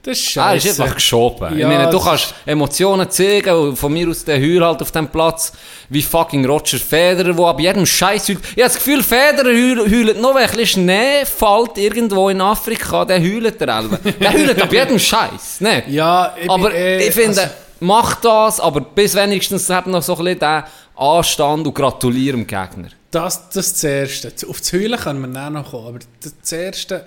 das 0.04 0.18
ist 0.18 0.38
Ah, 0.38 0.54
ist 0.54 0.64
scheiße. 0.64 0.82
einfach 0.82 0.94
geschoben. 0.96 1.52
ich 1.54 1.58
Ja, 1.60 1.68
meine, 1.68 1.90
du 1.90 1.98
kannst 1.98 2.34
Emotionen 2.46 3.10
zeigen 3.10 3.50
und 3.54 3.76
von 3.76 3.92
mir 3.92 4.08
aus 4.08 4.24
der 4.24 4.38
Heuer 4.40 4.66
halt 4.66 4.82
auf 4.82 4.92
dem 4.92 5.08
Platz 5.08 5.52
wie 5.88 6.02
fucking 6.02 6.44
Roger 6.44 6.78
Federer, 6.78 7.32
der 7.32 7.44
ab 7.46 7.58
jedem 7.58 7.86
Scheiß 7.86 8.28
heult. 8.28 8.38
Ich 8.54 8.62
habe 8.62 8.62
das 8.62 8.74
Gefühl, 8.74 9.02
Federer 9.02 9.48
heult, 9.50 9.90
heult 9.90 10.20
noch, 10.20 10.34
wenn 10.34 10.42
ein 10.44 10.50
bisschen 10.56 10.66
Schnee 10.84 11.24
fällt 11.24 11.78
irgendwo 11.78 12.28
in 12.28 12.40
Afrika, 12.40 13.04
der 13.04 13.20
heult 13.20 13.60
der 13.60 13.68
Elbe. 13.68 13.98
Der 14.20 14.32
heult 14.32 14.62
ab 14.62 14.72
jedem 14.72 14.98
Scheiß. 14.98 15.60
Ne? 15.60 15.82
Ja, 15.88 16.34
ich 16.40 16.48
aber 16.50 16.68
bin 16.70 16.76
eh- 16.78 17.08
ich 17.08 17.14
finde, 17.14 17.40
also- 17.42 17.54
mach 17.80 18.20
das, 18.20 18.60
aber 18.60 18.80
bis 18.82 19.14
wenigstens 19.14 19.68
hat 19.70 19.86
noch 19.86 20.02
so 20.02 20.16
ein 20.16 20.24
bisschen 20.24 20.38
den 20.40 20.62
Anstand 20.96 21.66
und 21.66 21.74
gratuliere 21.74 22.36
dem 22.36 22.46
Gegner. 22.46 22.88
Das, 23.10 23.48
das 23.48 23.66
ist 23.68 23.74
das 23.76 23.84
Erste. 23.84 24.48
Auf 24.48 24.58
das 24.60 24.72
Heulen 24.72 24.98
können 24.98 25.20
wir 25.20 25.28
dann 25.28 25.52
noch 25.54 25.70
kommen. 25.70 25.86
Aber 25.88 25.98
das, 26.20 26.34
das 26.40 26.52
Erste, 26.52 27.04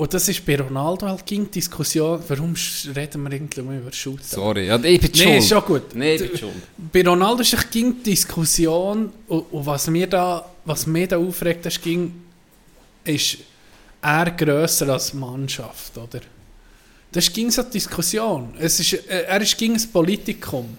und 0.00 0.14
das 0.14 0.26
ist 0.28 0.46
bei 0.46 0.56
Ronaldo 0.58 1.06
halt 1.06 1.26
ging 1.26 1.50
Diskussion, 1.50 2.22
warum 2.26 2.54
reden 2.96 3.22
wir 3.22 3.32
irgendwie 3.32 3.60
immer 3.60 3.76
über 3.76 3.92
Shooter? 3.92 4.22
Sorry, 4.24 4.66
ja, 4.66 4.76
ich 4.82 4.98
bin 4.98 5.10
Nee, 5.12 5.18
schuld. 5.18 5.38
ist 5.38 5.48
schon 5.50 5.64
gut. 5.66 5.94
Nee, 5.94 6.14
ich 6.14 6.26
bin 6.30 6.38
schuld. 6.38 6.52
Bei 6.90 7.02
Ronaldo 7.06 7.42
ist 7.42 7.70
ging 7.70 8.02
Diskussion, 8.02 9.12
und, 9.28 9.40
und 9.52 9.66
was 9.66 9.88
mir 9.88 10.06
da, 10.06 10.50
was 10.64 10.86
mir 10.86 11.06
da 11.06 11.18
aufregt, 11.18 11.66
ist, 11.66 11.82
ging, 11.82 12.14
ist 13.04 13.36
er 14.00 14.30
grösser 14.30 14.88
als 14.88 15.12
Mannschaft, 15.12 15.98
oder? 15.98 16.20
Das 17.12 17.30
ging 17.30 17.50
so 17.50 17.62
die 17.62 17.72
Diskussion. 17.72 18.54
Es 18.58 18.80
ist, 18.80 18.94
äh, 18.94 19.24
er 19.28 19.42
ist 19.42 19.58
gegen 19.58 19.74
ein 19.74 19.92
Politikum. 19.92 20.78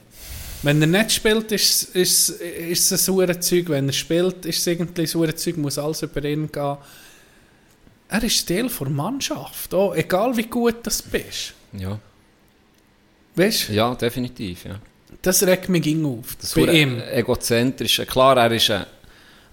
Wenn 0.63 0.81
er 0.81 0.87
nicht 0.87 1.11
spielt, 1.11 1.51
ist, 1.51 1.95
ist, 1.95 2.29
ist 2.29 2.91
es 2.91 2.91
ein 2.91 2.97
saures 2.97 3.39
Zeug. 3.41 3.69
Wenn 3.69 3.87
er 3.87 3.93
spielt, 3.93 4.47
ist 4.47 4.57
es 4.61 4.65
irgendwie 4.65 5.01
ein 5.01 5.07
saures 5.07 5.35
Zeug, 5.35 5.57
muss 5.57 5.77
alles 5.77 6.01
über 6.01 6.23
ihn 6.23 6.51
gehen. 6.51 6.77
Er 8.11 8.23
ist 8.23 8.45
Teil 8.45 8.67
der 8.67 8.89
Mannschaft, 8.89 9.73
auch, 9.73 9.95
egal 9.95 10.35
wie 10.35 10.43
gut 10.43 10.85
du 10.85 10.91
bist. 11.11 11.53
Ja. 11.71 11.97
Weißt 13.35 13.69
du, 13.69 13.73
ja, 13.73 13.95
definitiv, 13.95 14.65
ja. 14.65 14.75
das 15.21 15.41
regt 15.43 15.69
mich 15.69 15.81
ging 15.81 16.05
auf. 16.05 16.35
Das 16.35 16.53
bei 16.53 16.73
ihm. 16.73 16.99
egozentrisch. 16.99 18.01
Klar, 18.05 18.35
er 18.35 18.51
war 18.51 18.75
eine 18.75 18.87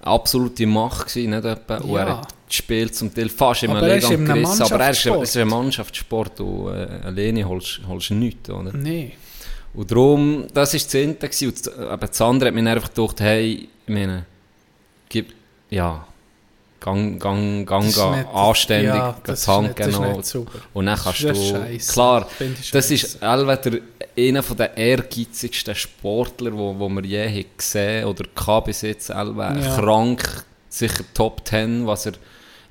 absolute 0.02 0.66
Macht, 0.66 1.06
gewesen, 1.06 1.30
nicht 1.30 1.44
etwa. 1.44 1.76
Und 1.76 1.90
Ja. 1.94 1.98
er 2.00 2.18
hat 2.18 2.34
das 2.48 2.56
Spiel 2.56 2.90
zum 2.90 3.14
Teil 3.14 3.28
fast 3.28 3.62
immer 3.62 3.80
er 3.80 3.98
ist 3.98 4.10
einem 4.10 4.24
gerissen. 4.24 4.62
Aber 4.62 4.80
er 4.84 4.90
ist, 4.90 5.06
ist 5.06 5.36
ein 5.36 5.48
Mannschaftssport 5.48 6.40
und 6.40 6.74
äh, 6.74 7.00
alleine 7.04 7.48
holst 7.48 8.10
du 8.10 8.14
nichts. 8.14 8.50
Oder? 8.50 8.72
Nee. 8.72 9.12
Und 9.72 9.88
darum, 9.88 10.46
das 10.52 10.74
war 10.74 10.80
das 10.80 10.90
gewesen. 10.90 11.48
Und 11.48 11.64
das, 11.64 11.78
aber 11.78 12.08
das 12.08 12.20
andere 12.20 12.48
hat 12.48 12.56
mir 12.56 12.68
einfach 12.68 12.92
gedacht, 12.92 13.20
hey, 13.20 13.68
ich 13.86 13.94
meine, 13.94 14.26
gib, 15.08 15.32
ja, 15.70 16.07
gang, 16.80 17.18
gang, 17.18 17.66
gang, 17.66 17.84
Das 17.86 17.96
gang 17.96 18.26
anständig, 18.34 18.94
ja, 18.94 19.16
das 19.24 19.40
ist 19.40 19.48
Hand 19.48 19.78
das. 19.78 20.34
Und 20.74 20.86
dann 20.86 20.98
kannst 20.98 21.24
Das 21.24 21.38
du, 21.38 21.44
scheisse. 21.50 21.92
klar, 21.92 22.26
das 22.38 22.66
scheisse. 22.66 22.94
ist 22.94 23.18
entweder 23.22 23.78
einer 24.16 24.42
der 24.42 24.76
ehrgeizigsten 24.76 25.74
Sportler, 25.74 26.52
wo, 26.52 26.78
wo 26.78 26.88
wir 26.88 27.04
je 27.04 27.44
gesehen 27.56 28.04
oder 28.06 28.24
gehabt 28.34 28.66
bis 28.66 28.82
jetzt. 28.82 29.08
Ja. 29.08 29.24
krank, 29.76 30.44
sicher 30.68 31.04
Top 31.14 31.46
10, 31.46 31.86
was 31.86 32.06
er 32.06 32.12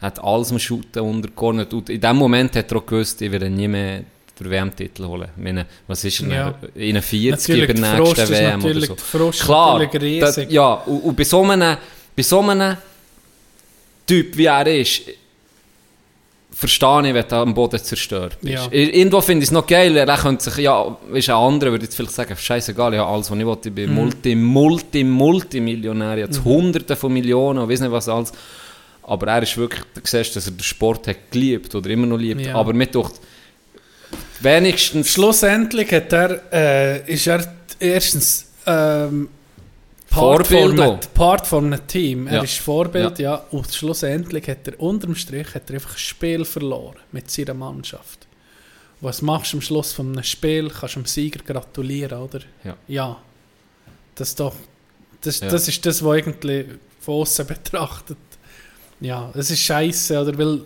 hat 0.02 0.24
alles 0.24 0.52
am 0.52 0.60
Shooten 0.60 1.02
untergeordnet. 1.02 1.74
Und 1.74 1.90
in 1.90 2.00
dem 2.00 2.16
Moment 2.18 2.56
hat 2.56 2.72
er 2.72 2.78
auch 2.78 2.86
gewusst, 2.86 3.22
ich 3.22 3.32
werde 3.32 3.50
nie 3.50 3.68
mehr 3.68 4.04
den 4.40 4.50
WM-Titel 4.52 5.06
holen. 5.06 5.30
Ich 5.36 5.44
meine, 5.44 5.66
was 5.88 6.04
ist 6.04 6.22
er? 6.22 6.28
Ja. 6.30 6.54
In 6.76 6.96
41 6.98 7.32
Natürlich, 7.58 7.68
bei 7.68 7.74
der 7.74 8.00
nächsten 8.00 8.22
ist 8.22 8.30
WM 8.30 8.46
oder 8.46 8.58
natürlich- 8.74 8.92
so. 9.12 9.30
ist 9.30 9.44
Klar, 9.44 9.88
das, 10.20 10.40
ja, 10.50 10.74
und, 10.74 11.00
und 11.00 11.16
bei 11.18 11.24
so 11.24 11.42
einem, 11.44 11.78
bei 12.16 12.22
so 12.24 12.40
einem 12.42 12.78
Typ 14.08 14.36
wie 14.38 14.46
er 14.46 14.66
ist, 14.68 15.02
verstehe 16.52 17.08
ich, 17.10 17.14
wenn 17.14 17.28
du 17.28 17.36
am 17.36 17.54
Boden 17.54 17.80
zerstört 17.80 18.38
bist. 18.42 18.54
Ja. 18.54 18.68
Irgendwo 18.72 19.22
finde 19.22 19.44
ich 19.44 19.50
es 19.50 19.52
noch 19.52 19.68
geil, 19.68 19.96
er 19.96 20.18
könnte 20.18 20.44
sich, 20.46 20.58
ja, 20.64 20.98
ist 21.14 21.30
ein 21.30 21.36
anderer, 21.36 21.72
würde 21.72 21.84
jetzt 21.86 21.96
vielleicht 21.96 22.14
sagen, 22.14 22.36
scheißegal, 22.36 22.94
ich 22.96 23.00
habe 23.00 23.12
alles, 23.12 23.30
was 23.30 23.38
ich 23.38 23.46
will, 23.46 23.58
ich 23.64 23.70
Mhm. 23.72 23.76
bin 23.76 23.94
Multi, 23.94 24.36
Multi, 24.36 25.04
Multimillionär, 25.04 26.18
ich 26.18 26.24
habe 26.24 26.44
Hunderte 26.44 26.96
von 26.96 27.14
Millionen, 27.14 27.60
und 27.60 27.70
weiss 27.70 27.80
nicht 27.80 27.92
was 27.92 28.10
alles. 28.10 28.32
Aber 29.04 29.28
er 29.28 29.44
ist 29.44 29.56
wirklich, 29.56 29.82
du 29.94 30.02
siehst, 30.04 30.36
dass 30.36 30.48
er 30.48 30.52
den 30.54 30.64
Sport 30.64 31.08
hat 31.08 31.32
geliebt 31.32 31.74
oder 31.76 31.90
immer 31.92 32.08
noch 32.08 32.18
liebt. 32.18 32.42
Ja. 32.42 32.56
Aber 32.56 32.74
mit 32.74 32.96
doch 32.96 33.12
wenigstens 34.42 35.12
Schlussendlich 35.14 35.92
hat 35.92 36.12
er, 36.12 36.42
äh, 36.52 37.14
ist 37.14 37.28
er 37.28 37.46
erstens 37.80 38.48
ähm, 38.66 39.30
Part 40.10 40.48
Vorbild 40.48 40.70
von 40.72 40.80
einem. 40.80 41.00
Part 41.14 41.48
von 41.48 41.66
einem 41.74 41.88
Team. 41.88 42.28
Er 42.28 42.36
Ja. 42.38 42.44
ist 42.44 42.58
Vorbild, 42.60 43.20
ja. 43.20 43.36
Und 43.52 43.72
schlussendlich 43.74 44.48
hat 44.48 44.68
er 44.68 44.80
unterm 44.80 45.16
Strich 45.16 45.54
hat 45.54 45.70
er 45.70 45.76
einfach 45.76 45.94
ein 45.94 45.98
Spiel 46.00 46.46
verloren 46.46 46.98
mit 47.12 47.30
seiner 47.30 47.54
Mannschaft. 47.54 48.26
Was 49.02 49.22
machst 49.22 49.54
du 49.54 49.58
am 49.58 49.62
Schluss 49.62 49.94
von 49.94 50.12
einem 50.14 50.24
Spiel? 50.24 50.70
Kannst 50.70 50.96
du 50.96 51.02
dem 51.02 51.06
Sieger 51.06 51.44
gratulieren, 51.44 52.20
oder? 52.20 52.40
Ja. 52.64 52.76
Ja. 52.88 53.18
Das 54.16 54.30
ist 54.30 54.40
doch, 54.40 54.56
das, 55.22 55.40
Ja. 55.40 55.50
das 55.50 55.68
ist 55.68 55.86
das, 55.86 56.04
was 56.04 56.18
irgendwie 56.18 56.66
von 57.00 57.16
außen 57.22 57.46
betrachtet. 57.48 58.18
Ja, 59.00 59.32
es 59.36 59.52
ist 59.52 59.62
scheiße, 59.62 60.20
oder? 60.20 60.36
Weil, 60.38 60.62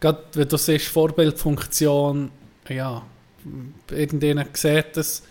gerade 0.00 0.24
wenn 0.32 0.48
du 0.48 0.56
siehst, 0.56 0.86
Vorbildfunktion, 0.88 2.30
ja, 2.68 3.02
irgendjemand 3.90 4.56
sieht 4.56 4.96
das 4.96 5.22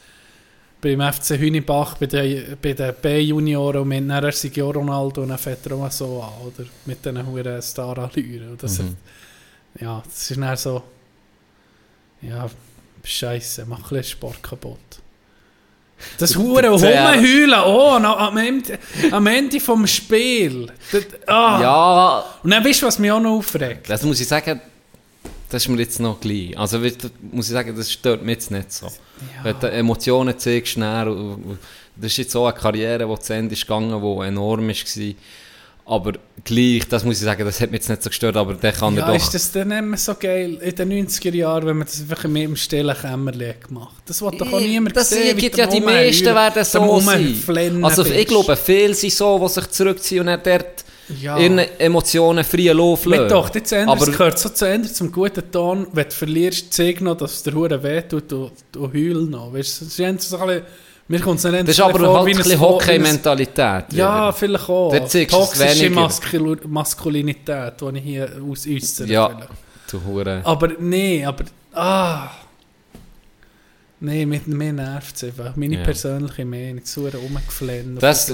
beim 0.84 1.14
FC 1.14 1.40
Hünibach, 1.40 1.98
bei 1.98 2.06
den, 2.08 2.58
bei 2.62 2.74
den 2.74 2.94
B-Junioren 3.02 3.82
und 3.82 3.88
mit 3.88 4.06
nachher 4.06 4.32
Sergio 4.32 4.70
Ronaldo 4.70 5.22
und 5.22 5.30
dann 5.30 5.38
fährt 5.38 5.66
er 5.66 5.78
auch 5.78 5.90
so 5.92 6.22
an, 6.22 6.48
oder? 6.48 6.68
Mit 6.86 7.04
diesen 7.04 7.26
hohen 7.26 7.62
Star-Allüren. 7.62 8.52
Und 8.52 8.64
Das, 8.64 8.80
Mhm. 8.80 8.98
Ja, 9.80 10.04
das 10.06 10.30
ist 10.30 10.40
dann 10.40 10.56
so, 10.56 10.84
ja, 12.22 12.48
scheiße, 13.04 13.66
mach 13.68 13.78
ein 13.78 13.84
bisschen 13.84 14.04
Sport 14.04 14.44
kaputt. 14.44 14.78
Das 16.18 16.36
hure 16.38 16.68
Rumheulen, 16.70 17.60
oh, 17.66 17.98
no, 17.98 18.16
am, 18.16 18.38
Ende, 18.38 18.78
am 19.12 19.26
Ende 19.26 19.60
vom 19.60 19.88
Spiel. 19.88 20.68
Das, 20.92 21.06
ah. 21.28 21.60
Ja, 21.62 22.26
Und 22.44 22.52
dann 22.52 22.64
weißt 22.64 22.82
du, 22.82 22.86
was 22.86 23.00
mich 23.00 23.12
auch 23.12 23.20
noch 23.20 23.38
aufregt? 23.38 23.90
Das 23.90 24.04
muss 24.04 24.20
ich 24.20 24.28
sagen, 24.28 24.62
das 25.54 25.62
ist 25.62 25.70
mir 25.70 25.80
jetzt 25.80 26.00
noch 26.00 26.20
gleich. 26.20 26.58
Also 26.58 26.80
muss 26.80 27.46
ich 27.46 27.54
sagen, 27.54 27.76
das 27.78 27.92
stört 27.92 28.24
mich 28.24 28.34
jetzt 28.34 28.50
nicht 28.50 28.74
so. 28.74 28.88
Wenn 29.44 29.56
du 29.60 29.70
Emotionen 29.70 30.38
zeigst, 30.40 30.74
schnell, 30.74 31.38
das 31.96 32.12
ist 32.12 32.18
jetzt 32.18 32.36
auch 32.36 32.48
eine 32.48 32.58
Karriere, 32.58 33.08
die 33.08 33.20
zu 33.22 33.34
Ende 33.34 33.54
ist 33.54 33.62
gegangen, 33.62 33.90
die 33.90 34.26
enorm 34.26 34.68
war. 34.68 35.14
Aber 35.86 36.14
gleich, 36.44 36.88
das 36.90 37.04
muss 37.04 37.18
ich 37.18 37.24
sagen, 37.24 37.46
das 37.46 37.62
hat 37.62 37.70
mich 37.70 37.82
jetzt 37.82 37.90
nicht 37.90 38.02
so 38.02 38.10
gestört, 38.10 38.36
aber 38.36 38.56
der 38.56 38.72
kann 38.72 38.96
Ja, 38.96 39.10
er 39.10 39.16
ist 39.16 39.28
doch... 39.28 39.34
das 39.34 39.52
dann 39.52 39.70
immer 39.70 39.98
so 39.98 40.16
geil 40.16 40.58
in 40.60 40.76
den 40.76 41.08
90er 41.08 41.36
Jahren, 41.36 41.68
wenn 41.68 41.78
man 41.78 41.86
das 41.86 42.02
einfach 42.02 42.24
mit 42.24 42.44
dem 42.44 42.56
stillen 42.56 42.96
Kämmerchen 42.96 43.50
hat 43.50 43.68
gemacht 43.68 44.02
Das 44.08 44.22
will 44.24 44.32
doch 44.32 44.54
auch 44.54 44.60
niemand 44.60 44.96
das 44.96 45.10
sehen. 45.10 45.38
wie 45.38 45.42
gibt 45.42 45.58
ja 45.58 45.68
die 45.68 45.82
meisten 45.82 46.26
werden 46.34 46.64
so 46.64 47.00
sein. 47.00 47.84
Also 47.84 48.06
ich 48.06 48.28
glaube, 48.28 48.56
viele 48.56 48.96
sind 48.96 49.14
so, 49.14 49.38
die 49.38 49.54
sich 49.54 49.70
zurückziehen 49.70 50.22
und 50.22 50.28
dann 50.28 50.42
dort 50.44 50.83
Ja. 51.22 51.38
ihre 51.38 51.80
Emotionen 51.80 52.44
freien 52.44 52.78
Lauf 52.78 53.06
lassen. 53.06 53.28
doch, 53.30 53.50
Aber- 53.50 54.08
es 54.08 54.12
gehört 54.12 54.40
so 54.40 54.50
zu 54.50 54.66
Ende 54.66 54.92
zum 54.92 55.12
guten 55.12 55.52
Ton, 55.52 55.88
wenn 55.92 56.06
du 56.06 56.12
verlierst, 56.12 56.74
zeig 56.74 57.02
noch, 57.02 57.18
dass 57.18 57.34
es 57.34 57.44
der 57.44 57.54
Hure 57.54 57.82
weh 57.84 58.02
tut 58.02 58.32
und, 58.32 58.52
und 58.78 58.94
heul 58.94 59.26
noch. 59.26 59.54
Weißt 59.54 59.82
du, 59.82 59.86
es 59.86 60.00
ist 60.00 60.30
so 60.30 60.38
ein 60.38 60.48
bisschen 60.48 60.64
Mir 61.08 61.20
kommt 61.20 61.40
es 61.40 61.44
nicht 61.44 61.62
Das 61.64 61.70
ist 61.70 61.82
aber 61.82 62.00
vor, 62.00 62.26
halt 62.26 62.48
ein 62.52 62.60
Hockey-Mentalität. 62.60 63.86
Ja, 63.92 64.32
vielleicht 64.32 64.70
auch. 64.70 64.92
Du 64.92 64.98
es 65.04 65.28
Toxische. 65.28 65.90
Maskul 65.90 66.60
Maskulinität, 66.66 67.74
die 67.82 67.98
ich 67.98 68.04
hier 68.04 68.30
aus 68.50 68.66
äußere. 68.66 69.08
Ja. 69.08 69.28
vielleicht. 69.30 69.50
Du 69.92 70.02
Hure. 70.06 70.42
Aber 70.44 70.70
nee, 70.80 71.26
aber. 71.26 71.44
Ah. 71.74 72.30
Nee, 74.06 74.26
mit 74.26 74.48
mir 74.48 74.74
nervt 74.74 75.16
es 75.16 75.24
einfach. 75.24 75.56
Meine 75.56 75.78
Ja. 75.78 75.84
persönliche 75.84 76.44
Meinung. 76.44 76.82
So 76.84 77.08
rumgeflennt. 77.08 78.04
Das 78.04 78.26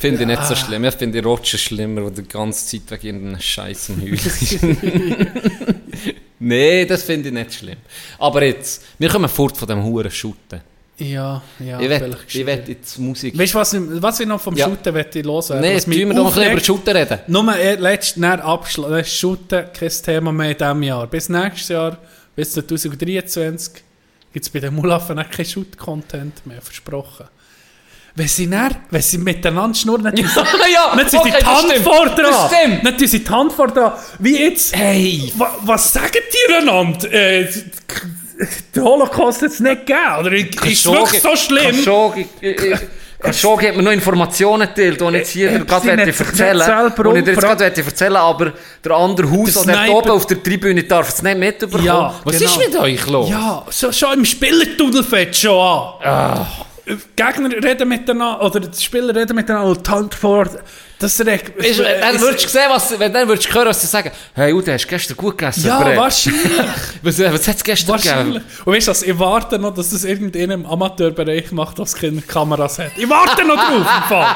finde 0.00 0.22
ich 0.22 0.26
nicht 0.26 0.42
so 0.44 0.54
Ja. 0.54 0.56
schlimm. 0.56 0.84
Ich 0.84 0.94
finde 0.94 1.22
Roger 1.22 1.58
schlimmer, 1.58 2.00
der 2.10 2.22
die 2.22 2.28
ganze 2.28 2.66
Zeit 2.66 2.90
wegen 3.02 3.06
irgendeinem 3.18 3.40
Scheiß 3.40 3.90
im 3.90 4.00
Heulen 4.00 4.14
ist. 4.14 4.58
Nein, 6.38 6.86
das 6.88 7.02
finde 7.02 7.28
ich 7.28 7.34
nicht 7.34 7.52
schlimm. 7.54 7.76
Aber 8.18 8.42
jetzt, 8.42 8.82
wir 8.98 9.08
kommen 9.10 9.28
fort 9.28 9.56
von 9.56 9.68
dem 9.68 9.82
Huren 9.84 10.10
Shooten. 10.10 10.60
Ja, 10.98 11.42
ja. 11.60 11.78
ich 11.80 11.88
will, 11.90 12.16
ich 12.26 12.46
will 12.46 12.62
jetzt 12.66 12.98
Musik... 12.98 13.38
Weißt 13.38 13.54
du, 13.54 13.58
was, 13.58 13.72
ich- 13.74 13.82
was 14.02 14.18
ich 14.20 14.26
noch 14.26 14.40
vom 14.40 14.56
Ja. 14.56 14.66
Shooten 14.66 14.92
möchte 14.94 15.22
hören? 15.22 15.60
Nein, 15.60 15.72
jetzt 15.74 15.86
müssen 15.86 16.08
wir 16.08 16.14
doch 16.14 16.26
ein 16.28 16.34
bisschen 16.34 16.52
über 16.52 16.64
Shooten 16.64 16.96
reden. 16.96 17.18
Nur 17.28 17.54
äh, 17.56 17.74
letztes 17.74 18.16
Jahr 18.22 18.42
abschließen. 18.42 19.04
Shooten 19.04 19.64
kein 19.78 19.90
Thema 19.90 20.32
mehr 20.32 20.50
in 20.52 20.56
diesem 20.56 20.82
Jahr. 20.82 21.06
Bis 21.06 21.28
nächstes 21.28 21.68
Jahr, 21.68 21.98
bis 22.34 22.52
2023, 22.52 23.82
gibt 24.32 24.44
es 24.46 24.50
bei 24.50 24.60
den 24.60 24.74
Mulaffen 24.74 25.18
auch 25.18 25.30
kein 25.30 25.44
Shoot-Content 25.44 26.46
mehr, 26.46 26.60
versprochen. 26.60 27.26
Wenn 28.14 28.26
sie, 28.26 28.50
dann, 28.50 28.74
wenn 28.90 29.02
sie 29.02 29.18
miteinander 29.18 29.78
schnurren, 29.78 30.12
nicht 30.12 30.28
ja, 30.74 30.94
Nicht 30.96 31.10
sind 31.10 31.22
sie 31.22 31.30
okay, 31.30 31.38
die 31.40 31.46
Hand 31.46 31.72
vor 31.84 32.06
dran. 32.06 32.80
Nicht 32.82 32.98
sind 32.98 33.08
sie 33.08 33.22
die 33.22 33.30
Hand 33.30 33.52
vor 33.52 33.68
dran. 33.68 33.92
Wie 34.18 34.36
jetzt. 34.36 34.74
Hey! 34.74 35.32
Wa, 35.36 35.56
was 35.62 35.92
sagen 35.92 36.18
die 36.32 36.54
einander? 36.54 37.12
Äh, 37.12 37.48
der 38.74 38.82
Holocaust 38.82 39.42
hat 39.42 39.50
es 39.50 39.60
nicht 39.60 39.86
gegeben. 39.86 40.16
Oder 40.18 40.32
ist 40.32 40.56
es 40.56 40.86
wirklich 40.86 41.22
so 41.22 41.36
schlimm? 41.36 41.76
Khashoggi, 41.76 42.26
äh, 42.40 42.76
äh, 43.20 43.26
Khashoggi 43.26 43.66
hat 43.66 43.76
mir 43.76 43.82
noch 43.82 43.92
Informationen 43.92 44.68
geteilt, 44.68 45.00
die 45.00 45.04
ich 45.04 45.12
jetzt 45.12 45.30
hier 45.30 45.58
gerade 45.64 45.90
erzählen 45.90 46.58
selber 46.58 47.10
Und 47.10 47.16
ich 47.16 47.24
dir 47.24 47.32
jetzt 47.32 47.40
gerade 47.42 47.64
erzählen, 47.64 48.16
aber 48.16 48.52
der 48.84 48.92
andere 48.92 49.30
Haus, 49.30 49.54
Der 49.54 49.64
der 49.64 49.86
dort 49.86 50.04
oben 50.04 50.10
auf 50.10 50.26
der 50.26 50.42
Tribüne 50.42 50.84
darf 50.84 51.08
es 51.08 51.22
nicht 51.22 51.38
mitbekommen. 51.38 51.84
Ja, 51.84 52.14
Was 52.24 52.38
genau. 52.38 52.50
ist 52.50 52.58
mit 52.58 52.76
euch 52.78 53.06
los? 53.06 53.30
Ja, 53.30 53.64
so, 53.70 53.92
schon 53.92 54.18
im 54.18 54.24
Spielertunnel 54.24 55.02
fängt 55.02 55.36
schon 55.36 55.60
an. 55.60 55.94
Ah. 56.04 56.46
Gegner 57.16 57.50
reden 57.62 57.88
miteinander, 57.88 58.42
oder 58.42 58.60
die 58.60 58.82
Spieler 58.82 59.14
reden 59.14 59.34
miteinander, 59.34 59.70
und 59.70 59.86
die 59.86 59.90
Hand 59.90 60.14
vor. 60.14 60.46
Das. 61.00 61.18
Weißt 61.24 61.78
du, 61.78 61.82
Dann 61.84 62.20
würdest 62.20 62.44
du 62.44 62.48
sehen, 62.48 62.62
was, 62.68 62.98
wenn 62.98 63.12
dann 63.12 63.28
würdest 63.28 63.48
du 63.48 63.54
hören, 63.54 63.68
was 63.68 63.80
sie 63.80 63.86
sagen. 63.86 64.10
Hey, 64.34 64.52
Ude, 64.52 64.72
hast 64.72 64.84
du 64.84 64.88
gestern 64.88 65.16
gut 65.16 65.38
gegessen? 65.38 65.64
Ja, 65.66 65.80
Brett? 65.80 65.96
wahrscheinlich. 65.96 66.42
Was, 67.02 67.18
was 67.20 67.46
hat 67.48 67.56
es 67.56 67.62
gestern 67.64 67.92
wahrscheinlich. 67.92 68.42
gegeben? 68.42 68.62
Und 68.64 68.74
weißt 68.74 68.86
du 68.88 68.90
was, 68.90 69.02
ich 69.04 69.18
warte 69.18 69.58
noch, 69.60 69.72
dass 69.72 69.90
das 69.90 70.02
irgendeinem 70.02 70.66
Amateurbereich 70.66 71.52
macht, 71.52 71.78
das 71.78 71.94
keine 71.94 72.20
Kameras 72.22 72.80
hat. 72.80 72.90
Ich 72.96 73.08
warte 73.08 73.44
noch 73.46 73.54
drauf, 73.54 73.76
im 73.76 74.08
Fall. 74.08 74.26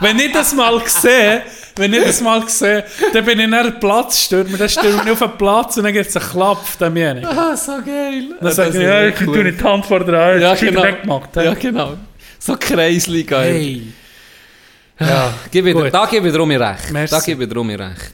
Wenn 0.00 0.18
ich 0.18 0.32
das 0.32 0.52
mal 0.54 0.82
sehe, 0.86 1.42
wenn 1.76 1.92
ich 1.92 2.02
das 2.02 2.20
mal 2.20 2.46
sehe, 2.48 2.84
dann 3.12 3.24
bin 3.24 3.38
ich 3.38 3.44
in 3.44 3.54
einem 3.54 3.78
Platzstürmer, 3.78 4.58
dann 4.58 4.68
stürme 4.68 5.02
ich 5.04 5.10
auf 5.12 5.18
den 5.20 5.38
Platz 5.38 5.76
und 5.76 5.84
dann 5.84 5.92
gibt 5.92 6.08
es 6.08 6.16
einen 6.16 6.28
Klapp 6.28 6.58
auf 6.58 6.76
demjenigen. 6.76 7.28
Ah, 7.28 7.56
so 7.56 7.72
geil. 7.84 8.24
Dann 8.40 8.52
sage 8.52 8.70
ich, 8.76 8.82
ja, 8.82 9.06
ich 9.06 9.14
tue 9.14 9.44
nicht 9.44 9.60
die 9.60 9.64
Hand 9.64 9.86
vor 9.86 10.00
der 10.04 10.20
Hand, 10.20 10.40
Ja, 10.42 10.52
ist 10.54 10.60
genau. 10.60 10.82
weggemacht. 10.82 11.36
Ja, 11.36 11.54
genau. 11.54 11.94
So 12.40 12.56
Kreisli, 12.58 13.22
geil. 13.22 13.52
Hey. 13.54 13.82
Ja, 15.00 15.32
Gib 15.50 15.66
ich, 15.66 15.90
da 15.90 16.06
gebe 16.06 16.26
ich 16.26 16.32
darum 16.32 16.50
recht. 16.50 16.90
Merci. 16.90 17.14
Da 17.14 17.20
gebe 17.20 17.44
ich 17.44 17.48
darum 17.48 17.70
recht. 17.70 18.12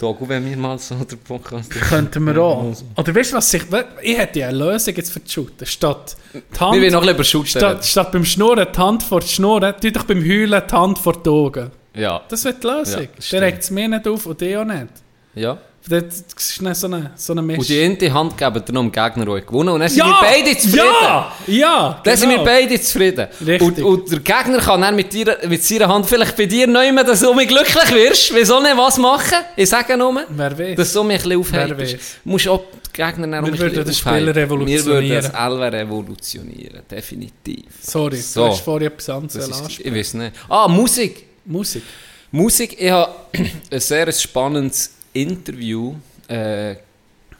Gut, 0.00 0.28
wenn 0.28 0.48
wir 0.48 0.56
mal 0.56 0.78
so 0.78 0.94
den 0.94 1.18
Podcast... 1.18 1.70
könnten 1.88 2.24
wir 2.24 2.38
auch. 2.38 2.72
Oder 2.96 3.14
weißt 3.14 3.32
du 3.32 3.36
was, 3.36 3.52
ich, 3.52 3.64
ich 4.02 4.16
hätte 4.16 4.38
ja 4.38 4.48
eine 4.48 4.58
Lösung 4.58 4.94
jetzt 4.94 5.12
für 5.12 5.18
die 5.18 5.28
Shooter. 5.28 5.66
Statt 5.66 6.16
die 6.32 6.40
Wir 6.52 6.60
Hand, 6.60 6.92
noch 6.92 7.04
lieber 7.04 7.24
Schutz 7.24 7.48
statt, 7.50 7.84
statt 7.84 8.12
beim 8.12 8.24
Schnurren 8.24 8.68
die 8.72 8.78
Hand 8.78 9.02
vor 9.02 9.20
die 9.20 9.26
Schnurren, 9.26 9.74
tu 9.80 9.90
doch 9.90 10.04
beim 10.04 10.22
Heulen 10.22 10.62
die 10.70 10.74
Hand 10.74 10.98
vor 10.98 11.20
die 11.20 11.28
Augen. 11.28 11.72
Ja. 11.94 12.20
Das 12.28 12.44
wird 12.44 12.62
die 12.62 12.66
Lösung. 12.68 13.02
Ja. 13.02 13.08
Dann 13.32 13.42
regt 13.42 13.62
es 13.64 13.70
mir 13.70 13.88
nicht 13.88 14.06
auf 14.06 14.24
und 14.26 14.40
die 14.40 14.56
auch 14.56 14.64
nicht. 14.64 14.86
ja. 15.34 15.58
Das 15.88 16.24
ist 16.36 16.60
nicht 16.60 16.76
so 16.76 16.86
eine, 16.86 17.12
so 17.16 17.32
eine 17.32 17.40
Mischung. 17.40 17.60
Und 17.60 17.68
die 18.00 18.06
eine 18.06 18.14
Hand 18.14 18.36
geben 18.36 18.62
dann 18.66 18.74
dem 18.74 18.92
Gegner, 18.92 19.24
der 19.24 19.40
gewonnen 19.40 19.70
Und 19.70 19.80
dann 19.80 19.88
sind 19.88 20.04
wir 20.04 20.18
beide 20.20 20.58
zufrieden. 20.58 20.84
Ja! 21.02 21.32
Ja! 21.46 22.00
Dann 22.04 22.16
sind 22.16 22.28
wir 22.28 22.36
genau. 22.38 22.50
beide 22.50 22.80
zufrieden. 22.80 23.26
Richtig. 23.46 23.62
Und, 23.62 23.82
und 23.82 24.10
der 24.10 24.18
Gegner 24.20 24.58
kann 24.58 24.80
dann 24.82 24.96
mit, 24.96 25.12
dir, 25.12 25.38
mit 25.48 25.64
seiner 25.64 25.88
Hand 25.88 26.06
vielleicht 26.06 26.36
bei 26.36 26.46
dir 26.46 26.66
neu, 26.66 26.92
dass 27.04 27.20
du 27.20 27.32
mich 27.32 27.48
glücklich 27.48 27.90
wirst. 27.90 28.34
Wieso 28.34 28.60
nicht 28.60 28.76
was 28.76 28.98
machen? 28.98 29.38
Ich 29.56 29.68
sage 29.70 29.96
nur, 29.96 30.24
Wer 30.28 30.58
weiß. 30.58 30.76
dass 30.76 30.92
du 30.92 31.02
mich 31.04 31.24
ein 31.24 31.40
bisschen 31.40 31.62
aufhebst. 31.68 32.20
Du 32.24 32.30
musst 32.30 32.48
auch 32.48 32.64
die 32.86 32.92
Gegner 32.92 33.26
dann 33.28 33.46
Wir 33.46 33.58
würden 33.58 33.84
den 33.84 33.94
Spieler 33.94 34.12
aufheben. 34.12 34.34
Wir 34.34 34.36
revolutionieren. 34.42 34.86
würden 34.86 35.08
das 35.10 35.26
Elfer 35.28 35.72
revolutionieren. 35.72 36.82
Definitiv. 36.90 37.64
Sorry, 37.80 38.16
So. 38.16 38.44
du 38.44 38.50
hast 38.50 38.60
vorher 38.60 38.88
etwas 38.88 39.08
anderes 39.08 39.48
Das 39.48 39.78
ich 39.78 39.94
weiß 39.94 40.14
nicht. 40.14 40.32
Ah, 40.48 40.68
Musik. 40.68 41.24
Musik. 41.46 41.82
Musik, 42.30 42.76
ich 42.78 42.90
habe 42.90 43.10
ein 43.70 43.80
sehr 43.80 44.12
spannendes 44.12 44.97
Interview 45.22 45.94
äh, 46.28 46.76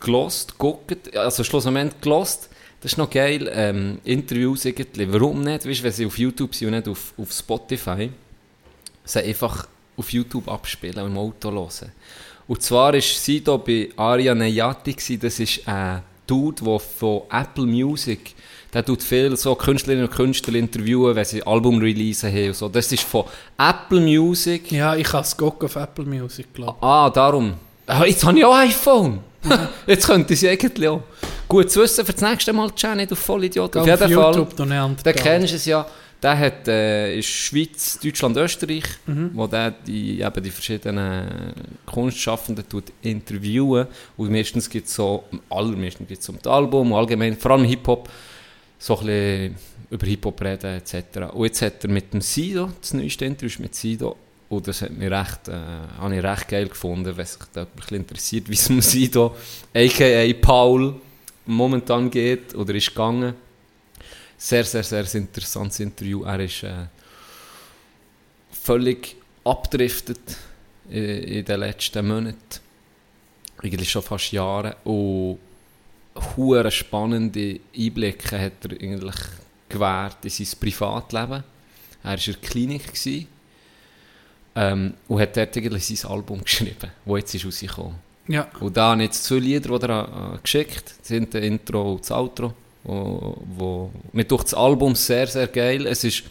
gelost, 0.00 0.52
geguckt, 0.52 1.16
also 1.16 1.44
schlussendlich 1.44 2.00
gelost. 2.00 2.48
Das 2.80 2.92
ist 2.92 2.98
noch 2.98 3.10
geil, 3.10 3.50
ähm, 3.52 3.98
Interviews 4.04 4.64
irgendwie. 4.64 5.12
Warum 5.12 5.42
nicht? 5.42 5.66
Weißt 5.66 5.80
du, 5.80 5.84
wenn 5.84 5.92
sie 5.92 6.06
auf 6.06 6.18
YouTube 6.18 6.54
sind 6.54 6.68
und 6.68 6.74
nicht 6.74 6.88
auf, 6.88 7.12
auf 7.18 7.32
Spotify, 7.32 8.10
sie 9.04 9.20
einfach 9.20 9.66
auf 9.96 10.12
YouTube 10.12 10.48
abspielen 10.48 11.00
und 11.00 11.10
im 11.10 11.18
Auto 11.18 11.50
hören. 11.50 11.92
Und 12.46 12.62
zwar 12.62 12.92
war 12.92 13.00
sie 13.00 13.42
da 13.42 13.56
bei 13.56 13.90
Aria 13.96 14.34
Neyati, 14.34 15.18
das 15.18 15.40
ist 15.40 15.66
ein 15.66 16.02
Dude, 16.26 16.62
der 16.62 16.78
von 16.78 17.22
Apple 17.30 17.66
Music, 17.66 18.34
der 18.72 18.84
tut 18.84 19.02
viel 19.02 19.36
so 19.36 19.54
Künstlerinnen 19.54 20.06
und 20.06 20.14
Künstler 20.14 20.54
interviewen, 20.54 21.16
wenn 21.16 21.24
sie 21.24 21.42
Album-Release 21.42 22.28
haben 22.28 22.48
und 22.48 22.54
so. 22.56 22.68
Das 22.68 22.92
ist 22.92 23.02
von 23.02 23.24
Apple 23.58 24.00
Music. 24.00 24.70
Ja, 24.70 24.94
ich 24.94 25.08
kann 25.08 25.22
es 25.22 25.38
auf 25.38 25.76
Apple 25.76 26.04
Music, 26.04 26.52
glaube 26.54 26.80
Ah, 26.82 27.10
darum. 27.10 27.54
Ah, 27.88 28.04
jetzt 28.04 28.22
habe 28.22 28.38
ich 28.38 28.44
auch 28.44 28.54
ein 28.54 28.68
iPhone. 28.68 29.20
jetzt 29.86 30.06
könnte 30.06 30.34
ich 30.34 30.42
es 30.42 30.48
eigentlich 30.48 30.88
auch. 30.88 31.02
Gut 31.48 31.70
zu 31.70 31.80
wissen 31.80 32.04
für 32.04 32.12
das 32.12 32.20
nächste 32.20 32.52
Mal, 32.52 32.70
nicht 32.96 33.12
auf 33.12 33.18
Vollidiot. 33.18 33.76
Auf 33.78 33.86
jeden 33.86 33.98
Fall. 33.98 34.10
YouTube 34.10 34.54
Den 35.02 35.14
kennst 35.14 35.52
du 35.52 35.56
es 35.56 35.64
ja. 35.64 35.86
Der 36.22 36.38
hat, 36.38 36.68
äh, 36.68 37.16
ist 37.16 37.28
Schweiz, 37.28 37.98
Deutschland, 38.02 38.36
Österreich, 38.36 38.84
wo 39.32 39.46
der 39.46 39.70
die, 39.70 40.20
eben 40.20 40.42
die 40.42 40.50
verschiedenen 40.50 41.54
Kunstschaffenden 41.86 42.68
tut 42.68 42.92
interviewen. 43.00 43.86
Und 44.18 44.30
meistens 44.30 44.68
gibt 44.68 44.88
es 44.88 44.94
so, 44.94 45.24
allermeistens 45.48 46.08
gibt 46.08 46.20
es 46.20 46.28
um 46.28 46.36
das 46.42 46.52
Album, 46.52 46.92
allgemein, 46.92 47.38
vor 47.38 47.52
allem 47.52 47.64
Hip-Hop, 47.64 48.10
so 48.78 48.98
ein 48.98 49.06
bisschen 49.06 49.56
über 49.90 50.06
Hip-Hop 50.06 50.42
reden 50.42 50.76
etc. 50.76 51.32
Und 51.32 51.44
jetzt 51.46 51.62
hat 51.62 51.84
er 51.84 51.90
mit 51.90 52.12
dem 52.12 52.20
Sido, 52.20 52.70
das 52.80 52.92
neueste 52.92 53.24
Interview 53.24 53.46
ist 53.46 53.60
mit 53.60 53.74
Sido, 53.74 54.16
und 54.48 54.66
das 54.66 54.80
hat 54.82 54.92
mich 54.92 55.10
recht, 55.10 55.48
äh, 55.48 55.52
habe 55.98 56.16
ich 56.16 56.22
recht 56.22 56.48
geil 56.48 56.68
gefunden, 56.68 57.14
wenn 57.16 57.26
sich 57.26 57.42
da 57.52 57.64
bisschen 57.64 57.98
interessiert, 57.98 58.48
wie 58.48 58.54
es 58.54 58.68
um 58.70 58.80
Sido, 58.80 59.36
a.k.a. 59.74 60.32
Paul, 60.40 60.94
momentan 61.46 62.10
geht 62.10 62.54
oder 62.54 62.74
ist 62.74 62.88
gegangen. 62.88 63.34
Sehr, 64.36 64.64
sehr, 64.64 64.84
sehr 64.84 65.14
interessantes 65.14 65.80
Interview. 65.80 66.22
Er 66.22 66.40
ist 66.40 66.62
äh, 66.62 66.86
völlig 68.50 69.16
abgedriftet 69.44 70.20
in, 70.88 71.04
in 71.04 71.44
den 71.44 71.60
letzten 71.60 72.06
Monaten. 72.06 72.60
Eigentlich 73.62 73.90
schon 73.90 74.02
fast 74.02 74.32
Jahre. 74.32 74.76
Und 74.84 75.38
hure 76.36 76.70
spannende 76.70 77.60
Einblicke 77.76 78.40
hat 78.40 78.64
er 78.64 78.80
eigentlich 78.80 79.16
gewährt 79.68 80.18
in 80.22 80.30
sein 80.30 80.58
Privatleben. 80.60 81.44
Er 82.02 82.10
war 82.10 82.14
in 82.14 82.32
der 82.32 82.34
Klinik. 82.48 82.86
Gewesen, 82.86 83.26
ähm, 84.58 84.94
und 85.06 85.20
hat 85.20 85.36
dort 85.36 85.56
eigentlich 85.56 85.86
sein 85.86 86.10
Album 86.10 86.40
geschrieben, 86.44 86.90
das 87.04 87.16
jetzt 87.16 87.34
ist 87.34 87.46
rausgekommen 87.46 87.94
Ja. 88.26 88.48
und 88.60 88.76
da 88.76 88.90
habe 88.90 89.02
ich 89.02 89.06
jetzt 89.08 89.24
zwei 89.24 89.36
Lieder, 89.36 89.78
die 89.78 89.86
er 89.86 90.34
äh, 90.34 90.38
geschickt 90.42 90.94
Das 90.98 91.08
sind 91.08 91.32
das 91.32 91.42
Intro 91.42 91.92
und 91.92 92.00
das 92.00 92.10
Outro. 92.10 92.52
Wo, 92.84 93.36
wo, 93.56 93.90
mir 94.12 94.24
durch 94.24 94.44
das 94.44 94.54
Album 94.54 94.94
sehr, 94.94 95.26
sehr 95.26 95.48
geil. 95.48 95.86
Es 95.86 96.04
ist 96.04 96.22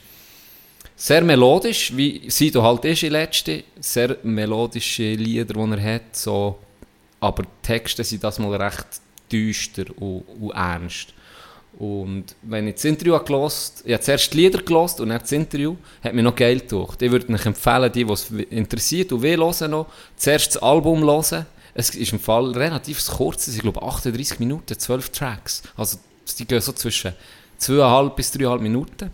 sehr 0.95 1.21
melodisch, 1.21 1.95
wie 1.95 2.29
Sido 2.31 2.63
halt 2.63 2.83
ist 2.85 3.03
in 3.03 3.11
letzte. 3.11 3.63
Sehr 3.79 4.17
melodische 4.23 5.13
Lieder, 5.13 5.53
die 5.53 5.71
er 5.71 5.95
hat. 5.95 6.15
So, 6.15 6.57
aber 7.19 7.43
die 7.43 7.49
Texte 7.61 8.03
sind 8.03 8.23
das 8.23 8.39
mal 8.39 8.55
recht 8.55 8.87
düster 9.31 9.85
und, 9.97 10.23
und 10.39 10.51
ernst. 10.51 11.13
Und 11.77 12.25
wenn 12.41 12.67
ich 12.67 12.75
das 12.75 12.85
Interview 12.85 13.19
gelost, 13.19 13.83
ich 13.85 13.93
habe 13.93 14.03
zuerst 14.03 14.33
die 14.33 14.37
Lieder 14.37 14.63
gelost 14.63 14.99
und 14.99 15.09
dann 15.09 15.19
das 15.19 15.31
Interview, 15.31 15.75
hat 16.03 16.13
mir 16.15 16.23
noch 16.23 16.35
geil 16.35 16.59
gedacht. 16.59 16.99
Ich 17.01 17.11
würde 17.11 17.31
euch 17.31 17.45
empfehlen, 17.45 17.91
die, 17.91 18.03
die 18.03 18.13
es 18.13 18.31
interessiert 18.31 19.11
und 19.11 19.21
will 19.21 19.37
hören 19.37 19.71
noch, 19.71 19.85
zuerst 20.15 20.55
das 20.55 20.63
Album 20.63 21.03
hören. 21.03 21.45
Es 21.75 21.91
ist 21.91 22.13
im 22.13 22.19
Fall 22.19 22.51
relativ 22.53 23.05
kurz, 23.05 23.47
es 23.47 23.53
sind 23.53 23.61
glaube 23.61 23.79
ich 23.79 23.87
38 23.87 24.39
Minuten, 24.39 24.77
12 24.77 25.09
Tracks. 25.09 25.61
Also 25.75 25.99
die 26.39 26.47
gehen 26.47 26.61
so 26.61 26.71
zwischen 26.71 27.13
2,5 27.61 28.09
bis 28.15 28.33
3,5 28.33 28.59
Minuten. 28.59 29.11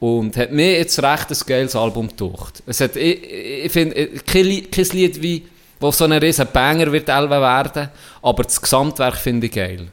Und 0.00 0.36
hat 0.36 0.52
mir 0.52 0.72
jetzt 0.78 1.02
recht 1.02 1.30
ein 1.30 1.38
geiles 1.46 1.74
Album 1.74 2.08
gedacht. 2.08 2.62
Es 2.66 2.80
hat, 2.80 2.96
ich, 2.96 3.22
ich 3.22 3.72
finde, 3.72 4.06
kein, 4.26 4.70
kein 4.70 4.84
Lied 4.92 5.22
wie, 5.22 5.46
wo 5.78 5.90
so 5.90 6.04
ein 6.04 6.12
riesen 6.12 6.46
Banger 6.52 6.92
wird 6.92 7.08
werden, 7.08 7.88
aber 8.20 8.42
das 8.42 8.60
Gesamtwerk 8.60 9.16
finde 9.16 9.46
ich 9.46 9.52
geil. 9.52 9.88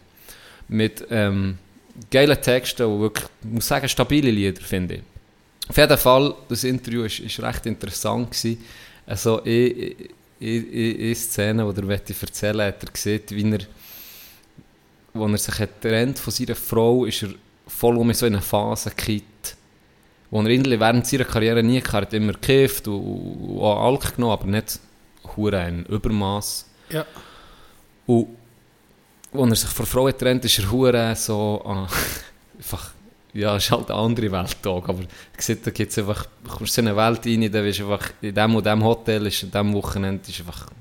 Mit, 0.69 1.05
ähm, 1.09 1.57
geile 2.11 2.39
Texte 2.39 2.87
und 2.87 3.01
wirklich, 3.01 3.25
ich 3.43 3.49
muss 3.49 3.67
sagen, 3.67 3.87
stabile 3.89 4.31
Lieder, 4.31 4.61
finde 4.61 4.95
ich. 4.95 5.01
Auf 5.69 5.77
jeden 5.77 5.97
Fall, 5.97 6.35
das 6.47 6.63
Interview 6.63 6.99
war 7.01 7.07
ist, 7.07 7.19
ist 7.19 7.41
recht 7.41 7.65
interessant. 7.65 8.31
Gewesen. 8.31 8.63
Also, 9.05 9.39
in 9.39 11.15
Szene, 11.15 11.73
die 11.73 11.81
er 11.81 11.89
erzählen 11.89 12.67
hat 12.67 12.83
er 12.83 12.91
gesehen, 12.91 13.21
wie 13.29 13.51
er, 13.51 13.59
als 15.21 15.31
er 15.31 15.37
sich 15.37 15.59
hat 15.59 15.81
getrennt 15.81 16.19
von 16.19 16.33
seiner 16.33 16.55
Frau, 16.55 17.05
ist 17.05 17.23
er 17.23 17.29
voll 17.65 17.97
um 17.97 18.09
in 18.09 18.15
so 18.15 18.25
eine 18.25 18.41
Phase 18.41 18.91
gekippt, 18.91 19.55
wo 20.29 20.41
er 20.41 20.47
irgendwie 20.47 20.79
während 20.79 21.07
seiner 21.07 21.25
Karriere 21.25 21.63
nie 21.63 21.81
gehabt 21.81 22.07
hat, 22.07 22.13
immer 22.13 22.33
gekifft 22.33 22.87
und, 22.87 23.01
und 23.01 23.59
auch 23.59 23.85
Alk 23.85 24.15
genommen, 24.15 24.33
aber 24.33 24.47
nicht 24.47 24.79
hure 25.35 25.59
ein 25.59 25.85
Übermaß. 25.85 26.69
Ja. 26.89 27.05
Und 28.05 28.36
als 29.33 29.49
er 29.49 29.55
sich 29.55 29.69
von 29.69 29.85
Frau 29.85 30.05
getrennt 30.05 30.45
ist 30.45 30.59
er 30.59 30.71
hure 30.71 31.15
so 31.15 31.61
ah, 31.65 31.87
einfach 32.57 32.91
ja, 33.33 33.55
es 33.55 33.65
ist 33.65 33.71
halt 33.71 33.91
eine 33.91 33.99
andere 33.99 34.31
Welt 34.31 34.57
da, 34.63 34.71
aber 34.71 35.03
sehe, 35.37 35.57
da 35.57 35.69
gibt 35.69 35.91
es 35.91 35.97
einfach, 35.99 36.25
du 36.43 36.49
kommst 36.49 36.75
in 36.79 36.87
eine 36.87 36.97
Welt 36.97 37.23
rein, 37.23 37.51
da 37.51 37.61
bist 37.61 37.79
du 37.79 37.91
einfach, 37.91 38.09
in 38.19 38.33
dem 38.33 38.55
und 38.55 38.65
dem 38.65 38.83
Hotel 38.83 39.27
ist, 39.27 39.43
in 39.43 39.51
dem 39.51 39.73
Wochenende 39.73 40.27
ist 40.27 40.39
einfach 40.39 40.71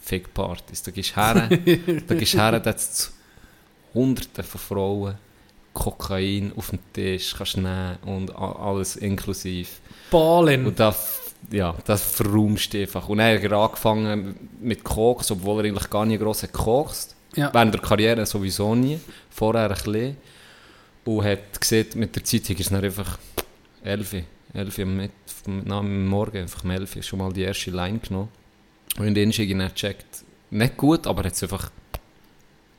Fick-Partys, 0.00 0.82
da 0.84 0.90
gehst 0.90 1.10
du 1.10 1.16
her, 1.16 1.48
da 2.06 2.14
gehst 2.14 2.34
du 2.34 2.38
her, 2.38 2.60
da 2.60 2.74
Hunderten 3.92 4.42
von 4.42 4.60
Frauen, 4.60 5.14
Kokain 5.72 6.52
auf 6.56 6.70
dem 6.70 6.78
Tisch, 6.92 7.34
kannst 7.36 7.56
nehmen 7.56 7.98
und 8.04 8.34
alles 8.34 8.96
inklusiv. 8.96 9.80
Ballen. 10.10 10.66
Und 10.66 10.80
das, 10.80 11.32
ja, 11.50 11.74
das 11.84 12.02
verraumst 12.02 12.72
du 12.72 12.80
einfach. 12.80 13.08
Und 13.08 13.18
dann 13.18 13.36
hat 13.36 13.42
er 13.44 13.52
angefangen 13.52 14.50
mit 14.60 14.82
Koks, 14.82 15.30
obwohl 15.30 15.60
er 15.60 15.68
eigentlich 15.68 15.90
gar 15.90 16.06
nicht 16.06 16.20
gross 16.20 16.42
hat 16.42 16.52
gekokst. 16.52 17.13
Ja. 17.36 17.52
Während 17.52 17.74
der 17.74 17.80
Karriere 17.80 18.26
sowieso 18.26 18.74
nie. 18.74 19.00
Vorher 19.30 19.70
ein 19.70 19.74
bisschen. 19.74 20.16
Und 21.04 21.24
hat 21.24 21.60
gesehen, 21.60 21.86
mit 21.96 22.14
der 22.16 22.24
Zeit 22.24 22.48
ist 22.48 22.60
es 22.60 22.72
einfach 22.72 23.18
11, 23.82 24.24
11 24.54 24.78
am, 24.78 24.96
Mit 24.96 25.12
am 25.68 26.06
Morgen, 26.06 26.38
einfach 26.38 26.64
um 26.64 26.70
11 26.70 27.04
schon 27.04 27.18
mal 27.18 27.32
die 27.32 27.42
erste 27.42 27.70
Line 27.70 27.98
genommen. 27.98 28.28
Und 28.96 29.06
in 29.06 29.14
den 29.14 29.30
dann 29.30 29.68
gecheckt, 29.68 30.24
nicht 30.50 30.76
gut, 30.76 31.06
aber 31.06 31.22
er 31.22 31.26
hat 31.26 31.34
es 31.34 31.42
einfach 31.42 31.70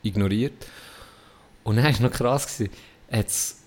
ignoriert. 0.02 0.66
Und 1.62 1.76
dann 1.76 1.84
war 1.84 1.90
es 1.90 2.00
noch 2.00 2.10
krass, 2.10 2.46
gewesen, 2.46 2.72
hat's, 3.10 3.58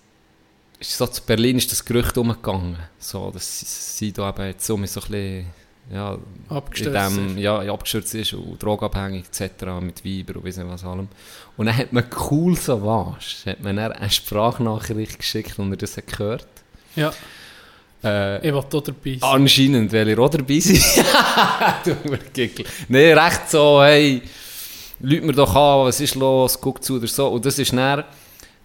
ist 0.78 0.96
so 0.96 1.06
zu 1.06 1.22
Berlin 1.22 1.58
ist 1.58 1.70
das 1.70 1.84
Gerücht 1.84 2.16
umgegangen, 2.16 2.78
so, 2.98 3.30
dass 3.30 3.98
sie, 3.98 4.12
da 4.12 4.30
eben 4.30 4.46
jetzt 4.46 4.66
so 4.66 4.74
ein 4.74 4.82
bisschen, 4.82 5.46
ja, 5.92 6.18
Abgestürzt 6.48 7.16
dem, 7.16 7.36
ist. 7.36 7.42
ja, 7.42 7.58
abgestürzt 7.72 8.14
ist 8.14 8.32
und 8.34 8.62
drogenabhängig 8.62 9.24
etc. 9.26 9.64
mit 9.80 10.04
Weiber 10.04 10.36
und 10.38 10.44
weiss 10.44 10.56
nicht 10.56 10.68
was 10.68 10.84
allem. 10.84 11.08
Und 11.56 11.66
dann 11.66 11.76
hat 11.76 11.92
man 11.92 12.04
cool 12.30 12.56
so 12.56 12.84
was, 12.84 13.44
hat 13.46 13.62
man 13.62 13.76
dann 13.76 13.92
eine 13.92 14.10
Sprachnachricht 14.10 15.18
geschickt 15.18 15.58
und 15.58 15.72
er 15.72 15.76
das 15.76 15.96
hat 15.96 16.06
gehört. 16.06 16.46
Ja, 16.96 17.12
Äh, 18.02 18.38
ich 18.38 18.44
will 18.44 18.54
auch 18.54 18.64
dabei 18.64 19.18
sein. 19.20 19.22
Anscheinend, 19.22 19.92
weil 19.92 20.08
ihr 20.08 20.18
auch 20.18 20.30
dabei 20.30 20.58
Gickel. 22.32 22.64
Nein, 22.88 23.18
recht 23.18 23.50
so, 23.50 23.82
hey, 23.82 24.22
Leute 25.00 25.26
mir 25.26 25.32
doch 25.32 25.54
an, 25.54 25.86
was 25.86 26.00
ist 26.00 26.14
los, 26.14 26.58
guck 26.60 26.82
zu 26.82 26.96
oder 26.96 27.06
so. 27.06 27.28
Und 27.28 27.44
das 27.44 27.58
ist 27.58 27.72
dann, 27.72 28.04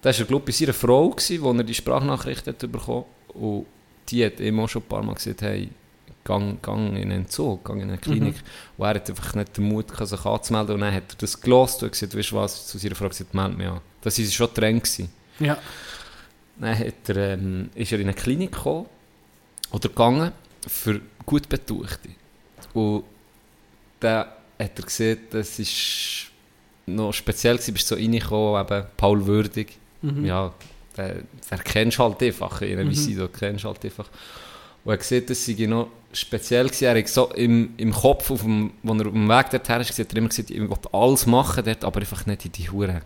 das 0.02 0.20
war, 0.20 0.26
glaube 0.26 0.50
ich, 0.50 0.56
bei 0.56 0.66
seiner 0.66 0.74
Frau, 0.74 1.10
gewesen, 1.10 1.42
wo 1.42 1.52
er 1.52 1.64
die 1.64 1.74
Sprachnachricht 1.74 2.48
hat 2.48 2.60
bekommen 2.60 3.06
Und 3.34 3.66
die 4.10 4.26
hat 4.26 4.34
auch 4.40 4.70
schon 4.70 4.82
ein 4.84 4.88
paar 4.88 5.04
Mal 5.04 5.16
gesagt, 5.16 5.42
hey, 5.42 5.70
gang, 6.26 6.62
gang 6.62 6.90
in 6.90 7.04
einen 7.04 7.12
Entzug, 7.12 7.64
gang 7.64 7.82
in 7.82 7.90
eine 7.90 7.98
Klinik. 7.98 8.36
Und 8.78 8.86
er 8.86 8.96
hat 8.96 9.10
einfach 9.10 9.36
nicht 9.36 9.56
den 9.56 9.70
Mut, 9.70 9.88
gehabt, 9.88 10.10
sich 10.10 10.26
anzumelden. 10.26 10.76
Und 10.76 10.82
dann 10.82 10.94
hat 10.94 11.04
er 11.14 11.16
das 11.18 11.40
gelost 11.40 11.82
und 11.84 11.92
gesagt, 11.92 12.18
weißt 12.18 12.32
du 12.32 12.36
was, 12.36 12.68
zu 12.68 12.78
seiner 12.78 12.96
Frau 12.96 13.08
gesagt, 13.08 13.34
meld 13.34 13.58
mich 13.58 13.68
an. 13.68 13.80
Das 14.02 14.20
war 14.20 14.26
schon 14.26 14.50
dran. 14.54 14.80
Gewesen. 14.80 15.10
Ja. 15.40 15.58
Dann 16.58 16.78
hat 16.78 17.10
er, 17.10 17.34
ähm, 17.34 17.70
ist 17.76 17.92
er 17.92 18.00
in 18.00 18.08
eine 18.08 18.14
Klinik 18.14 18.52
gekommen 18.52 18.88
oder 19.72 19.88
gegangen 19.88 20.32
für 20.68 21.00
gut 21.26 21.48
Betuchte. 21.48 22.10
Und 22.74 23.04
dann 24.00 24.26
hat 24.60 24.80
er 24.80 24.84
gesehen, 24.84 25.20
das 25.30 25.60
ist 25.60 26.32
noch 26.88 27.14
speziell 27.14 27.56
gewesen, 27.56 27.74
bist 27.74 27.88
so 27.88 27.96
reingekommen, 27.96 28.62
eben 28.62 28.86
Paul 28.98 29.26
Würdig. 29.26 29.78
Mhm. 30.02 30.26
Ja, 30.26 30.54
den, 30.98 31.28
den 31.52 31.60
kennst 31.64 31.98
du 31.98 32.04
halt 32.04 32.22
einfach, 32.22 32.62
in 32.62 32.90
Visite 32.90 33.30
kennst 33.30 33.64
du 33.64 33.68
halt 33.68 33.84
einfach. 33.84 34.10
Und 34.86 34.92
er 34.92 34.94
hat 34.94 35.00
gesehen, 35.00 35.26
das 35.28 35.46
sei 35.46 35.66
noch 35.66 35.90
speziell 36.14 36.68
gewesen. 36.68 36.86
Er 36.86 36.98
hat 36.98 37.08
so 37.10 37.32
im, 37.34 37.74
im 37.78 37.92
Kopf, 37.92 38.32
auf 38.32 38.42
dem, 38.42 38.72
wo 38.84 38.94
er 38.94 39.08
auf 39.08 39.14
dem 39.14 39.28
Weg 39.28 39.50
dorthin 39.50 39.82
ist, 39.82 40.00
hat 40.00 40.14
er 40.14 40.18
immer 40.18 40.30
gesagt, 40.30 40.50
ich 40.50 40.62
will 40.62 40.78
alles 40.92 41.26
machen 41.26 41.66
dort, 41.66 41.84
aber 41.84 42.00
einfach 42.00 42.26
nicht 42.26 42.46
in 42.46 42.52
die 42.54 42.70
hure 42.70 43.02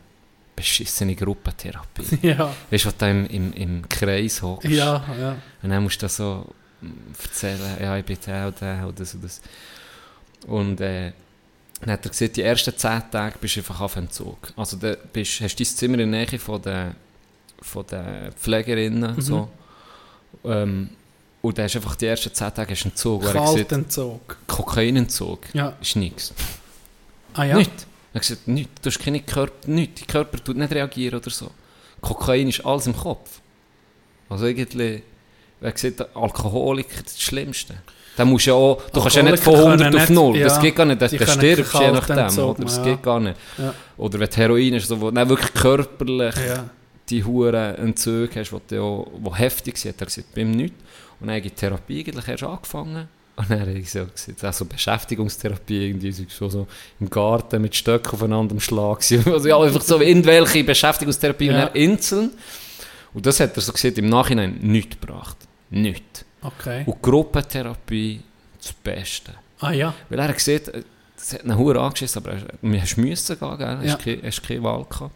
beschissene 0.55 1.15
Gruppentherapie. 1.15 2.19
Ja. 2.21 2.53
Weißt 2.69 2.83
du, 2.83 2.87
was 2.87 2.97
du 2.97 2.99
da 2.99 3.07
im, 3.09 3.25
im, 3.27 3.53
im 3.53 3.89
Kreis 3.89 4.41
hockst? 4.41 4.69
Ja, 4.69 5.03
ja. 5.17 5.37
Und 5.63 5.69
dann 5.69 5.83
musst 5.83 6.01
du 6.03 6.09
so 6.09 6.45
mm, 6.81 6.87
erzählen, 7.23 7.77
ja, 7.81 7.97
ich 7.97 8.05
bin 8.05 8.17
der 8.25 8.47
und 8.47 8.59
der 8.59 8.87
und 8.87 8.99
das 8.99 9.13
und 9.13 9.23
das. 9.23 9.41
Und 10.45 10.81
äh, 10.81 11.13
dann 11.79 11.91
hat 11.91 12.05
er 12.05 12.09
gesagt, 12.09 12.35
die 12.35 12.41
ersten 12.41 12.75
zehn 12.75 13.01
Tage 13.09 13.37
bist 13.39 13.55
du 13.55 13.61
einfach 13.61 13.79
auf 13.79 13.95
Entzug. 13.95 14.51
Also 14.57 14.75
da 14.75 14.95
bist, 15.13 15.39
hast 15.39 15.55
du 15.55 15.63
dein 15.63 15.75
Zimmer 15.75 15.99
in 15.99 16.11
der 16.11 16.25
Nähe 16.25 16.39
von 16.39 16.61
den, 16.61 16.93
von 17.61 17.85
den 17.87 18.33
Pflegerinnen. 18.33 19.15
Mhm. 19.15 19.21
So. 19.21 19.49
Ähm, 20.43 20.89
und 21.41 21.57
dann 21.57 21.65
hast 21.65 21.75
du 21.75 21.79
einfach 21.79 21.95
die 21.95 22.05
ersten 22.07 22.33
zehn 22.33 22.53
Tage 22.53 22.73
du 22.73 23.23
hat 23.23 23.33
gesagt, 23.33 23.69
Kaltentzug. 23.69 24.37
Kokainentzug 24.47 25.39
Ja. 25.53 25.73
ist 25.81 25.95
nichts. 25.95 26.33
Ah 27.33 27.43
ja. 27.45 27.57
Nicht. 27.57 27.71
Er 28.13 28.15
hat 28.15 28.21
gesagt, 28.27 28.47
nichts. 28.47 28.81
Du 28.81 28.89
hast 28.89 28.99
keine 28.99 29.21
Körper, 29.21 29.67
nichts. 29.69 30.01
Dein 30.01 30.07
Körper 30.07 30.43
tut 30.43 30.57
nicht 30.57 30.71
reagieren 30.73 31.19
oder 31.19 31.29
so. 31.29 31.51
Kokain 32.01 32.47
ist 32.49 32.65
alles 32.65 32.87
im 32.87 32.95
Kopf. 32.95 33.39
Also 34.29 34.45
irgendwie, 34.45 35.03
wer 35.59 35.71
gesagt, 35.71 36.15
Alkoholiker 36.15 37.03
das 37.03 37.19
Schlimmste. 37.21 37.75
Dann 38.17 38.27
musst 38.29 38.47
du 38.47 38.51
ja 38.51 38.55
auch, 38.55 38.81
du 38.91 38.99
kannst 39.01 39.15
ja 39.15 39.23
nicht 39.23 39.41
von 39.41 39.55
Alkoholiker 39.55 39.85
100 39.85 40.01
auf 40.01 40.07
können 40.07 40.15
0. 40.15 40.31
nicht- 40.33 40.45
Das 40.45 40.55
ja, 40.55 40.61
geht 40.61 40.75
gar 40.75 40.85
nicht. 40.85 40.99
Können 40.99 41.11
stirbst 41.29 41.73
je 41.73 41.79
keinen 41.79 41.93
nachdem. 41.93 42.15
Kaltentzug 42.15 42.49
Oder? 42.57 42.65
Das 42.65 42.77
ja. 42.77 42.83
geht 42.83 43.03
gar 43.03 43.19
nicht. 43.19 43.35
Ja. 43.57 43.73
Oder 43.97 44.19
wenn 44.19 44.29
du 44.29 44.35
Heroin 44.37 44.73
ist, 44.73 44.87
so, 44.87 44.99
wo 45.01 45.11
du 45.11 45.29
wirklich 45.29 45.53
körperlich 45.53 46.35
Ja. 46.47 46.69
die 47.09 47.23
Huren 47.23 47.75
Entzüge 47.75 48.39
hast, 48.39 48.51
die, 48.69 48.77
auch, 48.77 49.07
die 49.17 49.33
heftig 49.35 49.77
sind, 49.77 49.93
hat 49.93 50.01
er 50.01 50.05
gesagt, 50.07 50.33
beim 50.35 50.51
nichts. 50.51 50.75
Und 51.19 51.27
dann 51.27 51.35
habe 51.35 51.45
ich 51.45 51.53
die 51.53 51.59
Therapie 51.59 51.99
eigentlich 52.05 52.27
erst 52.27 52.43
angefangen. 52.43 53.07
Und 53.35 53.49
dann 53.49 53.61
habe 53.61 53.71
ich 53.71 53.89
so 53.89 54.05
gesagt, 54.05 54.43
also 54.43 54.65
Beschäftigungstherapie, 54.65 55.87
irgendwie 55.87 56.11
so, 56.11 56.49
so 56.49 56.67
im 56.99 57.09
Garten 57.09 57.61
mit 57.61 57.73
Stöcken 57.75 58.11
aufeinander 58.13 58.53
am 58.53 58.59
Schlag. 58.59 58.99
Also 59.25 59.47
ja, 59.47 59.57
einfach 59.59 59.81
so 59.81 59.99
irgendwelche 60.01 60.63
Beschäftigungstherapie 60.63 61.45
Ja. 61.47 61.67
und 61.67 61.75
Inseln. 61.75 62.31
Und 63.13 63.25
das 63.25 63.39
hat 63.39 63.55
er 63.55 63.61
so 63.61 63.71
gesagt, 63.71 63.97
im 63.97 64.09
Nachhinein 64.09 64.57
nichts 64.61 64.99
gebracht. 64.99 65.37
Nichts. 65.69 66.25
Okay. 66.41 66.83
Und 66.85 67.01
Gruppentherapie, 67.01 68.21
das 68.61 68.73
Beste. 68.73 69.33
Ah 69.59 69.71
ja. 69.71 69.93
Weil 70.09 70.19
er 70.19 70.27
hat 70.27 70.35
gesehen, 70.35 70.61
äh, 70.73 70.83
das 71.17 71.33
hat 71.33 71.41
einen 71.43 71.57
Huren 71.57 71.77
angeschissen, 71.77 72.23
aber 72.23 72.33
er 72.33 72.43
wir 72.61 72.79
mussten 72.97 73.39
gehen, 73.39 73.57
gell? 73.57 73.79
Ja. 73.83 73.93
Hast 73.93 73.99
keine, 74.03 74.21
keine 74.21 74.63
Wahl 74.63 74.85
gehabt. 74.89 75.13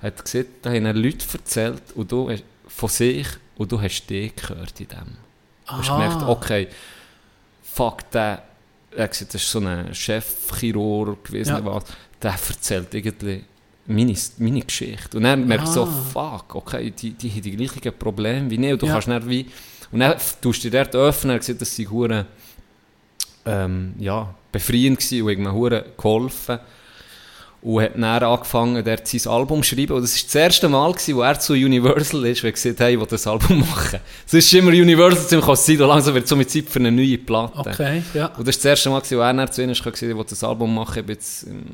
Er 0.00 0.06
hat 0.08 0.24
gesehen, 0.24 0.46
da 0.62 0.70
haben 0.70 0.84
Leute 0.96 1.24
erzählt 1.32 1.82
und 1.94 2.10
du, 2.10 2.30
hast- 2.30 2.42
von 2.68 2.88
sich 2.88 3.26
und 3.56 3.70
du 3.72 3.80
hast 3.80 4.06
dich 4.06 4.34
gehört 4.34 4.80
in 4.80 4.88
dem. 4.88 5.25
Du 5.66 5.72
hast 5.72 5.90
Aha. 5.90 5.98
gemerkt, 5.98 6.22
okay, 6.22 6.68
fuck, 7.62 8.10
der, 8.12 8.42
er 8.96 9.08
gesagt, 9.08 9.34
das 9.34 9.42
ist 9.42 9.50
so 9.50 9.58
ein 9.60 9.94
Chefchirurg 9.94 11.24
gewesen, 11.24 11.56
Ja. 11.56 11.64
was, 11.64 11.84
der 12.22 12.30
erzählt 12.32 12.94
irgendwie 12.94 13.44
meine, 13.86 14.14
meine 14.38 14.60
Geschichte. 14.62 15.16
Und 15.16 15.24
dann 15.24 15.46
merkst 15.46 15.68
du 15.68 15.72
so, 15.72 15.82
Ah. 15.84 16.38
fuck, 16.38 16.54
okay, 16.54 16.90
die, 16.90 17.10
die 17.12 17.30
haben 17.30 17.42
die 17.42 17.56
gleichen 17.56 17.98
Probleme 17.98 18.50
wie 18.50 18.64
ich 18.66 18.72
und 18.72 18.82
du 18.82 18.86
Ja. 18.86 18.92
kannst 18.92 19.08
nicht 19.08 19.28
wie, 19.28 19.46
und 19.92 20.00
dann 20.00 20.16
tust 20.40 20.64
du 20.64 20.70
dich 20.70 20.72
dort 20.72 20.94
öffnen, 20.94 21.30
er 21.30 21.34
hat 21.34 21.40
gesagt, 21.42 21.60
das 21.60 21.74
sei 21.76 21.84
hure 21.84 22.26
ähm, 23.44 23.94
ja, 23.98 24.34
befreiend 24.50 24.98
gewesen 24.98 25.22
und 25.22 25.28
irgendwie 25.30 25.82
geholfen. 25.96 26.58
Und 27.66 27.82
hat 27.82 27.94
dann 27.96 28.04
angefangen, 28.04 28.84
dort 28.84 29.08
sein 29.08 29.32
Album 29.32 29.60
zu 29.64 29.74
schreiben. 29.74 29.94
Und 29.94 30.02
das 30.02 30.14
war 30.14 30.22
das 30.22 30.34
erste 30.36 30.68
Mal, 30.68 30.92
gewesen, 30.92 31.16
wo 31.16 31.22
er 31.22 31.40
zu 31.40 31.52
Universal 31.52 32.24
ist, 32.26 32.44
und 32.44 32.52
gesagt 32.52 32.78
hey, 32.78 32.94
ich 32.94 33.00
will 33.00 33.08
das 33.10 33.26
Album 33.26 33.58
machen. 33.68 33.98
Es 34.24 34.34
ist 34.34 34.54
immer 34.54 34.70
Universal 34.70 35.26
zu 35.26 35.34
ihm 35.34 35.40
gekommen, 35.40 35.56
Zeit, 35.56 35.80
und 35.80 35.88
langsam 35.88 36.14
wird 36.14 36.24
es 36.24 36.30
so 36.30 36.36
mit 36.36 36.48
Zeit 36.48 36.66
für 36.68 36.78
eine 36.78 36.92
neue 36.92 37.18
Platte. 37.18 37.58
Okay, 37.58 38.04
ja. 38.14 38.26
Und 38.26 38.46
das 38.46 38.54
war 38.54 38.62
das 38.62 38.64
erste 38.66 38.90
Mal, 38.90 39.00
gewesen, 39.00 39.18
wo 39.18 39.22
er 39.22 39.34
dann 39.34 39.50
zu 39.50 39.62
ihnen 39.62 39.74
gesagt, 39.74 40.00
ich 40.00 40.16
will 40.16 40.24
das 40.28 40.44
Album 40.44 40.76
machen, 40.76 41.00
ich 41.00 41.06
bin 41.06 41.16
jetzt 41.16 41.42
in, 41.42 41.64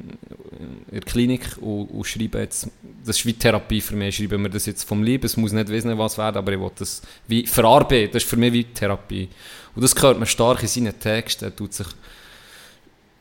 der 0.90 1.01
Klinik 1.02 1.43
und, 1.60 1.90
und 1.90 2.05
schreibe 2.05 2.39
jetzt, 2.39 2.69
das 3.05 3.19
ist 3.19 3.27
wie 3.27 3.35
Therapie 3.35 3.82
für 3.82 3.94
mich, 3.94 4.09
ich 4.09 4.16
schreibe 4.16 4.39
mir 4.39 4.48
das 4.48 4.64
jetzt 4.64 4.85
vom 4.85 5.02
Lieb, 5.02 5.24
es 5.24 5.36
muss 5.36 5.52
nicht 5.52 5.69
wissen, 5.69 5.98
was 5.98 6.16
werden, 6.16 6.39
aber 6.39 6.52
ich 6.52 6.59
will 6.59 6.70
das 6.74 7.02
wie 7.28 7.47
verarbeiten, 7.47 8.12
das 8.14 8.23
ist 8.23 8.31
für 8.31 8.39
mich 8.39 8.55
wie 8.55 8.64
Therapie. 8.64 9.28
Und 9.74 9.82
das 9.82 9.94
hört 10.01 10.19
man 10.19 10.27
stark 10.27 10.62
in 10.62 10.69
seinen 10.69 10.98
Texten, 10.98 11.44
er 11.44 11.55
tut 11.55 11.74
sich 11.74 11.86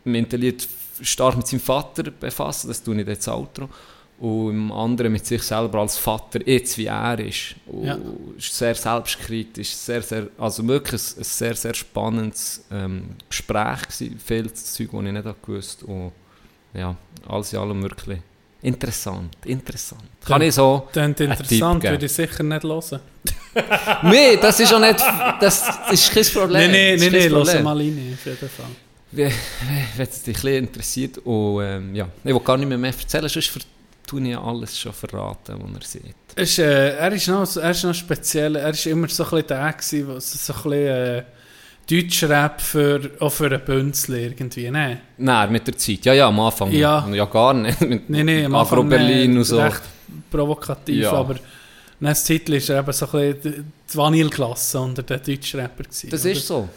mentaliert 0.06 0.66
stark 1.02 1.38
mit 1.38 1.48
seinem 1.48 1.60
Vater 1.60 2.04
befassen, 2.12 2.68
das 2.68 2.82
tue 2.84 3.00
ich 3.02 3.08
jetzt 3.08 3.28
Outro. 3.28 3.70
Und 4.20 4.52
im 4.52 4.72
anderen 4.72 5.12
mit 5.12 5.26
sich 5.26 5.42
selber 5.42 5.80
als 5.80 5.98
Vater, 5.98 6.48
jetzt 6.48 6.78
wie 6.78 6.86
er 6.86 7.18
ist. 7.20 7.56
Und 7.66 7.86
Ja. 7.86 7.98
ist 8.38 8.56
sehr 8.56 8.76
selbstkritisch, 8.76 9.70
sehr, 9.72 10.04
sehr, 10.04 10.28
also 10.38 10.68
wirklich 10.68 11.02
ein, 11.16 11.20
ein 11.22 11.24
sehr, 11.24 11.56
sehr 11.56 11.74
spannendes 11.74 12.64
ähm, 12.72 13.16
Gespräch 13.28 13.82
gewesen. 13.88 14.20
Viel 14.24 14.54
Zeug, 14.54 14.90
das 14.92 15.06
ich 15.06 15.12
nicht 15.12 15.42
gewusst 15.44 15.84
Und 15.84 16.12
ja, 16.74 16.96
alles 17.28 17.52
in 17.54 17.60
allem 17.60 17.82
wirklich 17.82 18.20
Interessant, 18.64 19.36
interessant. 19.44 20.04
Kann 20.24 20.44
ich 20.44 20.54
so 20.54 20.88
Klingt 20.92 21.20
interessant, 21.20 21.82
würde 21.84 22.06
ich 22.06 22.12
sicher 22.12 22.44
nicht 22.44 22.64
hören. 22.64 23.00
Nee, 24.04 24.38
das 24.40 24.60
ist 24.60 24.72
auch 24.72 24.80
nicht, 24.80 25.00
das 25.42 25.68
ist 25.92 26.12
kein 26.14 26.24
Problem. 26.26 26.72
Nein, 26.72 26.72
nein, 26.72 27.00
nein, 27.00 27.12
kein 27.12 27.20
nein, 27.22 27.32
lass 27.32 27.48
Problem. 27.48 27.64
mal 27.64 27.78
rein, 27.78 28.14
auf 28.18 28.26
jeden 28.26 28.38
Fall. 28.50 28.66
Wenn 29.12 29.32
es 29.98 30.24
dich 30.24 30.44
ein 30.46 30.54
interessiert 30.66 31.18
und 31.20 31.62
ähm, 31.64 31.96
ja, 31.96 32.08
ich 32.24 32.34
will 32.34 32.40
gar 32.40 32.58
nicht 32.58 32.68
mehr, 32.70 32.78
mehr 32.78 32.94
erzählen, 32.98 33.28
sonst 33.28 33.52
tue 34.08 34.22
ich 34.22 34.28
ja 34.30 34.42
alles 34.42 34.78
schon 34.80 34.94
verraten, 34.94 35.56
was 35.62 35.94
er 35.96 36.02
sieht. 36.02 36.16
Ist, 36.36 36.60
äh, 36.60 36.96
er, 36.98 37.12
ist 37.12 37.28
noch, 37.28 37.56
er 37.58 37.72
ist 37.72 37.84
noch 37.84 37.94
speziell, 37.94 38.56
er 38.56 38.70
ist 38.70 38.86
immer 38.86 39.08
so 39.10 39.24
ein 39.24 39.30
bisschen 39.30 39.48
der 39.48 39.74
gewesen, 39.74 40.08
der 40.08 40.22
so 40.22 40.54
ein 40.54 40.62
bisschen 40.64 40.72
äh, 40.74 41.24
Deutschrap 41.90 42.62
für, 42.62 43.12
auch 43.20 43.30
für 43.32 43.48
einen 43.48 43.66
Bünzler 43.66 44.18
irgendwie, 44.18 44.70
ne? 44.72 45.02
Nein, 45.18 45.52
mit 45.52 45.68
der 45.68 45.78
Zeit. 45.78 46.06
Ja, 46.06 46.14
ja, 46.14 46.28
am 46.28 46.40
Anfang. 46.40 46.72
Ja. 46.72 47.06
ja 47.12 47.26
gar 47.26 47.54
nicht. 47.54 47.82
Mit 47.82 48.10
Nein, 48.10 48.26
nein, 48.28 48.46
am 48.46 48.56
Anfang 48.56 48.88
Berlin 48.88 49.38
und 49.38 49.44
so. 49.44 49.60
recht 49.60 49.82
provokativ, 50.30 51.04
Ja. 51.04 51.12
aber 51.14 51.36
das 52.00 52.24
Titel 52.24 52.54
ist 52.54 52.70
er 52.70 52.80
eben 52.80 52.94
so 52.94 53.06
ein 53.12 53.34
bisschen 53.36 53.42
die- 53.54 53.64
die 53.92 53.98
Vanilleklasse 53.98 54.80
unter 54.80 55.04
den 55.04 55.22
Deutschrapper 55.22 55.84
gewesen. 55.84 56.10
Das 56.12 56.22
oder? 56.22 56.32
ist 56.32 56.48
so. 56.48 56.70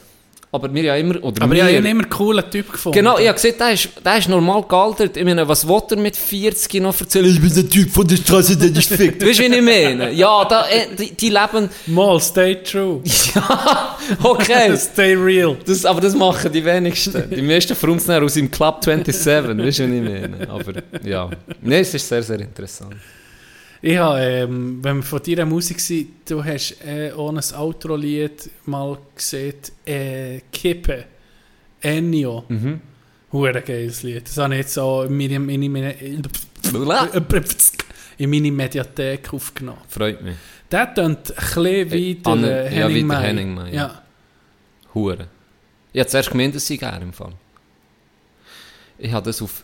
Aber 0.54 0.72
wir 0.72 0.84
ja 0.84 0.94
immer, 0.94 1.20
oder 1.20 1.42
Aber 1.42 1.52
ich 1.52 1.58
wir, 1.58 1.64
habe 1.64 1.76
ihn 1.78 1.84
immer 1.84 2.02
einen 2.02 2.10
coolen 2.10 2.48
Typ 2.48 2.70
gefunden. 2.70 2.96
Genau, 2.96 3.18
ich 3.18 3.26
habe 3.26 3.34
gesehen, 3.34 3.56
der 3.58 3.72
ist, 3.72 3.88
der 4.04 4.18
ist 4.18 4.28
normal 4.28 4.62
gealtert. 4.62 5.16
Ich 5.16 5.24
meine, 5.24 5.48
was 5.48 5.66
will 5.66 5.82
er 5.90 5.96
mit 5.96 6.16
40 6.16 6.80
noch 6.80 7.00
erzählen? 7.00 7.26
Ich 7.26 7.40
bin 7.40 7.52
der 7.52 7.68
Typ 7.68 7.90
von 7.90 8.06
der 8.06 8.16
Straße, 8.18 8.56
der 8.56 8.70
dich 8.70 8.86
fickt. 9.00 9.20
Weißt 9.20 9.40
du, 9.40 9.50
wie 9.50 9.56
ich 9.56 9.62
meine? 9.62 10.12
Ja, 10.12 10.44
da, 10.44 10.68
äh, 10.68 10.94
die, 10.96 11.10
die 11.12 11.28
leben... 11.30 11.68
Mal, 11.86 12.20
stay 12.20 12.62
true. 12.62 13.02
Ja, 13.34 13.98
okay. 14.22 14.76
stay 14.78 15.14
real. 15.14 15.56
Das, 15.66 15.84
aber 15.84 16.00
das 16.00 16.14
machen 16.14 16.52
die 16.52 16.64
wenigsten. 16.64 17.28
Die 17.30 17.42
meisten 17.42 17.74
frumsen 17.74 18.10
dann 18.14 18.22
aus 18.22 18.34
dem 18.34 18.48
Club 18.48 18.78
27, 18.84 19.26
weißt 19.26 19.58
du, 19.58 19.66
was 19.66 19.78
ich 19.80 20.02
meine? 20.02 20.48
Aber 20.48 20.72
ja, 21.02 21.30
nee, 21.62 21.80
es 21.80 21.94
ist 21.94 22.08
sehr, 22.08 22.22
sehr 22.22 22.38
interessant. 22.38 22.94
Ich 23.86 23.98
habe, 23.98 24.18
ähm, 24.18 24.82
wenn 24.82 24.96
wir 24.96 25.02
von 25.02 25.22
deiner 25.22 25.44
Musik 25.44 25.78
sind, 25.78 26.08
du 26.30 26.42
hast 26.42 26.82
äh, 26.86 27.12
ohne 27.14 27.40
ein 27.40 27.54
Outro-Lied 27.54 28.50
mal 28.64 28.96
gesehen, 29.14 29.56
äh, 29.84 30.40
Kippe, 30.50 31.04
Ennio. 31.82 32.44
Mhm. 32.48 32.80
Hure 33.30 33.60
geiles 33.60 34.02
Lied. 34.02 34.26
Das 34.26 34.38
habe 34.38 34.54
ich 34.54 34.60
jetzt 34.60 34.78
auch 34.78 35.02
in 35.04 35.14
meine, 35.18 35.34
in 35.34 35.70
meine, 35.70 35.92
in 36.00 36.22
meine 38.30 38.50
Mediathek 38.52 39.34
aufgenommen. 39.34 39.82
Freut 39.86 40.22
mich. 40.22 40.36
Der 40.70 40.94
tönt 40.94 41.18
ein 41.30 41.34
bisschen 41.36 41.90
wie 41.92 42.12
Äh, 42.12 42.14
der 42.14 42.32
Anne- 42.32 42.48
äh, 42.48 42.64
ja, 42.64 42.70
Henning 42.88 42.94
wie 42.94 42.98
der 43.00 43.04
May. 43.06 43.22
Henning 43.26 43.54
May, 43.54 43.68
ja. 43.74 43.82
Ja. 43.82 44.02
Hure. 44.94 45.28
Ich 45.92 46.00
habe 46.00 46.08
zuerst 46.08 46.30
gemeint, 46.30 46.54
das 46.54 46.66
sei 46.66 46.76
er 46.80 47.02
im 47.02 47.12
Fall. 47.12 47.32
Ich 48.96 49.12
habe 49.12 49.26
das 49.26 49.42
auf 49.42 49.62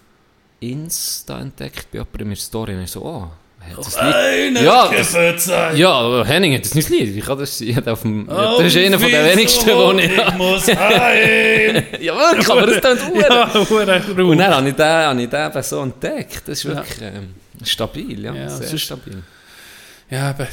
Insta 0.60 1.40
entdeckt, 1.40 1.90
bei 1.90 1.98
jemandem 2.00 2.20
in 2.26 2.28
der 2.30 2.36
Story. 2.36 2.74
Und 2.74 2.82
ich 2.82 2.90
so, 2.90 3.02
oh, 3.02 3.30
das 3.76 4.00
Lied... 4.00 4.60
Ja, 4.62 4.90
das, 4.90 5.46
ja, 5.76 6.24
Henning 6.24 6.54
hat 6.54 6.64
das 6.64 6.74
nicht 6.74 6.88
Lied. 6.88 7.14
Wie 7.14 7.20
kann 7.20 7.38
das? 7.38 7.60
Er 7.60 7.76
hat 7.76 7.88
Auf 7.88 8.02
dem, 8.02 8.26
ja, 8.28 8.56
das 8.56 8.66
ist 8.66 8.76
einer 8.76 8.98
von 8.98 9.10
den 9.10 9.24
wenigsten, 9.24 9.66
die 9.66 10.02
ich... 10.02 10.16
Ich 10.16 10.34
muss 10.34 10.66
heim! 10.68 11.82
ja, 12.00 12.14
wirklich, 12.16 12.50
aber 12.50 12.66
das 12.66 12.80
tönt 12.80 13.06
hure. 13.08 13.26
ja, 14.16 14.22
Und 14.24 14.38
dann 14.38 14.54
habe 14.54 14.68
ich 14.68 14.74
den, 14.74 14.86
habe 14.86 15.22
ich 15.22 15.28
den 15.28 15.46
eben 15.46 15.62
so 15.62 15.82
entdeckt. 15.82 16.42
Das 16.46 16.58
ist 16.58 16.64
wirklich 16.64 17.00
ähm, 17.02 17.34
stabil, 17.62 18.24
ja, 18.24 18.34
Ja, 18.34 18.48
sehr 18.48 18.78
stabil. 18.78 19.22
Ja, 20.10 20.30
aber 20.30 20.48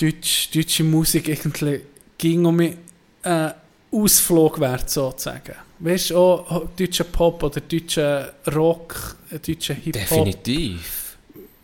Deutsch, 0.00 0.50
deutsche 0.54 0.84
Musik 0.84 1.28
irgendwie 1.28 1.80
ging 2.18 2.44
um 2.44 2.56
mich 2.56 2.74
äh, 3.22 3.50
Ausflug 3.90 4.60
wert, 4.60 4.90
sozusagen. 4.90 5.54
Weißt 5.78 6.10
du, 6.10 6.16
auch 6.16 6.68
deutscher 6.76 7.04
Pop 7.04 7.42
oder 7.42 7.60
deutscher 7.60 8.34
Rock, 8.54 9.16
äh, 9.30 9.38
deutscher 9.38 9.74
Hip-Hop. 9.74 10.26
Definitiv. 10.26 11.07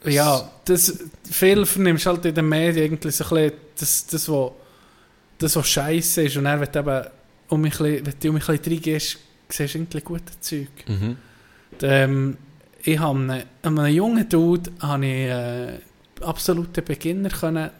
Ja, 0.06 0.50
das, 0.64 0.98
viel 1.30 1.64
vernimmst 1.66 2.06
halt 2.06 2.24
in 2.26 2.34
den 2.34 2.48
Medien 2.48 2.84
irgendwie 2.86 3.10
so 3.10 3.24
ein 3.24 3.30
bisschen 3.30 3.52
das, 3.78 4.06
das, 4.06 4.28
was 4.28 4.52
das, 5.38 5.56
was 5.56 5.68
scheiße 5.68 6.22
ist. 6.22 6.36
Und 6.36 6.44
wenn 6.44 6.60
du 6.72 6.78
eben 6.78 7.06
um 7.48 7.60
mich, 7.60 7.80
ein 7.80 8.02
bisschen- 8.02 8.06
wenn 8.06 8.14
du 8.20 8.28
um 8.28 8.34
mich 8.34 8.48
ein 8.48 8.56
bisschen 8.58 8.72
reingehst, 8.74 9.18
siehst 9.48 9.74
du 9.74 9.78
irgendwie 9.78 10.00
gute 10.00 10.40
Zeug. 10.40 10.68
Mhm. 10.86 11.16
Ähm, 11.82 12.36
ich 12.82 12.98
habe 12.98 13.18
einem, 13.18 13.42
einem 13.62 13.86
jungen 13.94 14.28
Dude 14.28 14.70
habe 14.80 15.06
ich, 15.06 15.26
äh, 15.26 15.78
absoluten 16.20 16.84
Beginner 16.84 17.30
können 17.30 17.70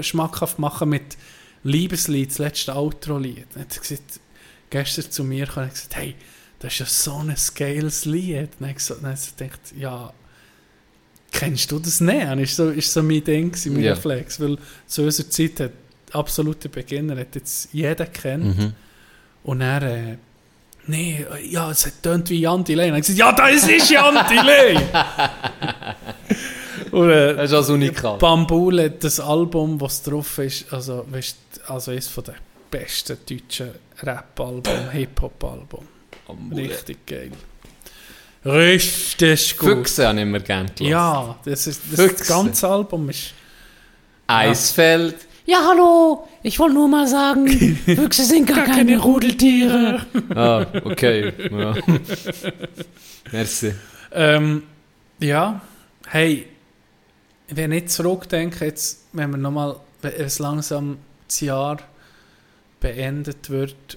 schmackhaft 0.00 0.58
machen 0.58 0.88
mit 0.88 1.16
Liebeslied, 1.62 2.30
das 2.30 2.38
letzte 2.38 2.74
Outro-Lied. 2.74 3.46
Er 3.54 3.60
hat 3.62 3.80
gesagt, 3.80 4.20
gestern 4.70 5.10
zu 5.10 5.24
mir 5.24 5.46
und 5.56 5.70
gesagt, 5.70 5.96
hey, 5.96 6.14
das 6.60 6.72
ist 6.72 6.78
ja 6.80 6.86
so 6.86 7.18
ein 7.18 7.34
geiles 7.54 8.04
Lied. 8.04 8.50
So, 8.78 8.94
dann 8.94 9.06
habe 9.12 9.18
ich 9.22 9.36
gedacht, 9.36 9.60
ja, 9.78 10.12
kennst 11.30 11.70
du 11.70 11.78
das 11.78 12.00
nicht? 12.00 12.22
Das 12.26 12.38
ist 12.40 12.56
so, 12.56 12.70
ist 12.70 12.92
so 12.92 13.02
mein 13.02 13.22
Ding, 13.24 13.54
mein 13.66 13.80
Ja. 13.82 13.92
Reflex. 13.92 14.40
Weil 14.40 14.56
zu 14.86 15.02
unserer 15.02 15.30
Zeit 15.30 15.60
hat 15.60 15.72
absolute 16.12 16.68
Beginner 16.68 17.16
hat 17.18 17.34
jetzt 17.34 17.68
jeder 17.72 18.06
kennt. 18.06 18.58
Mhm. 18.58 18.72
Und 19.44 19.60
er, 19.60 19.82
äh, 19.82 20.16
nee, 20.86 21.24
ja, 21.48 21.70
es 21.70 21.90
tönt 22.02 22.28
wie 22.30 22.40
Jan 22.40 22.64
Delay. 22.64 22.86
Und 22.88 22.94
er 22.94 22.96
hat 22.98 23.06
gesagt, 23.06 23.18
ja, 23.18 23.32
das 23.32 23.68
ist 23.68 23.90
Jan 23.90 24.14
Delay! 24.28 24.78
Und 26.90 27.10
äh, 27.10 27.34
Das 27.34 27.50
ist 27.50 27.56
also 27.56 27.74
unikat. 27.74 28.18
Bambule, 28.18 28.90
das 28.90 29.20
Album, 29.20 29.80
was 29.80 30.02
drauf 30.02 30.38
ist, 30.38 30.72
also, 30.72 31.04
weißt, 31.10 31.36
also 31.66 31.92
ist 31.92 32.08
von 32.08 32.24
den 32.24 32.34
besten 32.70 33.18
deutschen 33.28 33.70
Rap-Album, 34.02 34.90
Hip-Hop-Album. 34.92 35.86
Richtig 36.54 37.06
geil. 37.06 37.32
Richtig 38.44 39.56
gut. 39.56 39.70
Füchse 39.70 40.06
habe 40.06 40.18
ich 40.18 40.22
immer 40.22 40.40
gerne 40.40 40.68
gelassen. 40.68 40.90
Ja, 40.90 41.38
das, 41.44 41.66
ist, 41.66 41.82
das, 41.90 41.96
das 41.96 42.06
Füchse. 42.06 42.32
ganze 42.32 42.68
Album 42.68 43.10
ist... 43.10 43.34
Eisfeld. 44.26 45.16
Ja, 45.46 45.66
hallo, 45.66 46.28
ich 46.42 46.58
wollte 46.58 46.74
nur 46.74 46.88
mal 46.88 47.08
sagen, 47.08 47.48
Füchse 47.86 48.24
sind 48.24 48.46
gar, 48.46 48.66
keine 48.66 48.98
Rudeltiere. 48.98 50.04
Ah, 50.34 50.66
okay. 50.84 51.32
Ja. 51.50 51.74
Merci. 53.32 53.74
Ähm, 54.12 54.64
ja, 55.20 55.62
hey, 56.06 56.46
wenn 57.48 57.72
ich 57.72 57.88
zurückdenke, 57.88 58.66
jetzt, 58.66 59.06
wenn 59.14 59.30
wir 59.30 59.38
nochmal, 59.38 59.76
wenn 60.02 60.12
es 60.12 60.38
langsam 60.38 60.98
das 61.26 61.40
Jahr 61.40 61.78
beendet 62.80 63.48
wird, 63.48 63.96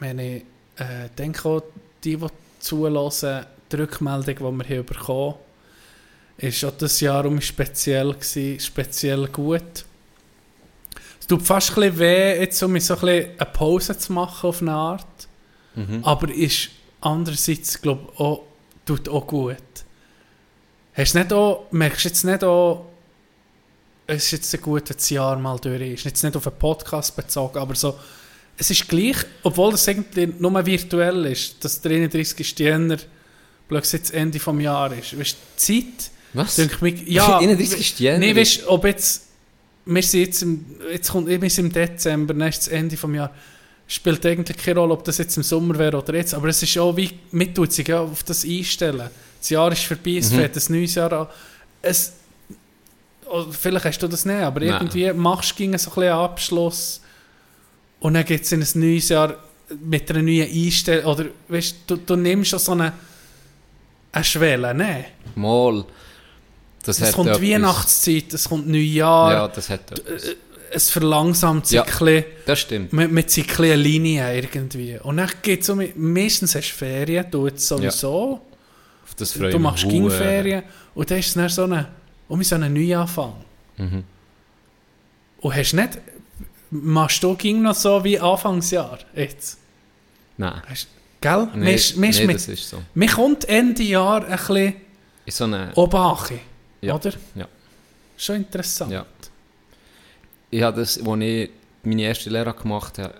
wenn 0.00 0.18
ich 0.18 0.42
äh, 0.76 1.08
denke 1.16 1.48
auch, 1.48 1.62
die, 2.04 2.16
die 2.18 2.26
zulassen, 2.58 3.46
die 3.76 3.82
Rückmeldung, 3.82 4.36
die 4.36 4.58
wir 4.58 4.66
hier 4.66 4.82
bekommen 4.82 5.34
ist 6.36 6.64
auch 6.64 6.76
das 6.76 7.00
Jahr 7.00 7.24
um 7.26 7.40
speziell 7.40 8.12
gewesen, 8.12 8.60
speziell 8.60 9.28
gut. 9.28 9.84
Es 11.20 11.26
tut 11.26 11.42
fast 11.42 11.78
ein 11.78 11.98
weh, 11.98 12.40
jetzt 12.40 12.62
um 12.62 12.78
so 12.80 12.96
ein 12.98 13.08
eine 13.08 13.50
Pause 13.52 13.96
zu 13.96 14.12
machen 14.12 14.48
auf 14.48 14.60
eine 14.60 14.72
Art. 14.72 15.28
Mhm. 15.74 16.04
Aber 16.04 16.32
ist 16.32 16.70
andererseits, 17.00 17.80
glaube 17.80 18.08
ich, 18.12 18.20
auch, 18.20 18.42
tut 18.84 19.08
auch 19.08 19.26
gut. 19.26 19.56
Hast 20.92 21.14
du 21.14 21.18
nicht 21.18 21.32
auch, 21.32 21.66
merkst 21.70 22.04
du 22.04 22.08
jetzt 22.08 22.24
nicht 22.24 22.44
auch, 22.44 22.86
es 24.06 24.24
ist 24.24 24.32
jetzt 24.32 24.54
ein 24.54 24.60
gutes 24.60 25.08
Jahr 25.10 25.38
mal 25.38 25.58
durch 25.58 25.80
ist. 25.80 26.04
Jetzt 26.04 26.22
nicht 26.22 26.36
auf 26.36 26.46
einen 26.46 26.58
Podcast 26.58 27.16
bezogen, 27.16 27.58
aber 27.58 27.74
so, 27.74 27.98
es 28.56 28.70
ist 28.70 28.86
gleich, 28.86 29.16
obwohl 29.42 29.72
das 29.72 29.88
irgendwie 29.88 30.32
nur 30.38 30.66
virtuell 30.66 31.26
ist, 31.26 31.64
dass 31.64 31.80
der 31.80 31.92
31. 31.92 32.56
Jänner 32.58 32.98
plötzlich 33.68 34.02
das 34.02 34.10
Ende 34.10 34.38
des 34.38 34.62
Jahres 34.62 34.98
ist. 35.12 35.18
Weißt 35.18 35.32
du, 35.32 35.36
die 35.82 35.84
Zeit, 35.84 36.10
Was? 36.32 36.56
denke 36.56 36.76
mich, 36.80 37.02
ja. 37.06 37.38
31. 37.38 37.98
Jänner? 38.00 38.18
Nee, 38.18 38.36
weißt 38.36 38.66
ob 38.66 38.84
jetzt, 38.84 39.22
wir 39.86 40.02
sind 40.02 40.20
jetzt 40.20 40.42
im, 40.42 40.64
jetzt 40.92 41.10
kommt, 41.10 41.28
wir 41.28 41.50
sind 41.50 41.66
im 41.66 41.72
Dezember, 41.72 42.34
dann 42.34 42.48
ist 42.48 42.58
das 42.60 42.68
Ende 42.68 42.96
des 42.96 43.02
Jahres, 43.14 43.30
spielt 43.86 44.24
eigentlich 44.26 44.56
keine 44.56 44.80
Rolle, 44.80 44.94
ob 44.94 45.04
das 45.04 45.18
jetzt 45.18 45.36
im 45.36 45.42
Sommer 45.42 45.78
wäre 45.78 45.98
oder 45.98 46.14
jetzt, 46.14 46.34
aber 46.34 46.48
es 46.48 46.62
ist 46.62 46.76
auch 46.78 46.96
wie, 46.96 47.10
mit 47.32 47.54
tut 47.54 47.72
sich 47.72 47.86
ja 47.88 48.00
auf 48.00 48.22
das 48.22 48.44
einstellen. 48.44 49.10
Das 49.40 49.50
Jahr 49.50 49.70
ist 49.72 49.84
vorbei, 49.84 50.16
es 50.16 50.30
Mhm. 50.30 50.36
fängt 50.36 50.56
ein 50.56 50.62
neues 50.74 50.94
Jahr 50.94 51.12
an. 51.12 51.26
Es, 51.82 52.14
oder 53.26 53.52
vielleicht 53.52 53.84
hast 53.84 53.98
du 54.02 54.08
das 54.08 54.24
nicht, 54.24 54.36
aber 54.40 54.60
Nein. 54.60 54.70
irgendwie 54.70 55.12
machst 55.12 55.58
du 55.58 55.78
so 55.78 56.00
einen 56.00 56.10
Abschluss 56.12 57.00
und 58.00 58.14
dann 58.14 58.24
geht 58.24 58.42
es 58.42 58.52
in 58.52 58.62
ein 58.62 58.68
neues 58.74 59.08
Jahr 59.10 59.36
mit 59.84 60.08
einer 60.10 60.22
neuen 60.22 60.50
Einstellung, 60.50 61.04
oder 61.04 61.26
weißt 61.48 61.76
du, 61.86 61.96
du 61.96 62.16
nimmst 62.16 62.50
schon 62.50 62.58
so 62.58 62.72
eine, 62.72 62.92
eine 64.14 64.24
Schwelle, 64.24 64.74
ne? 64.74 65.04
Mal. 65.34 65.84
Das 66.84 67.00
Es 67.00 67.12
kommt 67.12 67.30
etwas- 67.30 67.42
Weihnachtszeit, 67.42 68.32
es 68.34 68.48
kommt 68.48 68.68
Neujahr, 68.68 69.32
Ja, 69.32 69.48
das 69.48 69.70
hat 69.70 69.90
etwas. 69.92 70.22
es 70.70 70.90
verlangsamt 70.90 71.66
sich 71.66 71.76
Ja. 71.76 71.84
ein 71.84 72.24
Das 72.46 72.60
stimmt. 72.60 72.92
mit, 72.92 73.10
mit 73.10 73.30
sich 73.30 73.46
ein 73.58 73.78
Linie 73.80 74.34
irgendwie. 74.36 74.98
Und 75.02 75.16
dann 75.16 75.30
geht 75.42 75.62
es 75.62 75.68
um, 75.70 75.82
meistens 75.96 76.54
hast 76.54 76.70
du 76.70 76.74
Ferien, 76.74 77.26
du 77.30 77.46
jetzt 77.46 77.66
sowieso, 77.66 78.40
Auf 79.04 79.14
das 79.16 79.32
freue 79.32 79.50
du 79.50 79.58
machst 79.58 79.88
ging 79.88 80.10
Ferien 80.10 80.62
und 80.94 81.10
dann 81.10 81.18
ist 81.18 81.28
es 81.28 81.34
dann 81.34 81.48
so 81.48 81.64
eine, 81.64 81.88
um 82.28 82.42
so 82.42 82.54
einen 82.56 82.72
Neuanfang. 82.74 83.32
Mhm. 83.78 84.04
Und 85.40 85.54
hast 85.56 85.72
nicht, 85.72 85.98
machst 86.70 87.22
du 87.22 87.34
ging 87.34 87.62
noch 87.62 87.74
so 87.74 88.02
wie 88.04 88.18
Anfangsjahr 88.20 88.98
jetzt? 89.14 89.58
Nein. 90.36 90.60
Hast, 90.66 90.88
gell? 91.24 91.48
Nee, 91.54 91.74
Misch- 91.74 91.96
misch 91.96 92.18
nee 92.20 92.26
mit- 92.26 92.36
das 92.36 92.48
ist 92.48 92.68
so. 92.70 92.78
Mir 92.94 93.08
kommt 93.08 93.48
Ende 93.48 93.82
Jahr 93.82 94.22
ein 94.24 94.30
bisschen 94.36 94.74
In 95.26 95.32
so 95.32 95.44
eine, 95.44 95.72
Obachi, 95.74 96.38
Ja, 96.82 96.94
oder? 96.94 97.12
ja. 97.34 97.46
Schon 98.16 98.36
interessant. 98.36 98.92
Ja. 98.92 99.04
ich 100.50 100.62
habe 100.62 100.80
das, 100.80 100.98
als 100.98 101.20
ich 101.22 101.50
meine 101.82 102.02
erste 102.02 102.30
Lehre 102.30 102.52
gemacht 102.54 102.98
habe, 102.98 103.14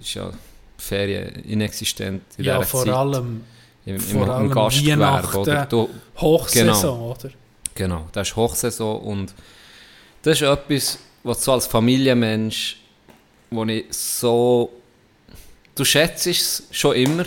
ist 0.00 0.14
ja 0.14 0.30
Ferien 0.78 1.28
inexistent 1.44 2.22
in 2.38 2.44
Ja, 2.44 2.62
vor 2.62 2.84
Zeit. 2.84 2.94
allem 2.94 3.44
Im, 3.84 3.96
im, 3.96 4.00
vor 4.00 4.28
allem 4.28 4.46
im 4.46 4.50
Gastgewerbe, 4.52 5.38
oder? 5.38 5.66
Du, 5.66 5.88
Hochsaison, 6.18 7.00
oder? 7.10 7.30
Genau, 7.74 8.06
das 8.12 8.28
ist 8.28 8.36
Hochsaison 8.36 9.00
und 9.00 9.34
das 10.22 10.40
ist 10.40 10.42
etwas, 10.48 10.98
was 11.24 11.42
so 11.44 11.52
als 11.52 11.66
Familienmensch, 11.66 12.78
wo 13.50 13.64
ich 13.64 13.84
so... 13.90 14.70
Du 15.74 15.84
schätzt 15.84 16.26
es 16.26 16.64
schon 16.70 16.94
immer, 16.96 17.24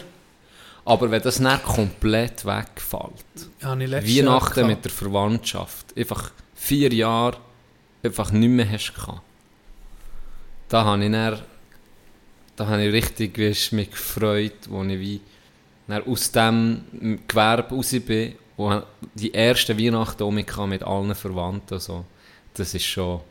aber 0.86 1.10
wenn 1.10 1.22
das 1.22 1.40
nicht 1.40 1.64
komplett 1.64 2.46
wegfällt, 2.46 3.50
Jahr 3.60 3.80
Weihnachten 3.80 4.68
mit 4.68 4.84
der 4.84 4.92
Verwandtschaft, 4.92 5.98
einfach 5.98 6.32
vier 6.54 6.94
Jahre 6.94 7.38
einfach 8.04 8.32
nicht 8.32 8.50
mehr 8.50 8.70
hast 8.70 8.94
gehabt. 8.94 9.22
Da 10.70 10.84
habe 10.86 11.04
ich 11.04 11.12
dann, 11.12 11.42
da 12.56 12.68
habe 12.68 12.86
ich 12.86 12.94
richtig 12.94 13.38
weisst, 13.38 13.74
mich 13.74 13.92
gefreut, 13.92 14.70
wo 14.70 14.84
ich 14.84 15.00
wie 15.00 15.22
dann 15.88 16.04
aus 16.04 16.32
dem 16.32 17.20
Gewerbe 17.28 17.76
raus 17.76 17.96
bin, 18.06 18.36
wo 18.58 18.82
die 19.14 19.34
ersten 19.34 19.78
Weihnachten 19.78 20.24
um 20.24 20.36
mich 20.36 20.58
mit 20.68 20.84
allen 20.84 21.14
Verwandten 21.14 21.80
so. 21.80 22.06
Das 22.54 22.74
ist 22.74 22.86
schon, 22.86 23.22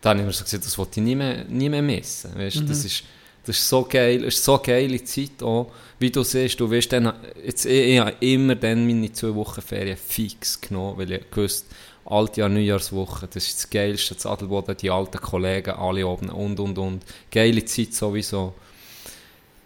da 0.00 0.10
habe 0.10 0.20
ich 0.20 0.26
mir 0.26 0.32
so 0.32 0.44
gesagt, 0.44 0.64
das 0.64 0.78
wollte 0.78 1.00
ich 1.00 1.04
nie 1.04 1.14
mehr, 1.14 1.44
nie 1.44 1.68
mehr 1.68 1.82
missen. 1.82 2.34
Weißt? 2.36 2.60
Mhm. 2.60 2.68
Das, 2.68 2.84
ist, 2.84 3.04
das 3.44 3.58
ist 3.58 3.68
so 3.68 3.84
geil, 3.84 4.22
das 4.22 4.34
ist 4.34 4.44
so 4.44 4.58
geile 4.58 5.02
Zeit 5.04 5.42
auch, 5.42 5.70
wie 5.98 6.10
du 6.10 6.22
siehst, 6.22 6.58
du 6.58 6.70
wirst 6.70 6.92
dann, 6.92 7.12
jetzt, 7.44 7.66
ich, 7.66 7.94
ich 7.94 7.98
habe 7.98 8.14
immer 8.20 8.54
dann 8.54 8.86
meine 8.86 9.12
zwei 9.12 9.34
Wochen 9.34 9.60
Ferien 9.60 9.96
fix 9.96 10.60
genommen, 10.60 10.98
weil 10.98 11.12
ich 11.12 11.30
gewusst, 11.30 11.66
Altjahr, 12.06 12.48
Neujahrswoche, 12.48 13.26
das 13.28 13.48
ist 13.48 13.58
das 13.58 13.70
Geilste, 13.70 14.14
das 14.14 14.26
Adelboden, 14.26 14.76
die 14.76 14.90
alten 14.90 15.18
Kollegen, 15.18 15.70
alle 15.70 16.06
oben 16.06 16.28
und, 16.28 16.60
und, 16.60 16.76
und. 16.78 17.02
Geile 17.30 17.64
Zeit 17.64 17.94
sowieso. 17.94 18.54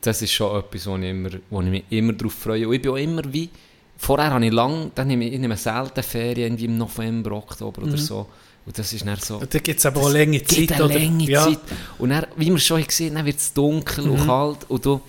Das 0.01 0.23
ist 0.23 0.33
schon 0.33 0.57
etwas, 0.57 0.87
wo 0.87 0.97
ich, 0.97 1.05
immer, 1.05 1.31
wo 1.51 1.61
ich 1.63 1.69
mich 1.69 1.85
immer 1.91 2.13
darauf 2.13 2.35
freue. 2.35 2.69
Und 2.69 2.75
ich 2.75 2.83
bin 2.83 2.93
auch 2.93 2.97
immer 2.97 3.23
wie, 3.33 3.51
vorher 3.97 4.31
habe 4.31 4.47
ich 4.47 4.53
lang, 4.53 4.93
dann 4.95 5.09
nehme 5.09 5.27
ich, 5.27 5.33
ich 5.33 5.41
nehme 5.41 5.57
selten 5.57 6.03
Ferien, 6.03 6.53
irgendwie 6.53 6.67
im 6.67 6.79
November, 6.79 7.33
Oktober 7.33 7.83
oder 7.83 7.99
so. 7.99 8.27
Und 8.69 8.79
das 8.79 8.93
ist 8.93 9.07
dann 9.07 9.17
so... 9.19 9.41
Da 9.49 9.59
gibt 9.61 9.79
es 9.81 9.87
aber 9.87 10.03
auch 10.03 10.11
längere 10.11 10.45
Zeit, 10.45 10.69
gibt 10.69 10.79
lange 10.79 11.25
ja. 11.25 11.43
Zeit. 11.45 11.59
Und 11.99 12.11
dann, 12.11 12.27
wie 12.37 12.51
wir 12.51 12.59
schon 12.59 12.85
gesehen 12.85 13.17
haben, 13.17 13.25
wird 13.25 13.39
es 13.39 13.51
dunkel 13.55 14.05
Mhm. 14.05 14.11
und 14.11 14.27
kalt 14.27 14.59
und 14.69 14.85
du 14.85 15.01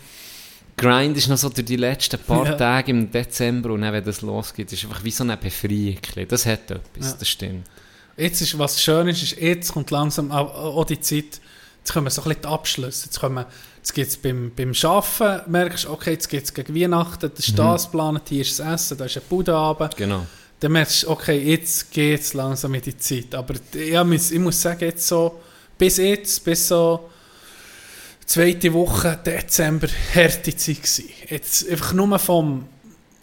grindest 0.77 1.27
noch 1.27 1.36
so 1.38 1.49
durch 1.49 1.65
die 1.65 1.76
letzten 1.76 2.18
paar 2.19 2.45
Ja. 2.45 2.53
Tage 2.53 2.91
im 2.91 3.11
Dezember 3.11 3.72
und 3.72 3.81
dann, 3.81 3.91
wenn 3.91 4.03
das 4.06 4.22
losgeht, 4.22 4.72
ist 4.72 4.86
einfach 4.86 5.03
wie 5.03 5.11
so 5.11 5.26
eine 5.26 5.36
Befreiung. 5.36 5.98
Das 6.30 6.45
hat 6.45 6.72
etwas, 6.72 7.06
Ja. 7.11 7.15
das 7.19 7.27
stimmt. 7.27 7.68
Jetzt 8.15 8.40
ist, 8.40 8.57
was 8.57 8.81
schön 8.81 9.10
ist, 9.10 9.23
ist, 9.23 9.38
jetzt 9.41 9.73
kommt 9.73 9.91
langsam 9.91 10.31
auch, 10.31 10.53
auch 10.77 10.86
die 10.86 11.02
Zeit, 11.02 11.41
jetzt 11.80 11.91
kommen 11.94 12.10
so 12.10 12.22
ein 12.22 12.30
bisschen 12.30 12.41
die 12.44 12.48
Abschlüsse. 12.48 13.06
Jetzt, 13.07 13.19
kommen, 13.19 13.44
jetzt 13.76 13.94
gibt 13.94 14.07
es 14.07 14.15
beim, 14.15 14.53
beim 14.56 14.72
Arbeiten, 14.84 15.52
merkst 15.52 15.84
du, 15.84 15.90
okay, 15.90 16.11
jetzt 16.11 16.30
geht 16.30 16.45
es 16.45 16.53
gegen 16.53 16.73
Weihnachten, 16.73 17.30
das 17.36 17.45
ist 17.45 17.60
das 17.60 17.86
geplant, 17.91 18.22
hier 18.30 18.40
ist 18.41 18.57
das 18.57 18.73
Essen, 18.73 18.98
da 18.98 19.03
ist 19.03 19.18
ein 19.18 19.23
Budenabend. 19.27 19.98
Genau. 19.98 20.26
Dann 20.60 20.73
merkst 20.73 21.03
du, 21.03 21.10
okay, 21.10 21.38
jetzt 21.38 21.91
geht 21.91 22.19
es 22.19 22.34
langsam 22.34 22.73
in 22.73 22.81
die 22.81 22.98
Zeit. 22.98 23.34
Aber 23.34 23.56
ja, 23.73 24.06
ich 24.10 24.40
muss 24.40 24.61
sagen, 24.61 24.81
jetzt 24.81 25.07
so, 25.07 25.40
bis 25.77 25.98
jetzt, 25.98 26.44
bis 26.44 26.68
so 26.68 27.10
zweite 28.26 28.73
Woche 28.73 29.18
Dezember, 29.26 29.88
harte 30.14 30.56
Zeit 30.56 30.77
gewesen. 30.77 31.10
Jetzt 31.30 31.69
einfach 31.69 31.94
nur 31.94 32.19
vom, 32.19 32.68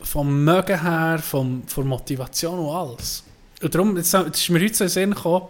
vom 0.01 0.45
Mögen 0.45 0.81
her, 0.81 1.19
vom, 1.19 1.67
von 1.67 1.87
Motivation 1.87 2.59
und 2.59 2.75
alles. 2.75 3.23
Und 3.63 3.75
darum, 3.75 3.97
jetzt, 3.97 4.15
ist 4.15 4.51
mir 4.51 4.61
heute 4.61 4.75
so 4.75 4.85
in 4.85 4.91
Sinn 4.91 5.11
gekommen, 5.15 5.49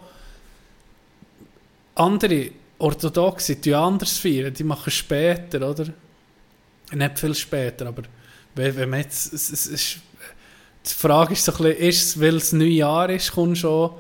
andere 1.95 2.51
Orthodoxe, 2.79 3.57
die 3.57 3.75
anders 3.75 4.19
feiern, 4.19 4.53
die 4.53 4.65
machen 4.65 4.91
später, 4.91 5.69
oder? 5.69 5.87
Nicht 6.93 7.19
viel 7.19 7.35
später, 7.35 7.87
aber 7.87 8.03
wenn, 8.55 8.77
wenn 8.77 8.91
man 8.91 9.01
jetzt, 9.01 9.33
es, 9.33 9.51
es 9.51 9.67
ist, 9.67 9.99
die 10.89 10.95
Frage 10.95 11.33
ist 11.33 11.45
so 11.45 11.53
ein 11.53 11.59
bisschen, 11.59 11.77
ist 11.77 12.03
es, 12.03 12.21
weil 12.21 12.37
es 12.37 12.53
Neujahr 12.53 13.11
ist, 13.11 13.33
kommt 13.33 13.59
schon, 13.59 13.91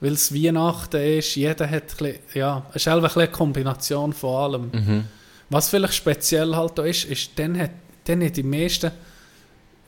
weil 0.00 0.12
es 0.12 0.34
Weihnachten 0.34 0.96
ist, 0.96 1.34
jeder 1.34 1.68
hat 1.68 1.82
ein 1.82 1.96
bisschen, 1.96 2.18
ja, 2.34 2.66
es 2.70 2.76
ist 2.76 2.88
einfach 2.88 3.02
ein 3.02 3.02
bisschen 3.02 3.20
eine 3.22 3.30
Kombination 3.30 4.12
von 4.12 4.36
allem. 4.36 4.70
Mhm. 4.72 5.04
Was 5.50 5.68
vielleicht 5.68 5.94
speziell 5.94 6.54
halt 6.54 6.78
da 6.78 6.84
ist, 6.84 7.04
ist, 7.04 7.30
dann 7.36 7.58
hat, 7.58 7.70
dann 8.04 8.24
hat 8.24 8.36
die 8.36 8.42
meisten 8.42 8.90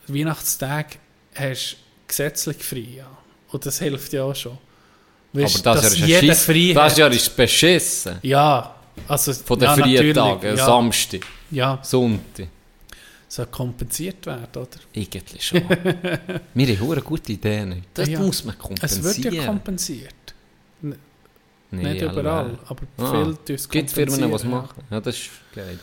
Weihnachtstage 0.09 0.97
hast 1.35 1.77
gesetzlich 2.07 2.59
frei, 2.59 2.87
ja. 2.99 3.07
Und 3.51 3.65
das 3.65 3.79
hilft 3.79 4.13
ja 4.13 4.25
auch 4.25 4.35
schon. 4.35 4.59
Weißt, 5.33 5.67
Aber 5.67 5.81
das, 5.81 5.99
Jahr 5.99 6.09
ist 6.09 6.23
jeder 6.23 6.35
frei 6.35 6.73
das. 6.75 6.97
Jahr 6.97 7.11
ist 7.11 7.37
beschissen. 7.37 8.19
Ja, 8.23 8.75
also 9.09 9.33
Von 9.33 9.59
den 9.59 9.65
ja, 9.65 9.75
freien 9.75 9.93
natürlich, 9.95 10.15
Tagen, 10.15 10.57
ja, 10.57 10.67
Samstag, 10.67 11.21
ja, 11.51 11.79
Sonntag. 11.83 12.49
Soll 13.35 13.47
kompensiert 13.47 14.27
werden, 14.27 14.47
oder? 14.55 14.69
Eigentlich 14.95 15.43
schon. 15.47 15.63
Wir 16.55 16.79
haben 16.79 16.93
eine 16.93 17.01
gute 17.03 17.33
Ideen. 17.33 17.83
Das 17.95 18.09
Ja. 18.09 18.21
muss 18.21 18.45
man 18.45 18.55
Es 18.55 18.61
kompensieren. 18.61 19.05
wird 19.25 19.35
ja 19.35 19.47
kompensiert. 19.47 20.15
Nee, 20.83 20.97
Nicht 21.71 22.03
überall, 22.03 22.59
aber 22.67 22.83
Ah, 22.99 23.11
viel 23.25 23.35
tun 23.37 23.55
Es 23.55 23.67
gibt 23.69 23.91
Firmen, 23.91 24.19
die 24.19 24.31
was 24.31 24.45
machen. 24.45 24.83
Ja, 24.91 25.01
das 25.01 25.17
ist 25.17 25.31
geil. 25.55 25.79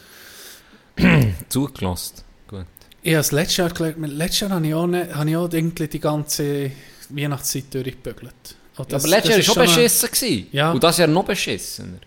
Zugelassen. 1.50 2.18
Gut. 2.48 2.66
Ich 3.02 3.14
habe 3.14 3.18
das 3.18 3.32
letztes 3.32 3.58
Jahr 3.58 3.70
gelernt, 3.70 3.98
letztes 4.08 4.40
Jahr 4.42 4.50
habe 4.52 4.68
ich 4.68 4.74
auch, 4.76 4.86
nicht, 4.86 5.16
habe 5.16 5.30
ich 5.30 5.36
auch 5.38 5.52
irgendwie 5.52 5.88
die 5.88 6.00
ganze 6.00 6.72
Weihnachtszeit 7.10 7.74
durchgebügelt. 7.74 8.56
Ja, 8.78 8.86
das- 8.86 9.04
aber 9.04 9.10
letztes 9.10 9.48
Jahr 9.48 9.56
war 9.56 9.68
schon 9.68 9.76
beschissen. 9.76 10.10
Gewesen. 10.12 10.48
Ja. 10.52 10.72
Und 10.72 10.84
das 10.84 10.98
Jahr 11.00 11.08
noch 11.08 11.26
beschissener. 11.26 11.98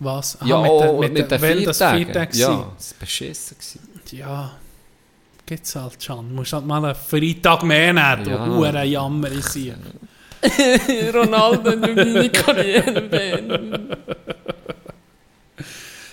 Was? 0.00 0.40
Aha, 0.40 0.48
ja, 0.48 0.60
mit, 0.62 0.70
auch 0.70 0.80
den- 0.90 0.98
mit, 1.00 1.12
mit, 1.12 1.18
den 1.22 1.28
den. 1.28 1.74
Feiertag 1.74 2.34
ja, 2.34 2.74
es 2.76 2.90
war 2.92 2.98
beschissen. 2.98 3.56
Gewesen. 3.58 4.18
Ja, 4.18 4.58
gibt 5.50 5.66
es 5.66 5.74
halt 5.76 6.02
schon. 6.02 6.28
Du 6.28 6.34
musst 6.36 6.52
halt 6.52 6.64
mal 6.64 6.84
einen 6.84 6.94
Freitag 6.94 7.62
mehr 7.64 7.92
nehmen, 7.92 8.24
du 8.24 8.30
Ja. 8.30 8.46
hure 8.46 8.84
Jammer 8.84 9.30
sein. 9.42 9.74
Ronaldo 11.14 11.70
in 11.72 11.80
meine 11.80 12.30
Karriere. 12.30 13.98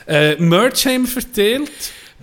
Äh, 0.08 0.36
Merch 0.38 0.86
haben 0.88 1.04
wir 1.04 1.22
verteilt. 1.22 1.72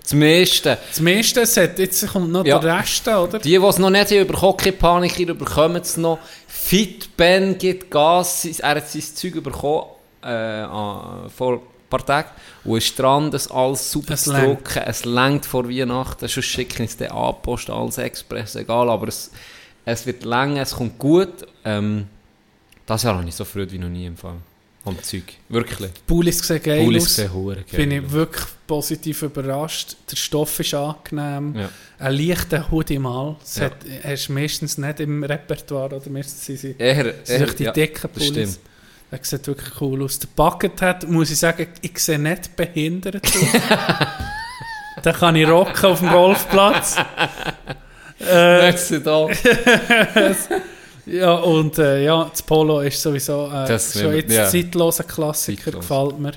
Das 0.02 0.12
meiste. 0.12 0.76
Das 0.88 1.00
meiste, 1.00 1.40
es 1.42 1.56
hat, 1.56 1.78
jetzt 1.78 2.06
kommt 2.08 2.30
noch 2.30 2.44
Ja. 2.44 2.58
der 2.58 2.78
Rest, 2.80 3.06
oder? 3.08 3.38
Die, 3.38 3.48
die 3.50 3.54
es 3.56 3.78
noch 3.78 3.90
nicht 3.90 4.10
haben, 4.10 4.18
über 4.20 4.40
Hockey-Panik, 4.40 5.18
ihr 5.18 5.32
bekommen 5.34 5.76
es 5.80 5.96
noch. 5.96 6.18
Fit 6.46 7.16
Ben 7.16 7.56
gibt 7.56 7.90
Gas. 7.90 8.44
Er 8.58 8.70
hat 8.76 8.88
sein 8.88 9.02
Zeug 9.02 9.42
bekommen 9.42 9.84
äh, 10.22 10.26
an- 10.28 11.30
vor 11.34 11.62
paar 11.98 12.06
Tagen. 12.06 12.28
Und 12.64 12.78
ist 12.78 12.98
dran, 12.98 13.30
das 13.30 13.50
alles 13.50 13.90
super 13.90 14.14
Es 14.14 14.24
zu 14.24 14.32
drucken. 14.32 14.82
Es 14.86 15.04
längt 15.04 15.46
vor 15.46 15.68
Weihnachten. 15.68 16.26
Sonst 16.28 16.46
schicken 16.46 16.84
es 16.84 16.96
dann 16.96 17.10
an, 17.10 17.34
Post, 17.42 17.70
alles 17.70 17.98
Express, 17.98 18.54
egal. 18.56 18.88
Aber 18.90 19.08
es, 19.08 19.30
es 19.84 20.06
wird 20.06 20.24
länger, 20.24 20.62
es 20.62 20.72
kommt 20.74 20.98
gut. 20.98 21.46
Ähm, 21.64 22.06
das 22.86 23.02
Jahr 23.02 23.16
habe 23.18 23.28
ich 23.28 23.34
so 23.34 23.44
Freude 23.44 23.72
wie 23.72 23.78
noch 23.78 23.88
nie 23.88 24.10
Fall. 24.16 24.36
Am 24.86 25.02
Zeug. 25.02 25.22
Wirklich. 25.48 25.90
Pullis 26.06 26.40
sehen 26.46 26.62
geil 26.62 26.84
Paulis 26.84 27.04
aus. 27.04 27.16
geil 27.16 27.86
Bin 27.86 27.90
ich 27.90 28.10
wirklich 28.10 28.44
positiv 28.66 29.22
überrascht. 29.22 29.96
Der 30.10 30.16
Stoff 30.16 30.60
ist 30.60 30.74
angenehm. 30.74 31.54
Ja. 31.56 31.70
Ein 31.98 32.14
leichter 32.16 32.70
Hoodie 32.70 32.98
mal. 32.98 33.36
Das 33.40 33.56
Ja. 33.56 33.64
hat, 33.64 33.76
hast 34.04 34.28
du 34.28 34.32
meistens 34.34 34.76
nicht 34.76 35.00
im 35.00 35.24
Repertoire. 35.24 35.96
Oder 35.96 36.10
meistens 36.10 36.44
sind 36.44 36.58
sie, 36.58 36.74
Eher, 36.78 37.14
eher, 37.26 37.46
die 37.46 37.64
ja, 37.64 37.72
dicken 37.72 38.10
das 38.12 38.26
Pullis. 38.28 38.28
stimmt. 38.52 38.58
Der 39.14 39.20
sieht 39.24 39.46
wirklich 39.46 39.80
cool 39.80 40.02
aus. 40.02 40.18
Der 40.18 40.28
Bucket 40.34 40.80
hat, 40.82 41.08
muss 41.08 41.30
ich 41.30 41.38
sagen, 41.38 41.68
ich 41.82 41.98
sehe 41.98 42.18
nicht 42.18 42.56
behindert 42.56 43.24
aus. 43.24 43.42
Den 45.04 45.12
kann 45.12 45.36
ich 45.36 45.46
rocken 45.48 45.84
auf 45.86 45.98
dem 46.00 46.10
Golfplatz. 46.10 46.96
äh, 48.20 48.58
Merci 48.62 49.02
da. 49.02 49.28
ja, 51.06 51.34
und 51.34 51.78
äh, 51.78 52.04
ja, 52.04 52.24
das 52.30 52.42
Polo 52.42 52.80
ist 52.80 53.00
sowieso 53.00 53.46
äh, 53.48 53.68
Das 53.68 53.92
schon 53.92 54.10
will- 54.12 54.16
jetzt 54.20 54.32
ja. 54.32 54.48
zeitloser 54.48 55.04
Klassiker, 55.04 55.64
Zeitlos. 55.72 55.88
gefällt 55.88 56.18
mir. 56.18 56.32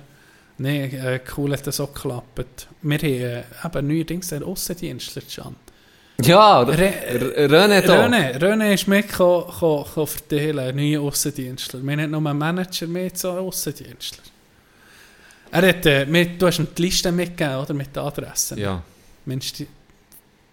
Nein, 0.59 0.91
äh, 0.93 1.19
cool 1.37 1.53
hat 1.53 1.65
das 1.67 1.79
auch 1.79 1.93
geklappt. 1.93 2.67
Wir 2.81 2.97
haben 2.97 3.03
äh, 3.05 3.43
eben 3.79 3.87
neuerdings 3.87 4.33
einen 4.33 4.43
Aussendienstler 4.43 5.21
schon. 5.29 5.55
Ja, 6.23 6.61
René 6.63 7.81
da. 7.81 8.05
René, 8.05 8.37
René 8.41 8.73
ist 8.73 8.87
mit 8.87 9.07
ko, 9.13 9.43
ko, 9.59 9.83
ko 9.93 10.05
verteilen, 10.05 10.59
einen 10.59 10.77
neuen 10.77 11.01
Aussendienstler. 11.07 11.79
Wir 11.83 11.97
haben 11.97 12.09
nur 12.11 12.25
einen 12.25 12.37
Manager, 12.39 12.87
mehr 12.87 13.11
so 13.13 13.29
einen 13.31 13.39
Aussendienstler. 13.39 14.23
Er 15.51 15.69
hat, 15.69 15.85
äh, 15.85 16.05
mit, 16.05 16.41
du 16.41 16.47
hast 16.47 16.57
ihm 16.59 16.67
die 16.75 16.81
Liste 16.81 17.11
mitgegeben, 17.11 17.57
oder? 17.57 17.73
Mit 17.73 17.95
den 17.95 18.03
Adressen. 18.03 18.57
Ja. 18.57 18.81
Mensch, 19.25 19.53
die, 19.53 19.67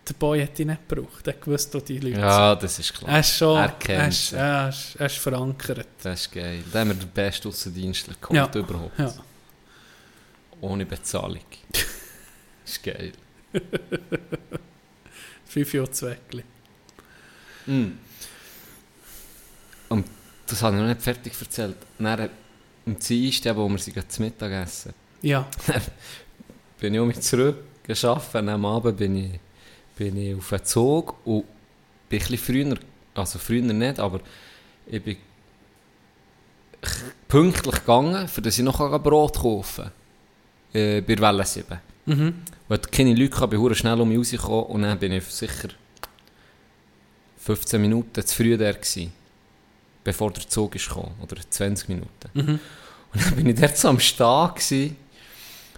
der 0.06 0.14
Boy 0.14 0.42
hat 0.42 0.56
die 0.58 0.66
nicht 0.66 0.86
gebraucht. 0.86 1.26
Er 1.26 1.32
gewusst, 1.32 1.72
wo 1.74 1.80
die 1.80 1.98
Leute 1.98 2.20
ja, 2.20 2.54
das 2.54 2.78
ist 2.78 2.88
sind. 2.88 2.98
klar. 2.98 3.12
Er 3.12 3.20
ist 3.20 3.34
schon, 3.36 3.56
Er 3.56 3.62
er 3.64 3.68
kennt 3.72 4.08
ist, 4.12 4.28
sie. 4.28 4.36
er 4.36 4.68
ist, 4.68 4.96
er 4.98 5.06
ist 5.06 5.18
verankert. 5.18 5.86
Das 6.02 6.20
ist 6.20 6.32
geil. 6.32 6.62
Da 6.70 6.80
haben 6.80 6.88
wir 6.90 6.94
den 6.94 7.08
besten 7.08 7.48
Aussendienstler 7.48 8.14
geholt 8.20 8.54
Ja. 8.54 8.60
überhaupt. 8.60 8.98
Ja. 8.98 9.12
Ohne 10.60 10.84
Bezahlung. 10.84 11.40
das 11.72 11.84
ist 12.66 12.82
geil. 12.82 13.12
Fünf 15.54 15.72
Jahre 15.72 15.90
Zweckli. 15.92 16.42
Mm. 17.66 17.92
das 20.48 20.62
habe 20.62 20.74
ich 20.74 20.82
noch 20.82 20.88
nicht 20.88 21.00
fertig 21.00 21.32
erzählt. 21.40 21.76
Dann, 21.96 22.28
am 22.84 22.98
Dienstag, 22.98 23.54
wo 23.54 23.68
wir 23.68 23.78
sie 23.78 23.92
zu 23.94 24.22
Mittag 24.22 24.50
essen, 24.50 24.92
Ja. 25.22 25.46
bin 26.80 26.92
ich 26.92 26.98
auch 26.98 27.06
mit 27.06 27.22
zurück 27.22 27.58
geschafft. 27.84 28.34
Am 28.34 28.64
Abend 28.64 28.96
bin 28.96 29.16
ich, 29.16 29.40
bin 29.96 30.16
ich 30.16 30.34
auf 30.34 30.48
den 30.48 30.64
Zug 30.64 31.14
und 31.24 31.44
bin 32.08 32.20
ein 32.20 32.26
bisschen 32.26 32.38
früher, 32.38 32.78
also 33.14 33.38
früher 33.38 33.62
nicht, 33.62 34.00
aber 34.00 34.22
ich 34.88 35.04
bin 35.04 35.18
pünktlich 37.28 37.76
gegangen, 37.76 38.26
für 38.26 38.42
dass 38.42 38.58
ich 38.58 38.64
noch 38.64 38.80
ein 38.80 39.02
Brot 39.04 39.38
kaufen 39.38 39.84
kann. 40.72 40.80
Äh, 40.80 41.00
bei 41.00 41.16
Welle 41.16 41.46
7. 41.46 41.78
Mhm. 42.06 42.42
Weil 42.74 42.80
keine 42.90 43.14
Leute 43.14 43.30
kamen, 43.30 43.50
bin 43.50 43.70
ich 43.72 43.78
schnell 43.78 44.00
um 44.00 44.08
mich 44.08 44.18
rausgekommen 44.18 44.64
und 44.64 44.82
dann 44.82 44.98
bin 44.98 45.12
ich 45.12 45.24
sicher 45.26 45.68
15 47.38 47.80
Minuten 47.80 48.26
zu 48.26 48.34
früh 48.34 48.56
da 48.56 48.72
gewesen, 48.72 49.12
bevor 50.02 50.32
der 50.32 50.48
Zug 50.48 50.74
ist 50.74 50.88
gekommen, 50.88 51.12
oder 51.22 51.36
20 51.48 51.88
Minuten. 51.88 52.08
Mhm. 52.32 52.58
Und 53.12 53.24
dann 53.24 53.36
bin 53.36 53.48
ich 53.50 53.60
dort 53.60 53.76
so 53.76 53.88
am 53.88 54.00
Stehen 54.00 54.48
gewesen, 54.54 54.96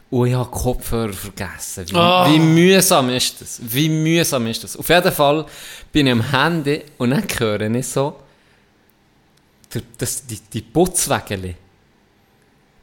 und 0.09 0.29
ich 0.29 0.35
habe 0.35 0.49
Kopfhörer 0.51 1.13
vergessen. 1.13 1.85
Wie, 1.91 1.97
Ah. 1.97 2.27
wie 2.31 2.39
mühsam 2.39 3.11
ist 3.11 3.41
das? 3.43 3.61
Wie 3.63 3.89
mühsam 3.91 4.47
ist 4.47 4.65
das? 4.65 4.77
Auf 4.77 4.89
jeden 4.89 5.13
Fall 5.13 5.45
bin 5.93 6.07
ich 6.07 6.13
am 6.13 6.31
Handy 6.31 6.83
und 6.97 7.11
dann 7.11 7.25
höre 7.39 7.61
ich 7.63 7.89
so, 7.89 8.17
der- 9.75 9.83
das, 9.99 10.25
die, 10.25 10.39
die 10.41 10.63
Putzwägeli, 10.63 11.57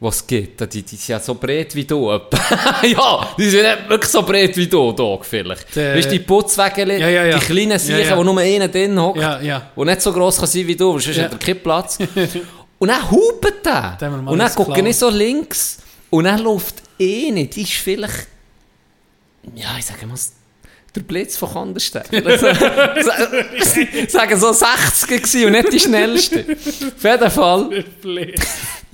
die 0.03 0.07
es 0.09 0.27
gibt, 0.27 0.73
die, 0.73 0.81
die 0.83 0.95
sind 0.95 1.07
ja 1.07 1.19
so 1.19 1.35
breit 1.35 1.73
wie 1.75 1.85
du. 1.85 2.11
ja, 2.83 3.27
die 3.37 3.49
sind 3.49 3.63
nicht 3.63 3.89
wirklich 3.89 4.11
so 4.11 4.21
breit 4.21 4.55
wie 4.57 4.67
du, 4.67 4.91
Dog, 4.91 5.25
vielleicht. 5.25 5.75
Der- 5.75 5.95
weißt 5.95 6.07
du, 6.07 6.11
die 6.11 6.19
Putzwägeli, 6.19 6.99
Ja, 6.99 7.07
ja, 7.09 7.25
ja. 7.25 7.39
die 7.39 7.45
kleinen 7.45 7.79
Siechen, 7.79 8.17
wo 8.17 8.23
nur 8.23 8.37
einer 8.39 8.67
drin 8.67 8.99
hockt, 8.99 9.19
Ja, 9.21 9.39
ja. 9.41 9.71
und 9.75 9.87
nicht 9.87 10.01
so 10.01 10.11
gross 10.13 10.37
kann 10.37 10.47
sein 10.47 10.67
wie 10.67 10.75
du, 10.75 10.93
weil 10.93 10.99
sonst 11.01 11.17
Ja. 11.17 11.23
hat 11.23 11.31
er 11.33 11.39
keinen 11.39 11.59
Platz. 11.61 11.97
und 12.79 12.87
dann 12.87 13.09
hupet 13.11 13.65
der. 13.65 13.97
Und 14.25 14.37
dann 14.39 14.53
gucke 14.53 14.73
Klau. 14.73 14.85
ich 14.85 14.97
so 14.97 15.09
links 15.09 15.77
und 16.09 16.25
dann 16.25 16.39
läuft 16.39 16.75
eine, 16.99 17.45
die 17.47 17.61
ist 17.63 17.71
vielleicht, 17.73 18.27
ja, 19.55 19.69
ich 19.79 19.85
sage 19.85 20.05
mal, 20.05 20.15
der 20.95 21.01
Blitz 21.01 21.37
von 21.37 21.51
Kandersteg. 21.51 22.03
sagen 24.09 24.39
so 24.39 24.51
60 24.53 25.07
gewesen 25.07 25.45
und 25.47 25.51
nicht 25.53 25.73
die 25.73 25.79
schnellste. 25.79 26.45
Auf 26.95 27.03
jeden 27.03 27.31
Fall, 27.31 27.83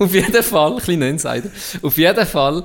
auf 0.00 0.12
jeden 0.14 0.42
Fall, 0.42 0.76
kleiner 0.78 1.08
Insider, 1.08 1.48
auf 1.82 1.96
jeden 1.96 2.26
Fall 2.26 2.64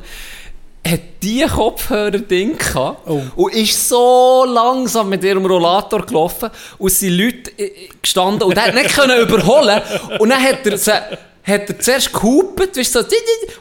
hat 0.87 0.99
die 1.23 1.43
Kopfhörer-Ding 1.43 2.57
gehabt 2.59 3.07
Oh. 3.07 3.21
und 3.35 3.53
ist 3.55 3.89
so 3.89 4.45
langsam 4.47 5.09
mit 5.09 5.23
ihrem 5.23 5.43
Rollator 5.45 6.05
gelaufen 6.05 6.49
und 6.77 6.91
sind 6.91 7.17
Leute 7.17 7.51
äh, 7.57 7.71
gestanden 8.01 8.43
und 8.43 8.59
hat 8.61 8.73
nicht 8.75 8.93
können 8.95 9.19
überholen 9.21 9.81
und 10.19 10.29
dann 10.29 10.41
hat 10.43 10.65
er, 10.67 10.77
sie, 10.77 10.91
hat 10.91 11.69
er 11.69 11.79
zuerst 11.79 12.13
gehupet, 12.13 12.77
weißt, 12.77 12.93
so, 12.93 12.99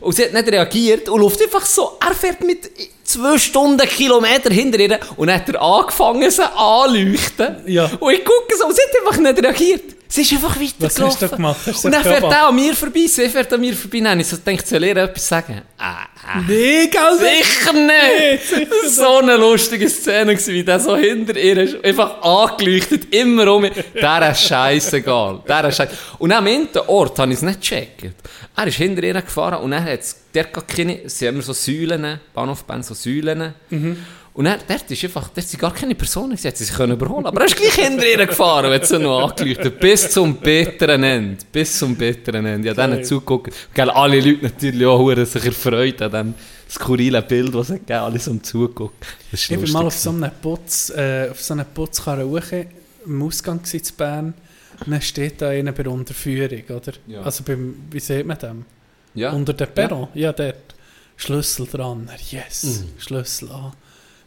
und 0.03 0.13
sie 0.15 0.25
hat 0.25 0.35
nicht 0.35 0.49
reagiert 0.49 1.09
und 1.09 1.21
läuft 1.23 1.41
einfach 1.43 1.65
so, 1.65 1.93
er 2.07 2.15
fährt 2.15 2.43
mit 2.45 2.71
zwei 3.05 3.39
Stunden 3.39 3.89
Kilometer 3.89 4.51
hinter 4.53 4.79
ihr 4.81 4.99
und 5.17 5.29
dann 5.29 5.37
hat 5.41 5.49
er 5.49 5.63
angefangen, 5.63 6.31
sie 6.31 6.43
anzuleuchten 6.45 7.57
Ja. 7.67 7.91
und 8.01 8.13
ich 8.13 8.23
gucke 8.25 8.55
so 8.59 8.67
und 8.67 8.75
sie 8.77 8.83
hat 8.83 9.07
einfach 9.07 9.19
nicht 9.23 9.43
reagiert. 9.43 9.83
Sie 10.15 10.21
ist 10.23 10.33
einfach 10.33 10.55
Was 10.55 10.61
weitergelaufen. 10.61 11.07
hast 11.07 11.23
du 11.23 11.29
gemacht? 11.29 11.61
Hast 11.67 11.85
Und 11.85 11.91
dann 11.91 12.03
fährt 12.05 12.23
er 12.23 12.47
an 12.47 12.55
mir 12.55 12.73
vorbei, 12.77 13.05
sie 13.09 13.29
fährt 13.29 13.53
an 13.53 13.61
mir 13.61 13.75
vorbei. 13.75 13.99
Dann 13.99 14.21
ich 14.21 14.29
so 14.29 14.37
gedacht, 14.37 14.65
soll 14.65 14.85
ihr 14.85 14.97
etwas 14.97 15.27
sagen? 15.27 15.63
Ah, 15.77 16.05
ah. 16.25 16.41
Nee, 16.47 16.87
gell? 16.87 17.19
Sicher 17.19 17.73
nicht! 17.73 18.71
War 18.71 18.91
so 18.91 19.19
eine 19.19 19.37
lustige 19.37 19.91
Szene, 19.91 20.37
gewesen, 20.37 20.55
wie 20.55 20.63
der 20.63 20.79
so 20.79 20.97
hinter 20.97 21.37
ihr 21.37 21.57
ist, 21.57 21.85
einfach 21.85 22.23
angeleuchtet, 22.23 23.13
immer 23.13 23.53
um 23.55 23.63
mich. 23.63 23.73
Der 23.93 24.31
ist 24.31 24.43
scheißegal. 24.43 25.43
Der 25.49 25.65
ist 25.65 25.79
scheiße. 25.79 25.93
Und 26.21 26.31
am 26.31 26.47
einen 26.47 26.69
Ort 26.87 27.19
habe 27.19 27.33
ich 27.33 27.39
es 27.39 27.43
nicht 27.43 27.61
gecheckt. 27.63 28.15
Er 28.55 28.67
ist 28.69 28.77
hinter 28.77 29.03
ihr 29.03 29.21
gefahren 29.21 29.65
und 29.65 29.73
dann 29.73 29.85
hat 29.85 29.99
es, 29.99 30.17
der 30.33 30.45
keine, 30.45 31.09
sie 31.09 31.27
haben 31.27 31.43
so 31.43 31.53
Säulen, 31.53 32.21
Bahnhofbahn, 32.33 32.85
so 32.85 32.95
Säulen. 32.95 33.53
Und 34.35 34.47
dann, 34.47 34.59
dort 34.67 34.91
ist 34.91 35.05
einfach, 35.05 35.29
dort 35.29 35.47
sind 35.47 35.61
gar 35.61 35.73
keine 35.73 35.95
Personen 35.95 36.37
sie 36.37 36.51
sich 36.51 36.75
können 36.75 36.95
überholen 36.95 37.25
Aber 37.25 37.43
er 37.43 37.47
ist 37.47 37.55
gleich 37.57 37.75
hinter 37.77 38.05
ihr 38.05 38.27
gefahren, 38.27 38.69
wenn 38.69 38.83
sie 38.83 38.99
noch 38.99 39.31
angeleuchtet 39.31 39.79
Bis 39.79 40.11
zum 40.11 40.35
bitteren 40.39 41.05
Ende. 41.05 41.45
Bis 41.53 41.79
zum 41.79 41.95
bitteren 41.95 42.45
Ende. 42.45 42.69
Ich 42.69 42.77
habe 42.77 42.91
denen 42.91 43.05
zugeguckt. 43.05 43.55
Gell, 43.73 43.91
alle 43.91 44.19
Leute 44.21 44.43
natürlich 44.43 44.87
auch 44.87 44.99
hure 44.99 45.25
sich 45.25 45.45
erfreut 45.45 46.03
an 46.03 46.11
dem 46.11 46.35
skurrilen 46.69 47.25
Bild, 47.29 47.55
was 47.55 47.71
es 47.71 47.75
gegeben 47.77 48.01
Alle 48.01 48.19
so. 48.19 48.37
Das 49.31 49.41
ist 49.41 49.51
Ich 49.51 49.73
war 49.73 49.83
mal 49.83 49.87
auf 49.87 49.95
so 49.97 50.11
einem 50.11 50.33
Putz, 50.43 50.91
äh, 50.91 51.29
auf 51.31 51.41
so 51.41 51.55
einer 51.55 51.65
Putzkarre 51.65 52.27
hoch, 52.27 52.67
im 53.07 53.23
Ausgang 53.23 53.63
zu 53.63 53.79
Bern. 53.97 54.35
Und 54.85 54.91
dann 54.93 55.01
steht 55.01 55.41
da 55.43 55.51
einer 55.51 55.71
bei 55.71 55.85
der 55.85 55.93
Unterführung, 55.93 56.65
oder? 56.71 56.93
Ja. 57.07 57.23
Also 57.23 57.45
beim, 57.45 57.77
wie 57.89 58.01
sieht 58.01 58.27
man 58.27 58.37
dem? 58.39 58.65
ja. 59.15 59.31
Unter 59.31 59.53
dem 59.53 59.69
Perron? 59.69 60.09
Ja, 60.15 60.33
dort. 60.33 60.75
Schlüssel 61.17 61.69
dran. 61.69 62.11
Yes, 62.31 62.65
Mhm. 62.65 62.89
Schlüssel 62.99 63.53
an. 63.53 63.73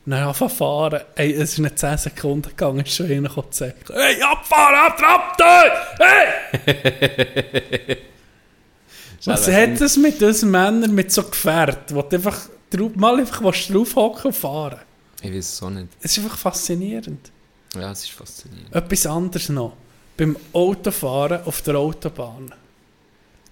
Dann 0.10 0.24
anfangen 0.24 0.50
zu 0.52 0.56
fahren. 0.56 1.02
Ey, 1.16 1.34
es 1.34 1.54
ist 1.54 1.60
nicht 1.60 1.78
10 1.78 1.98
Sekunden 1.98 2.50
gegangen, 2.50 2.80
ist 2.86 2.96
schon 2.96 3.12
einer 3.12 3.30
zu 3.30 3.44
sagen, 3.52 3.74
hey, 3.94 4.22
abfahren, 4.22 4.76
abtrappen, 4.76 5.72
hey! 6.00 7.98
Was 9.26 9.48
hat 9.50 9.82
das 9.82 9.98
mit 9.98 10.22
diesen 10.22 10.50
Männern, 10.52 10.96
mit 10.96 11.12
so 11.12 11.24
Gefährten, 11.24 11.94
wo 11.96 12.02
du 12.04 12.16
einfach 12.16 12.48
drauf, 12.70 12.92
mal 12.96 13.20
einfach 13.20 13.42
draufhocken 13.42 14.26
und 14.26 14.34
fahren? 14.34 14.80
Ich 15.22 15.34
weiß 15.34 15.54
es 15.54 15.62
auch 15.62 15.70
nicht. 15.72 15.90
Es 16.02 16.18
ist 16.18 16.24
einfach 16.24 16.38
faszinierend. 16.38 17.30
Ja, 17.76 17.92
es 17.92 18.04
ist 18.04 18.12
faszinierend. 18.12 18.74
Etwas 18.74 19.06
anderes 19.06 19.50
noch. 19.50 19.76
Beim 20.16 20.38
Autofahren 20.54 21.44
auf 21.44 21.62
der 21.64 21.76
Autobahn. 21.76 22.54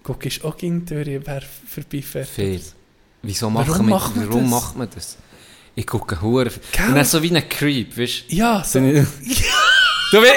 Guckst 0.02 0.42
du 0.42 0.48
auch 0.48 0.56
gegen 0.56 0.86
die 0.86 0.94
Tür, 1.04 1.20
wer 1.26 1.42
vorbeifährt. 1.68 2.28
Fair. 2.28 2.60
Wieso 3.22 3.52
Warum 3.52 3.66
machen 3.66 3.86
wir, 3.86 3.90
macht 3.94 4.16
man 4.16 4.28
warum 4.28 4.42
das? 4.42 4.50
macht 4.50 4.76
man 4.76 4.88
das? 4.94 5.16
Ich 5.78 5.86
gucke 5.86 6.20
hure. 6.22 6.44
Gell? 6.72 6.88
Und 6.88 6.94
dann 6.96 7.04
so 7.04 7.22
wie 7.22 7.30
ein 7.36 7.48
Creep, 7.48 7.96
weißt 7.98 8.24
Ja, 8.28 8.64
so. 8.64 8.80
du? 8.80 9.06
Du 10.12 10.22
weißt, 10.22 10.34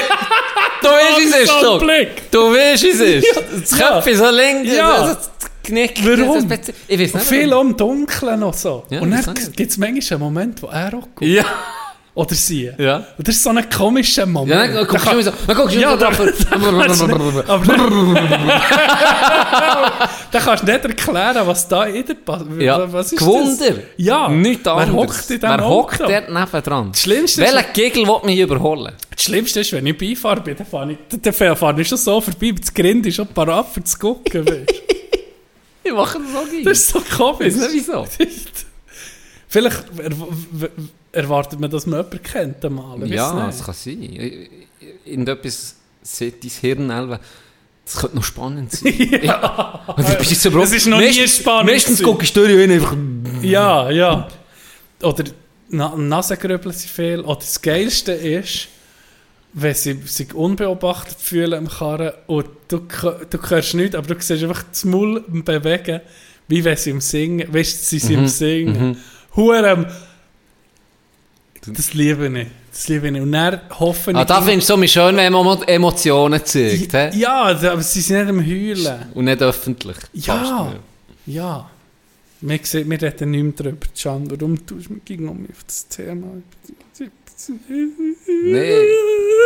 du 0.82 0.88
weißt, 0.88 1.20
es 1.26 1.36
ist, 1.44 1.52
So 1.62 1.80
du. 1.80 1.86
Blick. 1.86 2.30
Du 2.32 2.52
weißt, 2.54 2.84
es 2.84 3.00
ist. 3.00 3.28
Das 3.72 3.80
Ja. 3.80 3.88
Köpfchen 3.94 4.18
so 4.18 4.30
links, 4.32 4.72
Ja. 4.74 5.06
das 5.08 5.32
Knick. 5.64 6.00
Warum? 6.04 6.50
das 6.50 6.60
Ich 6.88 7.00
weiß 7.00 7.14
nicht. 7.14 7.26
viel 7.26 7.54
am 7.54 7.78
Dunkeln 7.78 8.40
noch 8.40 8.54
so. 8.54 8.86
Ja, 8.90 9.00
und 9.02 9.12
dann 9.12 9.34
gibt 9.56 9.72
es 9.72 9.78
manchmal 9.78 10.16
einen 10.18 10.20
Moment, 10.24 10.62
wo 10.62 10.68
er 10.68 10.88
auch 10.88 11.02
guckt. 11.16 11.22
Ja. 11.22 11.46
Oder 12.20 12.36
sie. 12.36 12.70
Ja. 12.78 12.98
Und 13.18 13.28
das 13.28 13.36
ist 13.36 13.44
so 13.44 13.50
ein 13.50 13.70
komischer 13.70 14.26
Moment. 14.26 14.52
Ja, 14.52 14.68
dann 14.68 14.88
guckst 14.88 15.06
du 15.08 15.12
immer 15.12 15.24
so. 15.24 15.32
Dann 15.48 15.56
guckst 15.56 15.76
du 15.76 15.80
Ja, 15.80 15.94
immer 15.94 16.94
so 16.94 17.08
dann 20.32 20.42
kannst 20.44 20.64
du 20.64 20.68
nicht 20.72 20.84
erklären, 20.86 21.48
was 21.48 21.68
da 21.68 21.86
in 21.86 22.06
der 22.06 22.14
passt. 22.16 22.46
Ja, 22.60 22.92
was 22.92 23.14
ist 23.14 23.20
Gewunder. 23.20 23.70
das? 23.70 23.78
Ja. 23.98 24.28
Nichts 24.28 24.66
Wer 24.66 24.74
anderes. 24.74 24.94
hockt 24.96 25.30
in 25.30 25.40
diesem 25.40 25.50
Wer 25.50 25.68
hockt 25.68 26.00
dort 26.02 26.30
nebendran? 26.30 26.92
Das 26.92 27.02
Schlimmste 27.02 27.44
ist, 27.44 27.54
Welcher 27.54 27.70
Gegel 27.72 28.08
will 28.08 28.20
mich 28.26 28.40
überholen? 28.40 28.94
das 29.16 29.24
Schlimmste 29.24 29.60
ist, 29.62 29.72
wenn 29.74 29.86
ich 29.86 29.98
beifahre, 29.98 30.42
bin, 30.42 30.56
dann 30.58 30.68
fahre 30.68 30.92
ich, 30.92 30.98
dann 31.22 31.56
fahre 31.56 31.82
ich 31.82 31.88
schon 31.88 31.98
so 31.98 32.20
vorbei, 32.22 32.54
das 32.60 32.74
Grind 32.74 33.06
ist 33.06 33.16
schon 33.16 33.28
parat 33.28 33.68
für 33.74 33.84
zu 33.84 33.98
gucken. 33.98 34.66
Ich 35.84 35.94
mache 35.94 36.20
das 36.20 36.32
so 36.34 36.40
geil. 36.52 36.64
das 36.66 36.80
ist 36.80 36.90
so 36.90 37.02
komisch. 37.18 37.48
Ich 37.48 37.56
weiß 37.62 37.74
nicht 37.74 37.74
wieso. 37.74 38.06
Vielleicht 39.52 39.84
er, 39.98 40.70
erwartet 41.12 41.60
man, 41.60 41.72
dass 41.72 41.88
man 41.88 42.02
jemanden 42.02 42.24
kennt 42.24 42.64
einmal. 42.64 43.12
Ja, 43.12 43.50
es 43.50 43.64
kann 43.64 43.74
sein. 43.74 44.48
Irgendetwas 45.04 45.76
sieht 46.04 46.44
dein 46.44 46.52
Hirn 46.52 46.90
elbe. 46.92 47.20
Das 47.84 47.96
könnte 47.96 48.16
noch 48.18 48.24
spannend 48.24 48.72
sein. 48.72 48.94
ja. 49.24 49.84
Und 49.88 50.08
dann 50.08 50.18
bist 50.20 50.46
du 50.46 50.52
so 50.52 50.62
Es 50.62 50.72
ist 50.72 50.86
noch 50.86 51.00
nie 51.00 51.06
meistens, 51.06 51.38
spannend 51.38 51.72
Meistens 51.72 52.04
guckst 52.04 52.38
du 52.38 52.48
durch 52.48 52.64
und 52.64 52.72
einfach... 52.72 52.96
Ja, 53.42 53.90
ja. 53.90 54.28
Oder 55.02 55.24
Na 55.70 55.96
Nasengrübeln 55.98 56.72
sind 56.72 56.92
viel. 56.92 57.22
Oder 57.22 57.40
das 57.40 57.60
Geilste 57.60 58.12
ist, 58.12 58.68
wenn 59.54 59.74
sie 59.74 59.94
sich 60.06 60.32
unbeobachtet 60.32 61.18
fühlen 61.20 61.54
im 61.54 61.68
Karren 61.68 62.12
und 62.28 62.46
du, 62.68 62.82
du 62.82 63.50
hörst 63.50 63.74
nichts, 63.74 63.96
aber 63.96 64.14
du 64.14 64.22
siehst 64.22 64.44
einfach 64.44 64.62
das 64.62 64.86
Maul 64.86 65.24
bewegen, 65.28 66.02
wie 66.48 66.64
wenn 66.64 66.78
sie 66.78 66.92
im 66.92 67.02
Singen, 67.02 67.52
weißt 67.52 67.82
du, 67.82 67.86
sie 67.86 68.00
sind 68.00 68.20
im 68.20 68.28
Singen. 68.28 68.98
Hure, 69.36 69.88
das 71.66 71.94
liebe 71.94 72.28
ich. 72.40 72.48
Das 72.72 72.88
liebe 72.88 73.10
ich. 73.10 73.22
Und 73.22 73.32
dann 73.32 73.62
hoffe 73.80 74.12
Ah, 74.16 74.22
ich... 74.22 74.28
da 74.28 74.42
findest 74.42 74.70
du 74.70 74.76
so 74.78 74.88
schön, 74.88 75.18
wenn 75.18 75.34
man 75.34 75.46
Emo- 75.46 75.64
Emotionen 75.68 76.44
zeigt. 76.46 76.94
hä? 76.94 77.10
ja, 77.18 77.44
aber 77.44 77.82
sie 77.82 78.02
sind 78.02 78.20
nicht 78.20 78.30
am 78.30 78.46
Heulen. 78.46 79.06
Und 79.14 79.26
nicht 79.26 79.42
öffentlich. 79.42 79.98
Ja. 80.14 80.74
Ja. 81.26 81.70
Wir, 82.42 82.60
sehen, 82.64 82.90
wir 82.90 83.02
reden 83.02 83.32
nicht 83.32 83.44
mehr 83.44 83.54
darüber, 83.58 83.86
Can. 84.02 84.32
Warum 84.32 84.66
tust 84.66 84.88
du 84.90 84.94
mich 84.94 85.20
um 85.20 85.46
auf 85.52 85.64
das 85.66 85.88
Thema? 85.90 86.28
Nee, 88.44 88.86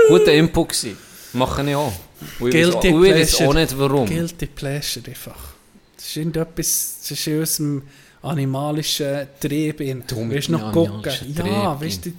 guter 0.08 0.34
Input 0.34 0.70
gewesen. 0.70 0.98
Mache 1.34 1.68
ich 1.70 1.76
auch. 1.76 1.94
Und 2.40 2.52
Guilty 2.52 2.88
ich 2.90 2.96
weiß 2.96 3.42
auch 3.42 3.54
nicht 3.54 3.78
warum. 3.78 4.06
Guilty 4.08 4.46
Pleasure 4.48 5.06
einfach. 5.08 5.54
Das 5.96 6.06
ist 6.06 6.18
irgendetwas, 6.18 6.98
das 7.02 7.12
ist 7.12 7.28
in 7.28 7.40
unserem 7.40 7.82
animalischen 8.24 9.28
Trieb. 9.40 9.80
in. 9.82 10.04
Du 10.08 10.16
du 10.28 10.52
noch 10.52 10.72
gucken? 10.72 11.12
Ja, 11.36 11.80
weißt 11.80 12.06
du, 12.06 12.12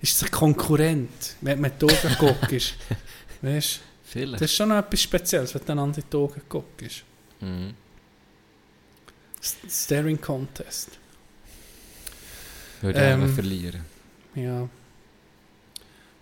ist 0.00 0.22
ein 0.24 0.30
Konkurrent, 0.30 1.36
wenn 1.40 1.56
du 1.56 1.62
mit 1.62 1.82
den 1.82 1.90
Augen 1.90 2.16
guckst. 2.18 2.74
Weißt 3.42 3.80
Vielleicht. 4.04 4.34
Das 4.42 4.50
ist 4.50 4.56
schon 4.56 4.68
noch 4.68 4.78
etwas 4.78 5.00
Spezielles, 5.02 5.54
wenn 5.54 5.64
du 5.64 5.72
einander 5.72 5.98
in 5.98 6.04
die 6.10 6.16
Augen 6.16 6.42
guckst. 6.48 7.02
Mhm. 7.40 7.74
Staring 9.68 10.20
Contest. 10.20 10.90
Würde 12.80 12.98
Ähm. 13.00 13.22
ähm, 13.22 13.34
verlieren. 13.34 13.84
Ja. 14.34 14.68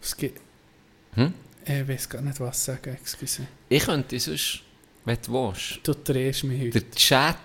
Es 0.00 0.16
gibt... 0.16 0.40
Hm? 1.14 1.32
Ich 1.64 1.88
weiß 1.88 2.08
gar 2.08 2.22
nicht, 2.22 2.40
was 2.40 2.64
sagen, 2.64 2.94
excuse. 2.94 3.46
Ich 3.68 3.84
könnte 3.84 4.18
sonst, 4.18 4.60
wenn 5.04 5.18
du 5.24 5.32
willst, 5.32 5.78
Du 5.84 5.94
drehst 5.94 6.42
mich 6.44 6.60
heute. 6.60 6.80
der 6.80 6.90
Chat 6.92 7.36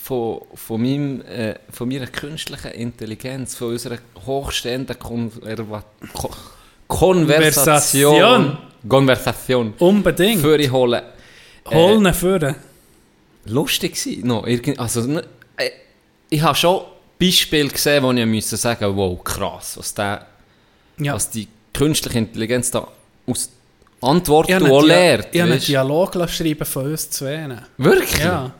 von, 0.00 0.40
von, 0.54 0.80
meinem, 0.80 1.20
äh, 1.22 1.54
von 1.70 1.88
meiner 1.88 2.06
künstlichen 2.06 2.70
Intelligenz, 2.72 3.54
von 3.56 3.68
unserer 3.68 3.98
hochstehenden 4.26 4.98
Konverva 4.98 5.84
Ko 6.12 6.30
Konversation, 6.86 8.56
Konversation, 8.88 9.74
Unbedingt. 9.78 10.40
für 10.40 10.58
ich 10.58 10.70
holen. 10.70 11.02
Hol 11.66 12.06
ihn 12.06 12.14
führen. 12.14 12.54
lustig 13.44 13.94
gewesen. 13.94 14.26
No, 14.26 14.46
irgend, 14.46 14.78
also, 14.78 15.18
äh, 15.56 15.70
ich 16.30 16.40
habe 16.40 16.54
schon 16.54 16.80
Beispiele 17.20 17.68
gesehen, 17.68 18.02
wo 18.04 18.12
ich 18.12 18.24
musste 18.24 18.56
sagen 18.56 18.96
wow, 18.96 19.22
krass, 19.22 19.76
was, 19.76 19.92
der, 19.92 20.26
Ja. 20.98 21.14
was 21.14 21.28
die 21.30 21.46
künstliche 21.74 22.18
Intelligenz 22.18 22.70
da 22.70 22.88
aus 23.26 23.50
Antworten 24.00 24.64
lehrt. 24.86 25.28
ich 25.32 25.40
habe 25.42 25.52
einen? 25.52 25.60
Dialog 25.60 26.30
schreiben 26.30 26.64
von 26.64 26.86
uns 26.92 27.10
zwei. 27.10 27.48
Wirklich? 27.76 28.18
Ja. 28.20 28.52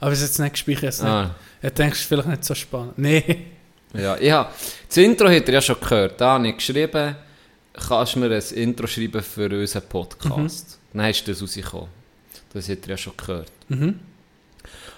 Aber 0.00 0.12
es 0.12 0.20
ist 0.20 0.28
jetzt 0.28 0.38
nicht 0.38 0.52
gespeichert. 0.52 1.02
Ah. 1.02 1.34
Ich 1.62 1.70
denke, 1.70 1.94
es 1.94 2.00
ist 2.00 2.06
vielleicht 2.06 2.28
nicht 2.28 2.44
so 2.44 2.54
spannend. 2.54 2.98
Nee. 2.98 3.46
ja, 3.94 4.16
ich 4.16 4.30
habe, 4.30 4.50
das 4.88 4.96
Intro 4.98 5.28
hat 5.28 5.48
er 5.48 5.54
ja 5.54 5.60
schon 5.60 5.80
gehört. 5.80 6.20
Da 6.20 6.32
habe 6.34 6.48
ich 6.48 6.56
geschrieben, 6.56 7.16
kannst 7.88 8.14
du 8.14 8.18
mir 8.18 8.30
ein 8.30 8.42
Intro 8.54 8.86
schreiben 8.86 9.22
für 9.22 9.48
unseren 9.50 9.82
Podcast. 9.88 10.78
Dann 10.92 11.10
ist 11.10 11.26
das 11.26 11.42
rausgekommen. 11.42 11.88
Das 12.52 12.68
hat 12.68 12.78
er 12.84 12.90
ja 12.90 12.96
schon 12.96 13.16
gehört. 13.16 13.50
Mhm. 13.68 13.98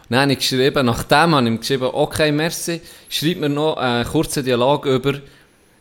Dann 0.09 0.21
habe 0.21 0.33
ich 0.33 0.39
geschrieben, 0.39 0.87
nachdem 0.87 1.35
habe 1.35 1.43
ich 1.43 1.49
ihm 1.49 1.61
geschrieben, 1.61 1.91
okay, 1.93 2.33
merci, 2.33 2.81
schreib 3.09 3.39
mir 3.39 3.49
noch 3.49 3.77
einen 3.77 4.09
kurzen 4.09 4.45
Dialog 4.45 4.87
über 4.87 5.21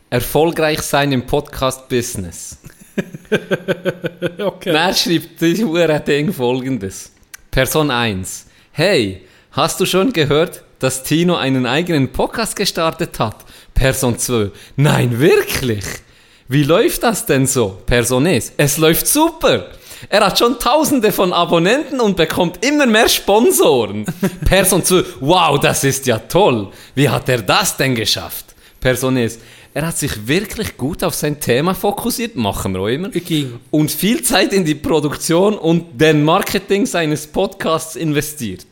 erfolgreich 0.10 0.82
sein 0.82 1.12
im 1.12 1.26
Podcast-Business. 1.26 2.58
Okay. 4.40 4.72
Dann 4.72 4.96
schreibt 4.96 5.40
dieses 5.40 6.04
Ding 6.06 6.34
folgendes. 6.34 7.12
Person 7.52 7.92
1. 7.92 8.47
Hey, 8.80 9.24
hast 9.54 9.80
du 9.80 9.88
schon 9.88 10.14
gehört, 10.14 10.62
dass 10.78 11.02
Tino 11.02 11.36
einen 11.36 11.66
eigenen 11.66 12.12
Podcast 12.12 12.56
gestartet 12.56 13.18
hat? 13.18 13.38
Person 13.74 14.20
2. 14.20 14.52
Nein, 14.76 15.20
wirklich? 15.20 15.84
Wie 16.48 16.62
läuft 16.62 17.02
das 17.02 17.26
denn 17.26 17.48
so? 17.48 17.82
Person 17.88 18.28
1. 18.28 18.54
Es 18.56 18.78
läuft 18.78 19.08
super. 19.08 19.72
Er 20.10 20.24
hat 20.24 20.38
schon 20.38 20.60
tausende 20.60 21.12
von 21.12 21.34
Abonnenten 21.34 22.00
und 22.00 22.18
bekommt 22.18 22.64
immer 22.64 22.86
mehr 22.86 23.10
Sponsoren. 23.10 24.06
Person 24.46 24.86
2. 24.86 25.04
Wow, 25.22 25.60
das 25.60 25.84
ist 25.84 26.06
ja 26.06 26.20
toll. 26.20 26.70
Wie 26.94 27.10
hat 27.10 27.28
er 27.30 27.42
das 27.42 27.78
denn 27.78 27.96
geschafft? 27.96 28.46
Person 28.80 29.18
1. 29.18 29.40
Er 29.78 29.86
hat 29.86 29.96
sich 30.00 30.28
wirklich 30.28 30.76
gut 30.76 31.04
auf 31.04 31.14
sein 31.14 31.40
Thema 31.40 31.76
fokussiert, 31.76 32.36
machen 32.36 32.74
wir 32.74 32.82
auch 32.82 32.88
immer 32.88 33.10
Ging. 33.10 33.60
und 33.70 33.92
viel 33.92 34.24
Zeit 34.24 34.52
in 34.52 34.66
die 34.66 34.74
Produktion 34.74 35.56
und 35.56 36.02
den 36.02 36.24
Marketing 36.24 36.88
seines 36.88 37.28
Podcasts 37.28 37.96
investiert. 37.96 38.66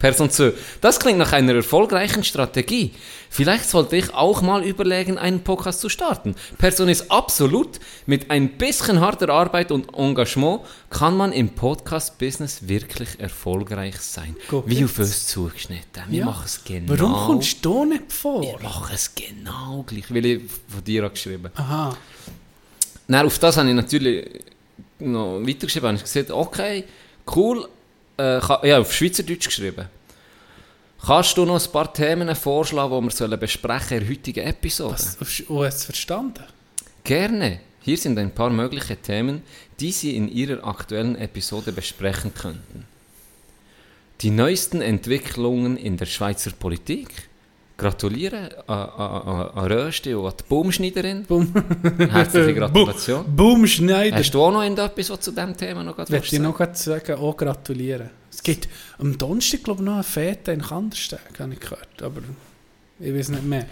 Person 0.00 0.30
2. 0.30 0.52
Das 0.80 0.98
klingt 0.98 1.18
nach 1.18 1.32
einer 1.32 1.54
erfolgreichen 1.54 2.24
Strategie. 2.24 2.90
Vielleicht 3.28 3.68
sollte 3.70 3.96
ich 3.96 4.12
auch 4.12 4.40
mal 4.42 4.64
überlegen, 4.64 5.18
einen 5.18 5.44
Podcast 5.44 5.80
zu 5.80 5.88
starten. 5.88 6.34
Person 6.58 6.88
ist 6.88 7.10
absolut. 7.12 7.78
Mit 8.06 8.30
ein 8.30 8.48
bisschen 8.56 8.98
harter 9.00 9.28
Arbeit 9.28 9.70
und 9.70 9.94
Engagement 9.96 10.62
kann 10.88 11.16
man 11.16 11.32
im 11.32 11.50
Podcast-Business 11.50 12.66
wirklich 12.66 13.20
erfolgreich 13.20 14.00
sein. 14.00 14.34
Guck 14.48 14.68
Wie 14.68 14.82
auf 14.84 14.98
uns 14.98 15.26
zugeschnitten. 15.28 16.02
Wir 16.08 16.20
Ja. 16.20 16.24
machen 16.24 16.44
es 16.46 16.64
genau. 16.64 16.92
Warum 16.98 17.12
kommst 17.26 17.64
du 17.64 17.84
nicht 17.84 18.10
vor? 18.10 18.42
Wir 18.42 18.58
machen 18.60 18.88
es 18.92 19.14
genau 19.14 19.84
gleich, 19.86 20.12
weil 20.12 20.24
ich 20.26 20.40
von 20.66 20.82
dir 20.82 21.02
habe 21.04 21.12
geschrieben 21.12 21.50
Aha. 21.56 21.94
dann 23.06 23.26
auf 23.26 23.38
das 23.38 23.58
habe 23.58 23.68
ich 23.68 23.74
natürlich 23.74 24.28
noch 24.98 25.40
weitergeschrieben. 25.40 25.88
Habe 25.88 25.96
ich 25.98 26.02
gesagt, 26.04 26.30
okay, 26.30 26.84
cool. 27.36 27.68
Äh, 28.20 28.68
ja, 28.68 28.78
auf 28.78 28.92
Schweizerdeutsch 28.92 29.46
geschrieben. 29.46 29.86
Kannst 31.06 31.36
du 31.38 31.46
noch 31.46 31.64
ein 31.64 31.72
paar 31.72 31.90
Themen 31.92 32.34
vorschlagen, 32.36 33.00
die 33.00 33.04
wir 33.06 33.10
sollen 33.10 33.40
besprechen 33.40 33.98
in 33.98 34.00
der 34.00 34.10
heutigen 34.10 34.46
Episode? 34.46 35.02
Wo 35.48 35.64
hast 35.64 35.76
es 35.76 35.84
verstanden? 35.84 36.44
Gerne. 37.02 37.60
Hier 37.80 37.96
sind 37.96 38.18
ein 38.18 38.34
paar 38.34 38.50
mögliche 38.50 38.96
Themen, 38.96 39.42
die 39.78 39.90
Sie 39.90 40.14
in 40.16 40.28
Ihrer 40.28 40.62
aktuellen 40.66 41.16
Episode 41.16 41.72
besprechen 41.72 42.34
könnten. 42.34 42.84
Die 44.20 44.30
neuesten 44.30 44.82
Entwicklungen 44.82 45.78
in 45.78 45.96
der 45.96 46.04
Schweizer 46.04 46.50
Politik. 46.50 47.29
Gratuliere 47.80 48.50
an, 48.66 48.78
an, 48.78 49.22
an, 49.22 49.50
an 49.54 49.72
Rösti 49.72 50.14
und 50.14 50.26
an 50.26 50.34
die 50.38 50.44
Baumschneiderin. 50.48 51.24
Boom. 51.24 51.52
Herzliche 51.98 52.54
Gratulation. 52.54 53.24
Boom, 53.34 53.66
Schneider. 53.66 54.16
Hast 54.16 54.32
du 54.32 54.42
auch 54.42 54.52
noch 54.52 54.62
etwas, 54.62 55.10
was 55.10 55.20
zu 55.20 55.32
diesem 55.32 55.56
Thema 55.56 55.82
noch 55.82 55.96
gerade 55.96 56.16
ich 56.16 56.32
noch 56.38 56.58
sagen, 56.74 57.14
auch 57.14 57.36
gratulieren. 57.36 58.10
Es 58.30 58.42
gibt 58.42 58.68
am 58.98 59.16
Donnerstag, 59.16 59.64
glaube 59.64 59.80
ich, 59.80 59.86
noch 59.86 59.94
eine 59.94 60.02
Fete 60.02 60.52
in 60.52 60.62
Kandersteg, 60.62 61.20
habe 61.38 61.52
ich 61.54 61.60
gehört. 61.60 62.02
Aber 62.02 62.20
ich 63.00 63.14
weiß 63.14 63.30
nicht 63.30 63.44
mehr. 63.44 63.66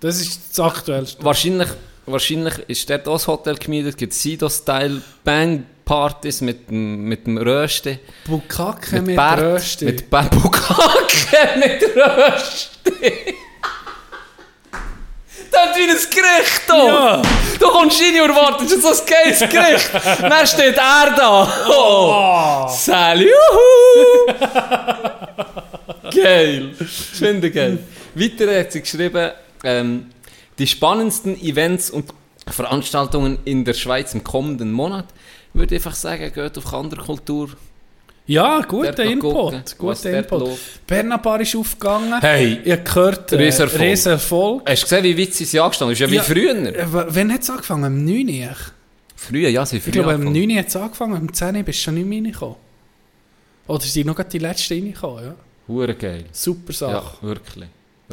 Das 0.00 0.20
ist 0.20 0.40
das 0.50 0.60
Aktuellste. 0.60 1.24
Wahrscheinlich, 1.24 1.68
wahrscheinlich 2.04 2.58
ist 2.66 2.90
dort 2.90 3.06
auch 3.06 3.14
das 3.14 3.28
Hotel 3.28 3.54
gemietet, 3.56 3.90
es 3.90 3.96
gibt 3.96 4.12
Sido-Style 4.12 5.02
Bang-Partys 5.90 6.40
mit, 6.40 6.68
dem- 6.68 7.04
mit 7.04 7.26
dem 7.26 7.38
Rösti. 7.38 7.98
Bukake 8.26 9.00
mit, 9.02 9.14
Bert, 9.16 9.40
Rösti. 9.40 9.84
Mit 9.84 10.10
Bambukake 10.10 11.48
mit 11.58 11.80
Rösti. 11.96 13.34
Das 15.50 15.76
wie 15.76 15.82
ein 15.82 15.88
Gericht 15.88 16.62
hier. 16.66 16.86
Ja. 16.86 17.22
Du 17.60 17.68
kommst 17.68 18.00
rein 18.02 18.20
und 18.20 18.30
erwartest 18.30 18.72
jetzt 18.72 18.82
so 18.82 18.88
ein 18.88 19.06
geiles 19.06 19.38
Gericht. 19.48 19.90
Dann 20.20 20.46
steht 20.46 20.76
er 20.76 21.14
da. 21.16 21.48
Oh. 21.70 22.68
Sally, 22.68 23.28
juhu. 23.30 24.34
geil. 26.22 26.74
Ich 26.80 26.88
finde 27.18 27.50
geil. 27.52 27.78
Weiter 28.14 28.58
hat 28.58 28.72
sie 28.72 28.80
geschrieben, 28.80 29.30
ähm, 29.62 30.06
die 30.58 30.66
spannendsten 30.66 31.40
Events 31.40 31.90
und 31.90 32.12
Veranstaltungen 32.48 33.38
in 33.44 33.64
der 33.64 33.74
Schweiz 33.74 34.14
im 34.14 34.24
kommenden 34.24 34.72
Monat. 34.72 35.06
Ich 35.56 35.60
würde 35.60 35.74
einfach 35.76 35.94
sagen, 35.94 36.30
geht 36.34 36.58
auf 36.58 36.64
Kanderkultur. 36.66 37.48
Ja, 38.26 38.56
Dort 38.56 38.68
guter 38.68 39.04
Input. 39.04 39.78
Guter 39.78 40.18
Input. 40.18 40.58
Bernabar 40.86 41.40
ist 41.40 41.56
aufgegangen. 41.56 42.20
Hey. 42.20 42.60
Ich 42.62 42.72
habe 42.72 42.82
gehört, 42.82 43.32
äh, 43.32 43.36
Riesenerfolg. 43.36 44.68
Hast 44.68 44.82
du 44.82 44.84
gesehen, 44.84 45.04
wie 45.04 45.16
witzig 45.16 45.48
sie 45.48 45.58
angestanden 45.58 45.94
ist? 45.94 46.00
Ja, 46.00 46.10
wie 46.10 46.16
Ja. 46.16 46.22
früher. 46.22 46.54
Äh, 46.76 46.84
Wann 46.90 47.32
hat 47.32 47.40
es 47.40 47.48
angefangen? 47.48 47.84
Am 47.84 48.04
9. 48.04 48.28
Uhr? 48.28 48.54
Früher, 49.14 49.48
ja, 49.48 49.64
sie 49.64 49.78
Ich 49.78 49.82
früher. 49.84 49.92
glaube, 49.92 50.10
am 50.10 50.26
angefangen. 50.26 50.46
9. 50.48 50.58
hat 50.58 50.68
es 50.68 50.76
angefangen, 50.76 51.16
am 51.16 51.32
10. 51.32 51.64
bist 51.64 51.78
du 51.78 51.82
schon 51.84 51.94
nicht 51.94 52.06
mehr 52.06 52.18
reingekommen. 52.22 52.56
Oder 53.66 53.80
sind 53.84 54.06
noch 54.08 54.22
die 54.22 54.38
letzten 54.38 54.74
reingekommen, 54.74 55.24
ja. 55.24 55.34
Hure 55.68 55.94
geil. 55.94 56.24
Super 56.32 56.72
Sache. 56.74 56.92
Ja, 57.22 57.28
wirklich. 57.28 57.68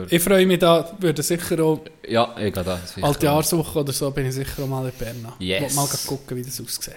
Ich 0.10 0.22
freue 0.24 0.46
mich 0.48 0.60
da, 0.60 0.96
würde 0.98 1.22
sicher 1.22 1.60
auch, 1.62 1.82
Ja, 2.08 2.34
ich 2.38 2.54
gehe 2.54 2.64
da. 2.64 2.80
alte 3.02 3.26
Jahreswoche 3.26 3.80
oder 3.80 3.92
so, 3.92 4.10
bin 4.12 4.28
ich 4.28 4.34
sicher 4.34 4.64
auch 4.64 4.68
mal 4.68 4.86
in 4.86 4.92
Bern. 4.98 5.28
Yes. 5.40 5.62
Wollte 5.62 5.76
mal 5.76 5.88
gucken, 6.08 6.38
wie 6.38 6.42
das 6.44 6.62
aussieht. 6.62 6.94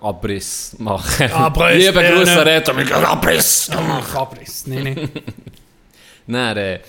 Abriss 0.00 0.76
machen. 0.78 1.30
Abriss, 1.30 1.86
Liebe. 1.86 2.02
Grüße, 2.02 2.44
Reto, 2.46 2.76
wir 2.76 2.84
gehen 2.84 3.04
Abriss. 3.04 3.70
Abriss. 3.70 4.66
Nein, 4.66 4.82
nein. 4.84 5.10
Nein, 6.28 6.56
äh, 6.56 6.80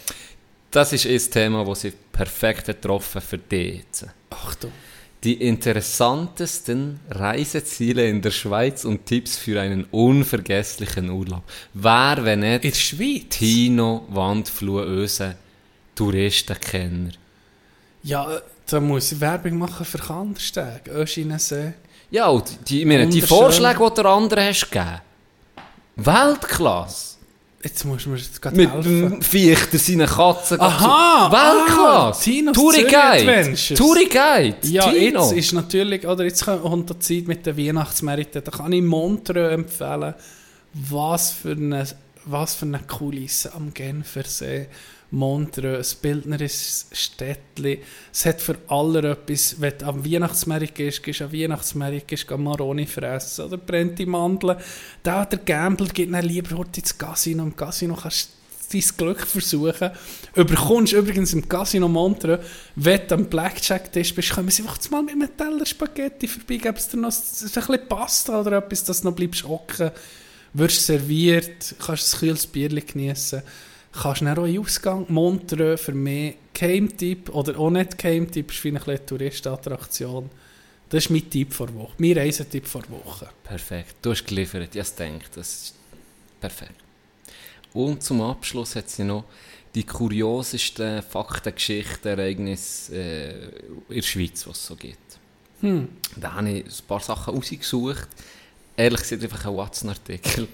das 0.71 0.93
ist 0.93 1.05
ein 1.05 1.31
Thema, 1.31 1.63
das 1.63 1.81
sie 1.81 1.93
perfekt 2.11 2.65
getroffen 2.65 3.21
für 3.21 3.37
dich 3.37 3.77
jetzt. 3.77 4.07
Achtung. 4.29 4.71
Die 5.23 5.33
interessantesten 5.33 6.99
Reiseziele 7.09 8.07
in 8.07 8.21
der 8.21 8.31
Schweiz 8.31 8.85
und 8.85 9.05
Tipps 9.05 9.37
für 9.37 9.59
einen 9.59 9.85
unvergesslichen 9.85 11.09
Urlaub. 11.09 11.43
Wer, 11.73 12.17
wenn 12.21 12.39
nicht 12.39 12.63
In 12.63 12.71
der 12.71 12.77
Schweiz? 12.77 13.23
Tino 13.29 14.05
Wandfluh 14.09 14.81
Öse, 14.81 15.35
Touristenkenner. 15.95 17.11
Ja, 18.03 18.31
äh, 18.31 18.41
da 18.67 18.79
muss 18.79 19.11
ich 19.11 19.19
Werbung 19.19 19.57
machen 19.57 19.85
für 19.85 19.97
Kandersteg, 19.97 20.87
Öschinensee. 20.87 21.73
Ja, 22.09 22.27
und 22.27 22.45
die, 22.69 22.81
ich 22.81 22.85
meine, 22.85 23.07
die. 23.07 23.21
Vorschläge, 23.21 23.79
die 23.89 23.95
der 23.95 24.05
andere 24.05 24.45
hast 24.49 24.69
gegeben, 24.71 25.01
Weltklasse. 25.97 27.17
Jetzt 27.63 27.83
musst 27.85 28.05
du 28.05 28.11
mir 28.11 28.17
jetzt 28.17 28.41
gerade 28.41 28.55
Mit 28.55 28.71
helfen. 28.71 29.09
dem 29.09 29.21
Viechter, 29.21 29.77
seinen 29.79 30.07
Katzen. 30.07 30.61
Aha, 30.61 31.31
Weltklasse. 31.31 32.19
ah, 32.19 32.23
Tinos 32.23 32.55
Touri 32.55 32.75
Zürich 32.77 32.93
Guide. 32.93 33.31
Adventures. 33.31 33.77
Touri 33.79 34.05
Guide. 34.05 34.57
Ja, 34.67 34.89
Tino. 34.91 35.21
jetzt 35.23 35.31
ist 35.33 35.53
natürlich, 35.53 36.07
oder 36.07 36.23
jetzt 36.23 36.45
kommt 36.45 36.89
die 36.89 36.99
Zeit 36.99 37.27
mit 37.27 37.45
den 37.45 37.57
Weihnachtsmärkten, 37.57 38.43
da 38.43 38.51
kann 38.51 38.71
ich 38.71 38.83
Montreux 38.83 39.51
empfehlen, 39.51 40.13
was 40.73 41.31
für 41.31 41.51
eine, 41.51 41.85
was 42.25 42.55
für 42.55 42.65
eine 42.67 42.79
Kulisse 42.79 43.53
am 43.53 43.73
Genfersee, 43.73 44.67
Montreux, 45.11 45.93
ein 45.93 46.01
bildnerisches 46.01 46.87
Städtchen. 46.91 47.77
Es 48.11 48.25
hat 48.25 48.41
für 48.41 48.57
alle 48.67 49.11
etwas, 49.11 49.59
wenn 49.61 49.77
du 49.77 49.85
am 49.85 50.05
Weihnachtsmarkt 50.05 50.75
gehst, 50.75 51.01
gehst 51.01 51.21
du 51.21 51.25
am 51.25 51.33
Weihnachtsmarkt, 51.33 52.07
gehst 52.07 52.29
du 52.29 52.37
Maroni 52.37 52.85
fressen 52.85 53.45
oder 53.45 53.57
brennte 53.57 54.05
Mandeln. 54.05 54.57
Da 55.03 55.25
der 55.25 55.39
Gambler 55.39 55.87
geht 55.87 56.13
dann 56.13 56.25
lieber 56.25 56.57
heute 56.57 56.81
ins 56.81 56.97
Casino. 56.97 57.43
Im 57.43 57.55
Casino 57.55 57.95
kannst 57.95 58.31
du 58.69 58.77
dein 58.77 58.97
Glück 58.97 59.25
versuchen. 59.25 59.91
Überkommst 60.35 60.91
übrigens 60.91 61.31
im 61.31 61.47
Casino 61.47 61.87
Montreux, 61.87 62.43
wenn 62.75 63.07
du 63.07 63.15
am 63.15 63.25
Blackjack-Tisch 63.27 64.13
bist, 64.13 64.31
kommen 64.31 64.49
sie 64.49 64.63
einfach 64.63 64.77
mal 64.91 65.03
mit 65.03 65.13
einem 65.13 65.37
Teller 65.37 65.65
Spaghetti 65.65 66.27
vorbei, 66.27 66.57
geben 66.57 66.77
sie 66.77 66.89
dir 66.91 66.97
noch 66.97 67.13
ein 67.13 67.43
bisschen 67.43 67.87
Pasta 67.87 68.41
oder 68.41 68.57
etwas, 68.57 68.83
dass 68.83 69.01
du 69.01 69.07
noch 69.07 69.15
bleibst 69.15 69.47
hocken. 69.47 69.91
Wirst 70.53 70.85
serviert, 70.85 71.75
kannst 71.79 72.13
ein 72.13 72.19
kühles 72.19 72.47
Bierchen 72.47 72.85
genießen 72.85 73.41
kannst 74.01 74.21
du 74.21 74.25
dann 74.25 74.37
auch 74.37 74.45
in 74.45 74.53
den 74.53 74.61
Ausgang. 74.61 75.05
Montreux 75.09 75.81
für 75.81 75.93
mich 75.93 76.35
Game-Tipp 76.53 77.29
oder 77.29 77.57
auch 77.59 77.69
nicht 77.69 77.97
Game-Tipp, 77.97 78.51
ist 78.51 78.59
vielleicht 78.59 78.87
eine 78.87 79.05
Touristenattraktion. 79.05 80.29
Das 80.89 81.05
ist 81.05 81.09
mein 81.09 81.29
Tipp 81.29 81.53
vor 81.53 81.73
Woche, 81.75 81.93
mein 81.97 82.17
Reisetipp 82.17 82.65
vor 82.65 82.83
Woche. 82.89 83.27
Perfekt, 83.43 83.95
du 84.01 84.11
hast 84.11 84.25
geliefert, 84.25 84.73
ich 84.73 84.89
denke, 84.91 85.25
das 85.35 85.53
ist 85.53 85.75
perfekt. 86.39 86.75
Und 87.73 88.01
zum 88.01 88.21
Abschluss 88.21 88.75
hat 88.75 88.89
sie 88.89 89.03
noch 89.03 89.25
die 89.75 89.83
kuriosesten 89.83 91.03
Fakten, 91.03 91.53
Geschichten, 91.53 92.07
Ereignisse 92.07 92.95
äh, 92.95 93.49
in 93.89 93.95
der 93.95 94.01
Schweiz, 94.01 94.47
was 94.47 94.57
es 94.57 94.65
so 94.65 94.75
gibt. 94.75 95.19
Hm. 95.61 95.89
Da 96.15 96.33
habe 96.33 96.49
ich 96.49 96.65
ein 96.65 96.87
paar 96.87 96.99
Sachen 96.99 97.35
rausgesucht. 97.35 98.07
Ehrlich 98.75 99.01
gesagt 99.01 99.23
einfach 99.23 99.45
ein 99.45 99.57
Watson-Artikel, 99.57 100.47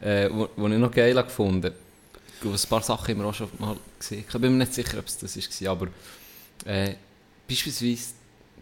äh, 0.00 0.28
wo, 0.32 0.48
wo 0.56 0.68
ich 0.68 0.78
noch 0.78 0.90
geil 0.90 1.14
gefunden 1.14 1.64
habe. 1.64 1.85
Ein 2.44 2.68
paar 2.68 2.82
Sachen 2.82 3.08
haben 3.08 3.18
wir 3.18 3.28
auch 3.28 3.34
schon 3.34 3.48
mal 3.58 3.76
gesehen. 3.98 4.24
Ich 4.26 4.32
bin 4.40 4.52
mir 4.52 4.58
nicht 4.64 4.74
sicher, 4.74 4.98
ob 4.98 5.06
es 5.06 5.18
das 5.18 5.36
war, 5.36 5.70
aber 5.72 5.88
äh, 6.64 6.94
beispielsweise 7.48 8.14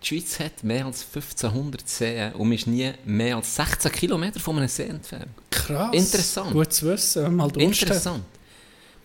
die 0.02 0.06
Schweiz 0.06 0.38
hat 0.40 0.62
mehr 0.62 0.84
als 0.86 1.02
1500 1.02 1.88
Seen 1.88 2.32
und 2.34 2.52
ist 2.52 2.66
nie 2.66 2.92
mehr 3.04 3.36
als 3.36 3.54
16 3.56 3.90
Kilometer 3.92 4.38
von 4.38 4.58
einem 4.58 4.68
See 4.68 4.84
entfernt. 4.84 5.28
Krass. 5.50 5.94
Interessant. 5.94 6.52
Gut 6.52 6.72
zu 6.72 6.86
wissen, 6.86 7.24
wenn 7.24 7.36
mal 7.36 7.50
Durst 7.50 7.82
hat. 7.82 7.88
Interessant. 7.88 8.24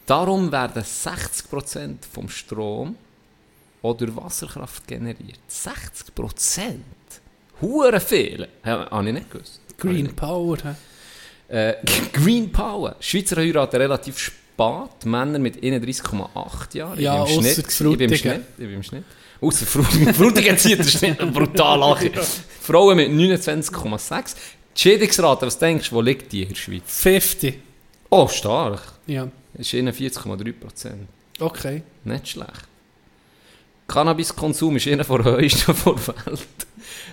Darum 0.06 0.52
werden 0.52 0.84
60% 0.84 1.98
vom 2.12 2.28
Strom 2.28 2.96
auch 3.82 3.94
durch 3.96 4.14
Wasserkraft 4.16 4.88
generiert. 4.88 5.40
60%? 5.50 6.80
Hure 7.62 8.00
viel! 8.00 8.48
Ja, 8.66 8.90
Habe 8.90 9.08
ich 9.08 9.14
nicht 9.14 9.32
gewusst. 9.32 9.62
Green 9.78 10.14
Power. 10.16 10.58
Äh, 11.48 11.76
Green 12.14 12.52
Power. 12.52 12.96
Schweizer 13.00 13.38
heiraten 13.38 13.78
relativ 13.78 14.18
spät 14.18 14.40
spät, 14.60 15.06
Männer 15.06 15.40
mit 15.40 15.58
31,8 15.58 16.78
Jahren. 16.78 17.00
Ja, 17.00 17.24
ich 17.24 17.38
bin 17.38 17.46
im 17.46 17.54
Schnitt. 17.54 17.68
Ich 17.70 17.98
bin 17.98 18.10
im 18.12 18.18
Schnitt. 18.18 18.42
Ich 18.58 18.66
bin 18.66 18.74
im 18.74 18.84
Schnitt. 18.84 19.04
Ausser 19.42 19.66
Frutigen. 19.66 20.14
Frutigen 20.14 20.58
zieht 20.58 20.80
der 20.80 20.84
Schnitt 20.84 21.18
brutal 21.34 21.82
an. 21.84 22.06
ja. 22.14 22.22
Frauen 22.62 22.98
mit 22.98 23.10
29,6. 23.10 24.36
Die 24.76 24.82
Schädigungsrate, 24.82 25.48
was 25.48 25.58
denkst 25.58 25.90
du, 25.90 25.96
wo 25.96 26.02
liegt 26.02 26.32
die 26.32 26.44
in 26.44 26.50
der 26.50 26.56
Schweiz? 26.56 26.84
50. 26.86 27.60
Oh, 28.10 28.28
stark. 28.28 28.82
Ja. 29.08 29.30
Das 29.54 29.68
ist 29.68 29.74
41,3%. 29.74 30.54
Okay. 31.40 31.84
Nicht 32.04 32.28
schlecht. 32.28 32.68
Cannabiskonsum 33.88 34.76
ist 34.76 34.88
einer 34.88 35.04
der 35.04 35.24
höchsten 35.24 35.74
der 35.86 36.08
Welt. 36.08 36.48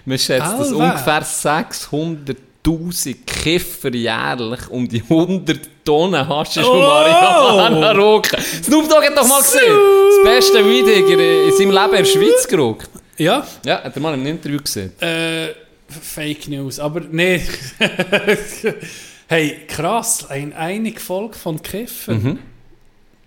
Man 0.05 0.19
schätzt, 0.19 0.59
dass 0.59 0.73
ungefähr 0.73 1.23
600 1.23 2.37
1000 2.67 3.27
Kiffer 3.27 3.95
jährlich 3.95 4.69
um 4.71 4.89
die 4.89 5.03
100 5.03 5.85
Tonnen 5.85 6.29
Haschisch 6.29 6.65
oh! 6.65 6.73
und 6.73 6.81
Marihuana 6.81 7.93
rocken. 7.93 8.41
Snoop 8.41 8.89
Dogg 8.89 9.07
hat 9.07 9.17
doch 9.17 9.27
mal 9.27 9.41
gesehen, 9.41 9.63
das 9.63 10.25
beste 10.25 10.65
Weidiger 10.65 11.47
in 11.47 11.53
seinem 11.53 11.71
Leben 11.71 11.95
in 11.95 11.97
der 11.97 12.05
Schweiz 12.05 12.49
gerockt. 12.49 12.91
Ja? 13.17 13.47
Ja, 13.65 13.85
hat 13.85 13.95
er 13.95 14.03
mal 14.03 14.15
im 14.15 14.27
Interview 14.27 14.59
gesehen. 14.59 14.93
Äh, 15.01 15.49
Fake 15.89 16.49
News, 16.49 16.81
aber 16.81 17.01
nee. 17.01 17.41
hey, 19.29 19.61
krass, 19.69 20.29
ein 20.29 20.53
einig 20.53 21.01
Volk 21.01 21.37
von 21.37 21.63
Kiffern. 21.63 22.23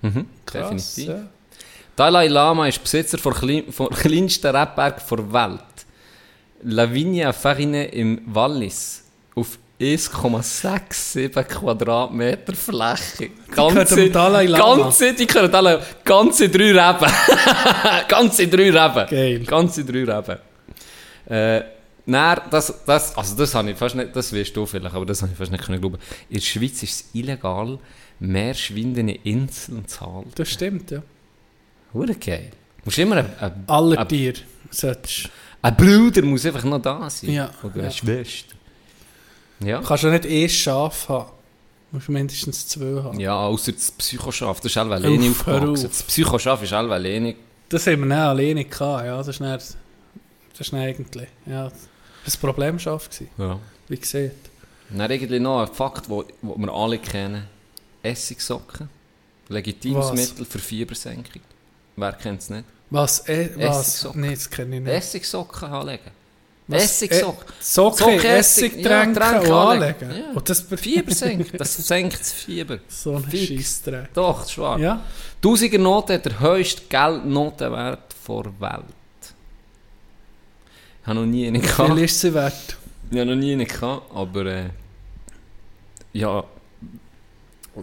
Mhm. 0.01 0.09
Mhm, 0.09 0.25
krass, 0.45 0.95
definitiv. 0.95 1.07
Ja. 1.07 1.29
Dalai 1.95 2.27
Lama 2.27 2.67
ist 2.67 2.81
Besitzer 2.81 3.17
von, 3.17 3.33
von 3.33 3.89
kleinsten 3.89 4.55
Rapper 4.55 4.91
der 4.91 5.33
Welt. 5.33 5.59
Lavinia 6.63 7.31
Farine 7.31 7.85
im 7.87 8.21
Wallis. 8.25 9.03
Auf 9.81 9.85
1,67 9.85 11.43
Quadratmeter 11.43 12.53
Fläche. 12.53 13.29
gehört 13.49 13.91
dem 13.91 14.11
Dalai 14.11 14.45
Lama. 14.45 14.83
Ganze, 14.83 15.13
die 15.13 15.25
können 15.25 15.55
alle, 15.55 15.81
ganze 16.03 16.49
drei 16.49 16.71
Reben. 16.71 17.11
ganze 18.09 18.47
drei 18.49 18.71
Reben. 18.71 19.09
Geil. 19.09 19.39
Ganze 19.45 19.85
drei 19.85 20.03
Reben. 20.03 20.37
Äh, 21.29 21.63
Nein, 22.05 22.41
das, 22.49 22.73
das, 22.87 23.15
also 23.15 23.35
das 23.35 23.53
habe 23.53 23.69
ich 23.69 23.77
fast 23.77 23.93
nicht, 23.95 24.15
das 24.15 24.33
weißt 24.33 24.57
du 24.57 24.65
vielleicht, 24.65 24.95
aber 24.95 25.05
das 25.05 25.21
habe 25.21 25.31
ich 25.31 25.37
fast 25.37 25.51
nicht 25.51 25.63
können 25.63 25.79
glauben. 25.79 25.99
In 26.27 26.37
der 26.37 26.41
Schweiz 26.41 26.81
ist 26.81 26.91
es 26.91 27.09
illegal, 27.13 27.77
mehr 28.19 28.55
schwindende 28.55 29.13
Inseln 29.23 29.87
zu 29.87 30.01
halten. 30.01 30.31
Das 30.33 30.49
stimmt, 30.49 30.89
ja. 30.89 31.03
Hure 31.93 32.15
geil. 32.15 32.49
Du 32.49 32.85
musst 32.85 32.97
immer 32.97 33.17
ein, 33.17 33.31
ein, 33.39 33.63
Aller 33.67 33.99
ein, 33.99 34.07
Tiere 34.07 34.39
solltest 34.71 35.29
ein 35.61 35.75
Bruder 35.75 36.21
muss 36.23 36.45
einfach 36.45 36.63
noch 36.63 36.81
da 36.81 37.09
sein. 37.09 37.31
Ja, 37.31 37.51
Oder 37.63 37.77
ja. 37.77 37.83
eine 37.83 37.91
Schwester. 37.91 38.55
Ja. 39.61 39.79
Du 39.81 39.87
kannst 39.87 40.03
ja 40.03 40.09
nicht 40.11 40.25
ein 40.25 40.49
Schaf 40.49 41.09
haben. 41.09 41.29
Du 41.91 41.97
musst 41.97 42.09
mindestens 42.09 42.67
zwei 42.67 43.01
haben. 43.03 43.19
Ja, 43.19 43.35
außer 43.35 43.71
das 43.71 43.91
Psychoschaf. 43.91 44.59
Das 44.61 44.75
ist 44.75 44.75
Leni 44.75 45.29
Uff, 45.29 45.45
hör 45.47 45.55
aufgewachsen. 45.55 45.85
auf. 45.87 45.91
Das 45.91 46.03
Psychoschaf 46.03 46.63
ist 46.63 46.73
Alva 46.73 46.97
Leni. 46.97 47.35
Das 47.67 47.85
haben 47.87 47.99
wir 47.99 48.05
nicht 48.05 48.17
alleine 48.17 48.65
gehabt, 48.65 49.05
ja. 49.05 49.17
Das 49.17 49.27
ist 49.27 49.39
nicht, 49.39 49.53
das 49.53 49.69
ist 50.59 50.73
nicht 50.73 50.81
eigentlich, 50.81 51.27
ja. 51.45 51.71
Das 52.25 52.41
war 52.41 52.49
ein 52.49 52.53
Problemschaf 52.53 53.09
gewesen, 53.09 53.29
Ja. 53.37 53.59
wie 53.87 53.97
gesagt. 53.97 54.35
Dann 54.89 55.11
irgendwie 55.11 55.39
noch 55.39 55.61
ein 55.61 55.67
Fakt, 55.73 56.07
den 56.07 56.23
wir 56.41 56.73
alle 56.73 56.97
kennen. 56.99 57.45
Essigsocken. 58.01 58.89
Legitimes 59.49 60.11
Was? 60.11 60.13
Mittel 60.29 60.45
für 60.45 60.59
Fiebersenkung. 60.59 61.41
Wer 61.95 62.13
kennt 62.13 62.41
es 62.41 62.49
nicht? 62.49 62.65
Was, 62.91 63.27
äh, 63.27 63.49
was? 63.55 63.87
Essigsocken. 63.87 64.21
Nein, 64.21 64.33
das 64.33 64.49
kenne 64.49 64.75
ich 64.77 64.81
nicht. 64.83 64.91
Essigsocken 64.93 65.69
anlegen. 65.69 66.11
Was? 66.69 66.83
Essigsocken. 66.83 67.49
Äh, 67.49 67.53
Socken, 67.63 67.97
Socken, 67.97 68.19
Essig, 68.19 68.73
Essig, 68.73 68.83
Tränke 68.83 69.19
ja, 69.19 69.31
Tränke 69.31 69.55
anlegen. 69.55 70.11
Ja. 70.11 70.31
Und 70.35 70.49
das 70.49 70.61
Fieber 70.61 71.11
senkt. 71.11 71.59
Das 71.59 71.75
senkt 71.75 72.19
das 72.19 72.31
Fieber. 72.31 72.77
So 72.87 73.15
ein. 73.15 73.25
Scheissdreck. 73.31 74.13
Doch, 74.13 74.57
wahr. 74.59 74.79
Ja? 74.79 75.01
Tausiger 75.41 75.79
Note 75.79 76.13
hat 76.13 76.25
der 76.25 76.39
höchste 76.39 76.83
Geldnotenwert 76.87 78.15
der 78.27 78.35
Welt. 78.59 78.83
Ich 81.01 81.07
habe 81.07 81.19
noch 81.21 81.25
nie 81.25 81.47
einen 81.47 81.63
Wie 81.63 81.65
gehabt. 81.65 81.91
viel 81.91 82.03
ist 82.03 82.21
sie 82.21 82.33
wert? 82.35 82.77
Ich 83.09 83.17
habe 83.17 83.31
noch 83.31 83.35
nie 83.35 83.53
einen 83.53 83.67
gehabt, 83.67 84.03
aber 84.13 84.45
äh, 84.45 84.69
ja. 86.13 86.43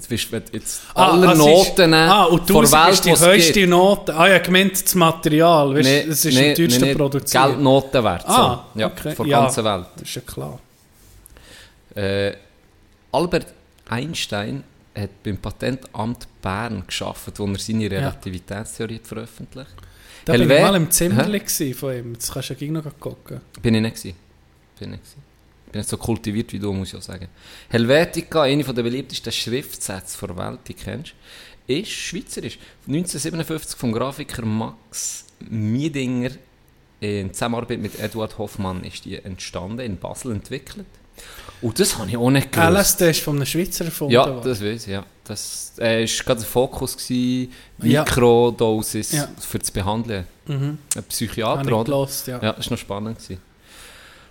Bist 0.09 0.33
du 0.33 0.43
jetzt 0.53 0.83
Ah, 0.95 1.13
alle 1.13 1.29
ah, 1.29 1.33
es 1.33 1.39
ist- 1.39 1.45
Noten 1.45 1.95
Ah, 1.95 2.25
und 2.25 2.49
der 2.49 2.57
1000 2.57 2.93
ist 2.93 3.05
die 3.05 3.17
höchste. 3.17 3.67
Note. 3.67 4.15
Ah 4.15 4.29
ja, 4.29 4.39
gemeint 4.39 4.83
das 4.85 4.95
Material. 4.95 5.75
Weißt, 5.75 5.89
Nee, 5.89 6.07
das 6.07 6.25
ist 6.25 6.35
nee, 6.35 6.51
am 6.51 6.55
teuersten 6.57 6.81
nee, 6.85 6.95
produziert. 6.95 7.45
Geldnotenwert. 7.45 8.25
Ah, 8.27 8.65
so. 8.75 8.81
ja, 8.81 8.87
okay. 8.89 9.09
Ja. 9.09 9.15
der 9.25 9.27
ganzen 9.27 9.65
Welt. 9.65 9.87
Das 9.97 10.03
ist 10.09 10.15
ja 10.15 10.21
klar. 10.23 10.59
Äh, 11.95 12.33
Albert 13.13 13.47
Einstein 13.89 14.63
hat 14.95 15.23
beim 15.23 15.37
Patentamt 15.39 16.27
Bern 16.43 16.85
geschafft, 16.87 17.39
wo 17.39 17.47
er 17.47 17.59
seine 17.59 17.91
Relativitätstheorie 17.91 18.97
hat 18.97 19.07
veröffentlicht 19.07 19.71
Da 20.25 20.33
bin 20.33 20.43
ich 20.51 20.61
mal 20.61 20.75
im 20.75 20.91
Zimmer 20.91 21.25
von 21.25 21.93
ihm. 21.95 22.15
Das 22.15 22.33
kannst 22.33 22.51
du 22.51 22.55
ja 22.55 22.59
gleich 22.59 22.71
noch 22.71 23.01
gucken. 23.01 23.41
Bin 23.63 23.75
ich 23.75 23.83
nicht 23.83 23.97
gewesen. 23.97 24.17
Bin 24.79 24.89
ich 24.93 24.99
nicht 24.99 25.05
gewesen. 25.05 25.26
Bin 25.73 25.81
nicht 25.81 25.89
so 25.89 25.97
kultiviert 25.97 26.53
wie 26.53 26.59
du, 26.59 26.73
muss 26.73 26.89
ich 26.89 26.97
auch 26.97 27.03
sagen. 27.03 27.29
Helvetica, 27.69 28.43
eine 28.43 28.63
der 28.65 28.83
beliebtesten 28.83 29.33
Schriftsätze 29.33 30.27
der 30.27 30.37
Welt, 30.37 30.61
die 30.69 30.75
kennst, 30.75 31.15
ist 31.67 31.91
schweizerisch. 31.91 32.59
1957 32.87 33.77
vom 33.79 33.93
Grafiker 33.93 34.45
Max 34.45 35.25
Miedinger 35.51 36.31
in 37.01 37.33
Zusammenarbeit 37.33 37.81
mit 37.81 37.99
Eduard 38.01 38.39
Hoffmann 38.39 38.83
ist 38.85 39.05
die 39.05 39.17
entstanden, 39.17 39.81
in 39.81 39.99
Basel 39.99 40.33
entwickelt. 40.33 40.87
Und 41.63 41.79
das 41.81 41.97
habe 41.99 42.09
ich 42.11 42.17
auch 42.17 42.31
nicht 42.31 42.53
gewusst. 42.53 42.71
LSD 43.01 43.11
ist 43.11 43.21
von 43.21 43.37
einem 43.37 43.47
Schweizer 43.47 43.85
erfunden 43.87 44.13
Ja, 44.15 44.27
worden. 44.29 44.43
das 44.45 44.63
weiß 44.63 44.87
ich, 44.87 44.93
ja. 44.93 45.05
Das 45.25 45.73
äh, 45.79 46.05
ist 46.05 46.25
gerade 46.25 46.41
der 46.41 46.49
Fokus 46.49 46.97
gewesen, 46.97 47.53
Ja. 47.83 48.03
Mikrodosis 48.03 49.13
Ja. 49.13 49.29
für 49.41 49.59
das 49.59 49.71
Behandeln. 49.71 50.27
Mhm. 50.47 50.79
Ein 50.95 51.05
Psychiater, 51.05 51.67
oder? 51.75 51.85
gelost, 51.85 52.27
ja. 52.29 52.41
Ja, 52.43 52.53
das 52.53 52.67
war 52.67 52.73
noch 52.73 52.79
spannend. 52.79 53.19
Gewesen. 53.19 53.41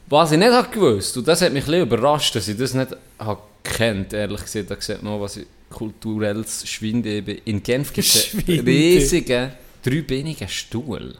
Was 0.07 0.32
ich 0.32 0.38
nicht 0.38 0.52
habe 0.52 0.69
gewusst, 0.69 1.18
und 1.18 1.27
das 1.27 1.41
hat 1.41 1.52
mich 1.53 1.68
ein 1.68 1.82
überrascht, 1.82 2.36
dass 2.36 2.48
ich 2.48 2.57
das 2.57 2.73
nicht 2.73 2.91
habe 3.19 3.41
gekannt, 3.64 4.14
ehrlich 4.14 4.41
gesagt, 4.41 4.69
da 4.72 4.76
sieht 4.80 5.02
man, 5.02 5.19
was 5.19 5.38
ich 5.38 5.48
kulturelles 5.69 6.68
Schwindeben. 6.68 7.40
In 7.45 7.64
Genf 7.64 7.91
gibt 7.91 8.07
es 8.07 8.34
einen 8.48 8.60
riesigen, 8.61 9.52
dreibeinigen 9.84 10.48
Stuhl. 10.48 11.15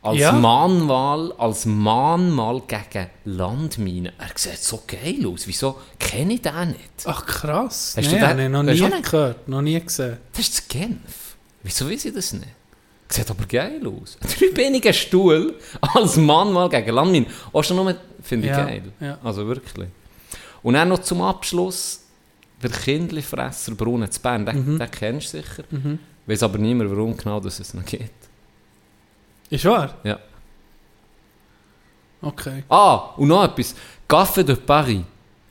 Als 0.00 0.18
Ja. 0.18 0.32
Mahnmal, 0.32 1.32
als 1.38 1.64
Mahnmal 1.64 2.62
gegen 2.66 3.08
Landminen. 3.24 4.12
Er 4.18 4.30
sieht 4.34 4.58
so 4.58 4.82
geil 4.86 5.24
aus. 5.26 5.46
Wieso 5.46 5.78
kenne 5.98 6.34
ich 6.34 6.42
den 6.42 6.68
nicht? 6.68 6.80
Ach 7.04 7.24
krass. 7.24 7.94
Hast 7.96 7.98
Hast 7.98 8.12
du 8.12 8.16
nee, 8.16 8.34
den- 8.34 8.68
ich 8.68 8.80
noch 8.80 8.88
nie 8.96 9.02
gehört, 9.02 9.48
noch 9.48 9.62
nie 9.62 9.80
gesehen. 9.80 10.18
Das 10.36 10.48
ist 10.48 10.68
Genf. 10.68 11.36
Wieso 11.62 11.88
weiß 11.88 12.04
ich 12.06 12.14
das 12.14 12.32
nicht? 12.32 12.46
Sieht 13.12 13.30
aber 13.30 13.44
geil 13.46 13.80
aus. 13.86 14.16
Ein 14.22 14.28
dreibeiniger 14.28 14.92
Stuhl 14.92 15.54
als 15.80 16.16
Mann 16.16 16.52
mal 16.52 16.68
gegen 16.68 16.90
Landmine. 16.94 17.26
Auch 17.52 17.62
schon 17.62 17.76
nur, 17.76 17.94
finde 18.22 18.46
ich 18.48 18.52
Ja, 18.52 18.64
geil. 18.64 18.82
ja. 19.00 19.18
Also 19.22 19.46
wirklich. 19.46 19.88
Und 20.62 20.74
dann 20.74 20.88
noch 20.88 21.00
zum 21.00 21.20
Abschluss, 21.22 22.00
der 22.62 22.70
Kindlifresser 22.70 23.74
Brunnen 23.74 24.10
zu 24.10 24.20
Bern, 24.20 24.46
den, 24.46 24.74
Mhm. 24.74 24.78
den 24.78 24.90
kennst 24.90 25.34
du 25.34 25.38
sicher. 25.42 25.64
Weiß 26.26 26.42
aber 26.44 26.56
niemand, 26.58 26.90
warum 26.90 27.16
genau 27.16 27.40
das 27.40 27.58
es 27.60 27.74
noch 27.74 27.84
gibt. 27.84 28.14
Ist 29.50 29.64
wahr? 29.64 29.94
Ja. 30.04 30.18
Okay. 32.22 32.62
Ah, 32.68 33.10
und 33.16 33.28
noch 33.28 33.44
etwas. 33.44 33.74
Café 34.08 34.42
de 34.44 34.54
Paris, 34.56 35.02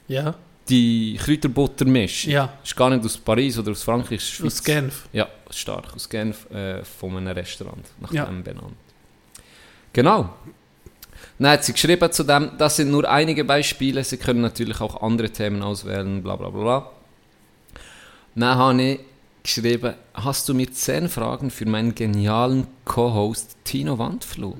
Ja. 0.07 0.33
Die 0.69 1.17
Kräuterbuttermischung. 1.21 2.31
Ja. 2.31 2.53
Ist 2.63 2.75
gar 2.75 2.89
nicht 2.89 3.03
aus 3.03 3.17
Paris 3.17 3.57
oder 3.57 3.71
aus 3.71 3.83
Frankreich, 3.83 4.17
ist 4.19 4.29
Schweiz. 4.31 4.53
Aus 4.59 4.63
Genf. 4.63 5.07
Ja, 5.11 5.27
stark. 5.49 5.93
Aus 5.95 6.07
Genf, 6.09 6.49
äh, 6.51 6.83
von 6.83 7.17
einem 7.17 7.27
Restaurant, 7.35 7.85
nach 7.99 8.11
Ja. 8.13 8.25
dem 8.25 8.43
benannt. 8.43 8.75
Genau. 9.93 10.33
Dann 11.37 11.51
hat 11.51 11.63
sie 11.65 11.73
geschrieben 11.73 12.11
zu 12.11 12.23
dem, 12.23 12.51
das 12.57 12.75
sind 12.75 12.91
nur 12.91 13.09
einige 13.09 13.43
Beispiele, 13.43 14.03
Sie 14.03 14.17
können 14.17 14.41
natürlich 14.41 14.79
auch 14.79 15.01
andere 15.01 15.29
Themen 15.29 15.61
auswählen, 15.63 16.21
bla 16.21 16.35
bla 16.35 16.49
bla. 16.49 16.61
bla. 16.61 16.91
Dann 18.35 18.57
habe 18.57 18.81
ich 18.81 18.99
geschrieben, 19.43 19.95
hast 20.13 20.47
du 20.47 20.53
mir 20.53 20.71
10 20.71 21.09
Fragen 21.09 21.49
für 21.49 21.65
meinen 21.65 21.95
genialen 21.95 22.67
Co-Host 22.85 23.57
Tino 23.63 23.97
Wandfluh? 23.97 24.55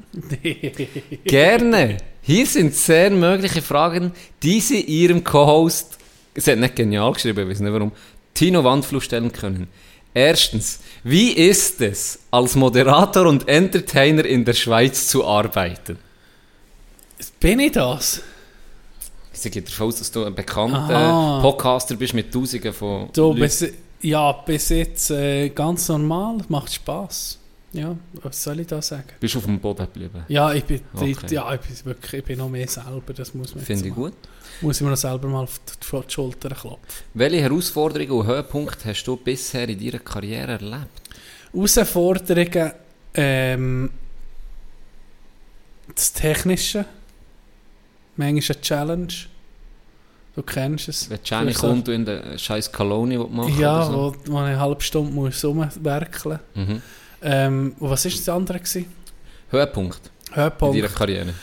Gerne. 1.26 1.98
Hier 2.22 2.45
sind 2.45 2.76
10 2.76 3.20
mögliche 3.20 3.62
Fragen, 3.62 4.12
die 4.44 4.60
Sie 4.60 4.82
Ihrem 4.82 5.24
Co-Host, 5.24 5.98
sie 6.36 6.52
hat 6.52 6.60
nicht 6.60 6.76
genial 6.76 7.14
geschrieben, 7.14 7.41
ich 7.41 7.49
weiß 7.49 7.60
nicht 7.62 7.74
warum, 7.74 7.91
Tino 8.34 8.64
Wandfluh 8.64 8.99
stellen 8.99 9.32
können. 9.32 9.68
Erstens, 10.14 10.80
wie 11.03 11.32
ist 11.32 11.80
es, 11.82 12.20
als 12.32 12.56
Moderator 12.56 13.28
und 13.28 13.48
Entertainer 13.48 14.26
in 14.26 14.44
der 14.44 14.53
Schweiz 14.53 15.08
zu 15.08 15.26
arbeiten? 15.26 15.98
Bin 17.40 17.60
ich 17.60 17.72
das? 17.72 18.22
Sie 19.32 19.49
geht 19.49 19.70
davon 19.70 19.88
aus, 19.88 19.99
dass 19.99 20.12
du 20.12 20.26
ein 20.26 20.36
bekannter 20.36 20.95
Aha. 20.95 21.41
Podcaster 21.41 21.95
bist 21.95 22.14
mit 22.14 22.34
Tausenden 22.34 22.74
von 22.74 23.10
Du, 23.14 23.34
Leuten. 23.34 23.74
Ja, 24.02 24.32
bis 24.32 24.69
jetzt 24.69 25.11
äh, 25.11 25.49
ganz 25.49 25.88
normal. 25.90 26.38
Macht 26.49 26.73
Spass. 26.73 27.38
Ja, 27.73 27.95
was 28.22 28.44
soll 28.44 28.60
ich 28.60 28.68
da 28.68 28.82
sagen? 28.82 29.06
Bist 29.19 29.34
du 29.34 29.38
auf 29.40 29.45
dem 29.45 29.57
Boden 29.60 29.86
geblieben? 29.86 30.26
Ja, 30.28 30.52
ich 30.53 30.65
bin, 30.65 30.82
Okay. 30.94 31.15
ja, 31.30 31.53
ich 31.53 31.61
bin 31.61 31.86
wirklich, 31.86 32.14
ich 32.19 32.26
bin 32.26 32.38
noch 32.40 32.49
mehr 32.49 32.68
selber, 32.68 33.14
das 33.15 33.34
muss 33.34 33.56
man 33.56 33.64
Finde 33.64 33.88
ich 33.88 33.95
mal- 33.95 34.10
gut. 34.10 34.14
Muss 34.60 34.76
ich 34.78 34.82
mir 34.84 34.90
noch 34.90 34.98
selber 34.98 35.30
mal 35.30 35.44
auf 35.44 35.60
die, 35.60 35.95
auf 35.95 36.06
die 36.06 36.14
Schulter 36.14 36.49
klopfen. 36.49 36.80
Welche 37.14 37.41
Herausforderungen 37.41 38.11
und 38.11 38.28
Höhepunkte 38.28 38.90
hast 38.90 39.06
du 39.06 39.15
bisher 39.15 39.69
in 39.69 39.80
deiner 39.80 39.99
Karriere 39.99 40.52
erlebt? 40.52 41.02
Herausforderungen, 41.53 42.72
ähm, 43.14 43.90
das 45.95 46.11
Technische, 46.11 46.86
manchmal 48.18 48.56
eine 48.57 48.61
Challenge. 48.61 49.14
Du 50.36 50.41
kennst 50.44 50.88
es. 50.88 51.10
Wenn 51.10 51.20
Jenny 51.24 51.53
kommt 51.53 51.90
und 51.90 51.94
in 51.94 52.06
der 52.06 52.38
scheiß 52.38 52.72
Kolonie 52.72 53.18
machen 53.18 53.60
Ja, 53.60 53.84
so. 53.86 54.16
wo, 54.26 54.32
wo 54.34 54.38
eine 54.38 54.58
halbe 54.60 54.82
Stunde 54.82 55.12
muss 55.12 55.44
rumwerkeln 55.44 56.40
muss. 56.56 56.68
Mhm. 56.68 56.82
Ähm, 57.22 57.76
und 57.80 57.90
was 57.90 58.06
war 58.06 58.12
das 58.12 58.30
andere? 58.30 58.60
Gewesen? 58.60 58.86
Höhepunkt 59.49 59.99
in 60.30 60.36
Höhepunkt. 60.36 60.78
deiner 60.78 60.88
Karriere? 60.88 61.34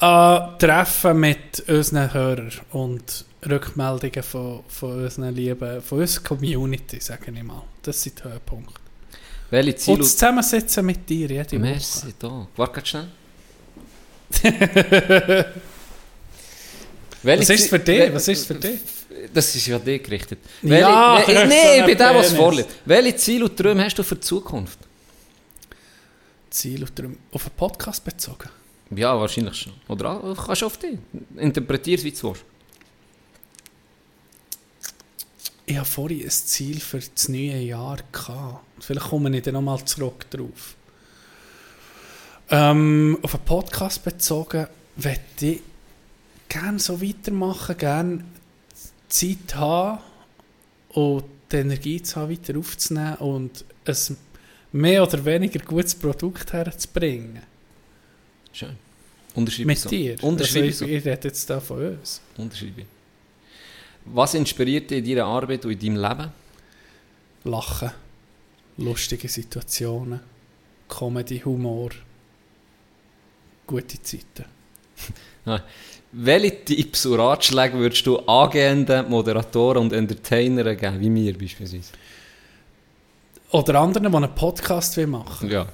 Äh, 0.00 0.58
Treffen 0.58 1.20
mit 1.20 1.60
unseren 1.68 2.12
Hörern 2.14 2.52
und 2.70 3.24
Rückmeldungen 3.48 4.22
von, 4.22 4.60
von 4.68 5.04
unseren 5.04 5.34
Lieben, 5.34 5.82
von 5.82 6.00
unserer 6.00 6.24
Community, 6.24 7.00
sage 7.00 7.30
ich 7.30 7.42
mal. 7.42 7.62
Das 7.82 8.00
sind 8.02 8.18
die 8.18 8.24
Höhepunkte. 8.24 8.80
Welche 9.50 9.70
Und 9.72 9.78
Ziele... 9.78 9.98
das 9.98 10.12
Zusammensitzen 10.12 10.86
mit 10.86 11.08
dir 11.08 11.28
jede 11.28 11.44
Woche. 11.52 11.58
Merci, 11.58 12.14
da. 12.18 12.46
Warte 12.56 12.86
schnell. 12.86 13.08
Welche 17.22 17.42
Was 17.42 17.50
ist 17.50 17.62
Zi- 17.64 17.68
für 17.68 17.78
dich? 17.78 18.00
Wel- 18.00 18.14
Was 18.14 18.28
ist 18.28 18.46
für 18.46 18.54
dich? 18.54 18.80
Das 19.34 19.54
ist 19.54 19.66
ja 19.66 19.78
dich 19.78 20.02
gerichtet. 20.02 20.38
Ja, 20.62 21.16
Welche, 21.26 21.34
Nein, 21.46 21.80
ich 21.80 21.86
bin 21.86 21.98
der, 21.98 22.14
was 22.14 22.32
vorliegt. 22.32 22.68
Welche 22.84 23.16
Ziele 23.16 23.44
und 23.46 23.56
Träume 23.56 23.84
hast 23.84 23.98
du 23.98 24.02
für 24.04 24.14
die 24.14 24.20
Zukunft? 24.20 24.78
Ziel 26.50 26.82
auf, 26.84 26.90
den- 26.92 27.18
auf 27.32 27.42
einen 27.46 27.54
Podcast 27.56 28.04
bezogen. 28.04 28.48
Ja, 28.94 29.18
wahrscheinlich 29.18 29.56
schon. 29.56 29.72
Oder 29.88 30.22
auch- 30.22 30.46
kannst 30.46 30.62
du 30.62 30.66
auf 30.66 30.76
dich. 30.78 30.96
Interpretier 31.36 31.98
es, 31.98 32.04
wie 32.04 32.12
du 32.12 32.22
willst. 32.28 32.44
Ich 35.66 35.76
habe 35.76 35.84
vorhin 35.86 36.22
ein 36.24 36.30
Ziel 36.30 36.80
für 36.80 36.98
das 36.98 37.28
neue 37.28 37.58
Jahr 37.58 37.98
gehabt. 38.10 38.64
Vielleicht 38.80 39.08
komme 39.08 39.36
ich 39.36 39.42
dann 39.42 39.54
nochmal 39.54 39.84
zurück 39.84 40.30
drauf. 40.30 40.76
Ähm, 42.50 43.18
auf 43.20 43.34
einen 43.34 43.44
Podcast 43.44 44.02
bezogen, 44.02 44.66
möchte 44.96 45.46
ich 45.46 45.60
gerne 46.48 46.78
so 46.78 47.00
weitermachen, 47.00 47.76
gerne 47.76 48.24
Zeit 49.08 49.54
haben 49.54 50.00
und 50.90 51.24
die 51.50 51.56
Energie 51.56 52.02
zu 52.02 52.16
haben, 52.16 52.30
weiter 52.30 52.58
aufzunehmen 52.58 53.16
und 53.16 53.64
ein 53.86 54.16
mehr 54.72 55.02
oder 55.02 55.24
weniger 55.24 55.60
gutes 55.60 55.94
Produkt 55.94 56.52
herzubringen. 56.52 57.42
Schön. 58.52 58.76
Unterschreibe 59.34 59.66
Mit 59.66 59.78
so. 59.78 59.88
dir. 59.88 60.22
Unterschreibe 60.22 60.66
also, 60.66 60.78
so. 60.78 60.84
ich, 60.86 60.98
ich 60.98 61.04
rede 61.04 61.28
jetzt 61.28 61.48
da 61.48 61.60
von 61.60 61.86
uns. 61.86 62.20
Unterschreibe. 62.36 62.84
Was 64.06 64.34
inspiriert 64.34 64.90
dich 64.90 64.98
in 64.98 65.04
deiner 65.04 65.26
Arbeit 65.26 65.64
und 65.64 65.72
in 65.72 65.78
deinem 65.78 65.96
Leben? 65.96 66.32
Lachen, 67.44 67.90
lustige 68.78 69.28
Situationen, 69.28 70.20
Comedy, 70.88 71.40
Humor, 71.40 71.90
gute 73.66 74.02
Zeiten. 74.02 74.44
Welche 76.12 76.64
Tipps 76.64 77.04
und 77.06 77.20
Ratschläge 77.20 77.76
würdest 77.78 78.06
du 78.06 78.18
angehenden 78.20 79.08
Moderatoren 79.10 79.82
und 79.82 79.92
Entertainern 79.92 80.76
geben, 80.76 81.00
wie 81.00 81.10
mir 81.10 81.36
beispielsweise? 81.36 81.92
Oder 83.50 83.80
anderen, 83.80 84.10
die 84.10 84.16
einen 84.16 84.34
Podcast 84.34 84.96
will 84.96 85.06
machen 85.06 85.50
Ja. 85.50 85.66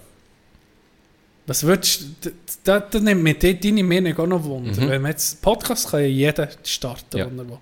Was 1.46 1.62
würdest 1.62 2.04
du, 2.22 2.30
da, 2.64 2.80
da 2.80 2.98
nimmt 3.00 3.42
die- 3.42 3.60
deine 3.60 3.82
Meinung 3.84 4.16
auch 4.18 4.26
noch 4.26 4.42
Wunder. 4.44 4.80
Mhm. 4.80 4.88
Wenn 4.88 5.02
man 5.02 5.10
jetzt, 5.10 5.42
Podcast 5.42 5.90
kann 5.90 6.00
ja 6.00 6.06
jeder 6.06 6.48
starten, 6.62 7.18
Ja. 7.18 7.26
wenn 7.26 7.38
er 7.38 7.48
will. 7.48 7.58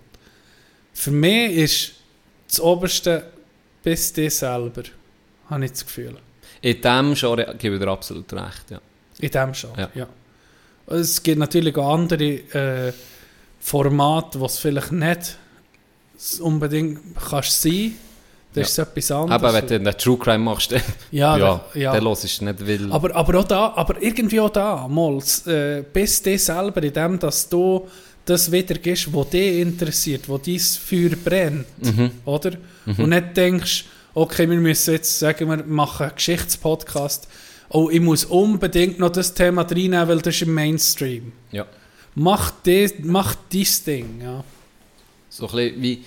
Für 0.94 1.10
mich 1.10 1.56
ist 1.56 1.92
das 2.48 2.60
Oberste 2.60 3.24
bis 3.82 4.12
dir 4.12 4.30
selber, 4.30 4.84
habe 5.50 5.64
ich 5.64 5.72
das 5.72 5.84
Gefühl. 5.84 6.16
In 6.60 6.80
dem 6.80 7.14
Genre 7.14 7.56
gebe 7.58 7.74
ich 7.74 7.80
dir 7.82 7.88
absolut 7.88 8.32
recht, 8.32 8.70
ja. 8.70 8.80
In 9.18 9.30
dem 9.30 9.52
schon, 9.54 9.70
Ja. 9.76 9.90
ja. 9.94 10.06
Es 10.86 11.22
gibt 11.22 11.38
natürlich 11.38 11.76
auch 11.76 11.94
andere 11.94 12.24
äh, 12.24 12.92
Formate, 13.60 14.40
was 14.40 14.58
vielleicht 14.58 14.92
nicht 14.92 15.36
unbedingt 16.40 17.00
kannst 17.28 17.62
sein. 17.62 17.92
Das 18.54 18.68
ist 18.70 18.78
etwas 18.78 19.10
anderes. 19.10 19.42
Aber 19.42 19.54
wenn 19.54 19.66
du 19.66 19.80
den 19.80 19.96
True 19.96 20.18
Crime 20.18 20.38
machst, 20.44 20.72
dann, 20.72 20.82
ja, 21.10 21.36
ja, 21.38 21.64
ja. 21.74 21.92
dann 21.94 22.04
hörst 22.04 22.40
du 22.40 22.44
nicht 22.44 22.66
will. 22.66 22.92
Aber, 22.92 23.14
aber 23.16 23.38
auch 23.40 23.44
da, 23.44 23.72
aber 23.74 24.02
irgendwie 24.02 24.40
auch 24.40 24.50
da, 24.50 24.86
mal, 24.88 25.18
äh, 25.46 25.82
bist 25.90 26.26
du 26.26 26.36
selber 26.38 26.82
in 26.82 26.92
dem, 26.92 27.18
dass 27.18 27.48
du 27.48 27.88
das 28.26 28.52
wiedergibst, 28.52 29.12
was 29.12 29.30
dich 29.30 29.60
interessiert, 29.60 30.28
wo 30.28 30.36
dein 30.38 30.58
Feuer 30.58 31.10
brennt, 31.24 31.66
Mhm. 31.78 32.10
oder? 32.24 32.52
Und 32.86 33.08
nicht 33.08 33.36
denkst, 33.36 33.84
okay, 34.14 34.48
wir 34.48 34.58
müssen 34.58 34.94
jetzt, 34.94 35.18
sagen 35.18 35.48
wir, 35.48 35.64
machen 35.64 36.06
einen 36.06 36.14
Geschichtspodcast, 36.14 37.28
oh, 37.72 37.90
ich 37.90 38.00
muss 38.00 38.24
unbedingt 38.24 38.98
noch 38.98 39.10
das 39.10 39.34
Thema 39.34 39.62
reinnehmen, 39.62 40.08
weil 40.08 40.18
das 40.20 40.34
ist 40.36 40.42
im 40.42 40.54
Mainstream. 40.54 41.32
ja. 41.50 41.66
Mach, 42.14 42.52
das, 42.64 42.92
mach 43.02 43.34
dein 43.50 43.66
Ding, 43.86 44.20
ja. 44.22 44.44
So 45.30 45.48
ein 45.48 45.56
bisschen 45.56 45.82
wie 45.82 46.04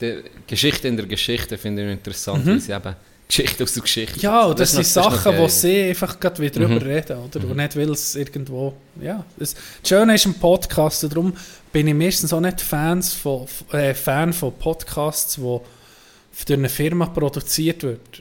die 0.00 0.22
Geschichte 0.44 0.88
in 0.88 0.96
der 0.96 1.06
Geschichte 1.06 1.56
finde 1.56 1.86
ich 1.86 1.92
interessant, 1.92 2.44
weil 2.44 2.58
sie 2.58 2.72
eben 2.72 2.96
Geschichte 3.28 3.62
aus 3.62 3.72
der 3.74 3.82
Geschichte. 3.82 4.16
Mhm. 4.16 4.22
Ja, 4.22 4.42
und 4.46 4.58
das, 4.58 4.72
noch- 4.74 4.82
sind 4.82 4.92
Sachen, 5.04 5.38
wo 5.38 5.46
sie 5.46 5.84
einfach 5.84 6.18
gerade 6.18 6.42
wieder 6.42 6.58
drüber 6.60 6.74
Mhm. 6.80 6.90
reden, 6.90 7.16
oder? 7.18 7.44
Und 7.48 7.56
nicht, 7.56 7.76
weil 7.76 7.90
es 7.90 8.16
irgendwo, 8.16 8.74
ja. 9.00 9.24
Das, 9.36 9.54
das 9.54 9.88
Schöne 9.88 10.14
ist 10.16 10.26
im 10.26 10.34
Podcast, 10.34 11.04
darum 11.04 11.32
bin 11.72 11.86
ich 11.86 11.94
meistens 11.94 12.32
auch 12.32 12.40
nicht 12.40 12.60
Fans 12.60 13.12
von, 13.14 13.46
äh, 13.70 13.94
Fan 13.94 14.32
von 14.32 14.52
Podcasts, 14.58 15.36
die 15.36 15.40
durch 15.40 16.58
eine 16.58 16.68
Firma 16.68 17.06
produziert 17.06 17.84
wird. 17.84 18.20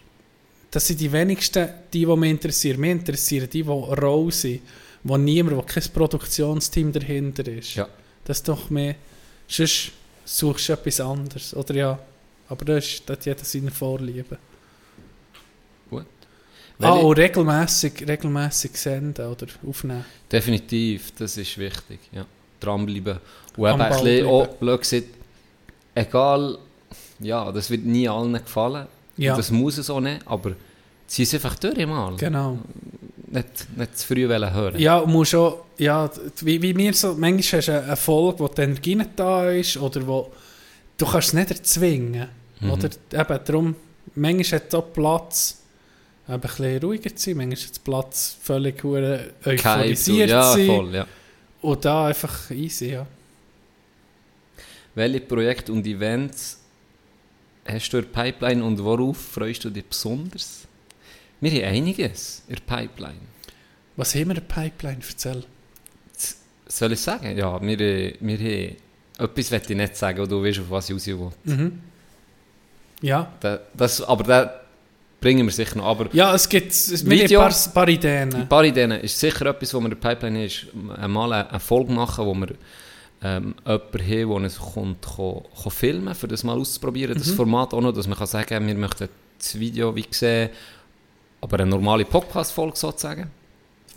Das 0.76 0.85
sind 0.85 0.99
die 0.99 1.10
wenigsten, 1.10 1.69
die, 1.93 2.06
die 2.06 2.15
mich 2.18 2.31
interessieren. 2.31 2.81
Mich 2.81 2.91
interessieren 2.91 3.49
die, 3.49 3.64
die 3.64 3.69
roh 3.69 4.30
sind, 4.30 4.60
wo 5.06 5.15
niemand, 5.15 5.56
wo 5.56 5.61
kein 5.61 5.84
Produktionsteam 5.93 6.91
dahinter 6.91 7.47
ist. 7.47 7.76
Ja. 7.76 7.88
Das 8.26 8.39
ist 8.39 8.49
doch 8.49 8.69
mehr, 8.69 8.95
sonst 9.47 9.93
suchst 10.26 10.68
du 10.68 10.73
etwas 10.73 10.99
anderes, 10.99 11.56
oder 11.56 11.76
ja. 11.76 11.99
Aber 12.49 12.65
das, 12.65 12.88
ist, 12.88 13.03
das 13.06 13.19
hat 13.19 13.26
jeder 13.26 13.45
seine 13.45 13.72
Vorlieben. 13.72 14.38
Gut. 15.89 16.06
Ah, 16.80 16.93
Welche- 16.93 17.06
und 17.06 17.18
regelmässig, 17.19 18.06
regelmässig 18.06 18.76
senden 18.76 19.27
oder 19.27 19.47
aufnehmen. 19.65 20.03
Definitiv, 20.30 21.14
das 21.18 21.38
ist 21.38 21.57
wichtig. 21.57 22.02
Ja. 22.11 22.26
Dranbleiben. 22.60 23.19
Und 23.56 23.69
eben 23.69 23.81
ein 23.81 23.91
bisschen 23.93 24.27
bleiben. 24.27 24.49
blöd 24.60 24.81
gesagt, 24.81 25.07
egal, 25.93 26.57
ja, 27.19 27.49
das 27.53 27.69
wird 27.69 27.85
nie 27.85 28.10
allen 28.10 28.34
gefallen. 28.34 28.88
Ja. 29.17 29.35
Das 29.35 29.51
muss 29.51 29.77
es 29.77 29.89
auch 29.89 30.01
nicht, 30.01 30.21
aber 30.25 30.53
zieh 31.07 31.23
es 31.23 31.33
einfach 31.33 31.55
durch 31.55 31.85
mal. 31.85 32.15
Genau. 32.17 32.59
Nicht, 33.27 33.77
nicht 33.77 33.97
zu 33.97 34.07
früh 34.07 34.29
wollen 34.29 34.53
hören. 34.53 34.79
Ja, 34.79 35.03
musst 35.05 35.35
auch, 35.35 35.65
ja, 35.77 36.09
wie, 36.41 36.61
wie 36.61 36.73
mir 36.73 36.93
so, 36.93 37.15
manchmal 37.17 37.59
hast 37.59 37.67
du 37.67 37.83
eine 37.83 37.95
Folge, 37.95 38.39
wo 38.39 38.47
die 38.47 38.61
Energie 38.61 38.95
nicht 38.95 39.11
da 39.15 39.49
ist, 39.49 39.77
oder 39.77 40.05
wo, 40.05 40.31
du 40.97 41.05
kannst 41.05 41.29
es 41.29 41.33
nicht 41.33 41.51
erzwingen. 41.51 42.29
Mhm. 42.59 42.71
Oder 42.71 42.89
eben 43.13 43.39
darum, 43.45 43.75
manchmal 44.15 44.59
hat 44.59 44.67
es 44.67 44.75
auch 44.75 44.93
Platz, 44.93 45.61
eben 46.27 46.33
ein 46.33 46.39
bisschen 46.39 46.79
ruhiger 46.79 47.15
zu 47.15 47.29
sein, 47.29 47.37
manchmal 47.37 47.57
hat 47.57 47.71
es 47.71 47.79
Platz, 47.79 48.37
völlig 48.41 48.85
euphorisiert 48.85 50.29
ja, 50.29 50.51
zu 50.51 50.57
sein. 50.57 50.67
voll, 50.67 50.95
ja. 50.95 51.07
Und 51.61 51.83
da 51.83 52.07
einfach 52.07 52.51
easy, 52.51 52.91
ja. 52.91 53.07
Welche 54.93 55.19
Projekte 55.21 55.73
und 55.73 55.85
Events 55.85 56.59
hast 57.67 57.89
du 57.91 57.97
in 57.97 58.03
der 58.11 58.21
Pipeline 58.23 58.63
und 58.63 58.83
worauf 58.83 59.17
freust 59.17 59.63
du 59.65 59.69
dich 59.69 59.85
besonders? 59.85 60.67
Wir 61.41 61.51
haben 61.51 61.75
einiges 61.75 62.43
in 62.47 62.55
der 62.55 62.61
Pipeline. 62.63 63.19
Was 63.97 64.13
haben 64.15 64.25
wir 64.29 64.35
in 64.37 64.41
der 64.47 64.61
Pipeline? 64.61 64.97
Erzähl. 65.07 65.43
Soll 66.67 66.91
ich 66.93 66.99
sagen? 67.01 67.37
Ja, 67.37 67.61
wir, 67.61 67.79
äh, 67.79 68.15
wir 68.19 68.37
haben... 68.37 68.75
Etwas 69.17 69.51
will 69.51 69.61
ich 69.69 69.77
nicht 69.77 69.95
sagen, 69.95 70.27
du 70.27 70.43
weißt, 70.43 70.59
auf 70.59 70.69
was 70.69 70.89
ich 70.89 70.95
raus 70.95 71.07
will. 71.07 71.31
Mhm. 71.55 71.79
Ja. 73.01 73.31
Da- 73.39 73.59
Das, 73.73 74.01
aber 74.01 74.23
da 74.23 74.61
bringen 75.21 75.45
wir 75.45 75.53
sicher 75.53 75.77
noch. 75.77 75.85
Aber 75.85 76.09
Ja, 76.13 76.33
es 76.35 76.49
gibt 76.49 76.71
es, 76.71 77.05
Video. 77.07 77.39
ein 77.41 77.49
paar, 77.49 77.73
paar 77.73 77.87
Ideen. 77.87 78.33
ein 78.35 78.49
paar 78.49 78.65
Ideen 78.65 78.91
ist 78.91 79.17
sicher 79.19 79.45
etwas, 79.45 79.73
was 79.73 79.79
wir 79.81 79.85
in 79.85 79.99
der 79.99 80.09
Pipeline 80.09 80.45
ist, 80.45 80.65
einmal 80.97 81.31
eine, 81.31 81.49
eine 81.49 81.59
Folge 81.59 81.93
machen, 81.93 82.25
wo 82.25 82.33
wir 82.33 82.47
ähm, 83.23 83.55
jemanden 83.65 83.71
haben, 84.01 84.27
der 84.27 84.27
uns 84.29 84.59
kommt, 84.59 85.01
kann, 85.05 85.41
kann 85.63 85.71
filmen 85.71 86.15
für 86.15 86.27
das 86.27 86.43
mal 86.43 86.57
auszuprobieren, 86.57 87.17
das 87.17 87.31
Format 87.31 87.73
auch 87.73 87.81
noch, 87.81 87.91
dass 87.93 88.07
man 88.07 88.17
kann 88.17 88.27
sagen, 88.27 88.67
wir 88.67 88.75
möchten 88.75 89.09
das 89.37 89.59
Video 89.59 89.95
wie 89.95 90.05
sehen, 90.11 90.49
aber 91.41 91.59
eine 91.59 91.69
normale 91.69 92.05
Podcast-Folge 92.05 92.75
sozusagen. 92.77 93.29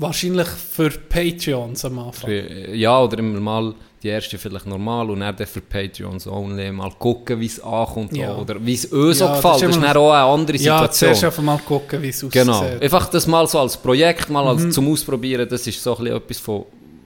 Wahrscheinlich 0.00 0.46
für 0.46 0.90
Patreons 0.90 1.84
am 1.84 1.98
Anfang. 1.98 2.30
Für, 2.30 2.74
ja, 2.74 3.00
oder 3.02 3.18
immer 3.18 3.40
mal 3.40 3.74
die 4.00 4.08
erste 4.08 4.38
vielleicht 4.38 4.66
normal 4.66 5.10
und 5.10 5.18
dann 5.20 5.36
für 5.44 5.60
Patreons 5.60 6.28
only 6.28 6.70
mal 6.70 6.92
gucken, 6.96 7.40
wie 7.40 7.46
es 7.46 7.60
ankommt 7.60 8.16
Ja. 8.16 8.36
oder 8.36 8.64
wie 8.64 8.74
es 8.74 8.84
uns 8.84 9.18
Ja, 9.18 9.26
auch 9.26 9.42
das 9.42 9.42
gefällt. 9.42 9.54
ist 9.72 9.82
Das 9.82 9.90
ist 9.90 9.96
auch 9.96 10.12
eine 10.12 10.22
andere 10.32 10.56
Ja, 10.58 10.78
Situation. 10.78 10.90
zuerst 11.08 11.24
einfach 11.24 11.42
mal 11.42 11.58
gucken, 11.58 12.00
wie 12.00 12.08
es 12.10 12.18
aussieht. 12.22 12.32
Genau. 12.32 12.60
Einfach 12.80 13.10
das 13.10 13.26
mal 13.26 13.44
so 13.48 13.58
als 13.58 13.76
Projekt, 13.76 14.30
mal 14.30 14.42
Mhm. 14.42 14.48
als 14.66 14.74
zum 14.74 14.92
Ausprobieren, 14.92 15.48
das 15.48 15.66
ist 15.66 15.82
so 15.82 15.96
ein 15.96 16.04
bisschen 16.04 16.16
etwas 16.16 16.38
von, 16.38 16.64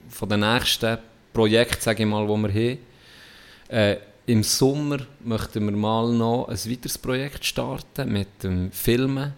von 0.09 0.29
den 0.29 0.41
nächsten 0.41 0.97
Projekten, 1.33 1.81
sage 1.81 2.03
ich 2.03 2.09
mal, 2.09 2.27
wo 2.27 2.37
wir 2.37 2.49
haben. 2.49 2.77
Äh, 3.67 3.97
Im 4.25 4.43
Sommer 4.43 4.99
möchten 5.23 5.65
wir 5.65 5.75
mal 5.75 6.13
noch 6.13 6.47
ein 6.47 6.71
weiteres 6.71 6.97
Projekt 6.97 7.43
starten 7.43 8.11
mit 8.11 8.43
dem 8.43 8.71
Filmen 8.71 9.33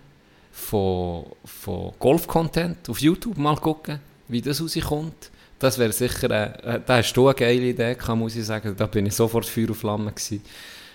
von, 0.52 1.26
von 1.44 1.94
Golf-Content 1.98 2.90
auf 2.90 3.00
YouTube. 3.00 3.38
Mal 3.38 3.56
gucken, 3.58 4.00
wie 4.28 4.42
das 4.42 4.62
rauskommt. 4.62 5.32
Das 5.58 5.80
wäre 5.80 5.92
sicher, 5.92 6.30
äh, 6.64 6.80
da 6.86 6.98
hast 6.98 7.14
du 7.14 7.28
eine 7.28 7.36
geile 7.36 7.70
Idee 7.70 7.96
gehabt, 7.96 8.20
muss 8.20 8.36
ich 8.36 8.46
sagen. 8.46 8.76
Da 8.78 8.86
bin 8.88 9.06
ich 9.06 9.16
sofort 9.16 9.46
Feuer 9.46 9.70
und 9.70 9.76
Flamme 9.76 10.12
gewesen. 10.12 10.42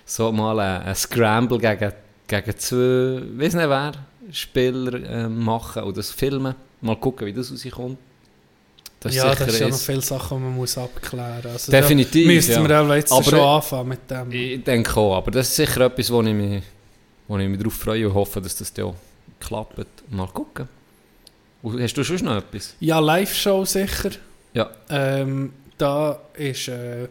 So 0.04 0.30
mal 0.30 0.58
ein, 0.60 0.82
ein 0.82 0.94
Scramble 0.94 1.58
gegen, 1.58 1.92
gegen 2.26 2.58
zwei, 2.58 3.22
weiß 3.36 3.54
nicht 3.54 3.68
wer, 3.68 3.92
Spieler 4.32 4.94
äh, 5.02 5.28
machen 5.28 5.92
das 5.94 6.10
filmen. 6.10 6.54
Mal 6.80 6.96
gucken, 6.96 7.26
wie 7.26 7.32
das 7.32 7.50
rauskommt. 7.50 7.98
Das 9.02 9.14
ja, 9.14 9.34
das 9.34 9.48
ist 9.48 9.60
ja 9.60 9.68
noch 9.68 9.78
viele 9.78 10.02
Sachen, 10.02 10.36
die 10.38 10.44
man 10.44 10.54
muss 10.56 10.76
abklären 10.76 11.36
muss. 11.42 11.52
Also 11.52 11.72
Definitiv, 11.72 12.26
Da 12.26 12.32
müssten 12.34 12.52
ja. 12.52 12.68
wir 12.68 12.80
auch 12.82 12.94
jetzt 12.94 13.12
Aber- 13.12 13.24
schon 13.24 13.40
anfangen 13.40 13.88
mit 13.88 14.10
dem. 14.10 14.30
Ich 14.30 14.62
denke 14.62 14.96
auch, 14.96 15.16
aber 15.16 15.30
das 15.30 15.48
ist 15.48 15.56
sicher 15.56 15.80
etwas, 15.86 16.10
wo 16.12 16.20
ich 16.22 16.34
mich, 16.34 16.62
wo 17.26 17.38
ich 17.38 17.48
mich 17.48 17.58
darauf 17.58 17.74
freue 17.74 18.06
und 18.08 18.14
hoffe, 18.14 18.42
dass 18.42 18.54
das 18.56 18.72
auch 18.78 18.94
klappt. 19.40 19.78
Mal 20.10 20.26
gucken. 20.28 20.68
Hast 21.62 21.96
du 21.96 22.04
schon 22.04 22.16
noch 22.18 22.36
etwas? 22.36 22.74
Ja, 22.80 22.98
Live-Show 22.98 23.64
sicher. 23.64 24.10
Ja. 24.52 24.70
Ähm, 24.90 25.52
da 25.78 26.20
ist... 26.34 26.68
Äh, 26.68 27.08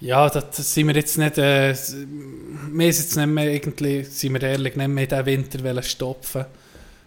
ja, 0.00 0.28
da 0.28 0.42
sind 0.50 0.88
wir 0.88 0.94
jetzt 0.96 1.16
nicht... 1.16 1.38
Äh, 1.38 1.68
wir 1.74 1.74
sind 1.74 3.04
jetzt 3.04 3.16
nicht 3.16 3.26
mehr 3.26 3.52
irgendwie, 3.52 4.02
sind 4.02 4.32
wir 4.34 4.42
ehrlich, 4.42 4.74
nicht 4.74 4.88
mehr 4.88 5.06
diesen 5.06 5.26
Winter 5.26 5.62
wollen 5.62 5.82
stopfen 5.82 6.44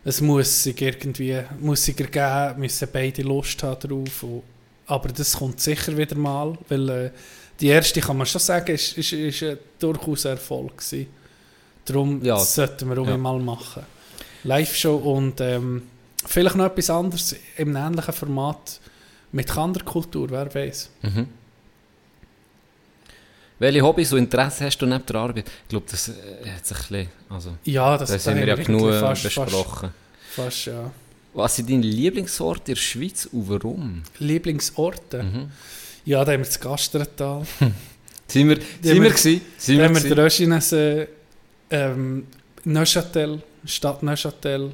Es 0.06 0.22
muss 0.22 0.64
sich 0.64 0.80
irgendwie... 0.82 1.42
Muss 1.60 1.84
sich 1.84 2.00
ergeben, 2.00 2.62
müssen 2.62 2.88
beide 2.94 3.22
Lust 3.24 3.62
haben 3.64 3.80
drauf. 3.80 4.24
Und, 4.24 4.44
aber 4.88 5.10
das 5.10 5.34
kommt 5.34 5.60
sicher 5.60 5.98
wieder 5.98 6.16
mal, 6.16 6.58
weil... 6.70 6.90
Äh, 6.90 7.12
die 7.60 7.68
erste, 7.68 8.02
kann 8.02 8.18
man 8.18 8.28
schon 8.28 8.42
sagen, 8.42 8.74
ist, 8.76 8.98
ist, 8.98 9.14
ist 9.14 9.42
äh, 9.42 9.56
durchaus 9.80 10.26
ein 10.26 10.34
Erfolg 10.34 10.78
gewesen. 10.78 11.08
Darum 11.86 12.22
Ja. 12.24 12.38
sollten 12.38 12.90
wir 12.90 12.98
auch 13.02 13.08
Ja. 13.08 13.16
mal 13.18 13.40
machen. 13.40 13.84
Live-Show 14.44 14.96
und 14.98 15.40
ähm, 15.40 15.84
vielleicht 16.26 16.56
noch 16.56 16.66
etwas 16.66 16.90
anderes 16.90 17.34
im 17.58 17.76
ähnlichen 17.76 18.14
Format 18.14 18.80
mit 19.32 19.48
Kanderkultur, 19.48 20.30
wer 20.32 20.54
weiß. 20.54 20.90
Mhm. 21.04 21.28
Welche 23.60 23.82
Hobbys 23.82 24.12
und 24.12 24.20
Interessen 24.20 24.66
hast 24.66 24.78
du 24.80 24.86
neben 24.86 25.06
der 25.06 25.16
Arbeit? 25.16 25.48
Ich 25.64 25.70
glaube, 25.70 25.86
das 25.90 26.10
äh, 26.10 26.12
hat 26.56 26.66
sich 26.66 26.78
ein 26.78 26.84
bisschen, 26.90 27.08
also, 27.30 27.52
Ja, 27.64 27.98
das, 27.98 28.10
das 28.12 28.24
da 28.24 28.32
haben 28.32 28.40
wir 28.40 28.48
ja 28.48 28.56
genug 28.56 28.94
fast, 29.00 29.24
besprochen. 29.24 29.90
Fast, 30.30 30.36
fast, 30.36 30.66
ja. 30.68 30.92
Was 31.34 31.56
sind 31.56 31.70
deine 31.70 31.82
Lieblingsorte 31.82 32.72
in 32.72 32.76
der 32.76 32.82
Schweiz 32.82 33.26
und 33.32 33.50
warum? 33.50 34.04
Lieblingsorte? 34.20 35.24
Mhm. 35.24 35.52
Ja, 36.06 36.24
da 36.24 36.34
haben 36.34 36.42
wir 36.42 36.46
das 36.46 36.60
Gastretal. 36.60 37.46
Sind 38.28 38.50
wir, 38.50 38.56
haben 38.56 38.64
sind 38.82 39.04
wir 39.04 39.10
gewesen? 39.12 39.42
Sind 39.58 39.78
Da 39.78 39.82
wir 39.82 39.86
haben 39.86 39.94
wir 39.96 40.02
gewesen? 40.02 40.16
den 40.16 40.20
Röschines, 40.20 40.72
äh, 40.72 41.08
ähm, 41.70 42.28
Neuchâtel, 42.64 43.42
Stadt 43.66 44.02
Neuchâtel, 44.02 44.72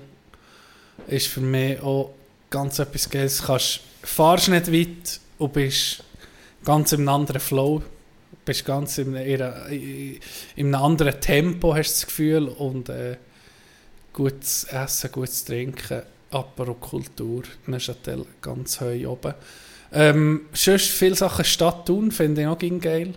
ist 1.07 1.27
für 1.27 1.41
mich 1.41 1.81
auch 1.81 2.13
ganz 2.49 2.79
etwas 2.79 3.09
Geiles. 3.09 3.41
Du 3.45 3.57
fahrst 4.07 4.47
nicht 4.47 4.71
weit 4.71 5.19
und 5.37 5.51
bist 5.53 6.01
ganz 6.63 6.93
einem 6.93 7.09
anderen 7.09 7.41
Flow. 7.41 7.81
Bist 8.51 8.65
ganz 8.65 8.97
in, 8.97 9.15
einer, 9.15 9.67
in 9.67 10.19
einem 10.57 10.75
anderen 10.75 11.21
Tempo, 11.21 11.73
hast 11.73 11.89
du 11.89 11.93
das 11.93 12.05
Gefühl. 12.07 12.47
Und 12.49 12.89
äh, 12.89 13.15
gutes 14.11 14.65
Essen, 14.65 15.11
gutes 15.11 15.45
Trinken, 15.45 16.01
Apero 16.31 16.73
Kultur, 16.73 17.43
Neuchâtel 17.67 18.25
ganz 18.41 18.81
heu 18.81 19.07
oben. 19.07 19.33
Ähm, 19.93 20.41
sonst 20.53 20.89
viele 20.89 21.15
Sachen 21.15 21.45
Stadt 21.45 21.85
Thun 21.85 22.11
finde 22.11 22.41
ich 22.41 22.47
auch 22.47 22.59
geil 22.81 23.13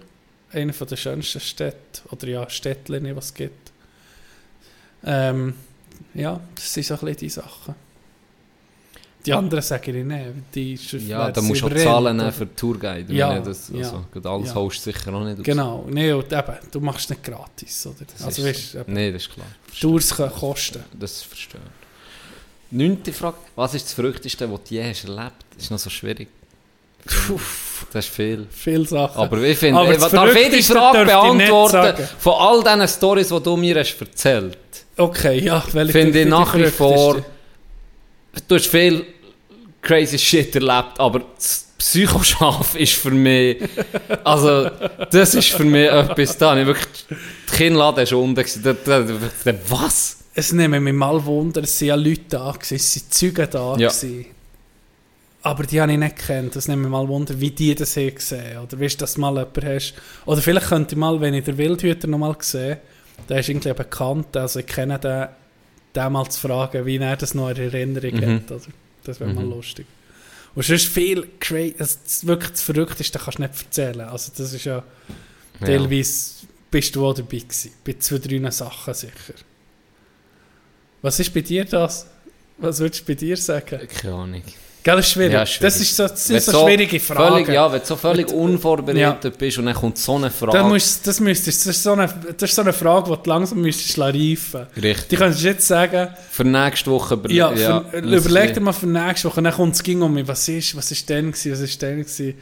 eine 0.52 0.72
von 0.72 0.86
der 0.86 0.96
schönsten 0.96 1.40
Städte, 1.40 2.02
oder 2.10 2.28
ja, 2.28 2.48
Städtchen, 2.48 3.16
was 3.16 3.26
es 3.26 3.34
gibt. 3.34 3.72
Ähm, 5.04 5.54
ja, 6.14 6.40
das 6.54 6.72
sind 6.72 6.86
so 6.86 6.94
ein 6.94 7.00
bisschen 7.00 7.16
die 7.16 7.28
Sachen. 7.28 7.74
Die 9.26 9.32
anderen 9.32 9.62
sage 9.62 9.90
ich 9.90 10.04
nicht, 10.04 10.24
die 10.54 10.76
sonst 10.76 11.06
Ja, 11.06 11.30
da 11.30 11.40
musst 11.40 11.62
du 11.62 11.66
auch 11.66 11.74
zahlen 11.74 12.20
oder? 12.20 12.32
für 12.32 12.46
die 12.46 12.54
Tourguide. 12.54 13.12
Ja, 13.12 13.38
das, 13.38 13.70
also, 13.72 14.04
ja, 14.14 14.30
alles 14.30 14.48
ja. 14.48 14.54
holst 14.54 14.86
du 14.86 14.92
sicher 14.92 15.14
auch 15.14 15.24
nicht 15.24 15.38
aus. 15.38 15.44
Genau, 15.44 15.86
nee, 15.88 16.12
und 16.12 16.30
eben, 16.30 16.54
du 16.70 16.80
machst 16.80 17.04
es 17.04 17.10
nicht 17.10 17.24
gratis, 17.24 17.86
oder? 17.86 18.04
Das 18.12 18.22
also 18.24 18.42
ist 18.42 18.48
weißt 18.48 18.74
eben, 18.74 18.92
Nein, 18.92 19.12
das 19.12 19.22
ist 19.22 19.32
klar. 19.32 19.46
Tours 19.80 20.14
können 20.14 20.32
kosten. 20.32 20.84
Das 20.98 21.22
verstehe 21.22 21.60
ich. 21.60 22.76
Neunte 22.76 23.12
Frage. 23.12 23.36
Was 23.56 23.74
ist 23.74 23.86
das 23.86 23.92
Verrückteste, 23.94 24.50
was 24.50 24.60
du 24.64 24.74
je 24.74 24.84
hast 24.84 25.04
erlebt? 25.04 25.44
Das 25.54 25.64
ist 25.64 25.70
noch 25.70 25.78
so 25.78 25.90
schwierig. 25.90 26.28
Das 27.92 28.06
ist 28.06 28.14
viel. 28.14 28.46
Viele 28.50 28.86
Sachen. 28.86 29.20
Aber 29.22 29.38
ich 29.42 29.58
finde, 29.58 29.78
Aber 29.80 29.92
ich 29.92 29.98
das 29.98 30.10
darf 30.10 30.30
Verrückteste 30.30 30.72
Frage 30.72 31.04
beantworten 31.04 31.72
sagen. 31.72 32.08
von 32.18 32.32
all 32.32 32.62
diesen 32.62 32.88
Stories, 32.88 33.28
die 33.28 33.42
du 33.42 33.56
mir 33.56 33.78
hast 33.78 34.00
erzählt 34.00 34.58
okay, 34.96 35.38
ja, 35.40 35.62
welche 35.72 35.92
Finde 35.92 36.22
ich 36.22 36.28
nach 36.28 36.56
wie 36.56 36.66
vor, 36.66 37.24
du 38.48 38.54
hast 38.54 38.66
viel 38.66 39.06
crazy 39.84 40.18
shit 40.18 40.54
erlebt, 40.54 40.98
aber 40.98 41.22
das 41.36 41.66
Psychoschaf 41.78 42.74
ist 42.78 42.94
für 42.94 43.10
mich, 43.10 43.58
also 44.24 44.70
das 45.10 45.34
ist 45.34 45.50
für 45.50 45.64
mich 45.64 45.88
etwas, 45.90 46.36
da 46.38 46.58
ich 46.58 46.66
wirklich, 46.66 47.04
die 47.08 47.56
Kinnlade 47.56 48.02
ist 48.02 48.12
unten 48.12 48.42
was? 49.68 50.18
Es 50.34 50.52
nimmt 50.52 50.82
mich 50.82 50.92
mal 50.94 51.24
Wunder, 51.24 51.62
es 51.62 51.78
sind 51.78 51.88
ja 51.88 51.94
Leute 51.94 52.22
da 52.30 52.50
gewesen, 52.50 52.74
es 52.76 52.92
sind 52.94 53.12
Zeugen 53.14 53.48
da 53.50 53.76
Ja. 53.76 53.88
gewesen. 53.88 54.26
Aber 55.42 55.64
die 55.64 55.78
habe 55.80 55.92
ich 55.92 55.98
nicht 55.98 56.16
gekannt. 56.16 56.56
Das 56.56 56.68
nimmt 56.68 56.82
mich 56.82 56.90
mal 56.90 57.06
Wunder, 57.06 57.38
wie 57.38 57.50
die 57.50 57.74
das 57.74 57.96
haben 57.98 58.14
gesehen. 58.14 58.58
Oder 58.58 58.80
weißt 58.80 58.94
du, 58.94 58.98
dass 59.00 59.14
du 59.14 59.20
mal 59.20 59.34
jemanden 59.36 59.66
hast. 59.66 59.94
Oder 60.24 60.40
vielleicht 60.40 60.68
könnte 60.68 60.94
ich 60.94 60.98
mal, 60.98 61.20
wenn 61.20 61.34
ich 61.34 61.44
den 61.44 61.58
Wildhüter 61.58 62.08
noch 62.08 62.16
mal 62.18 62.34
sehe, 62.40 62.78
der 63.28 63.40
ist 63.40 63.48
irgendwie 63.50 63.74
bekannt, 63.74 64.34
also 64.38 64.60
ich 64.60 64.66
kenne 64.66 64.98
den, 64.98 65.26
den 65.94 66.12
mal 66.12 66.26
zu 66.30 66.40
fragen, 66.40 66.86
wie 66.86 66.96
er 66.96 67.16
das 67.16 67.34
noch 67.34 67.50
in 67.50 67.56
Erinnerung 67.58 68.14
Mhm. 68.14 68.36
hat. 68.36 68.52
Also, 68.52 68.70
das 69.04 69.20
wäre 69.20 69.32
mal 69.32 69.44
Mhm. 69.44 69.50
lustig. 69.50 69.86
Und 70.54 70.64
sonst 70.64 70.86
viel 70.86 71.28
crazy, 71.40 71.74
also 71.78 71.98
wirklich 72.22 72.50
das 72.52 72.62
Verrückteste 72.62 73.18
kannst 73.18 73.38
du 73.38 73.42
nicht 73.42 73.62
erzählen. 73.62 74.00
Also 74.02 74.32
das 74.36 74.52
ist 74.52 74.64
ja, 74.64 74.84
Ja. 75.60 75.66
teilweise 75.66 76.46
bist 76.70 76.94
du 76.94 77.06
auch 77.06 77.14
dabei 77.14 77.38
gewesen. 77.38 77.72
Bei 77.84 77.94
zwei, 77.98 78.18
drei 78.18 78.50
Sachen 78.50 78.94
sicher. 78.94 79.34
Was 81.02 81.20
ist 81.20 81.34
bei 81.34 81.40
dir 81.40 81.64
das? 81.64 82.06
Was 82.58 82.78
würdest 82.78 83.02
du 83.02 83.04
bei 83.06 83.14
dir 83.14 83.36
sagen? 83.36 83.80
Keine 83.88 84.14
Ahnung. 84.14 84.42
Gell, 84.84 84.98
ist 84.98 85.08
schwierig. 85.12 85.32
Ja, 85.32 85.46
schwierig. 85.46 85.60
Das, 85.62 85.80
ist 85.80 85.96
so, 85.96 86.02
das 86.06 86.26
sind 86.26 86.42
so, 86.42 86.52
du 86.52 86.58
schwierige 86.66 87.00
Fragen. 87.00 87.32
Völlig, 87.36 87.48
ja, 87.48 87.72
wenn 87.72 87.80
du 87.80 87.86
so 87.86 87.96
völlig 87.96 88.28
unvorbereitet 88.30 89.38
bist 89.38 89.56
und 89.58 89.64
dann 89.64 89.74
kommt 89.74 89.96
so 89.96 90.16
eine 90.16 90.30
Frage. 90.30 90.52
Das, 90.58 90.66
musst, 90.68 91.06
das, 91.06 91.20
müsstest, 91.20 91.60
das, 91.66 91.74
ist 91.76 91.82
so 91.82 91.92
eine, 91.92 92.06
das 92.06 92.50
ist 92.50 92.54
so 92.54 92.60
eine 92.62 92.72
Frage, 92.74 93.10
die 93.16 93.22
du 93.22 93.30
langsam 93.30 93.62
müsstest 93.62 93.98
reifen 93.98 94.66
Richtig. 94.76 95.08
Die 95.08 95.16
kannst 95.16 95.42
du 95.42 95.46
jetzt 95.46 95.66
sagen, 95.66 96.08
Für 96.30 96.44
nächste 96.44 96.90
Woche 96.90 97.14
über 97.14 97.30
ja, 97.30 97.48
für, 97.54 97.84
lass 98.00 98.26
überleg 98.26 98.52
dir 98.52 98.60
mal 98.60 98.72
für 98.72 98.86
nächste 98.86 99.28
Woche, 99.28 99.40
dann 99.42 99.54
kommt 99.54 99.74
es 99.74 99.82
ging 99.82 100.02
um 100.02 100.12
mich, 100.12 100.28
was 100.28 100.46
ist, 100.48 100.76
was 100.76 100.90
ist 100.90 101.08
denn 101.08 101.32
gewesen, 101.32 101.52
was 101.52 101.60
ist 101.60 101.80
denn 101.80 101.98
gewesen. 102.00 102.34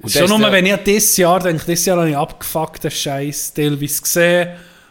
Und 0.00 0.10
Schon 0.12 0.20
das 0.22 0.30
nur, 0.30 0.38
der- 0.38 0.52
wenn 0.52 0.66
ich 0.66 0.72
an 0.74 0.80
dieses 0.86 1.16
Jahr 1.16 1.40
denke, 1.40 1.64
dieses 1.66 1.84
Jahr 1.86 1.98
habe 1.98 2.10
ich 2.10 2.16
abgefuckten 2.16 2.90
Scheiß 2.92 3.54
teilweise 3.54 4.00
gesehen 4.02 4.48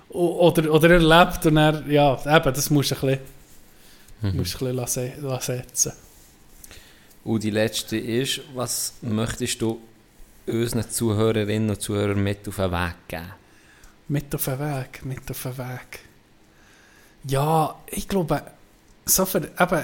oder, 0.10 0.70
oder 0.70 0.90
erlebt 0.90 1.46
und 1.46 1.56
dann, 1.56 1.90
ja, 1.90 2.20
eben, 2.26 2.54
das 2.54 2.70
musst 2.70 2.92
du 2.92 2.96
ein 2.96 3.00
bisschen, 3.02 3.20
Mhm. 4.24 4.38
musst 4.38 4.56
ein 4.56 4.60
bisschen 4.60 4.76
lassen, 4.76 5.12
lassen 5.22 5.56
setzen. 5.58 5.92
Und 7.24 7.44
die 7.44 7.52
letzte 7.52 7.98
ist, 7.98 8.42
was 8.54 8.94
möchtest 9.02 9.62
du 9.62 9.80
unseren 10.48 10.90
Zuhörerinnen 10.90 11.70
und 11.70 11.82
Zuhörern 11.82 12.22
mit 12.22 12.48
auf 12.48 12.56
den 12.56 12.72
Weg 12.72 12.96
geben? 13.08 13.34
Mit 14.08 14.34
auf 14.36 14.46
den 14.46 14.60
Weg, 14.60 15.06
mit 15.06 15.30
auf 15.30 15.44
den 15.44 15.58
Weg. 15.58 16.00
Ja, 17.26 17.76
ich 17.88 18.08
glaube, 18.08 18.44
so 19.06 19.26
für, 19.26 19.50
eben, 19.60 19.84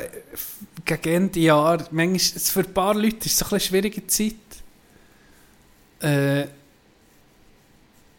gegen 0.86 1.14
Ende 1.14 1.40
Jahr, 1.40 1.88
manchmal, 1.92 2.40
für 2.42 2.60
ein 2.62 2.74
paar 2.74 2.96
Leute 2.96 3.26
ist 3.26 3.28
es 3.28 3.38
so 3.38 3.46
ein 3.46 3.50
bisschen 3.50 3.68
schwierige 3.68 4.08
Zeit. 4.08 4.34
Äh, 6.02 6.48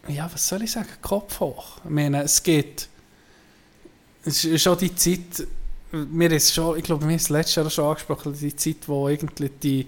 ja, 0.07 0.29
was 0.31 0.47
soll 0.47 0.63
ich 0.63 0.71
sagen? 0.71 0.89
Kopf 1.01 1.39
hoch. 1.39 1.77
Ich 1.83 1.89
meine, 1.89 2.23
es 2.23 2.41
geht. 2.41 2.87
Es 4.23 4.43
ist 4.43 4.63
schon 4.63 4.77
die 4.77 4.95
Zeit, 4.95 5.47
mir 5.91 6.31
ist 6.31 6.53
schon, 6.53 6.77
ich 6.77 6.83
glaube, 6.83 7.01
wir 7.03 7.09
haben 7.09 7.15
es 7.15 7.29
letztes 7.29 7.55
Jahr 7.55 7.69
schon 7.69 7.85
angesprochen, 7.85 8.37
die 8.39 8.55
Zeit, 8.55 8.87
wo 8.87 9.07
irgendwie 9.09 9.49
die, 9.49 9.87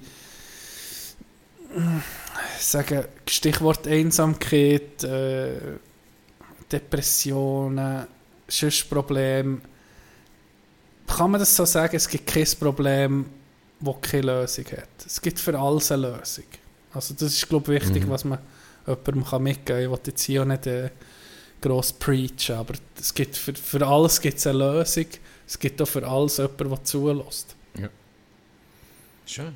ich 2.57 2.65
sage, 2.65 3.07
Stichwort 3.28 3.88
Einsamkeit, 3.88 5.03
äh, 5.03 5.53
Depressionen, 6.72 8.07
sonst. 8.48 8.88
Kann 8.90 9.61
man 11.32 11.40
das 11.40 11.56
so 11.56 11.65
sagen, 11.65 11.95
es 11.95 12.07
gibt 12.07 12.28
kein 12.28 12.48
Problem, 12.60 13.26
das 13.80 13.95
keine 14.02 14.22
Lösung 14.28 14.65
hat. 14.65 15.06
Es 15.06 15.22
gibt 15.22 15.40
für 15.40 15.57
alles 15.60 15.91
eine 15.91 16.14
Lösung. 16.14 16.45
Also 16.94 17.14
das 17.14 17.34
ist, 17.34 17.49
glaube 17.49 17.76
ich, 17.76 17.82
wichtig, 17.82 18.06
Mhm. 18.06 18.10
was 18.10 18.23
man 18.23 18.40
jemandem 18.88 19.26
kann 19.26 19.44
mitgeben 19.44 19.65
kann. 19.65 19.84
Ich 19.84 19.90
will 19.90 19.99
jetzt 20.07 20.23
hier 20.23 20.41
auch 20.41 20.45
nicht 20.45 20.68
äh, 20.68 20.90
gross 21.61 21.94
preachen, 21.94 22.56
aber 22.56 22.73
es 22.99 23.14
gibt 23.14 23.38
für, 23.38 23.53
für 23.53 23.86
alles 23.86 24.19
gibt 24.19 24.38
es 24.38 24.48
eine 24.48 24.60
Lösung. 24.60 25.06
Es 25.52 25.60
gibt 25.60 25.82
auch 25.82 25.86
für 25.86 26.07
alles 26.07 26.38
jemanden, 26.38 26.69
der 26.69 26.84
zulässt. 26.86 27.57
Schön. 29.26 29.53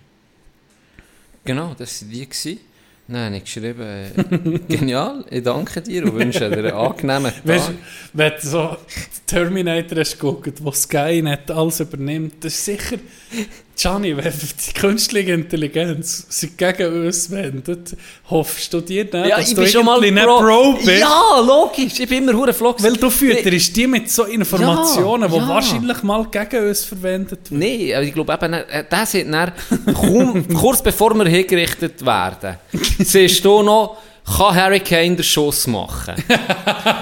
Genau, 1.45 1.73
das 1.77 2.01
waren 2.01 2.11
die. 2.11 2.25
Gewesen. 2.27 2.59
Nein, 3.07 3.35
ich 3.35 3.45
geschrieben, 3.45 3.81
äh, 3.81 4.59
genial, 4.67 5.23
ich 5.29 5.41
danke 5.43 5.81
dir 5.81 6.03
und 6.03 6.15
wünsche 6.15 6.49
dir 6.49 6.57
einen 6.57 6.71
angenehmen 6.73 7.31
Weißt, 7.45 7.67
Tag. 7.67 7.75
du, 7.75 7.79
wenn 8.11 8.33
du 8.33 8.41
so 8.45 8.77
Terminator 9.25 9.99
hast 9.99 10.19
geguckt, 10.19 10.61
wo 10.61 10.71
Sky 10.73 11.21
nicht 11.21 11.49
alles 11.49 11.79
übernimmt, 11.79 12.43
das 12.43 12.55
ist 12.55 12.65
sicher, 12.65 12.97
Gianni, 13.75 14.15
wenn 14.15 14.31
die 14.31 14.73
künstliche 14.73 15.33
Intelligenz 15.33 16.25
sich 16.29 16.55
gegen 16.55 17.05
uns 17.05 17.29
wendet, 17.29 17.95
hoffst 18.29 18.73
du 18.73 18.81
dir 18.81 19.03
nicht, 19.03 19.13
dass 19.13 19.53
du 19.53 19.61
irgendwie 19.61 20.11
nicht 20.11 20.25
Pro 20.25 20.73
bist? 20.73 20.87
Ja, 20.99 21.39
logisch, 21.45 21.99
ich 21.99 22.07
bin 22.07 22.23
immer 22.23 22.33
hure 22.37 22.53
Vlogs. 22.53 22.81
Weil 22.83 22.93
du 22.93 23.09
fütterst 23.09 23.75
die 23.75 23.87
mit 23.87 24.09
so 24.09 24.23
Informationen, 24.23 25.29
die 25.29 25.35
Ja, 25.35 25.41
ja. 25.41 25.49
wahrscheinlich 25.49 26.03
mal 26.03 26.25
gegen 26.31 26.67
uns 26.69 26.85
verwendet 26.85 27.51
werden. 27.51 27.59
Nein, 27.59 27.95
aber 27.95 28.03
ich 28.03 28.13
glaube 28.13 28.33
eben, 28.33 28.53
äh, 28.53 28.85
das 28.89 29.13
hat 29.13 29.25
dann, 29.29 29.51
kurz 30.53 30.81
bevor 30.81 31.13
wir 31.13 31.25
hingerichtet 31.25 32.05
werden, 32.05 32.57
siehst 32.99 33.43
du 33.43 33.61
noch, 33.61 33.97
kann 34.25 34.55
Harry 34.55 34.79
Kane 34.79 35.15
den 35.17 35.23
Schuss 35.23 35.67
machen? 35.67 36.15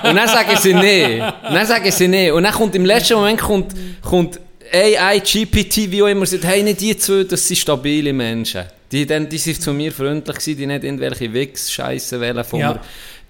und 0.04 0.16
dann 0.16 0.28
sagen 0.28 0.58
sie 0.60 0.74
nee. 0.74 1.20
Dann 1.20 1.66
sagen 1.66 1.92
sie 1.92 2.08
nee. 2.08 2.32
Und 2.32 2.44
dann 2.44 2.54
kommt 2.54 2.76
im 2.76 2.86
letzten 2.86 3.16
Moment 3.16 3.40
kommt, 3.40 3.74
kommt 4.02 4.40
AI, 4.74 5.20
GPT, 5.20 5.92
wie 5.92 6.02
auch 6.02 6.08
immer, 6.08 6.26
sagt, 6.26 6.46
hey, 6.46 6.64
nicht 6.64 6.82
die 6.82 6.98
zwei, 6.98 7.24
das 7.24 7.48
sind 7.48 7.58
stabile 7.58 8.12
Menschen. 8.12 8.64
Die, 8.92 9.06
dann, 9.06 9.30
die 9.30 9.38
sind 9.38 9.62
zu 9.62 9.74
mir 9.74 9.92
freundlich 9.92 10.36
gewesen, 10.38 10.58
die 10.58 10.66
nicht 10.66 10.84
irgendwelche 10.84 11.32
Wix-Scheiße 11.34 12.20
wählen 12.20 12.44
von 12.44 12.60
Ja. 12.60 12.74
mir. 12.74 12.82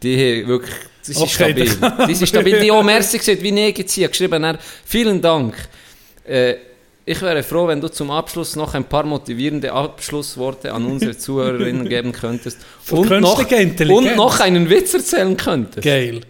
Die 0.02 0.16
haben 0.42 0.48
wirklich, 0.48 0.76
die 1.08 1.14
sind 1.14 1.22
Okay, 1.24 1.32
stabil. 1.34 1.78
Die 2.08 2.16
sind 2.16 2.28
stabil. 2.28 2.60
Die 2.60 2.72
haben 2.72 2.80
auch 2.80 2.84
merci 2.84 3.18
gesagt, 3.18 3.42
wie 3.42 3.58
ich 3.60 3.90
sie 3.92 4.08
geschrieben 4.08 4.42
dann, 4.44 4.58
vielen 4.86 5.22
Dank. 5.22 5.56
Äh, 6.26 6.56
ich 7.06 7.22
wäre 7.22 7.44
froh, 7.44 7.68
wenn 7.68 7.82
du 7.82 7.90
zum 7.90 8.12
Abschluss 8.12 8.56
noch 8.56 8.74
ein 8.76 8.86
paar 8.86 9.04
motivierende 9.04 9.72
Abschlussworte 9.74 10.72
an 10.74 10.86
unsere 10.86 11.18
Zuhörerinnen 11.18 11.88
geben 11.90 12.14
könntest. 12.14 12.60
Künstlicher 12.88 13.58
Intelligenz. 13.60 14.08
und 14.12 14.16
noch 14.16 14.40
einen 14.40 14.70
Witz 14.70 14.94
erzählen 14.94 15.36
könntest. 15.36 15.84
Geil. 15.84 16.22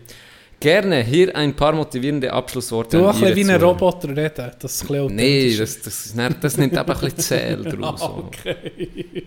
Gerne 0.63 1.03
hier 1.03 1.35
ein 1.35 1.53
paar 1.53 1.73
motivierende 1.73 2.31
Abschlussworte 2.31 2.97
Du 2.97 3.05
ein 3.05 3.19
bisschen 3.19 3.35
wie 3.35 3.51
ein. 3.51 3.61
Roboter 3.61 4.07
reden, 4.15 4.51
das 4.59 4.75
ist 4.75 4.89
ein 4.89 4.99
authentisch. 5.01 5.57
das, 5.57 5.81
das, 5.81 6.15
nicht- 6.15 6.37
das 6.43 6.57
nimmt 6.57 6.73
eben 6.73 6.81
ein 6.89 6.99
bisschen 6.99 7.17
Zähl 7.19 7.63
draus. 7.63 8.01
Ah, 8.01 8.07
so. 8.07 8.29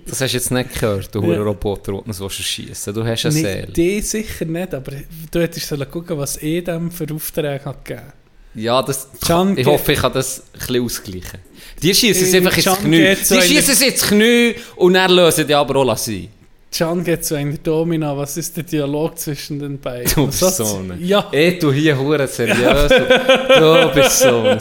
Das 0.07 0.21
hast 0.23 0.31
du 0.33 0.37
jetzt 0.39 0.51
nicht 0.51 0.81
gehört, 0.81 1.15
du 1.15 1.23
ja. 1.33 1.43
Roboter, 1.43 1.93
den 1.93 2.13
du 2.13 2.29
schießen 2.31 2.95
Du 2.95 3.05
hast 3.05 3.27
eine 3.27 3.35
Nee, 3.35 3.43
Säle. 3.43 3.67
die 3.73 4.01
sicher 4.01 4.45
nicht, 4.47 4.73
aber 4.73 4.93
du 5.31 5.41
hättest 5.41 5.91
gucken, 5.91 6.17
was 6.17 6.39
ich 6.39 6.65
dem 6.65 6.91
für 6.91 7.07
Aufträge 7.15 7.65
hat 7.67 7.85
gegeben 7.85 8.07
Ja, 8.55 8.81
das, 8.83 9.09
Can- 9.21 9.59
ich 9.59 9.67
hoffe, 9.67 9.93
ich 9.93 9.99
kann 10.01 10.15
das 10.15 10.41
ein 10.55 10.59
bisschen 10.59 10.85
ausgleichen. 10.85 11.41
Die 11.83 11.95
schießen 11.95 12.29
es 12.29 12.33
Äh, 12.33 12.37
einfach 12.39 12.57
ins 12.57 12.79
Knie. 12.79 13.15
so 13.23 13.35
Die 13.35 13.43
schießen 13.43 13.75
es 13.75 13.83
ins 13.83 14.03
Knie 14.09 14.55
und 14.77 14.95
dann 14.95 15.11
lösen 15.11 15.47
die 15.47 15.55
aber 15.55 15.77
auch 15.77 15.97
sein. 15.99 16.29
Can 16.73 17.05
geht 17.05 17.25
zu 17.25 17.37
einer 17.37 17.57
Domina, 17.57 18.17
was 18.17 18.37
ist 18.37 18.57
der 18.57 18.65
Dialog 18.65 19.19
zwischen 19.19 19.59
den 19.61 19.79
beiden? 19.81 20.13
Du 20.15 20.27
bist 20.27 20.41
so 20.41 20.65
ein- 20.79 20.99
Ja, 21.03 21.29
Eh, 21.33 21.59
du 21.59 21.73
hier 21.73 21.97
hure 21.99 22.27
seriös. 22.27 22.89
du, 23.59 23.91
bist 23.95 24.19
so 24.19 24.43
ein. 24.43 24.61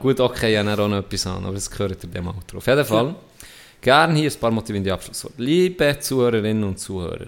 Gut, 0.00 0.20
okay, 0.20 0.52
ich 0.52 0.58
habe 0.66 0.82
auch 0.82 0.88
noch 0.88 0.98
etwas 0.98 1.26
an, 1.26 1.44
aber 1.44 1.54
das 1.54 1.70
gehört 1.70 2.02
ihr 2.02 2.08
dem 2.08 2.28
Outro. 2.28 2.58
Auf 2.58 2.66
jeden 2.66 2.84
Fall, 2.84 3.14
gerne 3.80 4.18
hier 4.18 4.30
ein 4.30 4.36
paar 4.38 4.50
motivierende 4.50 4.92
Abschlussworte. 4.92 5.42
Liebe 5.42 5.98
Zuhörerinnen 6.00 6.64
und 6.64 6.78
Zuhörer, 6.78 7.26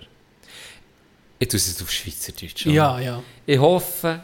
ich 1.39 1.49
tue 1.49 1.57
es 1.59 1.69
jetzt 1.69 1.83
auf 1.83 1.91
Schweizerdeutsch. 1.91 2.67
ja, 2.67 2.99
ja. 3.01 3.23
Ich 3.45 3.59
hoffe, 3.59 4.21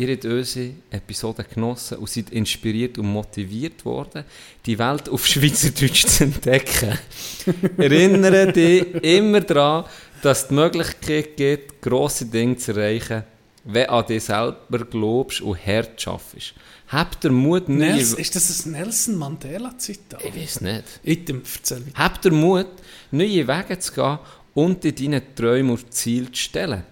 ihr 0.00 0.14
habt 0.14 0.24
unsere 0.24 0.70
Episode 0.90 1.44
genossen 1.44 1.98
und 1.98 2.08
seid 2.08 2.30
inspiriert 2.30 2.96
und 2.98 3.06
motiviert 3.06 3.84
worden, 3.84 4.24
die 4.64 4.78
Welt 4.78 5.08
auf 5.08 5.26
Schweizerdeutsch 5.26 6.06
zu 6.06 6.24
entdecken. 6.24 6.98
Erinnere 7.76 8.50
dich 8.50 8.94
immer 9.02 9.42
daran, 9.42 9.84
dass 10.22 10.42
es 10.42 10.48
die 10.48 10.54
Möglichkeit 10.54 11.36
gibt, 11.36 11.82
grosse 11.82 12.24
Dinge 12.24 12.56
zu 12.56 12.72
erreichen, 12.72 13.24
wenn 13.64 13.86
du 13.86 13.90
an 13.90 14.06
dich 14.06 14.24
selber 14.24 14.84
glaubst 14.90 15.42
und 15.42 15.66
hart 15.66 16.00
schaffst. 16.00 16.54
Habt 16.88 17.22
den 17.22 17.34
Mut, 17.34 17.68
neue... 17.68 17.92
Nelson, 17.92 18.18
ist 18.18 18.34
das 18.34 18.66
ein 18.66 18.72
Nelson 18.72 19.16
Mandela-Zitat? 19.16 20.24
Ich 20.24 20.34
weiß 20.34 20.60
nicht. 20.62 20.84
Item, 21.04 21.42
erzähl 21.54 21.80
mir. 21.80 21.92
Habt 21.94 22.24
den 22.24 22.34
Mut, 22.34 22.66
neue 23.10 23.46
Wege 23.46 23.78
zu 23.78 23.92
gehen 23.92 24.18
und 24.54 24.82
dir 24.82 24.92
deine 24.92 25.34
Träume 25.34 25.72
und 25.72 25.92
Ziele 25.92 26.32
zu 26.32 26.40
stellen. 26.40 26.82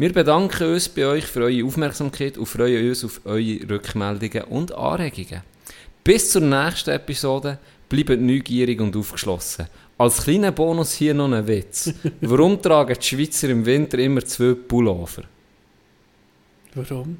Wir 0.00 0.14
bedanken 0.14 0.72
uns 0.72 0.88
bei 0.88 1.04
euch 1.04 1.26
für 1.26 1.40
eure 1.44 1.62
Aufmerksamkeit 1.62 2.38
und 2.38 2.46
freuen 2.46 2.88
uns 2.88 3.04
auf 3.04 3.20
eure 3.26 3.68
Rückmeldungen 3.68 4.44
und 4.44 4.72
Anregungen. 4.72 5.42
Bis 6.02 6.30
zur 6.30 6.40
nächsten 6.40 6.88
Episode. 6.88 7.58
Bleibt 7.86 8.18
neugierig 8.18 8.80
und 8.80 8.96
aufgeschlossen. 8.96 9.66
Als 9.98 10.22
kleiner 10.24 10.52
Bonus 10.52 10.94
hier 10.94 11.12
noch 11.12 11.30
ein 11.30 11.46
Witz. 11.46 11.92
Warum 12.22 12.62
tragen 12.62 12.96
die 12.98 13.06
Schweizer 13.06 13.50
im 13.50 13.66
Winter 13.66 13.98
immer 13.98 14.24
zwei 14.24 14.54
Pullover? 14.54 15.24
Warum? 16.74 17.18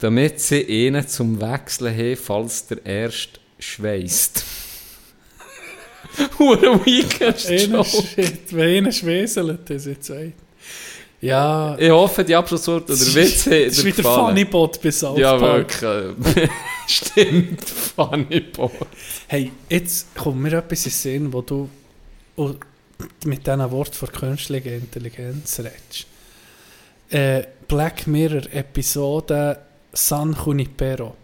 Damit 0.00 0.40
sie 0.40 0.88
einen 0.88 1.06
zum 1.06 1.40
Wechseln 1.40 1.96
haben, 1.96 2.16
falls 2.16 2.66
der 2.66 2.84
erste 2.84 3.38
schweißt. 3.60 4.44
Hure 6.40 6.84
Weekend 6.84 7.46
Einer, 7.46 7.84
sch- 7.84 8.38
wenn 8.50 8.78
einer 8.78 8.90
schweselt, 8.90 9.70
das 9.70 9.86
jetzt 9.86 10.10
ein. 10.10 10.32
Ja, 11.20 11.76
Ich 11.78 11.90
hoffe, 11.90 12.24
die 12.24 12.34
Abschlussworte 12.34 12.92
oder 12.92 13.00
Witze 13.14 13.64
das 13.66 13.78
ist 13.78 13.84
wieder. 13.84 14.02
Funnybot 14.04 14.80
bis 14.80 15.00
South 15.00 15.18
Ja, 15.18 15.36
Park. 15.36 15.82
wirklich. 15.82 16.48
Stimmt, 16.86 17.64
Funnybot. 17.68 18.70
Hey, 19.26 19.52
jetzt 19.68 20.14
kommt 20.14 20.40
mir 20.40 20.52
etwas 20.52 20.84
in 20.86 20.90
den 20.90 20.94
Sinn, 20.94 21.32
wo 21.32 21.42
du 21.42 21.68
oh, 22.36 22.52
mit 23.24 23.46
diesen 23.46 23.70
Worten 23.70 23.94
von 23.94 24.12
künstlicher 24.12 24.72
Intelligenz 24.72 25.58
redest. 25.58 26.06
Äh, 27.10 27.42
Black 27.66 28.06
Mirror 28.06 28.42
Episode 28.52 29.58
San 29.92 30.36
Junipero, 30.44 31.16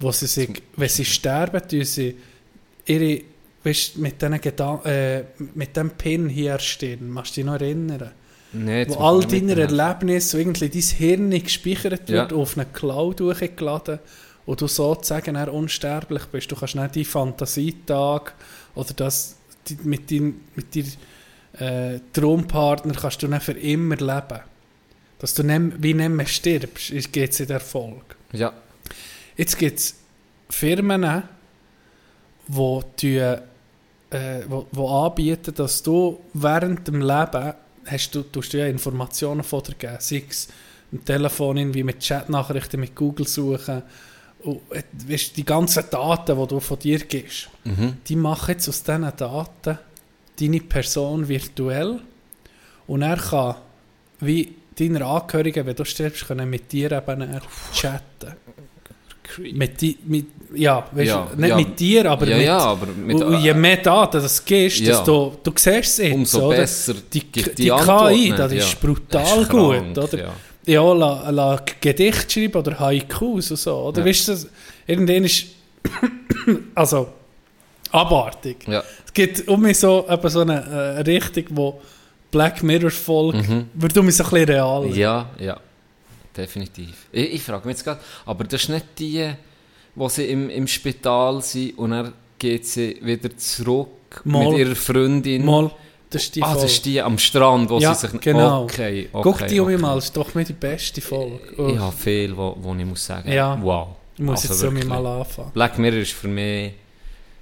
wo 0.00 0.12
sie 0.12 0.26
sich, 0.26 0.62
wenn 0.76 0.88
sie 0.88 1.04
sterben, 1.04 1.60
tun 1.68 1.84
sie 1.84 2.16
ihre, 2.86 3.20
weißt, 3.64 3.98
mit 3.98 4.20
diesen 4.22 4.40
Gedan 4.40 4.82
äh, 4.84 5.24
mit 5.54 5.76
dem 5.76 5.90
Pin 5.90 6.28
hier 6.28 6.58
stehen. 6.58 7.10
Machst 7.10 7.32
du 7.36 7.40
dich 7.40 7.44
noch 7.44 7.54
erinnern? 7.60 8.12
Nee, 8.52 8.86
wo 8.88 8.94
all 8.96 9.24
deine. 9.24 9.60
Erlebnisse, 9.60 10.28
so 10.28 10.38
irgendwie 10.38 10.68
dein 10.68 10.80
Hirn 10.82 11.30
gespeichert 11.30 12.08
wird, 12.08 12.30
Ja. 12.32 12.36
auf 12.36 12.56
eine 12.56 12.66
Cloud 12.66 13.20
hochgeladen 13.20 13.98
und 14.46 14.60
du 14.60 14.66
sozusagen 14.66 15.34
dann 15.34 15.48
unsterblich 15.48 16.24
bist. 16.26 16.50
Du 16.50 16.56
kannst 16.56 16.74
nicht 16.76 16.94
die 16.94 17.04
Fantasietag 17.04 18.34
oder 18.74 18.94
das 18.94 19.36
die, 19.68 19.76
mit 19.82 20.10
deinem 20.10 20.40
mit 20.54 20.74
deinem 20.74 20.86
äh, 21.58 22.00
Traumpartner 22.12 22.94
kannst 22.94 23.22
du 23.22 23.28
dann 23.28 23.40
für 23.40 23.52
immer 23.52 23.96
leben. 23.96 24.40
Dass 25.18 25.32
du 25.34 25.42
nicht, 25.42 25.82
wie 25.82 25.94
nicht 25.94 26.10
mehr 26.10 26.26
stirbst, 26.26 26.90
geht 27.12 27.32
es 27.32 27.40
in 27.40 27.46
den 27.46 27.54
Erfolg. 27.54 28.16
Ja. 28.32 28.52
Jetzt 29.36 29.58
gibt 29.58 29.78
es 29.78 29.94
Firmen, 30.50 31.22
wo, 32.48 32.82
die, 33.00 33.16
äh, 33.16 33.38
wo, 34.48 34.66
wo 34.72 34.88
anbieten, 34.88 35.54
dass 35.54 35.82
du 35.82 36.20
während 36.34 36.86
dem 36.86 37.00
Leben 37.00 37.54
hast 37.86 38.14
du, 38.14 38.22
tust 38.22 38.52
du 38.52 38.58
ja 38.58 38.66
Informationen 38.66 39.42
von 39.42 39.62
dir 39.62 39.74
geben. 39.74 39.96
Sei 40.00 40.24
es 40.28 40.48
am 40.92 41.04
Telefon, 41.04 41.56
irgendwie 41.56 41.82
mit 41.82 42.00
Chatnachrichten, 42.00 42.80
mit 42.80 42.94
Google 42.94 43.26
suchen. 43.26 43.82
Und, 44.42 44.60
äh, 44.70 44.82
weißt, 45.08 45.36
die 45.36 45.44
ganzen 45.44 45.84
Daten, 45.90 46.38
die 46.40 46.46
du 46.46 46.60
von 46.60 46.78
dir 46.78 46.98
gibst, 47.00 47.48
Mhm. 47.64 47.96
die 48.06 48.16
machen 48.16 48.52
jetzt 48.52 48.68
aus 48.68 48.82
diesen 48.82 49.10
Daten 49.16 49.78
deine 50.38 50.60
Person 50.60 51.26
virtuell 51.26 52.00
und 52.86 53.02
er 53.02 53.16
kann, 53.16 53.54
wie 54.20 54.54
deine 54.78 55.04
Angehörigen, 55.04 55.64
wenn 55.66 55.74
du 55.74 55.84
stirbst, 55.84 56.26
können 56.26 56.48
mit 56.50 56.70
dir 56.70 56.92
eben 56.92 57.20
dann 57.20 57.40
Mit, 59.52 59.82
mit, 60.06 60.26
ja, 60.54 60.86
weißt, 60.92 61.06
Ja, 61.08 61.28
du, 61.32 61.40
nicht 61.40 61.48
ja. 61.50 61.56
mit 61.56 61.78
dir, 61.80 62.10
aber 62.10 62.26
ja, 62.28 62.36
mit, 62.36 62.46
ja, 62.46 62.58
aber 62.58 62.86
mit, 62.86 63.22
und, 63.22 63.40
je 63.42 63.52
mehr 63.54 63.76
Daten 63.78 64.22
das 64.22 64.44
gibst, 64.44 64.80
Ja. 64.80 64.96
desto, 64.96 65.36
du 65.42 65.50
siehst 65.56 65.68
es 65.68 65.96
jetzt, 65.98 66.14
umso 66.14 66.46
oder? 66.48 66.56
besser 66.58 66.94
Die, 67.12 67.20
die, 67.20 67.42
die, 67.42 67.70
KI, 67.70 68.32
das 68.36 68.52
ist 68.52 68.80
brutal 68.80 69.22
Das 69.22 69.36
ist 69.42 69.48
gut, 69.48 69.74
krank, 69.74 69.98
oder? 69.98 70.18
Ja. 70.66 70.92
La, 70.92 71.30
la 71.30 71.60
Gedicht 71.80 72.32
schreiben 72.32 72.56
oder 72.58 72.78
Haikus 72.80 73.50
und 73.50 73.56
so, 73.58 73.74
oder? 73.76 74.00
Ja. 74.00 74.06
Weißt 74.06 74.28
du, 74.28 74.34
irgendwann 74.86 75.24
ist, 75.24 75.46
also, 76.74 77.08
abartig. 77.90 78.66
Es 79.06 79.12
gibt 79.12 79.48
um 79.48 79.60
mich 79.62 79.78
so, 79.78 80.06
eben 80.08 80.28
so 80.28 80.40
eine 80.40 80.60
äh, 80.64 81.00
Richtung, 81.02 81.44
wo 81.50 81.80
Black 82.30 82.62
Mirror 82.62 82.90
folgt, 82.90 83.48
Mhm. 83.48 83.66
wird 83.74 83.96
um 83.96 84.06
mich 84.06 84.16
so 84.16 84.24
ein 84.24 84.30
bisschen 84.30 84.48
real. 84.48 84.86
Ja, 84.94 85.30
ja, 85.38 85.56
definitiv. 86.36 87.06
Ich, 87.12 87.34
ich 87.34 87.42
frage 87.42 87.66
mich 87.66 87.76
jetzt 87.76 87.84
gerade, 87.84 88.00
aber 88.24 88.44
das 88.44 88.62
ist 88.64 88.68
nicht 88.68 88.86
die, 88.98 89.32
wo 89.94 90.08
sie 90.08 90.26
im, 90.26 90.50
im 90.50 90.66
Spital 90.66 91.42
sind 91.42 91.78
und 91.78 91.90
dann 91.90 92.12
geht 92.38 92.66
sie 92.66 92.98
wieder 93.02 93.34
zurück 93.36 93.88
Mal. 94.24 94.50
mit 94.50 94.58
ihrer 94.58 94.74
Freundin. 94.76 95.44
Mal, 95.44 95.70
das 96.10 96.24
ist 96.24 96.36
die 96.36 96.42
ah, 96.42 96.54
das 96.54 96.64
ist 96.64 96.84
die 96.84 97.00
am 97.02 97.18
Strand, 97.18 97.68
wo 97.70 97.78
Ja, 97.78 97.94
sie 97.94 98.06
sich... 98.08 98.20
genau. 98.20 98.64
Okay, 98.64 99.08
okay. 99.12 99.22
Guck 99.22 99.46
die 99.48 99.58
um 99.60 99.66
okay. 99.66 99.76
mal, 99.78 99.94
das 99.96 100.04
ist 100.06 100.16
doch 100.16 100.34
mir 100.34 100.44
die 100.44 100.52
beste 100.52 101.00
Folge. 101.00 101.40
Oh, 101.58 101.68
Ich 101.68 101.78
habe 101.78 101.96
viel, 101.96 102.36
wo, 102.36 102.56
wo 102.60 102.74
ich 102.74 102.84
muss 102.84 103.04
sagen, 103.04 103.30
Ja. 103.32 103.58
wow. 103.62 103.88
ich 104.16 104.22
muss 104.22 104.42
Also 104.42 104.54
jetzt 104.54 104.64
um 104.64 104.74
wirklich. 104.74 104.88
mal 104.88 105.06
anfangen. 105.06 105.50
Black 105.52 105.78
Mirror 105.78 105.98
ist 106.00 106.12
für 106.12 106.28
mich... 106.28 106.72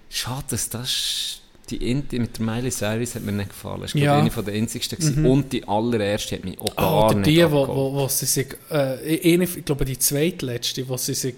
Schade, 0.08 0.44
dass 0.50 0.68
das... 0.68 1.40
Die 1.70 1.90
Inti 1.90 2.18
mit 2.18 2.38
der 2.38 2.44
Miley 2.44 2.70
Cyrus 2.70 3.14
hat 3.14 3.22
mir 3.22 3.32
nicht 3.32 3.48
gefallen. 3.48 3.80
Das 3.82 3.94
war 3.94 4.02
Ja. 4.02 4.18
eine 4.18 4.30
von 4.30 4.44
der 4.44 4.54
einzigsten. 4.54 4.98
Mhm. 5.22 5.26
Und 5.26 5.52
die 5.52 5.66
allererste 5.66 6.36
hat 6.36 6.44
mich 6.44 6.60
auch 6.60 6.76
gar 6.76 6.86
Ah, 6.86 7.06
oder 7.06 7.14
nicht 7.16 7.26
die, 7.26 7.50
wo, 7.50 7.66
wo, 7.66 7.92
wo 7.94 8.08
sie 8.08 8.26
sich, 8.26 8.48
äh, 8.70 9.34
eine, 9.34 9.44
ich 9.44 9.64
glaube 9.64 9.84
die 9.86 9.98
zweitletzte, 9.98 10.86
wo 10.88 10.96
sie 10.98 11.14
sich 11.14 11.34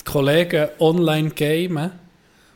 die 0.00 0.04
Kollegen 0.04 0.68
online 0.78 1.30
gamen 1.30 1.90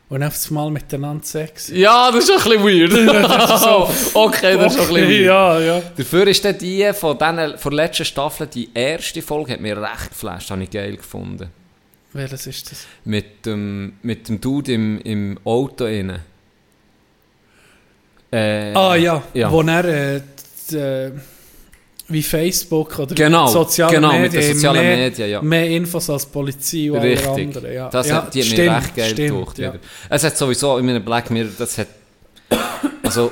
und 0.09 0.23
auf 0.23 0.35
einmal 0.49 0.69
miteinander 0.69 1.23
Sex. 1.23 1.69
Ja, 1.69 2.11
das 2.11 2.29
ist 2.29 2.31
ein 2.47 2.61
bisschen 2.61 2.91
weird. 2.91 2.91
okay, 4.13 4.57
das 4.57 4.75
ist 4.75 4.81
ein 4.81 4.87
bisschen 4.87 5.09
weird. 5.09 5.25
Ja, 5.25 5.59
ja. 5.59 5.81
Dafür 5.97 6.27
ist 6.27 6.45
dann 6.45 6.57
die 6.57 6.91
von, 6.93 7.17
denen, 7.17 7.57
von 7.57 7.71
der 7.75 7.85
letzten 7.85 8.05
Staffel, 8.05 8.45
die 8.45 8.69
erste 8.73 9.21
Folge, 9.23 9.53
hat 9.53 9.61
mir 9.61 9.81
recht 9.81 10.09
geflasht, 10.09 10.51
habe 10.51 10.63
ich 10.63 10.69
geil 10.69 10.97
gefunden. 10.97 11.49
Welches 12.13 12.45
ist 12.45 12.71
das? 12.71 12.85
Mit 13.05 13.45
dem, 13.45 13.93
mit 14.03 14.27
dem 14.27 14.39
Dude 14.41 14.73
im, 14.73 14.99
im 15.01 15.39
Auto 15.45 15.85
innen. 15.85 16.19
Äh, 18.31 18.73
Ah 18.73 18.95
ja, 18.95 19.23
ja. 19.33 19.51
wo 19.51 19.61
er 19.61 19.85
äh, 19.85 20.21
die, 20.69 20.75
äh, 20.77 21.11
wie 22.07 22.23
Facebook 22.23 22.97
oder 22.99 23.15
Genau, 23.15 23.47
soziale 23.47 23.93
genau, 23.95 24.11
mit 24.13 24.21
Medien 24.33 24.41
den 24.41 24.53
sozialen 24.55 24.81
mehr, 24.81 24.97
Medien, 24.97 25.29
ja. 25.29 25.41
mehr 25.41 25.69
Infos 25.69 26.09
als 26.09 26.25
Polizei 26.25 26.91
und 26.91 26.99
alle 26.99 27.11
Richtig. 27.11 27.27
anderen. 27.29 27.73
Ja. 27.73 27.89
Das 27.89 28.07
ja, 28.07 28.15
hat, 28.15 28.33
die 28.33 28.39
hat 28.41 28.47
stimmt, 28.47 28.67
mir 28.67 28.75
recht 28.77 28.95
geil 28.95 29.09
stimmt, 29.11 29.55
gedacht. 29.55 29.57
ja. 29.57 29.73
Es 30.09 30.23
hat 30.23 30.37
sowieso 30.37 30.77
in 30.77 30.85
meinem 30.85 31.03
Black 31.03 31.29
Mirror, 31.29 31.51
das 31.57 31.77
hat 31.77 31.87
also 33.03 33.31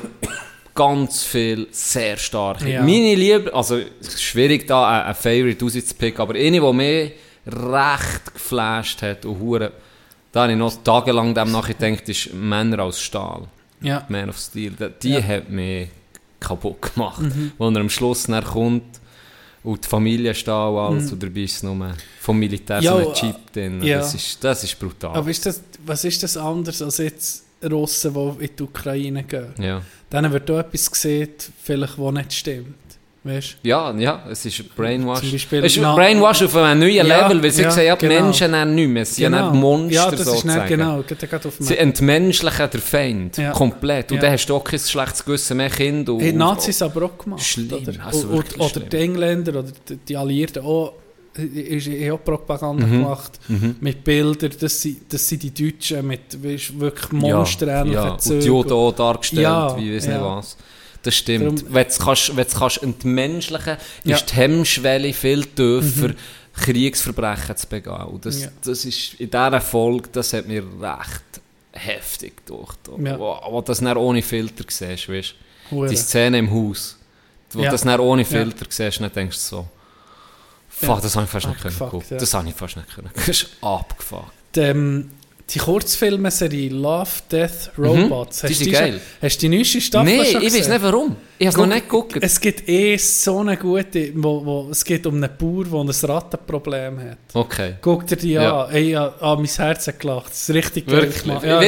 ganz 0.75 1.23
viel 1.23 1.67
sehr 1.71 2.17
starke. 2.17 2.69
Ja. 2.69 2.81
Meine 2.81 3.15
Liebe, 3.15 3.53
also 3.53 3.77
es 4.01 4.07
ist 4.15 4.23
schwierig 4.23 4.67
da 4.67 5.01
ein, 5.01 5.07
ein 5.07 5.15
Favorite 5.15 5.63
rauszupicken, 5.63 6.21
aber 6.21 6.35
eine, 6.35 6.59
die 6.59 6.73
mich 6.73 7.11
recht 7.47 8.33
geflasht 8.33 9.01
hat 9.01 9.25
und 9.25 9.39
hure, 9.39 9.71
da 10.31 10.43
habe 10.43 10.51
ich 10.53 10.57
noch 10.57 10.73
tagelang 10.83 11.33
dem 11.33 11.51
nachgedacht, 11.51 12.07
ist 12.07 12.33
Männer 12.33 12.83
aus 12.83 13.01
Stahl. 13.01 13.47
Ja. 13.81 14.05
Man 14.09 14.29
of 14.29 14.37
Steel. 14.37 14.73
Die, 15.01 15.09
Ja. 15.09 15.21
hat 15.21 15.49
mich 15.49 15.89
kaputt 16.39 16.81
gemacht. 16.93 17.21
Mhm. 17.21 17.51
Wo 17.57 17.69
er 17.69 17.77
am 17.81 17.89
Schluss 17.89 18.23
dann 18.23 18.43
kommt 18.43 18.83
und 19.63 19.83
die 19.83 19.87
Familie 19.87 20.33
steht 20.33 20.47
und 20.49 20.77
alles 20.77 21.05
Mhm. 21.07 21.13
und 21.13 21.23
dabei 21.23 21.41
ist 21.41 21.63
nur 21.63 21.93
vom 22.21 22.39
Militär 22.39 22.79
Ja, 22.81 22.91
so 22.91 22.97
ein 22.97 23.07
äh, 23.07 23.13
Chip 23.13 23.53
drin. 23.53 23.83
ja. 23.83 23.97
Das, 23.99 24.13
ist, 24.15 24.43
das 24.43 24.63
ist 24.63 24.79
brutal. 24.79 25.15
Aber 25.15 25.29
ist 25.29 25.45
das, 25.45 25.61
was 25.85 26.03
ist 26.05 26.21
das 26.23 26.37
anders 26.37 26.81
als 26.81 26.97
jetzt 26.97 27.43
Russen, 27.63 28.13
die 28.13 28.45
in 28.45 28.55
die 28.57 28.63
Ukraine 28.63 29.23
gehen? 29.23 29.53
ja. 29.59 29.81
Dann 30.09 30.31
wird 30.31 30.49
da 30.49 30.61
etwas 30.61 30.89
gesehen, 30.89 31.29
vielleicht, 31.61 31.99
was 31.99 32.13
nicht 32.13 32.33
stimmt. 32.33 32.73
Weißt 33.21 33.57
ja, 33.63 33.91
ja, 33.97 34.23
es 34.31 34.45
ist 34.45 34.75
Brainwash. 34.77 35.19
Zum 35.19 35.31
Beispiel 35.33 35.65
es 35.65 35.75
ist 35.75 35.83
Brainwash 35.83 36.41
auf 36.43 36.55
einem 36.55 36.79
neuen 36.79 36.93
Ja, 36.95 37.03
Level, 37.03 37.43
weil 37.43 37.51
sie 37.51 37.63
ja, 37.63 37.81
ja 37.81 37.95
die 37.97 38.07
genau. 38.07 38.21
Menschen 38.23 38.51
dann 38.53 38.73
nicht 38.73 38.87
mehr. 38.87 39.05
Sie 39.05 39.23
Genau. 39.23 39.37
ja 39.37 39.51
Monster 39.53 39.93
Ja, 39.93 40.09
das 40.11 40.19
ist 40.21 40.25
sozusagen. 40.27 40.57
nicht 40.59 40.67
genau. 40.69 41.01
Geht 41.03 41.19
gerade 41.29 41.47
auf 41.49 41.53
Sie 41.59 41.77
entmenschlichen 41.77 42.69
den 42.69 42.79
Feind. 42.81 43.37
Ja. 43.37 43.51
Komplett. 43.51 44.11
Und 44.11 44.17
Ja. 44.17 44.21
dann 44.23 44.31
hast 44.31 44.45
du 44.45 44.55
auch 44.55 44.63
kein 44.63 44.79
schlechtes 44.79 45.25
Gewissen 45.25 45.57
mehr 45.57 45.69
Kind. 45.69 46.07
Und, 46.07 46.19
die 46.19 46.31
Nazis 46.31 46.81
aber 46.81 47.03
auch 47.07 47.17
gemacht. 47.17 47.41
Schlimm, 47.43 47.73
oder, 47.73 48.05
also 48.05 48.27
oder, 48.27 48.37
wirklich 48.37 48.59
oder 48.61 48.69
schlimm. 48.69 48.89
die 48.89 48.97
Engländer 48.97 49.51
oder 49.59 49.65
die, 50.07 50.15
Alliierten 50.15 50.63
auch, 50.63 50.93
ist, 51.35 51.87
haben 51.87 52.11
auch 52.11 52.23
Propaganda 52.23 52.85
Mhm. 52.87 52.91
gemacht 52.91 53.31
Mhm. 53.49 53.75
mit 53.81 54.01
Bildern, 54.03 54.51
das 54.59 54.81
sind, 54.81 54.97
das 55.13 55.27
sind 55.27 55.43
die 55.43 55.53
Deutschen 55.53 56.07
mit 56.07 56.41
weisst, 56.41 56.79
wirklich 56.79 57.11
monsterähnlichen 57.11 58.01
ja, 58.01 58.17
Zügen. 58.17 58.39
die 58.39 58.47
Juden 58.47 58.71
auch 58.71 58.91
dargestellt, 58.93 59.43
Ja, 59.43 59.77
wie 59.77 59.93
weiß 59.95 60.05
ja. 60.05 60.11
nicht 60.13 60.21
was. 60.23 60.57
Das 61.03 61.15
stimmt. 61.15 61.61
Darum- 61.61 61.73
Wenn 61.73 61.87
du 61.87 62.03
kannst, 62.03 62.35
wenn 62.35 62.47
du 62.47 62.53
kannst 62.59 62.83
entmenschlichen, 62.83 63.77
Ja. 64.03 64.15
ist 64.15 64.29
die 64.31 64.35
Hemmschwelle 64.35 65.13
viel 65.13 65.45
tiefer, 65.45 66.11
Kriegsverbrechen 66.53 67.55
zu 67.55 67.67
begehen. 67.67 67.93
Und 68.03 68.25
das, 68.25 68.41
Ja. 68.43 68.49
das 68.63 68.85
ist 68.85 69.13
in 69.15 69.29
dieser 69.29 69.61
Folge, 69.61 70.09
das 70.11 70.33
hat 70.33 70.47
mir 70.47 70.63
recht 70.81 71.23
heftig 71.71 72.45
durch. 72.45 72.73
Ja. 73.03 73.17
Wo, 73.17 73.37
wo 73.49 73.61
das 73.61 73.79
dann 73.79 73.95
ohne 73.97 74.21
Filter 74.21 74.65
siehst, 74.67 75.07
weißt 75.07 75.35
du? 75.71 75.85
Die 75.87 75.95
Szene 75.95 76.39
im 76.39 76.51
Haus, 76.51 76.97
wo 77.53 77.61
Ja. 77.61 77.71
das 77.71 77.81
dann 77.81 77.99
ohne 77.99 78.23
Ja. 78.23 78.27
Filter 78.27 78.65
siehst, 78.67 78.99
dann 78.99 79.11
denkst 79.11 79.37
du 79.37 79.41
so, 79.41 79.67
fuck, 80.67 80.89
Ja. 80.97 81.01
das 81.01 81.15
habe 81.15 81.25
ich 81.25 81.31
fast 81.31 81.47
nicht 81.47 81.61
können 81.61 82.03
ja. 82.09 82.17
Das 82.17 82.33
habe 82.33 82.49
ich 82.49 82.55
fast 82.55 82.75
nicht 82.75 82.93
können. 82.93 83.09
Das 83.15 83.27
ist 83.29 83.47
abgefuckt. 83.61 84.57
Ähm, 84.57 85.11
die 85.53 85.59
Kurzfilmserie 85.59 86.69
Love, 86.69 87.09
Death, 87.31 87.71
Robots. 87.77 88.43
Mhm. 88.43 88.47
Die 88.47 88.53
sind 88.53 88.71
geil. 88.71 88.91
Schon, 88.91 89.01
hast 89.21 89.37
du 89.37 89.49
die 89.49 89.55
neueste 89.57 89.81
Staffel 89.81 90.17
Nein, 90.17 90.25
schon 90.25 90.41
ich 90.41 90.47
weiß 90.47 90.57
gesehen? 90.57 90.73
nicht 90.73 90.83
warum. 90.83 91.15
Ich 91.39 91.47
habe 91.47 91.53
es 91.53 91.57
noch 91.57 91.73
nicht 91.73 91.89
geguckt. 91.89 92.17
Es 92.21 92.39
gibt 92.39 92.69
eh 92.69 92.97
so 92.97 93.39
eine 93.39 93.57
gute, 93.57 94.11
wo, 94.15 94.45
wo, 94.45 94.67
es 94.69 94.83
geht 94.83 95.07
um 95.07 95.15
einen 95.15 95.29
Bauer, 95.37 95.63
der 95.65 95.79
ein 95.79 95.89
Rattenproblem 95.89 96.99
hat. 96.99 97.17
Okay. 97.33 97.75
Guck 97.81 98.05
dir 98.05 98.17
die 98.17 98.31
Ja. 98.33 98.65
an. 98.65 98.71
Ey, 98.75 98.91
ja, 98.91 99.13
ah, 99.19 99.35
mein 99.35 99.45
Herz 99.45 99.87
hat 99.87 99.99
gelacht. 99.99 100.29
Das 100.31 100.49
ist 100.49 100.53
richtig 100.53 100.87
Wirklich? 100.87 101.23
gemacht. 101.23 101.45
Ja, 101.45 101.61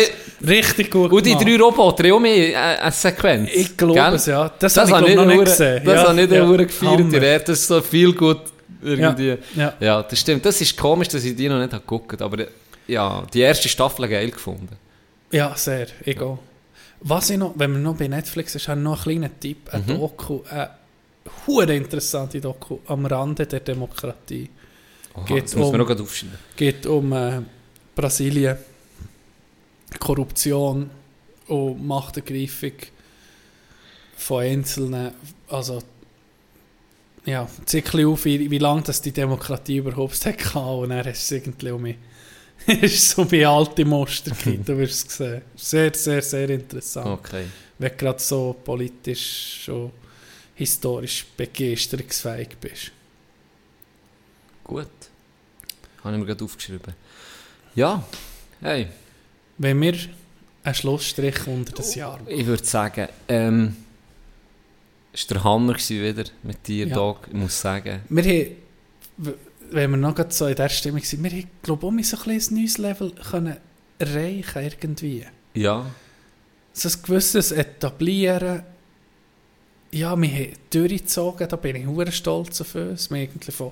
richtig 0.46 0.92
gut 0.92 1.12
Und 1.12 1.26
die 1.26 1.36
drei 1.36 1.58
Roboter 1.58 2.04
haben 2.04 2.14
auch 2.14 2.20
mehr 2.20 2.50
äh, 2.50 2.56
eine 2.56 2.92
Sequenz. 2.92 3.50
Ich 3.54 3.76
glaube 3.76 3.96
Gell? 3.96 4.14
es, 4.14 4.26
ja. 4.28 4.52
Das, 4.60 4.74
Das, 4.74 4.92
habe 4.92 5.10
ich, 5.10 5.16
noch 5.16 5.26
nicht 5.26 5.46
gesehen. 5.46 5.82
Das 5.84 5.94
ja, 5.96 6.08
habe 6.08 6.22
ich 6.22 6.30
nicht 6.30 6.38
ja, 6.38 6.52
ja, 6.52 6.58
gefeiert. 6.58 7.14
Rede 7.14 7.52
ist 7.52 7.68
so 7.68 7.82
viel 7.82 8.14
gut 8.14 8.42
irgendwie. 8.84 9.38
Ja. 9.56 9.74
Ja. 9.80 10.04
das 10.04 10.20
stimmt. 10.20 10.46
Das 10.46 10.60
ist 10.60 10.78
komisch, 10.78 11.08
dass 11.08 11.24
ich 11.24 11.36
die 11.36 11.48
noch 11.50 11.60
nicht 11.60 11.72
habe 11.74 11.82
geguckt 11.82 12.22
Aber 12.22 12.40
äh, 12.40 12.48
ja, 12.88 13.26
die 13.34 13.40
erste 13.42 13.70
Staffel 13.70 14.08
geil 14.08 14.32
gefunden. 14.32 14.76
ja, 15.32 15.56
sehr. 15.56 15.88
Ich 16.06 16.20
auch. 16.22 16.40
Was 17.02 17.30
ich 17.32 17.38
noch, 17.38 17.54
wenn 17.58 17.72
wir 17.74 17.80
noch 17.80 17.96
bei 17.96 18.08
Netflix 18.08 18.54
ist, 18.56 18.68
habe 18.68 18.80
ich 18.80 18.84
noch 18.84 19.06
einen 19.08 19.20
kleinen 19.22 19.40
Tipp. 19.40 19.70
Ein 19.74 19.82
Mhm. 19.88 19.98
Doku, 20.00 20.42
eine 20.50 20.70
hure 21.48 21.76
interessante 21.76 22.40
Doku 22.40 22.80
am 22.88 23.06
Rande 23.06 23.46
der 23.48 23.60
Demokratie. 23.62 24.50
Das 25.28 25.56
muss 25.56 25.66
um- 25.66 25.72
man 25.72 25.80
noch 25.80 25.88
gerade 25.88 26.04
aufschreiben. 26.04 26.38
geht 26.56 26.86
um 26.86 27.12
äh, 27.14 27.42
Brasilien, 27.96 28.58
Korruption 30.00 30.90
und 31.48 31.86
Machtergreifung 31.86 32.72
von 34.16 34.44
Einzelnen. 34.44 35.12
Also, 35.50 35.82
ja, 37.26 37.48
zickli 37.66 38.06
auf, 38.06 38.26
wie, 38.26 38.50
wie 38.50 38.58
lange 38.58 38.82
das 38.84 39.02
die 39.02 39.12
Demokratie 39.12 39.78
überhaupt 39.78 40.26
hat 40.26 40.38
gehabt. 40.38 40.56
Und 40.84 40.90
dann 40.90 41.06
ist 41.08 41.24
es 41.24 41.32
irgendwie 41.32 41.72
um 41.72 41.82
mich, 41.82 41.98
ist 42.82 43.10
so 43.10 43.30
wie 43.32 43.46
alte 43.46 43.86
Muster 43.86 44.32
gibt, 44.44 44.68
du 44.70 44.78
wirst 44.78 45.10
es 45.10 45.18
sehen. 45.18 45.42
Sehr, 45.56 45.94
sehr, 45.94 46.22
sehr 46.22 46.50
interessant. 46.50 47.08
Okay. 47.08 47.46
Wenn 47.78 47.92
du 47.92 47.98
gerade 47.98 48.20
so 48.20 48.56
politisch, 48.64 49.64
so 49.66 49.92
historisch 50.56 51.26
begeisterungsfähig 51.36 52.50
bist. 52.60 52.92
Gut. 54.64 54.88
Habe 56.04 56.16
ich 56.16 56.20
mir 56.20 56.26
gerade 56.28 56.44
aufgeschrieben. 56.44 56.94
Ja, 57.76 58.04
hey, 58.62 58.88
Wenn 59.58 59.82
wir 59.82 59.96
einen 60.64 60.76
Schlussstrich 60.76 61.48
unter 61.48 61.72
das 61.74 61.96
Jahr 61.96 62.20
machen. 62.20 62.28
ich 62.30 62.46
würde 62.46 62.64
sagen, 62.66 63.08
ähm, 63.28 63.76
es 65.14 65.30
war 65.30 65.36
der 65.36 65.44
Hammer 65.44 65.76
wieder 65.78 66.24
mit 66.44 66.68
dir, 66.68 66.88
Ja. 66.88 66.96
Dog, 66.96 67.28
ich 67.28 67.34
muss 67.34 67.60
sagen. 67.60 68.02
Wir 68.10 68.24
haben, 68.24 69.36
wenn 69.72 69.92
wir 69.92 69.98
noch 69.98 70.16
so 70.30 70.48
in 70.48 70.56
dieser 70.56 70.70
Stimmung 70.70 71.04
sind, 71.04 71.24
wir 71.24 71.44
glaube 71.64 71.86
ich, 72.00 72.14
auch 72.14 72.18
so 72.18 72.18
ein 72.18 72.36
bisschen 72.36 72.58
ein 72.58 72.62
neues 72.62 72.78
Level 72.78 73.12
können 73.12 73.58
erreichen 73.98 74.64
irgendwie. 74.64 75.26
Ja, 75.54 75.86
So 76.74 76.90
ein 76.90 76.96
gewisses 77.04 77.52
Etablieren. 77.52 78.64
Ja, 79.92 80.16
wir 80.20 80.30
haben 80.30 80.54
durchgezogen, 80.70 81.48
da 81.48 81.56
bin 81.58 81.76
ich 81.76 81.86
sehr 81.86 82.12
stolz 82.12 82.62
auf 82.62 82.76
uns. 82.76 83.12
Wir 83.12 83.22
eigentlich 83.22 83.56
von 83.56 83.72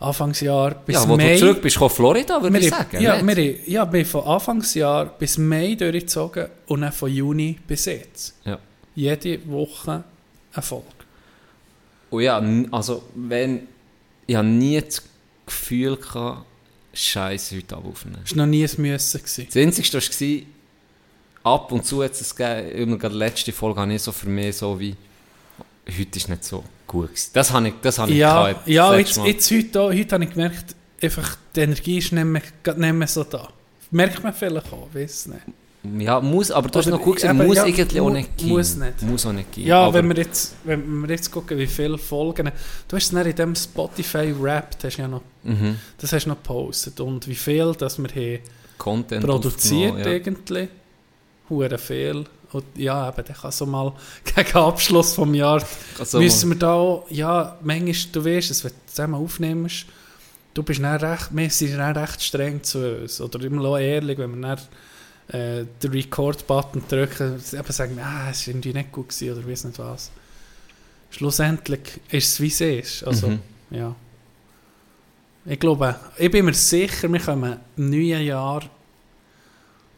Anfangsjahr 0.00 0.74
bis 0.84 0.96
ja 0.96 1.08
wo 1.08 1.16
Mai... 1.16 1.34
du 1.34 1.38
zurück 1.38 1.62
bist, 1.62 1.76
von 1.76 1.88
Florida, 1.88 2.42
würde 2.42 2.58
ich 2.58 2.68
sagen. 2.68 3.00
ja, 3.00 3.22
nicht? 3.22 3.36
wir 3.36 3.70
ja, 3.70 3.90
wir 3.92 4.04
von 4.04 4.24
Anfangsjahr 4.24 5.06
bis 5.06 5.38
Mai 5.38 5.76
durchgezogen 5.76 6.48
und 6.66 6.80
dann 6.80 6.92
von 6.92 7.10
Juni 7.10 7.58
bis 7.66 7.84
jetzt. 7.86 8.34
Ja. 8.44 8.58
Jede 8.96 9.48
Woche 9.48 10.02
eine 10.52 10.62
Folge. 10.62 10.86
Und 12.10 12.22
ja, 12.22 12.42
also 12.72 13.04
wenn, 13.14 13.68
ich 14.26 14.36
habe 14.36 14.46
nie 14.46 14.80
das 14.80 15.02
Gefühl 15.46 15.96
gehabt, 15.96 16.46
Scheiße 16.92 17.56
heute 17.56 17.76
Abend 17.76 17.92
aufnehmen. 17.92 18.18
Das 18.22 18.36
war 18.36 18.46
noch 18.46 18.50
nie 18.50 18.64
ein 18.64 18.70
Müssen. 18.80 19.18
Gewesen. 19.18 19.46
Das 19.46 19.56
Einzige 19.56 20.46
war, 21.42 21.52
ab 21.52 21.72
und 21.72 21.84
zu 21.84 22.02
hat 22.02 22.12
es 22.12 22.34
gegeben, 22.34 22.98
gerade 22.98 23.14
die 23.14 23.18
letzte 23.18 23.52
Folge 23.52 23.80
habe 23.80 23.92
ich 23.92 24.02
so 24.02 24.12
für 24.12 24.28
mich 24.28 24.56
so 24.56 24.78
wie, 24.78 24.96
heute 25.86 26.18
ist 26.18 26.28
nicht 26.28 26.44
so 26.44 26.64
gut 26.86 27.08
gewesen. 27.08 27.30
Das 27.32 27.52
habe 27.52 27.68
ich, 27.68 27.74
das 27.82 27.98
habe 27.98 28.12
ich 28.12 28.18
Ja, 28.18 28.48
gehabt, 28.48 28.68
ja 28.68 28.96
jetzt, 28.96 29.16
jetzt 29.18 29.50
heute, 29.50 29.80
auch, 29.80 29.92
heute 29.92 30.14
habe 30.14 30.24
ich 30.24 30.30
gemerkt, 30.30 30.76
einfach, 31.02 31.36
die 31.54 31.60
Energie 31.60 31.98
ist 31.98 32.12
nicht 32.12 32.24
mehr, 32.24 32.42
nicht 32.76 32.94
mehr 32.94 33.08
so 33.08 33.24
da. 33.24 33.48
Merkt 33.90 34.22
man 34.22 34.32
vielleicht 34.32 34.72
auch, 34.72 34.88
weiß 34.92 35.26
nicht. 35.26 35.42
Ja, 35.98 36.20
muss, 36.20 36.50
aber 36.50 36.68
du 36.68 36.78
hast 36.78 36.86
noch 36.86 37.00
gut 37.00 37.16
gesagt, 37.16 37.34
eben, 37.34 37.46
muss 37.46 37.56
ja, 37.56 37.66
irgendwie 37.66 38.00
auch 38.00 38.10
nicht 38.10 38.36
gehen. 38.38 38.48
muss 38.48 38.74
nicht. 38.76 39.02
Muss 39.02 39.26
auch 39.26 39.32
nicht 39.32 39.52
gehen. 39.52 39.66
Ja, 39.66 39.92
wenn 39.92 40.08
wir, 40.08 40.16
jetzt, 40.16 40.54
wenn 40.64 41.02
wir 41.02 41.10
jetzt 41.10 41.30
gucken, 41.30 41.58
wie 41.58 41.66
viele 41.66 41.98
Folgen... 41.98 42.50
Du 42.88 42.96
hast 42.96 43.12
es 43.12 43.26
in 43.26 43.36
dem 43.36 43.54
Spotify-Rap, 43.54 44.78
das, 44.78 44.84
hast 44.84 44.96
du 44.96 45.02
ja 45.02 45.08
noch, 45.08 45.22
mhm. 45.42 45.76
das 45.98 46.12
hast 46.12 46.24
du 46.24 46.30
noch 46.30 46.36
gepostet. 46.36 47.00
Und 47.00 47.28
wie 47.28 47.34
viel, 47.34 47.74
dass 47.74 47.98
wir 47.98 48.08
haben 48.08 48.42
Content 48.78 49.24
produziert 49.24 49.98
ja. 49.98 50.06
irgendwie. 50.06 50.68
Hure 51.50 51.78
viel. 51.78 52.24
Und 52.52 52.64
ja, 52.76 53.08
eben, 53.08 53.24
dann 53.24 53.36
kann 53.36 53.50
so 53.52 53.66
mal 53.66 53.92
gegen 54.24 54.56
Abschluss 54.56 55.14
vom 55.14 55.34
Jahr 55.34 55.62
Also, 55.98 56.18
müssen 56.18 56.50
wir 56.50 56.58
da 56.58 56.72
auch, 56.72 57.06
ja, 57.10 57.58
manchmal, 57.62 58.12
du 58.12 58.24
weißt 58.24 58.50
es, 58.50 58.64
wenn 58.64 58.70
du 58.70 58.76
zusammen 58.86 59.14
aufnimmst, 59.14 59.86
du 60.54 60.62
bist 60.62 60.80
dann 60.80 60.96
recht, 61.00 61.28
wir 61.32 61.50
sind 61.50 61.76
dann 61.76 61.96
recht 61.96 62.22
streng 62.22 62.62
zu 62.62 63.02
uns. 63.02 63.20
Oder 63.20 63.44
immer 63.44 63.78
ehrlich, 63.78 64.16
wenn 64.16 64.40
wir 64.40 64.48
dann 64.48 64.60
äh, 65.28 65.64
den 65.82 65.90
Record-Button 65.90 66.82
drücken, 66.88 67.34
eben 67.52 67.72
sagen, 67.72 67.98
ah, 68.00 68.30
es 68.30 68.46
war 68.46 68.54
irgendwie 68.54 68.72
nicht 68.72 68.92
gut 68.92 69.08
gewesen 69.08 69.32
oder 69.38 69.48
weiss 69.48 69.64
nicht 69.64 69.78
was. 69.78 70.10
Schlussendlich 71.10 72.00
ist 72.10 72.28
es, 72.32 72.40
wie 72.40 72.48
es 72.48 72.60
ist. 72.60 73.04
Also, 73.04 73.28
Mhm. 73.28 73.38
ja. 73.70 73.94
Ich 75.46 75.60
glaube, 75.60 75.94
ich 76.16 76.30
bin 76.30 76.44
mir 76.46 76.54
sicher, 76.54 77.12
wir 77.12 77.20
kommen 77.20 77.58
im 77.76 77.90
neuen 77.90 78.24
Jahr 78.24 78.62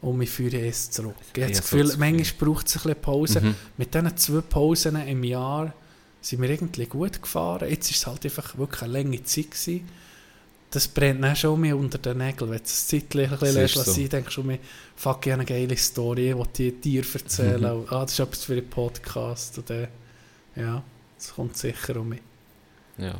und 0.01 0.19
wir 0.19 0.27
führen 0.27 0.63
es 0.65 0.91
zurück. 0.91 1.15
Ich 1.33 1.41
habe 1.41 1.51
das 1.53 1.61
Gefühl. 1.61 1.93
manchmal 1.97 2.23
braucht 2.53 2.67
es 2.67 2.75
ein 2.75 2.81
bisschen 2.83 3.01
Pause. 3.01 3.41
Mhm. 3.41 3.55
Mit 3.77 3.93
diesen 3.93 4.17
zwei 4.17 4.41
Pausen 4.41 4.95
im 5.07 5.23
Jahr 5.23 5.73
sind 6.21 6.41
wir 6.41 6.49
irgendwie 6.49 6.85
gut 6.85 7.21
gefahren. 7.21 7.69
Jetzt 7.69 7.89
war 7.89 7.95
es 7.95 8.07
halt 8.07 8.25
einfach 8.25 8.57
wirklich 8.57 8.81
eine 8.83 8.93
lange 8.93 9.23
Zeit. 9.23 9.51
Gewesen. 9.51 9.87
Das 10.69 10.87
brennt 10.87 11.23
dann 11.23 11.35
schon 11.35 11.61
mehr 11.61 11.77
unter 11.77 11.97
den 11.97 12.17
Nägeln. 12.17 12.51
Wenn 12.51 12.57
du 12.57 12.63
es 12.65 12.87
zeitlich 12.87 13.31
ein 13.31 13.39
bisschen 13.39 13.67
so. 13.67 13.83
so. 13.83 14.07
denkst 14.07 14.25
du 14.27 14.31
schon 14.31 14.47
mehr, 14.47 14.59
fuck, 14.95 15.25
ich 15.25 15.31
habe 15.31 15.41
eine 15.41 15.45
geile 15.45 15.77
Story, 15.77 16.35
die 16.53 16.67
ich 16.67 16.81
dir 16.81 17.03
erzählen. 17.13 17.77
Mhm. 17.79 17.85
Ah, 17.89 18.01
das 18.01 18.13
ist 18.13 18.19
etwas 18.19 18.43
für 18.43 18.53
einen 18.53 18.69
Podcast. 18.69 19.57
Und, 19.59 19.69
äh, 19.69 19.87
ja, 20.55 20.83
das 21.17 21.33
kommt 21.33 21.55
sicher 21.55 21.95
um 21.97 22.09
mich. 22.09 22.21
Ja. 22.97 23.15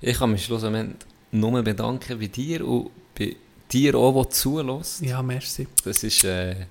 Ich 0.00 0.16
kann 0.18 0.30
mich 0.30 0.44
schlussendlich 0.44 0.96
nur 1.32 1.62
bedanken 1.62 2.18
bei 2.18 2.26
dir 2.28 2.66
und 2.66 2.90
bei 3.18 3.36
dir 3.70 3.94
auch, 3.96 4.22
der 4.22 4.30
zulässt. 4.30 5.02
Ja, 5.02 5.22
merci. 5.22 5.66
Das 5.84 6.02
war 6.02 6.30
äh, 6.30 6.66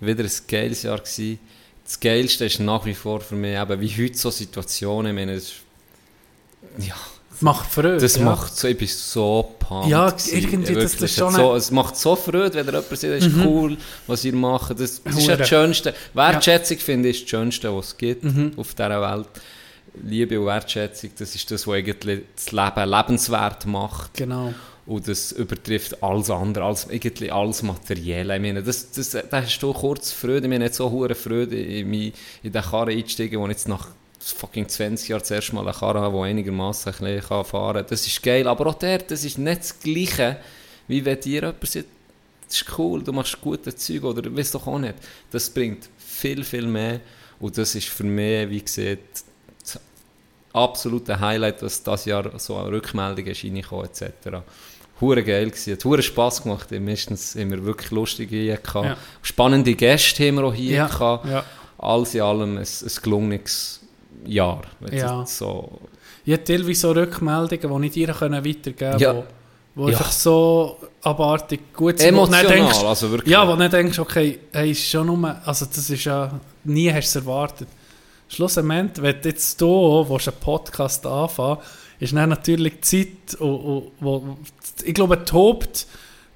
wieder 0.00 0.24
ein 0.24 0.30
geiles 0.46 0.82
Jahr. 0.82 0.98
Gewesen. 0.98 1.38
Das 1.84 1.98
Geilste 2.00 2.44
ist 2.44 2.60
nach 2.60 2.84
wie 2.84 2.94
vor 2.94 3.20
für 3.22 3.34
mich, 3.34 3.56
eben, 3.58 3.80
wie 3.80 4.04
heute 4.04 4.18
so 4.18 4.30
Situationen, 4.30 5.12
ich 5.12 5.14
meine, 5.14 5.34
ist- 5.34 5.54
ja, 6.78 6.96
Macht 7.40 7.70
Freude. 7.72 7.98
das 7.98 8.16
ja. 8.16 8.24
macht 8.24 8.56
so, 8.56 8.66
ich 8.68 8.76
bin 8.76 8.88
so 8.88 9.54
pumped. 9.58 9.88
Ja, 9.90 10.12
irgendwie, 10.32 10.56
das- 10.56 10.68
Wirklich, 10.68 10.92
das 10.92 11.02
ist 11.02 11.16
schon 11.18 11.32
so, 11.34 11.54
Es 11.54 11.70
macht 11.70 11.96
so 11.96 12.16
Freude, 12.16 12.54
wenn 12.54 12.66
jemand 12.66 12.84
sagt, 12.88 12.92
das 12.92 13.02
ist 13.24 13.32
Mhm. 13.36 13.46
cool, 13.46 13.76
was 14.06 14.24
ihr 14.24 14.34
macht. 14.34 14.78
Das, 14.80 15.02
das 15.02 15.16
ist 15.18 15.26
ja 15.26 15.36
das 15.36 15.48
Schönste. 15.48 15.94
Wertschätzung, 16.14 16.78
finde 16.78 17.08
ich, 17.10 17.16
ist 17.18 17.22
das 17.24 17.30
Schönste, 17.30 17.74
was 17.76 17.86
es 17.88 17.96
gibt 17.96 18.24
Mhm. 18.24 18.52
auf 18.56 18.74
dieser 18.74 19.00
Welt. 19.00 19.28
Liebe 20.04 20.38
und 20.40 20.46
Wertschätzung, 20.46 21.10
das 21.18 21.34
ist 21.34 21.50
das, 21.50 21.66
was 21.66 21.74
eigentlich 21.74 22.22
das 22.36 22.52
Leben 22.52 22.88
lebenswert 22.90 23.66
macht. 23.66 24.14
Genau. 24.14 24.52
Und 24.86 25.06
das 25.06 25.32
übertrifft 25.32 26.02
alles 26.02 26.30
andere, 26.30 26.64
alles, 26.64 26.86
irgendwie 26.90 27.30
alles 27.30 27.62
Materielle. 27.62 28.36
Ich 28.36 28.40
meine, 28.42 28.62
das, 28.62 28.90
das, 28.90 29.10
da 29.10 29.42
hast 29.42 29.58
du 29.62 29.72
kurz 29.74 30.12
Freude, 30.12 30.46
ich 30.46 30.48
meine, 30.48 30.64
nicht 30.64 30.74
so 30.74 30.90
hohe 30.90 31.14
Freude 31.14 31.56
in, 31.60 31.88
mich- 31.90 32.14
in 32.42 32.52
den 32.52 32.62
Karren 32.62 32.88
einsteigen, 32.96 33.38
wo 33.38 33.44
ich 33.46 33.50
jetzt 33.52 33.68
nach 33.68 33.88
fucking 34.20 34.68
20 34.68 35.08
Jahren 35.08 35.20
das 35.20 35.30
erste 35.30 35.54
Mal 35.54 35.62
eine 35.62 35.72
Karre 35.72 36.00
habe, 36.00 36.16
die 36.18 36.22
einigermaßen 36.24 36.92
ein 36.92 36.98
bisschen 36.98 37.28
kann 37.28 37.44
fahren 37.44 37.76
kann. 37.78 37.86
Das 37.88 38.06
ist 38.06 38.22
geil, 38.22 38.46
aber 38.46 38.66
auch 38.66 38.74
der, 38.74 38.98
das 38.98 39.24
ist 39.24 39.38
nicht 39.38 39.60
das 39.60 39.78
Gleiche, 39.80 40.36
wie 40.86 41.04
wenn 41.04 41.20
dir 41.20 41.42
jemand 41.42 41.66
sagt, 41.66 41.86
das 42.46 42.56
ist 42.62 42.78
cool, 42.78 43.02
du 43.02 43.12
machst 43.12 43.40
gute 43.40 43.74
Zeug 43.74 44.04
oder 44.04 44.34
weißt 44.34 44.54
doch 44.54 44.66
auch 44.66 44.78
nicht. 44.78 44.94
Das 45.30 45.50
bringt 45.50 45.88
viel, 45.98 46.42
viel 46.44 46.66
mehr 46.66 47.00
und 47.40 47.56
das 47.58 47.74
ist 47.74 47.88
für 47.88 48.04
mich, 48.04 48.48
wie 48.50 48.62
gesagt, 48.62 49.22
das 49.62 49.78
absolute 50.52 51.20
Highlight, 51.20 51.62
dass 51.62 51.82
das 51.82 52.04
Jahr 52.06 52.38
so 52.38 52.56
eine 52.56 52.70
Rückmeldung 52.72 53.26
ist 53.26 53.44
reingekommen 53.44 53.84
etc. 53.86 54.38
Hure 55.00 55.22
geil 55.22 55.50
gewesen, 55.50 55.74
hat 55.74 55.84
hure 55.84 56.02
Spass 56.02 56.42
gemacht. 56.42 56.70
Meistens 56.72 57.36
haben 57.36 57.50
wir 57.50 57.64
wirklich 57.64 57.90
lustige 57.92 58.34
hier 58.36 58.56
gehabt. 58.56 58.86
Ja. 58.86 58.96
Spannende 59.22 59.74
Gäste 59.74 60.26
haben 60.26 60.36
wir 60.36 60.44
auch 60.44 60.54
hier 60.54 60.76
Ja, 60.76 60.86
gehabt. 60.88 61.26
ja. 61.26 61.44
Alles 61.76 62.14
in 62.14 62.22
allem 62.22 62.56
ein, 62.56 62.64
ein 62.64 62.92
gelungenes 63.02 63.77
Jahr. 64.26 64.62
wenn 64.80 64.92
es 64.92 65.02
Ja. 65.02 65.26
So, 65.26 65.78
Ich 66.24 66.32
habe 66.32 66.44
teilweise 66.44 66.80
so 66.80 66.90
Rückmeldungen, 66.92 67.80
die 67.82 67.86
ich 67.88 67.92
dir 67.94 68.08
weitergeben 68.08 68.74
konnte, 68.76 69.02
Ja. 69.04 69.14
wo, 69.14 69.24
wo 69.74 69.88
Ja. 69.88 69.96
einfach 69.96 70.12
so 70.12 70.76
abartig 71.02 71.72
gut 71.72 71.98
sind. 71.98 72.14
wo 72.14 72.18
emotional, 72.18 72.46
denkst, 72.46 72.82
also 72.84 73.10
wirklich. 73.10 73.30
Ja, 73.32 73.46
wo 73.48 73.56
du 73.56 73.68
denkst, 73.68 73.98
okay, 73.98 74.38
hey, 74.52 74.70
ist 74.72 74.84
schon 74.84 75.06
nur, 75.06 75.36
also 75.44 75.66
das 75.66 75.88
ist 75.90 76.04
ja, 76.04 76.30
nie 76.64 76.92
hast 76.92 77.14
du 77.14 77.18
es 77.20 77.24
erwartet. 77.24 77.68
Schlussendlich, 78.28 79.02
wenn 79.02 79.22
du 79.22 79.28
jetzt 79.28 79.58
hier 79.58 79.68
einen 79.68 80.40
Podcast 80.40 81.06
anfangen 81.06 81.58
ist 82.00 82.14
dann 82.14 82.28
natürlich 82.28 82.74
die 82.74 82.80
Zeit, 82.80 83.40
wo, 83.40 83.90
wo, 84.00 84.22
wo 84.22 84.36
ich 84.84 84.94
glaube, 84.94 85.16
das 85.16 85.32
Haupt, 85.32 85.86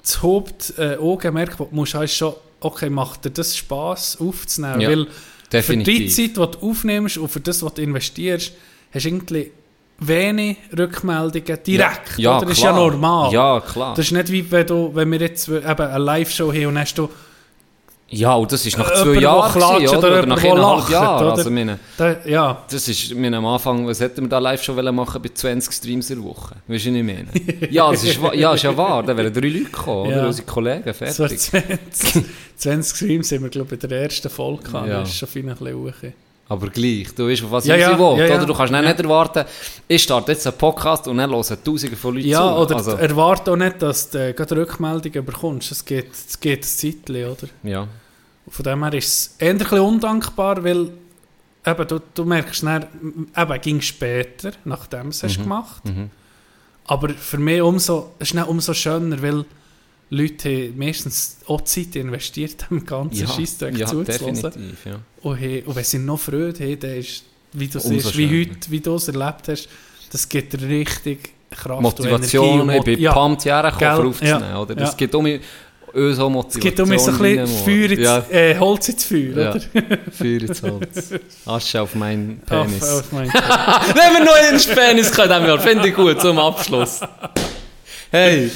das 0.03 0.23
Haupt 0.23 0.75
äh, 0.79 0.97
Augenmerk, 0.97 1.51
das 1.57 1.59
du 1.59 1.69
musst, 1.71 1.93
schon, 2.09 2.35
okay, 2.61 2.91
macht 2.91 3.25
dir 3.25 3.31
das 3.31 3.57
Spass 3.57 4.19
aufzunehmen, 4.21 4.81
Ja, 4.81 4.89
weil 4.89 5.07
definitiv. 5.53 5.95
für 5.95 6.01
die 6.01 6.09
Zeit, 6.09 6.37
die 6.37 6.59
du 6.59 6.67
aufnimmst 6.69 7.19
und 7.19 7.29
für 7.29 7.41
das, 7.41 7.63
was 7.63 7.75
du 7.75 7.83
investierst, 7.83 8.53
hast 8.93 9.05
du 9.05 9.09
irgendwie 9.09 9.51
wenig 9.99 10.57
Rückmeldungen 10.77 11.59
direkt. 11.65 12.19
Ja, 12.19 12.39
oder? 12.39 12.47
Das 12.47 12.59
ist 12.59 12.65
ja 12.65 12.73
normal. 12.73 13.33
Ja, 13.33 13.61
klar. 13.61 13.95
Das 13.95 14.07
ist 14.07 14.13
nicht 14.13 14.31
wie 14.31 14.51
wenn, 14.51 14.67
du, 14.67 14.91
wenn 14.95 15.11
wir 15.13 15.21
jetzt 15.21 15.49
eben 15.49 15.65
eine 15.65 15.99
Live-Show 15.99 16.53
haben 16.53 16.67
und 16.67 16.79
hast 16.79 16.95
du 16.95 17.09
ja, 18.13 18.35
und 18.35 18.53
das 18.53 18.65
ist 18.67 18.79
nach 18.79 18.91
Äh, 18.91 18.95
zwei 19.03 19.15
Jahren, 19.21 19.53
gewesen, 19.53 19.97
oder 19.97 20.09
oder? 20.19 20.27
nach 20.27 20.45
eineinhalb 20.45 20.89
Jahren. 20.91 21.25
oder? 21.27 21.33
Also, 21.37 21.51
meine, 21.51 21.79
Da, 21.97 22.17
ja, 22.25 22.63
Das 22.71 22.87
ist 22.89 23.15
meine, 23.15 23.39
am 23.39 23.47
Anfang, 23.47 23.87
was 23.87 24.01
hätten 24.01 24.23
wir 24.23 24.29
da 24.29 24.39
live 24.39 24.63
schon 24.63 24.77
wollen 24.77 24.95
machen 24.95 25.21
bei 25.23 25.31
20 25.33 25.73
Streams 25.75 26.11
in 26.11 26.21
der 26.23 26.25
Woche? 26.29 26.55
Weißt 26.69 26.87
du, 26.87 26.91
was 26.91 26.97
ich 26.97 27.03
meine? 27.05 27.27
ja, 27.71 27.91
das 27.91 28.05
ist, 28.05 28.19
ja, 28.35 28.55
ist 28.55 28.63
ja 28.63 28.77
wahr, 28.77 29.03
da 29.03 29.17
wären 29.17 29.33
drei 29.33 29.49
Leute 29.49 29.65
gekommen, 29.65 30.07
oder? 30.09 30.17
Ja. 30.19 30.27
Unsere 30.27 30.47
Kollegen, 30.47 30.93
so 30.93 31.05
20, 31.27 31.41
fertig. 31.51 31.79
20 32.57 32.97
Streams 32.97 33.33
haben 33.33 33.43
wir, 33.43 33.49
glaube 33.51 33.75
ich, 33.75 33.83
in 33.83 33.89
der 33.89 34.03
ersten 34.03 34.31
Folge 34.31 34.63
gehabt. 34.65 34.89
Ja. 34.89 35.01
Das 35.01 35.09
ist 35.09 35.17
schon 35.17 35.29
fein 35.29 35.49
ein 35.49 35.57
bisschen 35.57 35.75
hoch. 35.77 36.13
Aber 36.49 36.69
gleich, 36.69 37.07
du 37.17 37.27
weißt, 37.29 37.45
auf 37.45 37.51
was 37.53 37.67
Ja, 37.67 37.77
ich 37.77 37.81
ja, 37.81 37.99
will, 37.99 38.19
ja, 38.19 38.27
ja. 38.27 38.35
oder? 38.37 38.45
Du 38.45 38.53
kannst 38.53 38.73
Ja. 38.75 38.83
nicht 38.83 39.01
erwarten, 39.01 39.45
ich 39.89 40.03
starte 40.03 40.33
jetzt 40.33 40.47
einen 40.47 40.59
Podcast 40.59 41.09
und 41.09 41.17
dann 41.17 41.31
hören 41.31 41.57
tausende 41.65 41.97
von 41.97 42.15
Leuten 42.15 42.29
Ja, 42.29 42.41
zu. 42.41 42.61
oder 42.61 42.77
also, 42.77 42.91
erwarte 42.93 43.53
auch 43.53 43.57
nicht, 43.57 43.81
dass 43.81 44.11
du 44.11 44.35
gerade 44.35 44.57
Rückmeldungen 44.57 45.25
bekommst. 45.25 45.73
Es 45.73 45.83
geht, 45.83 46.13
es 46.13 46.39
geht 46.39 46.59
ein 46.61 46.63
Zeitchen, 46.63 47.25
oder? 47.27 47.49
ja. 47.63 47.87
Von 48.49 48.63
dem 48.65 48.83
her 48.85 48.95
ist 48.95 49.07
es 49.09 49.35
eher 49.39 49.51
ein 49.51 49.59
bisschen 49.59 49.81
undankbar, 49.81 50.63
weil 50.65 50.91
eben, 51.67 51.89
du, 51.89 52.01
du 52.15 52.25
merkst 52.25 52.63
dann, 52.65 52.87
eben, 53.37 53.61
ging 53.61 53.81
später, 53.81 54.53
nachdem 54.65 55.05
du 55.05 55.09
es 55.11 55.23
hast 55.23 55.39
gemacht 55.39 55.85
Mhm. 55.85 56.11
Aber 56.85 57.11
für 57.11 57.39
mich 57.39 57.63
umso, 57.63 58.11
es 58.19 58.31
ist 58.31 58.37
dann 58.37 58.49
umso 58.49 58.75
schöner, 58.75 59.23
weil 59.23 59.45
Leute 60.11 60.49
haben 60.51 60.79
meistens 60.79 61.39
auch 61.47 61.61
Zeit 61.61 61.95
investiert, 61.95 62.67
dem 62.71 62.85
ganzen 62.85 63.21
Ja, 63.21 63.29
Scheissdreck 63.29 63.79
ja, 63.79 63.87
zuzulassen. 63.87 64.77
ja. 64.85 64.97
Und, 65.23 65.37
he- 65.37 65.63
und 65.65 65.77
wenn 65.77 65.85
sie 65.85 65.99
noch 66.01 66.19
Freude 66.19 66.65
haben, 66.65 66.81
dann 66.81 66.97
ist, 66.97 67.23
wie 67.53 67.69
du 67.69 67.79
siehst, 67.79 68.17
wie 68.19 68.29
heute, 68.29 68.71
wie 68.71 68.81
du 68.81 68.97
es 68.97 69.07
erlebt 69.07 69.47
hast, 69.47 69.69
das 70.11 70.29
gibt 70.29 70.61
richtig 70.61 71.33
Kraft 71.51 71.81
Motivation, 71.83 72.63
und 72.63 72.69
ich 72.71 72.75
Energie. 72.75 72.77
bin 72.77 72.81
und 72.81 72.87
Mot- 72.89 72.99
ja, 72.99 73.13
pumped, 73.13 73.45
Gell? 73.45 73.91
aufzunehmen, 74.07 74.41
Ja, 74.43 74.59
oder? 74.61 74.75
Das 74.75 74.91
ja. 74.91 74.97
geht 74.97 75.15
um 75.15 75.27
auch 75.95 76.47
Es 76.49 76.59
gibt 76.59 76.81
um 76.81 76.87
so 76.99 77.11
ein 77.11 77.19
bisschen. 77.19 77.47
Feuer 77.47 77.91
ins, 77.91 78.01
Ja, 78.03 78.25
äh, 78.31 78.59
Holz 78.59 78.89
ins 78.89 79.05
Feuer, 79.05 79.37
ja. 79.37 79.51
oder? 79.51 79.61
Feuer 80.11 80.41
ins 80.43 80.63
Holz. 80.63 81.11
Asche 81.47 81.83
auf 81.83 81.95
meinen 81.95 82.41
Auf, 82.49 82.67
Penis. 82.67 82.83
auf 82.83 83.13
mein 83.13 83.29
Wenn 83.33 84.13
wir 84.15 84.25
noch 84.25 84.35
einen 84.35 84.59
Penis 84.61 85.11
können, 85.13 85.47
wir, 85.47 85.59
finde 85.61 85.89
ich 85.89 85.95
gut, 85.95 86.21
zum 86.21 86.39
Abschluss. 86.39 87.01
Hey, 88.11 88.51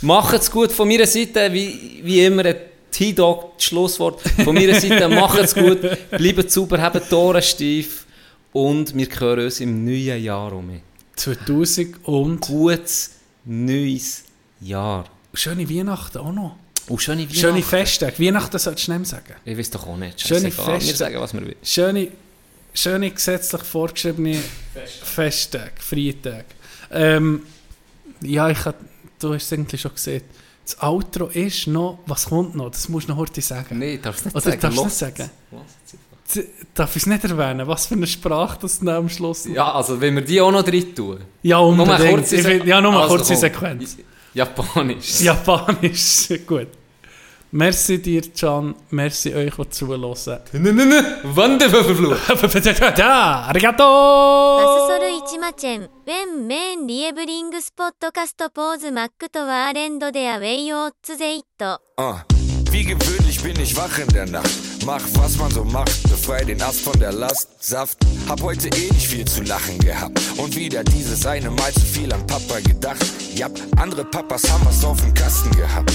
macht's 0.00 0.50
gut 0.50 0.72
von 0.72 0.88
meiner 0.88 1.06
Seite, 1.06 1.52
wie, 1.52 2.00
wie 2.02 2.24
immer, 2.24 2.44
ein 2.44 2.56
T-Dog, 2.90 3.52
Schlusswort. 3.58 4.20
Von 4.44 4.54
meiner 4.54 4.74
Seite, 4.80 5.08
macht's 5.08 5.54
gut, 5.54 5.80
bleibt 6.10 6.50
sauber, 6.50 6.80
habt 6.80 7.10
die 7.10 7.14
Ohren 7.14 7.42
steif 7.42 8.06
und 8.52 8.94
wir 8.96 9.06
hören 9.18 9.44
uns 9.44 9.60
im 9.60 9.84
neuen 9.84 10.22
Jahr 10.22 10.52
um. 10.52 10.80
2000 11.16 11.96
und 12.06 12.40
Gutes 12.40 13.12
neues 13.44 14.24
Jahr. 14.60 15.04
schöne 15.34 15.68
Weihnachten 15.68 16.18
auch 16.18 16.32
noch. 16.32 16.56
Und 16.88 17.00
schöne 17.00 17.22
Weihnachten. 17.22 17.36
Schöne 17.38 17.62
Festtage. 17.62 18.18
Weihnachten 18.18 18.58
solltest 18.58 18.88
du 18.88 18.92
nicht 18.92 18.98
mehr 19.00 19.06
sagen. 19.20 19.34
Ich 19.44 19.56
weiß 19.58 19.70
doch 19.70 19.86
auch 19.86 19.96
nicht. 19.96 20.20
Schöne. 20.20 20.44
Wir 20.56 20.94
sagen, 20.96 21.20
was 21.20 21.32
wir 21.32 21.42
wollen. 21.42 21.54
Schöne, 21.62 22.08
schöne 22.74 23.10
gesetzlich 23.10 23.62
vorgeschriebene 23.62 24.38
Festtage, 25.04 25.72
Freitage. 25.78 26.44
Ähm, 26.90 27.42
ja, 28.20 28.48
ich 28.50 28.64
hab, 28.64 28.76
du 29.18 29.34
hast 29.34 29.44
es 29.44 29.52
eigentlich 29.52 29.80
schon 29.80 29.94
gesehen. 29.94 30.22
Das 30.64 30.80
Outro 30.80 31.26
ist 31.26 31.66
noch, 31.66 31.98
was 32.06 32.26
kommt 32.26 32.54
noch? 32.54 32.70
Das 32.70 32.88
musst 32.88 33.08
du 33.08 33.12
noch 33.12 33.18
heute 33.18 33.40
sagen. 33.40 33.78
Nein, 33.78 33.98
darfst 34.02 34.24
du 34.24 34.28
nicht 34.28 34.36
Oder 34.36 34.44
sagen. 34.44 34.60
darfst 34.60 34.84
nicht 34.84 35.16
sagen? 35.18 35.30
Z- 36.24 36.48
Darf 36.74 36.96
ich 36.96 37.02
es 37.02 37.06
nicht 37.06 37.24
erwähnen? 37.24 37.66
Was 37.66 37.86
für 37.86 37.94
eine 37.94 38.06
Sprache 38.06 38.58
das 38.62 38.78
dann 38.78 38.88
am 38.90 39.08
Schluss 39.08 39.44
Ja, 39.46 39.72
also 39.72 40.00
wenn 40.00 40.14
wir 40.14 40.22
die 40.22 40.40
auch 40.40 40.52
noch 40.52 40.62
drin 40.62 40.94
tun. 40.94 41.18
ja 41.42 41.58
Nur 41.58 41.68
unbedingt. 41.68 42.00
eine 42.00 42.10
kurze 42.10 42.36
Ich 42.36 42.46
Sequ- 42.46 42.64
ja, 42.64 42.80
nur 42.80 42.92
eine 42.92 43.00
Also 43.02 43.16
kurze. 43.16 43.36
Sequenz. 43.36 43.96
Japanisch. 44.34 45.20
Japanisch, 45.28 46.28
gut. 46.46 46.68
Merci 47.54 47.98
dir, 47.98 48.22
Can. 48.32 48.74
Merci 48.90 49.34
euch, 49.34 49.58
die 49.58 49.70
zuhören. 49.70 50.40
Nö, 50.52 50.72
nö, 50.72 50.84
nö. 50.86 51.02
Wanderverfluch. 51.22 52.16
Arigato! 53.48 53.84
Ah 61.96 62.41
wie 62.72 62.84
gewöhnlich 62.84 63.42
bin 63.42 63.58
ich 63.60 63.76
wach 63.76 63.98
in 63.98 64.08
der 64.08 64.26
Nacht. 64.26 64.50
Mach, 64.86 65.02
was 65.14 65.36
man 65.36 65.50
so 65.50 65.62
macht, 65.62 66.02
befrei 66.04 66.42
den 66.42 66.60
Ast 66.62 66.80
von 66.80 66.98
der 66.98 67.12
Last. 67.12 67.48
Saft, 67.60 67.98
hab 68.28 68.40
heute 68.40 68.68
eh 68.68 68.92
nicht 68.92 69.06
viel 69.06 69.26
zu 69.26 69.42
lachen 69.42 69.78
gehabt. 69.78 70.18
Und 70.38 70.56
wieder 70.56 70.82
dieses 70.82 71.26
eine 71.26 71.50
Mal 71.50 71.72
zu 71.74 71.80
viel 71.80 72.12
an 72.12 72.26
Papa 72.26 72.60
gedacht. 72.60 73.04
Jap, 73.34 73.52
andere 73.76 74.04
Papas 74.04 74.50
haben 74.50 74.64
was 74.64 74.84
auf 74.84 75.00
dem 75.00 75.12
Kasten 75.12 75.50
gehabt. 75.50 75.92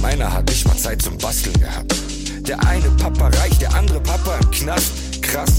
Meiner 0.00 0.32
hat 0.32 0.48
nicht 0.48 0.66
mal 0.66 0.76
Zeit 0.76 1.02
zum 1.02 1.18
Basteln 1.18 1.58
gehabt. 1.58 1.94
Der 2.46 2.58
eine 2.66 2.88
Papa 2.90 3.28
reich, 3.40 3.58
der 3.58 3.74
andere 3.74 4.00
Papa 4.00 4.38
im 4.40 4.50
Knast. 4.50 5.20
Krass. 5.20 5.50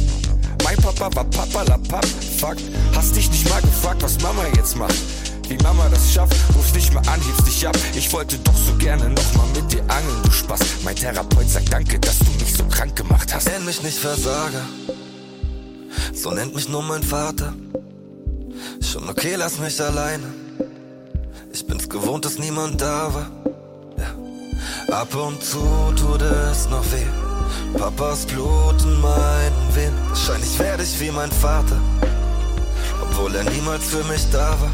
Mein 0.64 0.78
Papa 0.78 1.14
war 1.14 1.26
Papa 1.26 1.64
la 1.64 1.78
Papp. 1.78 2.06
Fakt. 2.40 2.64
Hast 2.96 3.16
dich 3.16 3.30
nicht 3.30 3.50
mal 3.50 3.62
gefragt, 3.62 4.02
was 4.02 4.20
Mama 4.22 4.44
jetzt 4.56 4.78
macht. 4.78 4.96
Wie 5.52 5.58
Mama 5.64 5.90
das 5.90 6.14
schafft, 6.14 6.34
rufst 6.56 6.74
nicht 6.76 6.94
mehr 6.94 7.02
an, 7.10 7.20
hebst 7.20 7.46
dich 7.46 7.68
ab. 7.68 7.78
Ich 7.94 8.14
wollte 8.14 8.40
doch 8.40 8.56
so 8.56 8.74
gerne 8.76 9.10
noch 9.10 9.34
mal 9.34 9.48
mit 9.54 9.70
dir 9.70 9.82
angeln, 9.82 10.24
du 10.24 10.32
Spaß. 10.32 10.62
Mein 10.86 10.96
Therapeut 10.96 11.50
sagt 11.50 11.74
danke, 11.74 12.00
dass 12.00 12.20
du 12.20 12.32
mich 12.40 12.56
so 12.56 12.64
krank 12.64 12.96
gemacht 12.96 13.36
hast. 13.36 13.50
Nenn 13.50 13.66
mich 13.66 13.84
nicht 13.84 13.98
Versager, 13.98 14.66
so 16.14 16.32
nennt 16.32 16.56
mich 16.56 16.70
nur 16.70 16.82
mein 16.82 17.04
Vater. 17.04 17.54
Schon 18.82 19.10
okay, 19.10 19.36
lass 19.36 19.60
mich 19.60 19.82
alleine. 19.82 20.28
Ich 21.52 21.68
bin's 21.68 21.90
gewohnt, 21.90 22.24
dass 22.24 22.40
niemand 22.40 22.80
da 22.80 23.14
war. 23.14 23.30
Ja. 23.98 24.96
Ab 25.02 25.14
und 25.14 25.44
zu 25.44 25.60
tut 25.98 26.22
es 26.22 26.70
noch 26.70 26.86
weh. 26.94 27.78
Papas 27.78 28.26
Blut 28.26 28.82
in 28.84 29.02
meinen 29.02 29.76
Venen. 29.76 30.00
Wahrscheinlich 30.08 30.58
werde 30.60 30.84
ich 30.84 30.98
wie 31.02 31.12
mein 31.12 31.30
Vater, 31.30 31.78
obwohl 33.02 33.36
er 33.36 33.44
niemals 33.44 33.84
für 33.84 34.04
mich 34.06 34.26
da 34.32 34.52
war. 34.52 34.72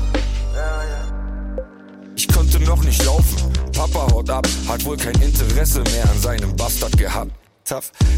Ich 2.16 2.28
konnte 2.28 2.60
noch 2.62 2.84
nicht 2.84 3.04
laufen. 3.06 3.38
Papa 3.74 4.08
haut 4.12 4.30
ab, 4.30 4.48
hat 4.68 4.84
wohl 4.86 4.98
kein 4.98 5.20
Interesse 5.22 5.82
mehr 5.82 6.10
an 6.10 6.20
seinem 6.20 6.56
Bastard 6.56 6.98
gehabt. 6.98 7.32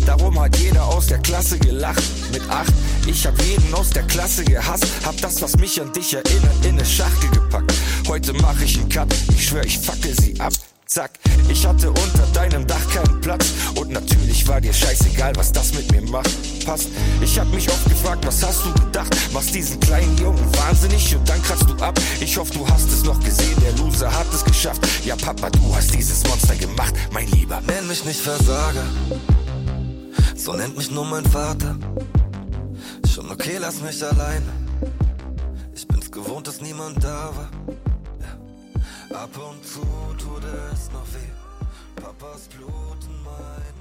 Darum 0.06 0.40
hat 0.40 0.56
jeder 0.58 0.86
aus 0.86 1.08
der 1.08 1.18
Klasse 1.20 1.58
gelacht. 1.58 2.04
Mit 2.32 2.48
acht, 2.50 2.72
ich 3.08 3.26
hab 3.26 3.42
jeden 3.42 3.74
aus 3.74 3.90
der 3.90 4.04
Klasse 4.04 4.46
gehasst. 4.46 4.86
Hab 5.04 5.20
das, 5.22 5.42
was 5.42 5.58
mich 5.58 5.82
an 5.82 5.92
dich 5.92 6.14
erinnert, 6.14 6.66
in 6.66 6.76
eine 6.76 6.86
Schachtel 6.86 7.30
gepackt. 7.32 7.74
Heute 8.08 8.34
mach 8.34 8.60
ich 8.62 8.78
einen 8.80 8.90
Cut, 8.90 9.14
ich 9.34 9.48
schwör, 9.48 9.66
ich 9.66 9.80
fackel 9.80 10.14
sie 10.20 10.40
ab. 10.40 10.54
Zack, 10.90 11.20
ich 11.48 11.68
hatte 11.68 11.90
unter 11.90 12.26
deinem 12.34 12.66
Dach 12.66 12.90
keinen 12.90 13.22
Platz. 13.22 13.54
Und 13.76 13.92
natürlich 13.92 14.48
war 14.48 14.60
dir 14.60 14.74
scheißegal, 14.74 15.36
was 15.36 15.52
das 15.52 15.72
mit 15.76 15.92
mir 15.92 16.02
macht. 16.10 16.32
Passt, 16.66 16.88
ich 17.22 17.38
hab 17.38 17.48
mich 17.54 17.70
oft 17.70 17.86
gefragt, 17.86 18.26
was 18.26 18.44
hast 18.44 18.66
du 18.66 18.74
gedacht? 18.74 19.16
Machst 19.32 19.54
diesen 19.54 19.80
kleinen 19.80 20.18
Jungen 20.18 20.44
wahnsinnig 20.58 21.16
und 21.16 21.30
dann 21.30 21.44
kratzt 21.44 21.70
du 21.70 21.76
ab. 21.76 22.00
Ich 22.20 22.36
hoffe, 22.36 22.56
du 22.56 22.68
hast 22.68 22.90
es 22.92 23.04
noch 23.04 23.20
gesehen, 23.24 23.56
der 23.62 23.74
Loser 23.74 24.12
hat 24.12 24.26
es 24.34 24.44
geschafft. 24.44 24.82
Ja, 25.06 25.16
Papa, 25.16 25.52
du 25.52 25.76
hast 25.76 25.94
dieses 25.94 26.28
Monster 26.28 26.56
gemacht, 26.56 26.96
mein 27.12 27.28
Lieber. 27.28 27.62
Nenn 27.68 27.88
mich 27.88 28.04
nicht 28.04 28.20
Versager, 28.20 28.88
so 30.36 30.54
nennt 30.54 30.76
mich 30.76 30.90
nur 30.90 31.06
mein 31.06 31.26
Vater. 31.26 31.78
Schon 33.14 33.30
okay, 33.30 33.58
lass 33.60 33.80
mich 33.80 34.04
alleine. 34.04 34.52
Ich 35.72 35.88
bin's 35.88 36.10
gewohnt, 36.10 36.48
dass 36.48 36.62
niemand 36.62 37.04
da 37.04 37.32
war. 37.36 37.50
Ab 39.12 39.30
und 39.38 39.66
zu 39.66 39.82
tut 40.18 40.44
es 40.72 40.92
noch 40.92 41.08
weh. 41.14 42.02
Papas 42.02 42.48
Blut 42.50 43.04
in 43.06 43.24
meinen 43.24 43.79